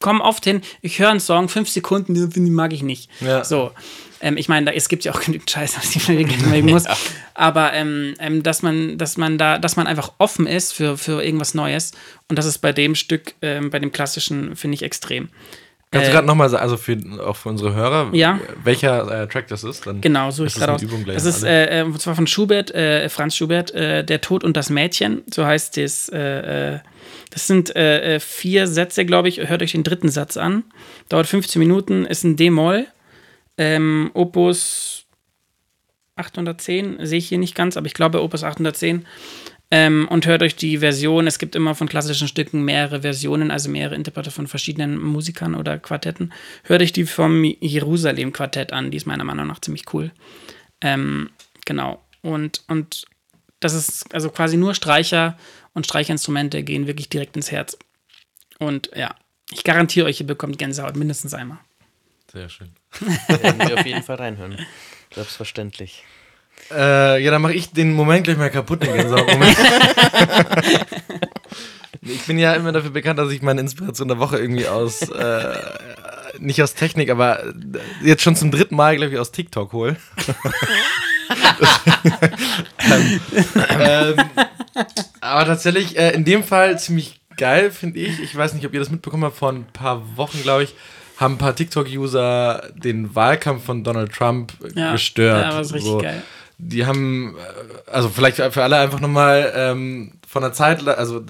komme 0.00 0.22
oft 0.22 0.44
hin, 0.44 0.62
ich 0.80 0.98
höre 0.98 1.10
einen 1.10 1.20
Song, 1.20 1.48
fünf 1.48 1.68
Sekunden, 1.68 2.14
den 2.14 2.54
mag 2.54 2.72
ich 2.72 2.82
nicht. 2.82 3.10
Ja. 3.20 3.44
So. 3.44 3.72
Ähm, 4.20 4.36
ich 4.36 4.48
meine, 4.48 4.74
es 4.74 4.88
gibt 4.88 5.04
ja 5.04 5.12
auch 5.12 5.20
genügend 5.20 5.50
Scheiße, 5.50 5.76
was 5.76 5.90
die 5.90 6.00
man 6.12 6.50
mögen 6.50 6.70
muss. 6.70 6.84
Aber 7.34 7.72
ähm, 7.72 8.14
ähm, 8.18 8.42
dass 8.42 8.62
man, 8.62 8.98
dass 8.98 9.16
man 9.16 9.38
da, 9.38 9.58
dass 9.58 9.76
man 9.76 9.86
einfach 9.86 10.12
offen 10.18 10.46
ist 10.46 10.72
für, 10.72 10.98
für 10.98 11.22
irgendwas 11.22 11.54
Neues. 11.54 11.92
Und 12.28 12.38
das 12.38 12.46
ist 12.46 12.58
bei 12.58 12.72
dem 12.72 12.94
Stück, 12.94 13.34
ähm, 13.42 13.70
bei 13.70 13.78
dem 13.78 13.92
klassischen, 13.92 14.56
finde 14.56 14.74
ich 14.74 14.82
extrem. 14.82 15.28
Kannst 15.90 16.06
du 16.06 16.10
Äh, 16.10 16.14
gerade 16.14 16.26
nochmal 16.26 16.50
sagen, 16.50 16.62
also 16.62 16.76
für, 16.76 16.98
auch 17.24 17.36
für 17.36 17.48
unsere 17.48 17.74
Hörer, 17.74 18.10
Ja. 18.14 18.38
welcher 18.62 19.22
äh, 19.22 19.26
Track 19.26 19.48
das 19.48 19.64
ist? 19.64 19.86
Dann 19.86 20.00
Genau, 20.02 20.30
so 20.30 20.44
ist 20.44 20.52
ich 20.52 20.54
das 20.58 20.60
gerade 20.66 20.74
aus. 20.74 20.82
Übung 20.82 21.02
gleich 21.04 21.14
Das 21.16 21.24
ist 21.24 21.42
äh, 21.44 21.80
äh, 21.80 21.82
und 21.84 21.98
zwar 22.00 22.14
von 22.14 22.26
Schubert, 22.26 22.70
äh, 22.74 23.08
Franz 23.08 23.34
Schubert, 23.36 23.72
äh, 23.74 24.04
Der 24.04 24.20
Tod 24.20 24.44
und 24.44 24.56
das 24.56 24.68
Mädchen. 24.68 25.22
So 25.32 25.46
heißt 25.46 25.78
es. 25.78 26.08
Äh, 26.10 26.80
das 27.30 27.46
sind 27.46 27.72
vier 28.20 28.66
Sätze, 28.66 29.04
glaube 29.04 29.28
ich. 29.28 29.48
Hört 29.48 29.62
euch 29.62 29.72
den 29.72 29.82
dritten 29.84 30.08
Satz 30.08 30.36
an. 30.38 30.64
Dauert 31.10 31.26
15 31.26 31.58
Minuten, 31.60 32.04
ist 32.06 32.24
ein 32.24 32.36
D-Moll. 32.36 32.86
Ähm, 33.58 34.10
Opus 34.14 35.04
810, 36.16 36.98
sehe 37.06 37.18
ich 37.18 37.28
hier 37.28 37.38
nicht 37.38 37.54
ganz, 37.54 37.76
aber 37.76 37.86
ich 37.86 37.94
glaube 37.94 38.22
Opus 38.22 38.44
810. 38.44 39.06
Ähm, 39.70 40.08
und 40.08 40.24
hört 40.24 40.42
euch 40.42 40.56
die 40.56 40.78
Version. 40.78 41.26
Es 41.26 41.38
gibt 41.38 41.54
immer 41.54 41.74
von 41.74 41.88
klassischen 41.88 42.26
Stücken 42.26 42.64
mehrere 42.64 43.02
Versionen, 43.02 43.50
also 43.50 43.68
mehrere 43.68 43.94
Interprete 43.94 44.30
von 44.30 44.46
verschiedenen 44.46 44.98
Musikern 44.98 45.54
oder 45.54 45.78
Quartetten. 45.78 46.32
Hört 46.64 46.80
euch 46.80 46.92
die 46.92 47.04
vom 47.04 47.44
Jerusalem-Quartett 47.44 48.72
an. 48.72 48.90
Die 48.90 48.96
ist 48.96 49.06
meiner 49.06 49.24
Meinung 49.24 49.46
nach 49.46 49.60
ziemlich 49.60 49.92
cool. 49.92 50.10
Ähm, 50.80 51.30
genau. 51.66 52.02
Und, 52.22 52.62
und 52.68 53.06
das 53.60 53.74
ist 53.74 54.14
also 54.14 54.30
quasi 54.30 54.56
nur 54.56 54.74
Streicher 54.74 55.36
und 55.74 55.84
Streicherinstrumente 55.84 56.62
gehen 56.62 56.86
wirklich 56.86 57.10
direkt 57.10 57.36
ins 57.36 57.50
Herz. 57.50 57.76
Und 58.58 58.90
ja, 58.96 59.14
ich 59.50 59.64
garantiere 59.64 60.06
euch, 60.06 60.20
ihr 60.20 60.26
bekommt 60.26 60.58
Gänsehaut 60.58 60.96
mindestens 60.96 61.34
einmal. 61.34 61.58
Sehr 62.32 62.48
schön. 62.48 62.70
Werden 63.28 63.68
wir 63.68 63.78
auf 63.78 63.86
jeden 63.86 64.02
Fall 64.02 64.16
reinhören. 64.16 64.58
Selbstverständlich. 65.14 66.04
Äh, 66.70 67.22
ja, 67.22 67.30
dann 67.30 67.42
mache 67.42 67.54
ich 67.54 67.72
den 67.72 67.94
Moment 67.94 68.24
gleich 68.24 68.36
mal 68.36 68.50
kaputt, 68.50 68.82
den 68.82 68.92
Gänsehaut-Moment. 68.94 69.56
ich 72.02 72.26
bin 72.26 72.38
ja 72.38 72.54
immer 72.54 72.72
dafür 72.72 72.90
bekannt, 72.90 73.18
dass 73.18 73.30
ich 73.30 73.42
meine 73.42 73.60
Inspiration 73.60 74.08
der 74.08 74.18
Woche 74.18 74.38
irgendwie 74.38 74.68
aus, 74.68 75.02
äh, 75.02 75.54
nicht 76.38 76.62
aus 76.62 76.74
Technik, 76.74 77.10
aber 77.10 77.42
jetzt 78.02 78.22
schon 78.22 78.36
zum 78.36 78.50
dritten 78.50 78.76
Mal, 78.76 78.96
glaube 78.96 79.12
ich, 79.12 79.18
aus 79.18 79.32
TikTok 79.32 79.72
hole. 79.72 79.96
ähm, 82.90 83.20
ähm, 83.80 84.16
aber 85.20 85.44
tatsächlich, 85.46 85.98
äh, 85.98 86.10
in 86.12 86.24
dem 86.24 86.44
Fall 86.44 86.78
ziemlich 86.78 87.20
geil, 87.36 87.70
finde 87.70 88.00
ich. 88.00 88.20
Ich 88.20 88.36
weiß 88.36 88.54
nicht, 88.54 88.66
ob 88.66 88.74
ihr 88.74 88.80
das 88.80 88.90
mitbekommen 88.90 89.24
habt, 89.24 89.36
vor 89.36 89.52
ein 89.52 89.66
paar 89.72 90.16
Wochen, 90.16 90.42
glaube 90.42 90.64
ich, 90.64 90.74
haben 91.16 91.34
ein 91.34 91.38
paar 91.38 91.54
TikTok-User 91.56 92.70
den 92.74 93.14
Wahlkampf 93.14 93.64
von 93.64 93.82
Donald 93.82 94.12
Trump 94.12 94.52
Ja, 94.74 94.92
gestört. 94.92 95.52
ja, 95.52 95.58
richtig 95.58 95.82
so. 95.82 95.98
geil. 95.98 96.22
Die 96.58 96.86
haben, 96.86 97.36
äh, 97.36 97.90
also 97.90 98.08
vielleicht 98.08 98.36
für 98.36 98.62
alle 98.62 98.78
einfach 98.78 99.00
nochmal 99.00 99.52
ähm, 99.54 100.12
von 100.26 100.42
der 100.42 100.52
Zeit, 100.52 100.86
also 100.86 101.18
äh, 101.18 101.22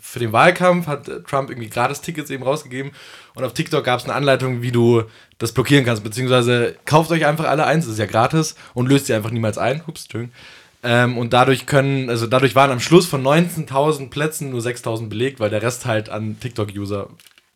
für 0.00 0.18
den 0.18 0.32
Wahlkampf 0.32 0.86
hat 0.86 1.08
äh, 1.08 1.22
Trump 1.22 1.50
irgendwie 1.50 1.70
Gratis-Tickets 1.70 2.30
eben 2.30 2.42
rausgegeben 2.42 2.92
und 3.34 3.44
auf 3.44 3.54
TikTok 3.54 3.84
gab 3.84 4.00
es 4.00 4.04
eine 4.04 4.14
Anleitung, 4.14 4.60
wie 4.60 4.72
du 4.72 5.04
das 5.38 5.52
blockieren 5.52 5.84
kannst, 5.84 6.04
beziehungsweise 6.04 6.76
kauft 6.84 7.10
euch 7.12 7.24
einfach 7.24 7.46
alle 7.46 7.64
eins, 7.64 7.84
das 7.84 7.94
ist 7.94 7.98
ja 7.98 8.06
gratis 8.06 8.56
und 8.74 8.88
löst 8.88 9.06
sie 9.06 9.14
einfach 9.14 9.30
niemals 9.30 9.56
ein. 9.56 9.82
Ups, 9.86 10.02
Entschuldigung. 10.02 10.34
Ähm, 10.82 11.16
und 11.16 11.32
dadurch 11.32 11.66
können, 11.66 12.10
also 12.10 12.26
dadurch 12.26 12.54
waren 12.54 12.70
am 12.70 12.80
Schluss 12.80 13.06
von 13.06 13.22
19.000 13.22 14.10
Plätzen 14.10 14.50
nur 14.50 14.60
6.000 14.60 15.08
belegt, 15.08 15.38
weil 15.38 15.50
der 15.50 15.62
Rest 15.62 15.86
halt 15.86 16.08
an 16.08 16.38
TikTok-User 16.40 17.08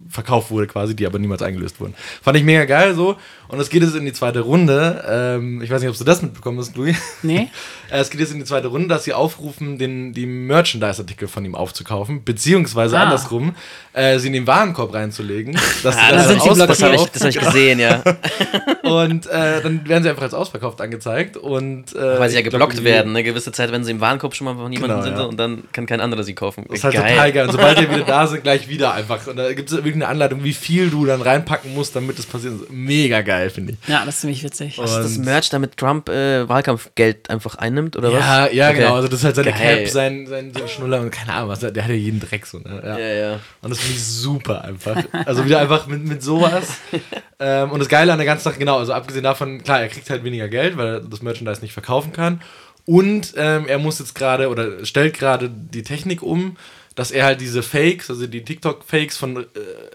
verkauft 0.09 0.51
wurde 0.51 0.67
quasi, 0.67 0.95
die 0.95 1.07
aber 1.07 1.19
niemals 1.19 1.43
eingelöst 1.43 1.81
wurden. 1.81 1.95
Fand 2.23 2.37
ich 2.37 2.45
mega 2.45 2.65
geil 2.67 2.95
so. 2.95 3.17
Und 3.49 3.61
es 3.61 3.71
geht 3.71 3.83
jetzt 3.83 3.95
in 3.95 4.05
die 4.05 4.13
zweite 4.13 4.41
Runde. 4.41 5.05
Ähm, 5.09 5.63
ich 5.63 5.71
weiß 5.71 5.81
nicht, 5.81 5.91
ob 5.91 5.97
du 5.97 6.05
das 6.05 6.23
mitbekommen 6.23 6.59
hast, 6.59 6.77
Louis. 6.77 6.97
Nee? 7.23 7.49
Äh, 7.89 8.01
Es 8.01 8.11
geht 8.11 8.19
jetzt 8.19 8.33
in 8.33 8.41
die 8.41 8.45
zweite 8.45 8.67
Runde, 8.67 8.89
dass 8.89 9.05
sie 9.05 9.13
aufrufen, 9.13 9.79
den, 9.79 10.13
die 10.13 10.27
Merchandise-Artikel 10.27 11.29
von 11.29 11.45
ihm 11.45 11.55
aufzukaufen, 11.55 12.25
beziehungsweise 12.25 12.99
Ah. 12.99 13.05
andersrum, 13.05 13.55
äh, 13.93 14.19
sie 14.19 14.27
in 14.27 14.33
den 14.33 14.47
Warenkorb 14.49 14.93
reinzulegen. 14.93 15.55
Dass 15.85 15.97
Ah, 15.97 16.01
sie 16.09 16.13
das 16.17 16.27
dann 16.27 16.41
sind 16.41 16.59
Das 16.69 16.83
habe 16.83 16.95
ich, 16.97 17.05
das 17.05 17.23
hab 17.23 17.29
ich 17.31 17.39
gesehen, 17.39 17.79
ja. 17.79 18.03
Und 18.83 19.27
äh, 19.27 19.63
dann 19.63 19.87
werden 19.89 20.03
sie 20.03 20.09
einfach 20.11 20.23
als 20.23 20.35
ausverkauft 20.35 20.81
angezeigt. 20.81 21.37
Und, 21.37 21.95
äh, 21.95 22.19
Weil 22.19 22.29
sie 22.29 22.35
ja 22.37 22.43
glaub, 22.43 22.53
geblockt 22.55 22.73
irgendwie- 22.75 22.85
werden, 22.91 23.11
eine 23.11 23.23
gewisse 23.23 23.53
Zeit, 23.53 23.71
wenn 23.71 23.85
sie 23.85 23.93
im 23.93 24.01
Warenkorb 24.01 24.35
schon 24.35 24.47
mal 24.47 24.57
von 24.57 24.73
jemandem 24.73 24.97
Genau, 24.99 25.03
sind 25.07 25.19
ja. 25.19 25.25
und 25.25 25.37
dann 25.39 25.63
kann 25.73 25.87
kein 25.87 26.01
anderer 26.01 26.25
sie 26.25 26.35
kaufen. 26.35 26.65
Das 26.69 26.79
ist 26.79 26.85
halt 26.85 26.97
total 26.97 27.33
geil. 27.33 27.47
Und 27.47 27.53
sobald 27.53 27.79
die 27.79 27.89
wieder 27.89 28.05
da 28.07 28.27
sind, 28.27 28.43
gleich 28.43 28.69
wieder 28.69 28.95
einfach. 28.95 29.25
Und 29.29 29.37
da 29.37 29.53
gibt 29.53 29.71
es 29.71 29.77
irgendeine 29.77 30.09
Anleitung, 30.09 30.43
wie 30.43 30.53
viel 30.55 30.91
du 30.91 31.07
dann 31.07 31.23
reinpacken 31.23 31.73
musst, 31.73 31.95
damit 31.95 32.19
das 32.19 32.27
passiert. 32.27 32.55
Mega 32.73 33.21
geil, 33.23 33.36
finde 33.51 33.73
ich. 33.73 33.89
Ja, 33.89 34.05
das 34.05 34.17
ist 34.17 34.21
ziemlich 34.23 34.43
witzig. 34.43 34.79
Was 34.79 34.93
ist 34.93 35.19
das 35.19 35.19
Merch, 35.19 35.51
damit 35.51 35.77
Trump 35.77 36.09
äh, 36.09 36.49
Wahlkampfgeld 36.49 37.31
einfach 37.31 37.57
einnimmt, 37.57 37.97
oder 37.97 38.13
was? 38.13 38.21
Ja, 38.21 38.49
ja, 38.49 38.69
Okay. 38.71 38.79
genau. 38.79 38.95
Also 38.95 39.09
das 39.09 39.21
ist 39.21 39.25
halt 39.25 39.37
seine 39.37 39.53
Geil. 39.53 39.85
Cap, 39.85 39.89
sein, 39.89 40.27
sein, 40.27 40.53
sein 40.53 40.69
Schnuller 40.69 41.01
und 41.01 41.11
keine 41.11 41.33
Ahnung 41.33 41.49
was. 41.51 41.61
Der 41.61 41.71
hat 41.71 41.77
ja 41.91 41.95
jeden 41.95 42.21
Dreck 42.21 42.47
so. 42.47 42.59
Ne? 42.59 42.83
Ja. 42.85 42.99
Ja, 42.99 43.15
ja. 43.15 43.41
Und 43.63 43.71
das 43.71 43.79
finde 43.79 43.97
ich 43.97 44.05
super 44.05 44.63
einfach. 44.65 45.03
Also 45.25 45.45
wieder 45.45 45.61
einfach 45.61 45.87
mit, 45.87 46.05
mit 46.05 46.23
sowas. 46.23 46.79
ähm, 47.39 47.71
und 47.71 47.79
das 47.81 47.89
Geile 47.89 48.13
an 48.13 48.19
der 48.19 48.27
ganzen 48.27 48.45
Sache, 48.45 48.59
genau, 48.59 48.79
also 48.79 48.93
abgesehen 48.93 49.25
davon, 49.25 49.63
klar, 49.63 49.81
er 49.81 49.89
kriegt 49.89 50.09
halt 50.11 50.25
weniger 50.25 50.49
Geld, 50.49 50.77
weil 50.77 50.87
er 50.87 51.01
das 51.01 51.23
Merchandise 51.23 51.61
nicht 51.61 51.73
verkaufen 51.73 52.13
kann. 52.13 52.41
Und 52.85 53.35
ähm, 53.37 53.67
er 53.67 53.79
muss 53.79 53.99
jetzt 53.99 54.15
gerade 54.15 54.49
oder 54.49 54.85
stellt 54.87 55.19
gerade 55.19 55.51
die 55.51 55.83
Technik 55.83 56.23
um, 56.23 56.57
dass 56.97 57.11
er 57.13 57.25
halt 57.27 57.41
diese 57.41 57.63
Fakes, 57.63 58.11
also 58.11 58.27
die 58.27 58.43
TikTok-Fakes 58.43 59.17
von 59.17 59.37
äh, 59.37 59.45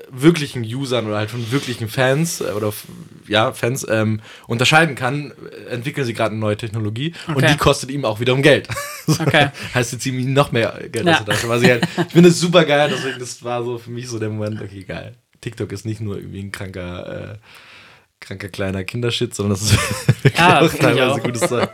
wirklichen 0.10 0.64
Usern 0.64 1.08
oder 1.08 1.18
halt 1.18 1.32
von 1.32 1.52
wirklichen 1.52 1.90
Fans 1.90 2.40
äh, 2.42 2.52
oder 2.52 2.72
ja, 3.28 3.52
Fans 3.54 3.86
ähm, 3.90 4.22
unterscheiden 4.48 4.96
kann, 4.96 5.34
äh, 5.52 5.72
entwickeln 5.72 6.06
sie 6.06 6.14
gerade 6.14 6.32
eine 6.32 6.40
neue 6.40 6.56
Technologie 6.58 7.14
und 7.28 7.38
Okay. 7.38 7.48
die 7.52 7.58
kostet 7.58 7.90
ihm 7.92 8.06
auch 8.06 8.20
wiederum 8.20 8.42
Geld. 8.42 8.70
So, 9.08 9.24
Okay. 9.24 9.50
heißt, 9.74 9.90
sie 9.90 9.98
ziehen 9.98 10.20
ihm 10.20 10.32
noch 10.34 10.52
mehr 10.52 10.80
Geld 10.92 11.08
Ja. 11.08 11.14
aus 11.20 11.26
der 11.26 11.34
Tasche. 11.34 11.50
Was 11.50 11.64
ich, 11.64 11.70
halt, 11.70 11.84
ich 12.08 12.14
finde 12.14 12.30
es 12.30 12.40
super 12.40 12.64
geil, 12.66 12.88
deswegen 12.94 13.18
das 13.20 13.44
war 13.44 13.64
so 13.64 13.80
für 13.80 13.90
mich 13.90 14.08
so 14.08 14.20
der 14.20 14.30
Moment, 14.30 14.62
okay, 14.62 14.84
geil. 14.84 15.16
TikTok 15.42 15.72
ist 15.72 15.86
nicht 15.88 16.02
nur 16.02 16.18
irgendwie 16.18 16.42
ein 16.42 16.52
kranker, 16.52 17.32
äh, 17.34 17.38
kranker 18.20 18.50
kleiner 18.50 18.84
Kindershit, 18.84 19.34
sondern 19.34 19.54
das 19.58 19.64
ist 19.64 19.74
wirklich 20.24 20.38
Ja, 20.38 20.62
auch 20.62 20.72
teilweise 20.72 21.14
auch. 21.20 21.24
gutes 21.24 21.48
Zeug. 21.50 21.68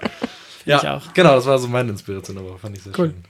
ich 0.62 0.68
Ja, 0.68 0.96
auch. 0.96 1.14
genau, 1.14 1.36
das 1.36 1.46
war 1.46 1.60
so 1.60 1.68
meine 1.68 1.90
Inspiration, 1.92 2.38
aber 2.38 2.58
fand 2.58 2.78
ich 2.78 2.84
sehr 2.84 2.94
Cool. 2.98 3.08
schön. 3.10 3.24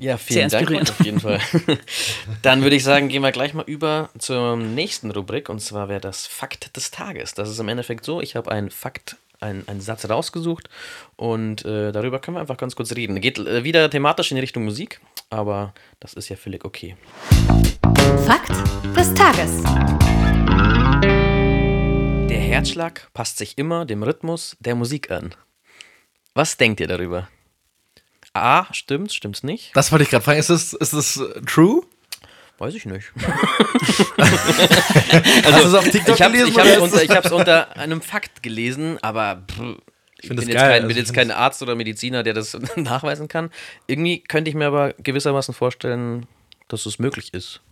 Ja, 0.00 0.16
vielen 0.16 0.48
Sehr 0.48 0.64
Dank 0.64 0.90
auf 0.90 1.04
jeden 1.04 1.20
Fall. 1.20 1.40
Dann 2.42 2.62
würde 2.62 2.74
ich 2.74 2.82
sagen, 2.82 3.08
gehen 3.08 3.20
wir 3.20 3.32
gleich 3.32 3.52
mal 3.52 3.66
über 3.66 4.08
zur 4.18 4.56
nächsten 4.56 5.10
Rubrik 5.10 5.50
und 5.50 5.60
zwar 5.60 5.90
wäre 5.90 6.00
das 6.00 6.26
Fakt 6.26 6.74
des 6.74 6.90
Tages. 6.90 7.34
Das 7.34 7.50
ist 7.50 7.58
im 7.58 7.68
Endeffekt 7.68 8.06
so, 8.06 8.22
ich 8.22 8.34
habe 8.34 8.50
einen 8.50 8.70
Fakt, 8.70 9.18
einen, 9.40 9.68
einen 9.68 9.82
Satz 9.82 10.08
rausgesucht 10.08 10.70
und 11.16 11.66
äh, 11.66 11.92
darüber 11.92 12.18
können 12.18 12.38
wir 12.38 12.40
einfach 12.40 12.56
ganz 12.56 12.76
kurz 12.76 12.96
reden. 12.96 13.20
Geht 13.20 13.38
äh, 13.40 13.62
wieder 13.62 13.90
thematisch 13.90 14.32
in 14.32 14.38
Richtung 14.38 14.64
Musik, 14.64 15.02
aber 15.28 15.74
das 16.00 16.14
ist 16.14 16.30
ja 16.30 16.36
völlig 16.36 16.64
okay. 16.64 16.96
Fakt 18.24 18.52
des 18.96 19.12
Tages. 19.12 19.62
Der 22.30 22.40
Herzschlag 22.40 23.10
passt 23.12 23.36
sich 23.36 23.58
immer 23.58 23.84
dem 23.84 24.02
Rhythmus 24.02 24.56
der 24.60 24.76
Musik 24.76 25.10
an. 25.10 25.34
Was 26.32 26.56
denkt 26.56 26.80
ihr 26.80 26.86
darüber? 26.86 27.28
A, 28.32 28.66
stimmt's, 28.72 29.14
stimmt's 29.14 29.42
nicht? 29.42 29.74
Das 29.74 29.90
wollte 29.90 30.04
ich 30.04 30.10
gerade 30.10 30.24
fragen, 30.24 30.38
ist 30.38 30.50
das, 30.50 30.72
ist 30.72 30.92
das 30.92 31.20
true? 31.46 31.82
Weiß 32.58 32.74
ich 32.74 32.84
nicht. 32.84 33.10
Hast 34.18 35.64
du 35.64 35.68
es 35.68 35.74
auf 35.74 35.88
TikTok 35.88 36.14
Ich 36.14 36.22
habe 36.22 36.36
gelesen? 36.36 36.58
es 36.58 36.78
unter, 36.78 37.02
ich 37.02 37.10
hab's 37.10 37.32
unter 37.32 37.76
einem 37.76 38.02
Fakt 38.02 38.42
gelesen, 38.42 38.98
aber 39.02 39.46
pff, 39.50 39.78
ich 40.20 40.28
find 40.28 40.40
bin, 40.40 40.48
jetzt, 40.48 40.58
geil, 40.58 40.68
kein, 40.68 40.72
also 40.72 40.86
bin 40.88 40.90
ich 40.90 40.96
jetzt 40.98 41.14
kein 41.14 41.30
Arzt 41.30 41.62
oder 41.62 41.74
Mediziner, 41.74 42.22
der 42.22 42.34
das 42.34 42.56
nachweisen 42.76 43.28
kann. 43.28 43.50
Irgendwie 43.86 44.20
könnte 44.20 44.50
ich 44.50 44.54
mir 44.54 44.66
aber 44.66 44.92
gewissermaßen 44.94 45.54
vorstellen, 45.54 46.26
dass 46.68 46.84
es 46.86 46.98
möglich 46.98 47.32
ist. 47.32 47.62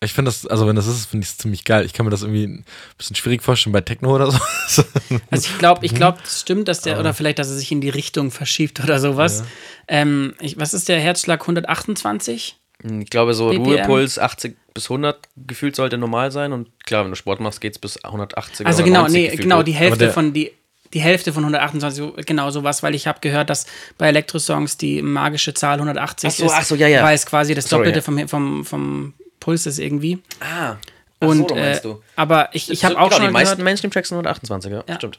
Ich 0.00 0.12
finde 0.12 0.28
das, 0.28 0.46
also 0.46 0.68
wenn 0.68 0.76
das 0.76 0.86
ist, 0.86 1.06
finde 1.06 1.24
ich 1.24 1.30
es 1.30 1.38
ziemlich 1.38 1.64
geil. 1.64 1.84
Ich 1.84 1.92
kann 1.92 2.06
mir 2.06 2.10
das 2.10 2.22
irgendwie 2.22 2.44
ein 2.46 2.64
bisschen 2.96 3.16
schwierig 3.16 3.42
vorstellen 3.42 3.72
bei 3.72 3.80
Techno 3.80 4.14
oder 4.14 4.30
so. 4.30 4.38
Also 5.30 5.48
ich 5.50 5.58
glaube, 5.58 5.84
ich 5.84 5.94
glaube, 5.94 6.18
es 6.24 6.40
stimmt, 6.40 6.68
dass 6.68 6.82
der, 6.82 7.00
oder 7.00 7.14
vielleicht, 7.14 7.38
dass 7.40 7.48
er 7.48 7.56
sich 7.56 7.72
in 7.72 7.80
die 7.80 7.88
Richtung 7.88 8.30
verschiebt 8.30 8.80
oder 8.80 9.00
sowas. 9.00 9.42
Ähm, 9.88 10.34
ich, 10.40 10.58
was 10.58 10.72
ist 10.74 10.88
der 10.88 11.00
Herzschlag 11.00 11.40
128? 11.40 12.56
Ich 13.00 13.10
glaube, 13.10 13.34
so 13.34 13.48
BPM? 13.48 13.62
Ruhepuls 13.64 14.18
80 14.20 14.56
bis 14.72 14.84
100 14.84 15.18
gefühlt 15.48 15.74
sollte 15.74 15.98
normal 15.98 16.30
sein. 16.30 16.52
Und 16.52 16.68
klar, 16.84 17.02
wenn 17.02 17.10
du 17.10 17.16
Sport 17.16 17.40
machst, 17.40 17.60
geht 17.60 17.72
es 17.72 17.78
bis 17.80 18.04
180 18.04 18.66
Also 18.66 18.82
oder 18.82 18.84
genau, 18.84 19.00
90 19.02 19.30
nee, 19.30 19.36
genau, 19.36 19.62
die 19.64 19.72
Hälfte 19.72 20.10
von 20.10 20.32
die 20.32 20.52
die 20.94 21.00
Hälfte 21.00 21.34
von 21.34 21.42
128, 21.42 21.98
so- 21.98 22.14
genau 22.24 22.50
sowas, 22.50 22.82
weil 22.82 22.94
ich 22.94 23.06
habe 23.06 23.20
gehört, 23.20 23.50
dass 23.50 23.66
bei 23.98 24.08
Elektrosongs 24.08 24.78
die 24.78 25.02
magische 25.02 25.52
Zahl 25.52 25.74
180 25.78 26.30
Ach 26.30 26.34
so, 26.34 26.46
ist. 26.46 26.52
ach 26.54 26.64
so, 26.64 26.74
ja, 26.76 26.88
ja. 26.88 27.02
Weil 27.02 27.14
es 27.14 27.26
quasi 27.26 27.54
das 27.54 27.68
Sorry, 27.68 27.92
Doppelte 27.92 27.98
ja. 27.98 28.02
vom, 28.02 28.28
vom, 28.28 28.64
vom 28.64 29.14
Puls 29.48 29.64
ist 29.64 29.78
irgendwie. 29.78 30.18
Ah, 30.40 30.76
so, 31.22 31.28
Und, 31.28 31.50
du 31.50 31.54
meinst 31.54 31.80
äh, 31.80 31.88
du. 31.88 32.02
aber 32.16 32.50
ich, 32.52 32.70
ich 32.70 32.84
habe 32.84 32.94
Genau, 32.96 33.06
auch 33.06 33.12
schon 33.12 33.22
die 33.22 33.26
mal 33.28 33.32
meisten 33.32 33.52
gehört, 33.56 33.64
Mainstream-Tracks 33.64 34.08
sind 34.10 34.16
128, 34.18 34.70
ja, 34.72 34.84
Ja. 34.86 34.94
stimmt. 34.96 35.18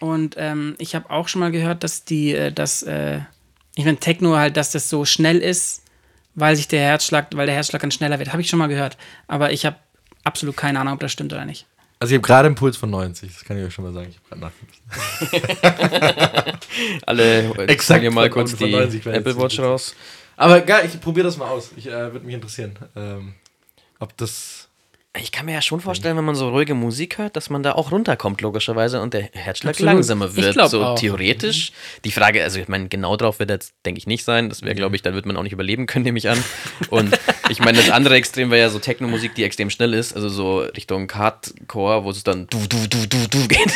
und 0.00 0.34
ähm, 0.36 0.74
ich 0.78 0.96
habe 0.96 1.08
auch 1.10 1.28
schon 1.28 1.38
mal 1.40 1.52
gehört, 1.52 1.84
dass 1.84 2.04
die, 2.04 2.34
äh, 2.34 2.50
dass, 2.50 2.82
äh, 2.82 3.20
ich 3.76 3.84
meine 3.84 3.98
Techno 3.98 4.36
halt, 4.36 4.56
dass 4.56 4.72
das 4.72 4.88
so 4.90 5.04
schnell 5.04 5.38
ist, 5.38 5.82
weil 6.34 6.56
sich 6.56 6.66
der 6.66 6.80
Herzschlag, 6.80 7.28
weil 7.36 7.46
der 7.46 7.54
Herzschlag 7.54 7.80
dann 7.82 7.92
schneller 7.92 8.18
wird. 8.18 8.32
Habe 8.32 8.42
ich 8.42 8.48
schon 8.48 8.58
mal 8.58 8.66
gehört. 8.68 8.96
Aber 9.28 9.52
ich 9.52 9.64
habe 9.64 9.76
absolut 10.24 10.56
keine 10.56 10.80
Ahnung, 10.80 10.94
ob 10.94 11.00
das 11.00 11.12
stimmt 11.12 11.32
oder 11.32 11.44
nicht. 11.44 11.66
Also 12.00 12.12
ich 12.14 12.18
habe 12.18 12.26
gerade 12.26 12.46
einen 12.46 12.54
Puls 12.56 12.76
von 12.76 12.90
90, 12.90 13.32
das 13.32 13.44
kann 13.44 13.58
ich 13.58 13.64
euch 13.64 13.72
schon 13.74 13.84
mal 13.84 13.92
sagen. 13.92 14.08
Ich 14.10 14.18
habe 14.30 14.40
gerade. 14.40 14.52
Alle, 17.06 17.38
Exakt 17.50 17.70
Exakt 17.70 18.12
mal 18.12 18.28
kurz 18.30 18.52
von 18.54 18.66
die 18.66 18.72
90 18.72 19.06
war 19.06 19.14
jetzt 19.14 19.20
Apple 19.26 19.36
Watch 19.40 19.58
raus. 19.60 19.94
Aber 20.36 20.60
geil, 20.60 20.88
ich 20.92 21.00
probiere 21.00 21.26
das 21.26 21.36
mal 21.36 21.48
aus. 21.48 21.70
Ich 21.76 21.86
äh, 21.86 22.12
würde 22.12 22.24
mich 22.26 22.34
interessieren, 22.34 22.76
ähm, 22.94 23.34
ob 23.98 24.16
das. 24.16 24.68
Ich 25.16 25.32
kann 25.32 25.46
mir 25.46 25.54
ja 25.54 25.62
schon 25.62 25.80
vorstellen, 25.80 26.16
wenn 26.16 26.24
man 26.24 26.34
so 26.34 26.50
ruhige 26.50 26.74
Musik 26.74 27.18
hört, 27.18 27.34
dass 27.34 27.50
man 27.50 27.62
da 27.62 27.72
auch 27.72 27.90
runterkommt, 27.90 28.40
logischerweise, 28.40 29.00
und 29.00 29.14
der 29.14 29.22
Herzschlag 29.32 29.70
Absolut. 29.70 29.94
langsamer 29.94 30.36
wird. 30.36 30.54
so 30.68 30.84
auch. 30.84 30.98
theoretisch. 30.98 31.72
Die 32.04 32.12
Frage, 32.12 32.44
also 32.44 32.60
ich 32.60 32.68
meine, 32.68 32.88
genau 32.88 33.16
drauf 33.16 33.40
wird 33.40 33.50
jetzt, 33.50 33.74
denke 33.84 33.98
ich, 33.98 34.06
nicht 34.06 34.22
sein. 34.24 34.48
Das 34.48 34.62
wäre, 34.62 34.74
glaube 34.74 34.94
ich, 34.94 35.02
dann 35.02 35.14
wird 35.14 35.26
man 35.26 35.36
auch 35.36 35.42
nicht 35.42 35.52
überleben 35.52 35.86
können, 35.86 36.04
nehme 36.04 36.18
ich 36.18 36.28
an. 36.28 36.42
Und 36.90 37.18
ich 37.48 37.60
meine, 37.60 37.78
das 37.78 37.90
andere 37.90 38.14
Extrem 38.16 38.50
wäre 38.50 38.62
ja 38.62 38.68
so 38.70 38.78
Techno-Musik, 38.78 39.34
die 39.34 39.44
extrem 39.44 39.70
schnell 39.70 39.94
ist, 39.94 40.14
also 40.14 40.28
so 40.28 40.58
Richtung 40.58 41.10
Hardcore, 41.12 42.04
wo 42.04 42.10
es 42.10 42.22
dann 42.24 42.46
du, 42.48 42.58
du, 42.68 42.86
du, 42.88 43.06
du, 43.06 43.28
du 43.28 43.48
geht. 43.48 43.72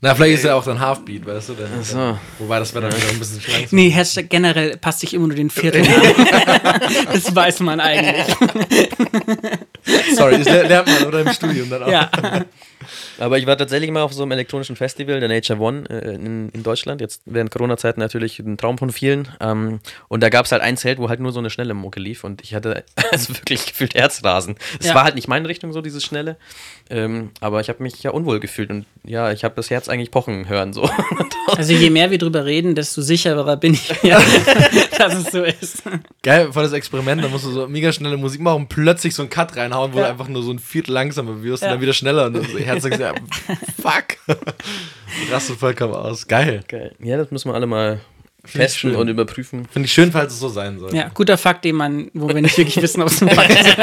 Na, 0.00 0.14
vielleicht 0.14 0.34
ist 0.34 0.44
ja 0.44 0.54
auch 0.54 0.64
dann 0.64 0.80
Halfbeat, 0.80 1.26
weißt 1.26 1.48
du? 1.50 1.54
Dann, 1.54 1.82
so. 1.82 1.96
dann, 1.96 2.20
wobei 2.38 2.58
das 2.58 2.74
wäre 2.74 2.88
dann 2.88 2.96
wieder 3.00 3.10
ein 3.10 3.18
bisschen 3.18 3.40
langsam. 3.50 3.68
Nee, 3.70 3.88
Herzschlag 3.90 4.28
generell 4.28 4.76
passt 4.76 5.00
sich 5.00 5.14
immer 5.14 5.26
nur 5.28 5.36
den 5.36 5.50
Viertel 5.50 5.82
an. 5.82 6.26
das 7.12 7.34
weiß 7.34 7.60
man 7.60 7.80
eigentlich. 7.80 8.36
Sorry, 10.14 10.38
das 10.38 10.46
ler- 10.46 10.64
lernt 10.68 10.88
man 10.88 11.04
oder 11.06 11.20
im 11.20 11.32
Studium 11.32 11.70
dann 11.70 11.82
auch. 11.84 11.88
Ja. 11.88 12.10
Aber 13.18 13.38
ich 13.38 13.46
war 13.46 13.56
tatsächlich 13.56 13.90
mal 13.90 14.02
auf 14.02 14.12
so 14.12 14.22
einem 14.22 14.32
elektronischen 14.32 14.76
Festival, 14.76 15.20
der 15.20 15.28
Nature 15.28 15.58
One 15.60 15.88
äh, 15.88 16.14
in, 16.14 16.48
in 16.50 16.62
Deutschland. 16.62 17.00
Jetzt 17.00 17.22
während 17.26 17.50
Corona-Zeiten 17.50 18.00
natürlich 18.00 18.38
ein 18.40 18.56
Traum 18.56 18.78
von 18.78 18.90
vielen. 18.90 19.28
Ähm, 19.40 19.80
und 20.08 20.22
da 20.22 20.28
gab 20.28 20.46
es 20.46 20.52
halt 20.52 20.62
ein 20.62 20.76
Zelt, 20.76 20.98
wo 20.98 21.08
halt 21.08 21.20
nur 21.20 21.32
so 21.32 21.38
eine 21.38 21.50
schnelle 21.50 21.74
Mucke 21.74 22.00
lief. 22.00 22.24
Und 22.24 22.42
ich 22.42 22.54
hatte 22.54 22.84
also 23.12 23.34
wirklich 23.34 23.66
gefühlt 23.66 23.94
Herzrasen. 23.94 24.56
Es 24.80 24.86
Ja. 24.88 24.94
war 24.94 25.04
halt 25.04 25.14
nicht 25.14 25.28
meine 25.28 25.48
Richtung, 25.48 25.72
so 25.72 25.80
dieses 25.80 26.02
Schnelle. 26.02 26.36
Ähm, 26.90 27.30
aber 27.40 27.60
ich 27.60 27.68
habe 27.68 27.82
mich 27.82 28.02
ja 28.02 28.10
unwohl 28.10 28.40
gefühlt. 28.40 28.70
Und 28.70 28.86
ja, 29.06 29.30
ich 29.32 29.44
habe 29.44 29.54
das 29.54 29.70
Herz 29.70 29.88
eigentlich 29.88 30.10
pochen 30.10 30.48
hören. 30.48 30.72
So. 30.72 30.88
Also 31.56 31.72
je 31.74 31.90
mehr 31.90 32.10
wir 32.10 32.18
drüber 32.18 32.46
reden, 32.46 32.74
desto 32.74 33.00
sicherer 33.02 33.56
bin 33.58 33.74
ich 33.74 34.02
mir, 34.02 34.18
dass 34.98 35.14
es 35.14 35.30
so 35.30 35.44
ist. 35.44 35.82
Geil, 36.22 36.50
voll 36.52 36.64
das 36.64 36.72
Experiment, 36.72 37.22
da 37.22 37.28
musst 37.28 37.44
du 37.44 37.50
so 37.50 37.68
mega 37.68 37.92
schnelle 37.92 38.16
Musik 38.16 38.40
machen 38.40 38.62
und 38.62 38.68
plötzlich 38.68 39.14
so 39.14 39.22
einen 39.22 39.30
Cut 39.30 39.54
reinhauen, 39.56 39.92
wo 39.92 39.98
Ja. 39.98 40.04
du 40.06 40.10
einfach 40.10 40.26
nur 40.28 40.42
so 40.42 40.50
ein 40.50 40.58
Viertel 40.58 40.92
langsamer 40.92 41.42
wirst 41.42 41.62
Ja. 41.62 41.68
und 41.68 41.74
dann 41.74 41.80
wieder 41.82 41.92
schneller 41.92 42.26
und 42.26 42.32
dann 42.36 42.44
so 42.50 42.58
Herz 42.58 42.82
sagt, 42.82 42.98
ja, 42.98 43.12
fuck. 43.80 44.16
Rastet 45.30 45.58
vollkommen 45.58 45.94
aus. 45.94 46.26
Geil. 46.26 46.62
Geil. 46.66 46.94
Ja, 46.98 47.18
das 47.18 47.30
müssen 47.30 47.50
wir 47.50 47.54
alle 47.54 47.66
mal 47.66 48.00
testen 48.50 48.96
und 48.96 49.08
überprüfen. 49.08 49.66
Finde 49.70 49.86
ich 49.86 49.92
schön, 49.92 50.10
falls 50.12 50.32
es 50.32 50.40
so 50.40 50.48
sein 50.48 50.78
soll. 50.78 50.94
Ja, 50.94 51.08
guter 51.14 51.36
Fakt, 51.38 51.64
den 51.66 51.76
man, 51.76 52.10
wo 52.14 52.28
wir 52.28 52.40
nicht 52.42 52.56
wirklich 52.58 52.80
wissen, 52.82 53.00
ob 53.02 53.08
es 53.08 53.22
ein 53.22 53.30
Fakt 53.30 53.50
ist. 53.50 53.76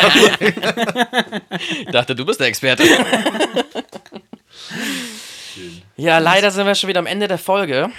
Ich 1.86 1.92
dachte, 1.92 2.16
du 2.16 2.26
bist 2.26 2.40
der 2.40 2.48
Experte. 2.48 2.84
Ja, 6.02 6.18
leider 6.18 6.50
sind 6.52 6.66
wir 6.66 6.76
schon 6.76 6.88
wieder 6.90 7.00
am 7.00 7.06
Ende 7.06 7.28
der 7.28 7.38
Folge. 7.38 7.90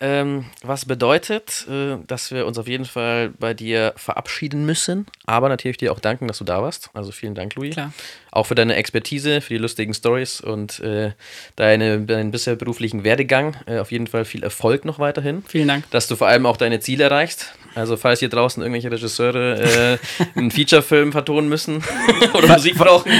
Ähm, 0.00 0.46
was 0.62 0.86
bedeutet, 0.86 1.66
äh, 1.68 1.98
dass 2.06 2.30
wir 2.30 2.46
uns 2.46 2.56
auf 2.56 2.66
jeden 2.66 2.86
Fall 2.86 3.34
bei 3.38 3.52
dir 3.52 3.92
verabschieden 3.96 4.64
müssen. 4.64 5.06
Aber 5.26 5.50
natürlich 5.50 5.76
dir 5.76 5.92
auch 5.92 6.00
danken, 6.00 6.26
dass 6.26 6.38
du 6.38 6.44
da 6.44 6.62
warst. 6.62 6.88
Also 6.94 7.12
vielen 7.12 7.34
Dank, 7.34 7.54
Louis. 7.56 7.74
Klar. 7.74 7.92
Auch 8.32 8.46
für 8.46 8.54
deine 8.54 8.76
Expertise, 8.76 9.40
für 9.40 9.54
die 9.54 9.58
lustigen 9.58 9.92
Stories 9.92 10.40
und 10.40 10.80
äh, 10.80 11.12
deine, 11.56 12.00
deinen 12.00 12.30
bisher 12.30 12.54
beruflichen 12.56 13.02
Werdegang. 13.02 13.56
Äh, 13.66 13.78
auf 13.78 13.90
jeden 13.90 14.06
Fall 14.06 14.24
viel 14.24 14.42
Erfolg 14.42 14.84
noch 14.84 14.98
weiterhin. 14.98 15.42
Vielen 15.48 15.68
Dank. 15.68 15.90
Dass 15.90 16.06
du 16.06 16.16
vor 16.16 16.28
allem 16.28 16.46
auch 16.46 16.56
deine 16.56 16.80
Ziele 16.80 17.04
erreichst. 17.04 17.54
Also, 17.74 17.96
falls 17.96 18.18
hier 18.18 18.28
draußen 18.28 18.62
irgendwelche 18.62 18.90
Regisseure 18.90 19.60
äh, 19.60 19.98
einen 20.38 20.50
Featurefilm 20.50 21.12
vertonen 21.12 21.48
müssen 21.48 21.82
oder 22.34 22.48
Musik 22.48 22.76
brauchen. 22.76 23.12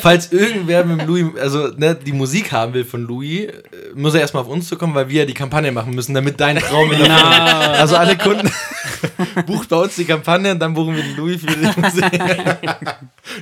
Falls 0.00 0.32
irgendwer 0.32 0.84
mit 0.84 1.00
dem 1.00 1.06
Louis, 1.08 1.40
also 1.40 1.68
ne, 1.76 1.94
die 1.96 2.12
Musik 2.12 2.52
haben 2.52 2.72
will 2.74 2.84
von 2.84 3.02
Louis, 3.02 3.46
äh, 3.46 3.52
muss 3.94 4.14
er 4.14 4.20
erstmal 4.20 4.44
auf 4.44 4.48
uns 4.48 4.68
zu 4.68 4.76
kommen, 4.76 4.94
weil 4.94 5.08
wir 5.08 5.20
ja 5.20 5.26
die 5.26 5.34
Kampagne 5.34 5.72
machen 5.72 5.94
müssen, 5.94 6.14
damit 6.14 6.40
dein 6.40 6.58
Traum 6.58 6.92
in 6.92 6.98
geht. 6.98 7.10
Also 7.10 7.96
alle 7.96 8.16
Kunden 8.16 8.50
bucht 9.46 9.68
bei 9.68 9.76
uns 9.76 9.96
die 9.96 10.04
Kampagne 10.04 10.52
und 10.52 10.60
dann 10.60 10.74
buchen 10.74 10.94
wir 10.94 11.02
den 11.02 11.16
Louis 11.16 11.40
für 11.40 11.46
die 11.48 11.80
Musik. 11.80 12.20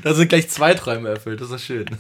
da 0.03 0.15
sind 0.15 0.29
gleich 0.29 0.49
zwei 0.49 0.75
Träume 0.75 1.14
erfüllt, 1.15 1.41
das 1.41 1.51
ist 1.51 1.65
schön. 1.65 1.87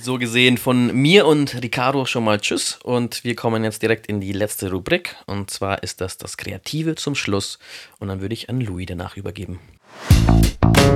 So 0.00 0.18
gesehen 0.18 0.58
von 0.58 0.94
mir 0.94 1.26
und 1.26 1.62
Ricardo 1.62 2.04
schon 2.04 2.24
mal 2.24 2.38
Tschüss 2.38 2.78
und 2.82 3.24
wir 3.24 3.34
kommen 3.34 3.64
jetzt 3.64 3.80
direkt 3.80 4.06
in 4.06 4.20
die 4.20 4.32
letzte 4.32 4.70
Rubrik 4.70 5.16
und 5.24 5.48
zwar 5.48 5.82
ist 5.82 6.02
das 6.02 6.18
das 6.18 6.36
Kreative 6.36 6.94
zum 6.94 7.14
Schluss 7.14 7.58
und 8.00 8.08
dann 8.08 8.20
würde 8.20 8.34
ich 8.34 8.50
an 8.50 8.60
Louis 8.60 8.84
danach 8.86 9.16
übergeben. 9.16 9.60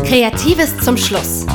Kreatives 0.05 0.77
zum 0.81 0.99
Schluss. 0.99 1.47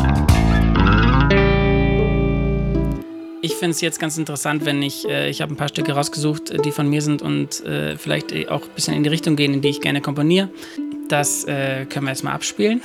Ich 3.44 3.54
finde 3.56 3.72
es 3.72 3.82
jetzt 3.82 4.00
ganz 4.00 4.18
interessant, 4.18 4.66
wenn 4.66 4.82
ich, 4.82 5.08
äh, 5.08 5.30
ich 5.30 5.42
habe 5.42 5.54
ein 5.54 5.58
paar 5.58 5.68
Stücke 5.68 5.92
rausgesucht, 5.92 6.50
äh, 6.50 6.58
die 6.60 6.72
von 6.72 6.90
mir 6.90 7.02
sind 7.02 7.22
und 7.22 7.64
äh, 7.66 7.98
vielleicht 7.98 8.32
äh, 8.32 8.48
auch 8.48 8.64
ein 8.64 8.70
bisschen 8.74 8.96
in 8.96 9.04
die 9.04 9.10
Richtung 9.10 9.36
gehen, 9.36 9.54
in 9.54 9.62
die 9.62 9.70
ich 9.70 9.82
gerne 9.82 10.02
komponiere. 10.02 10.50
Das 11.10 11.44
äh, 11.44 11.86
können 11.86 12.06
wir 12.06 12.12
jetzt 12.12 12.24
mal 12.24 12.32
abspielen. 12.32 12.82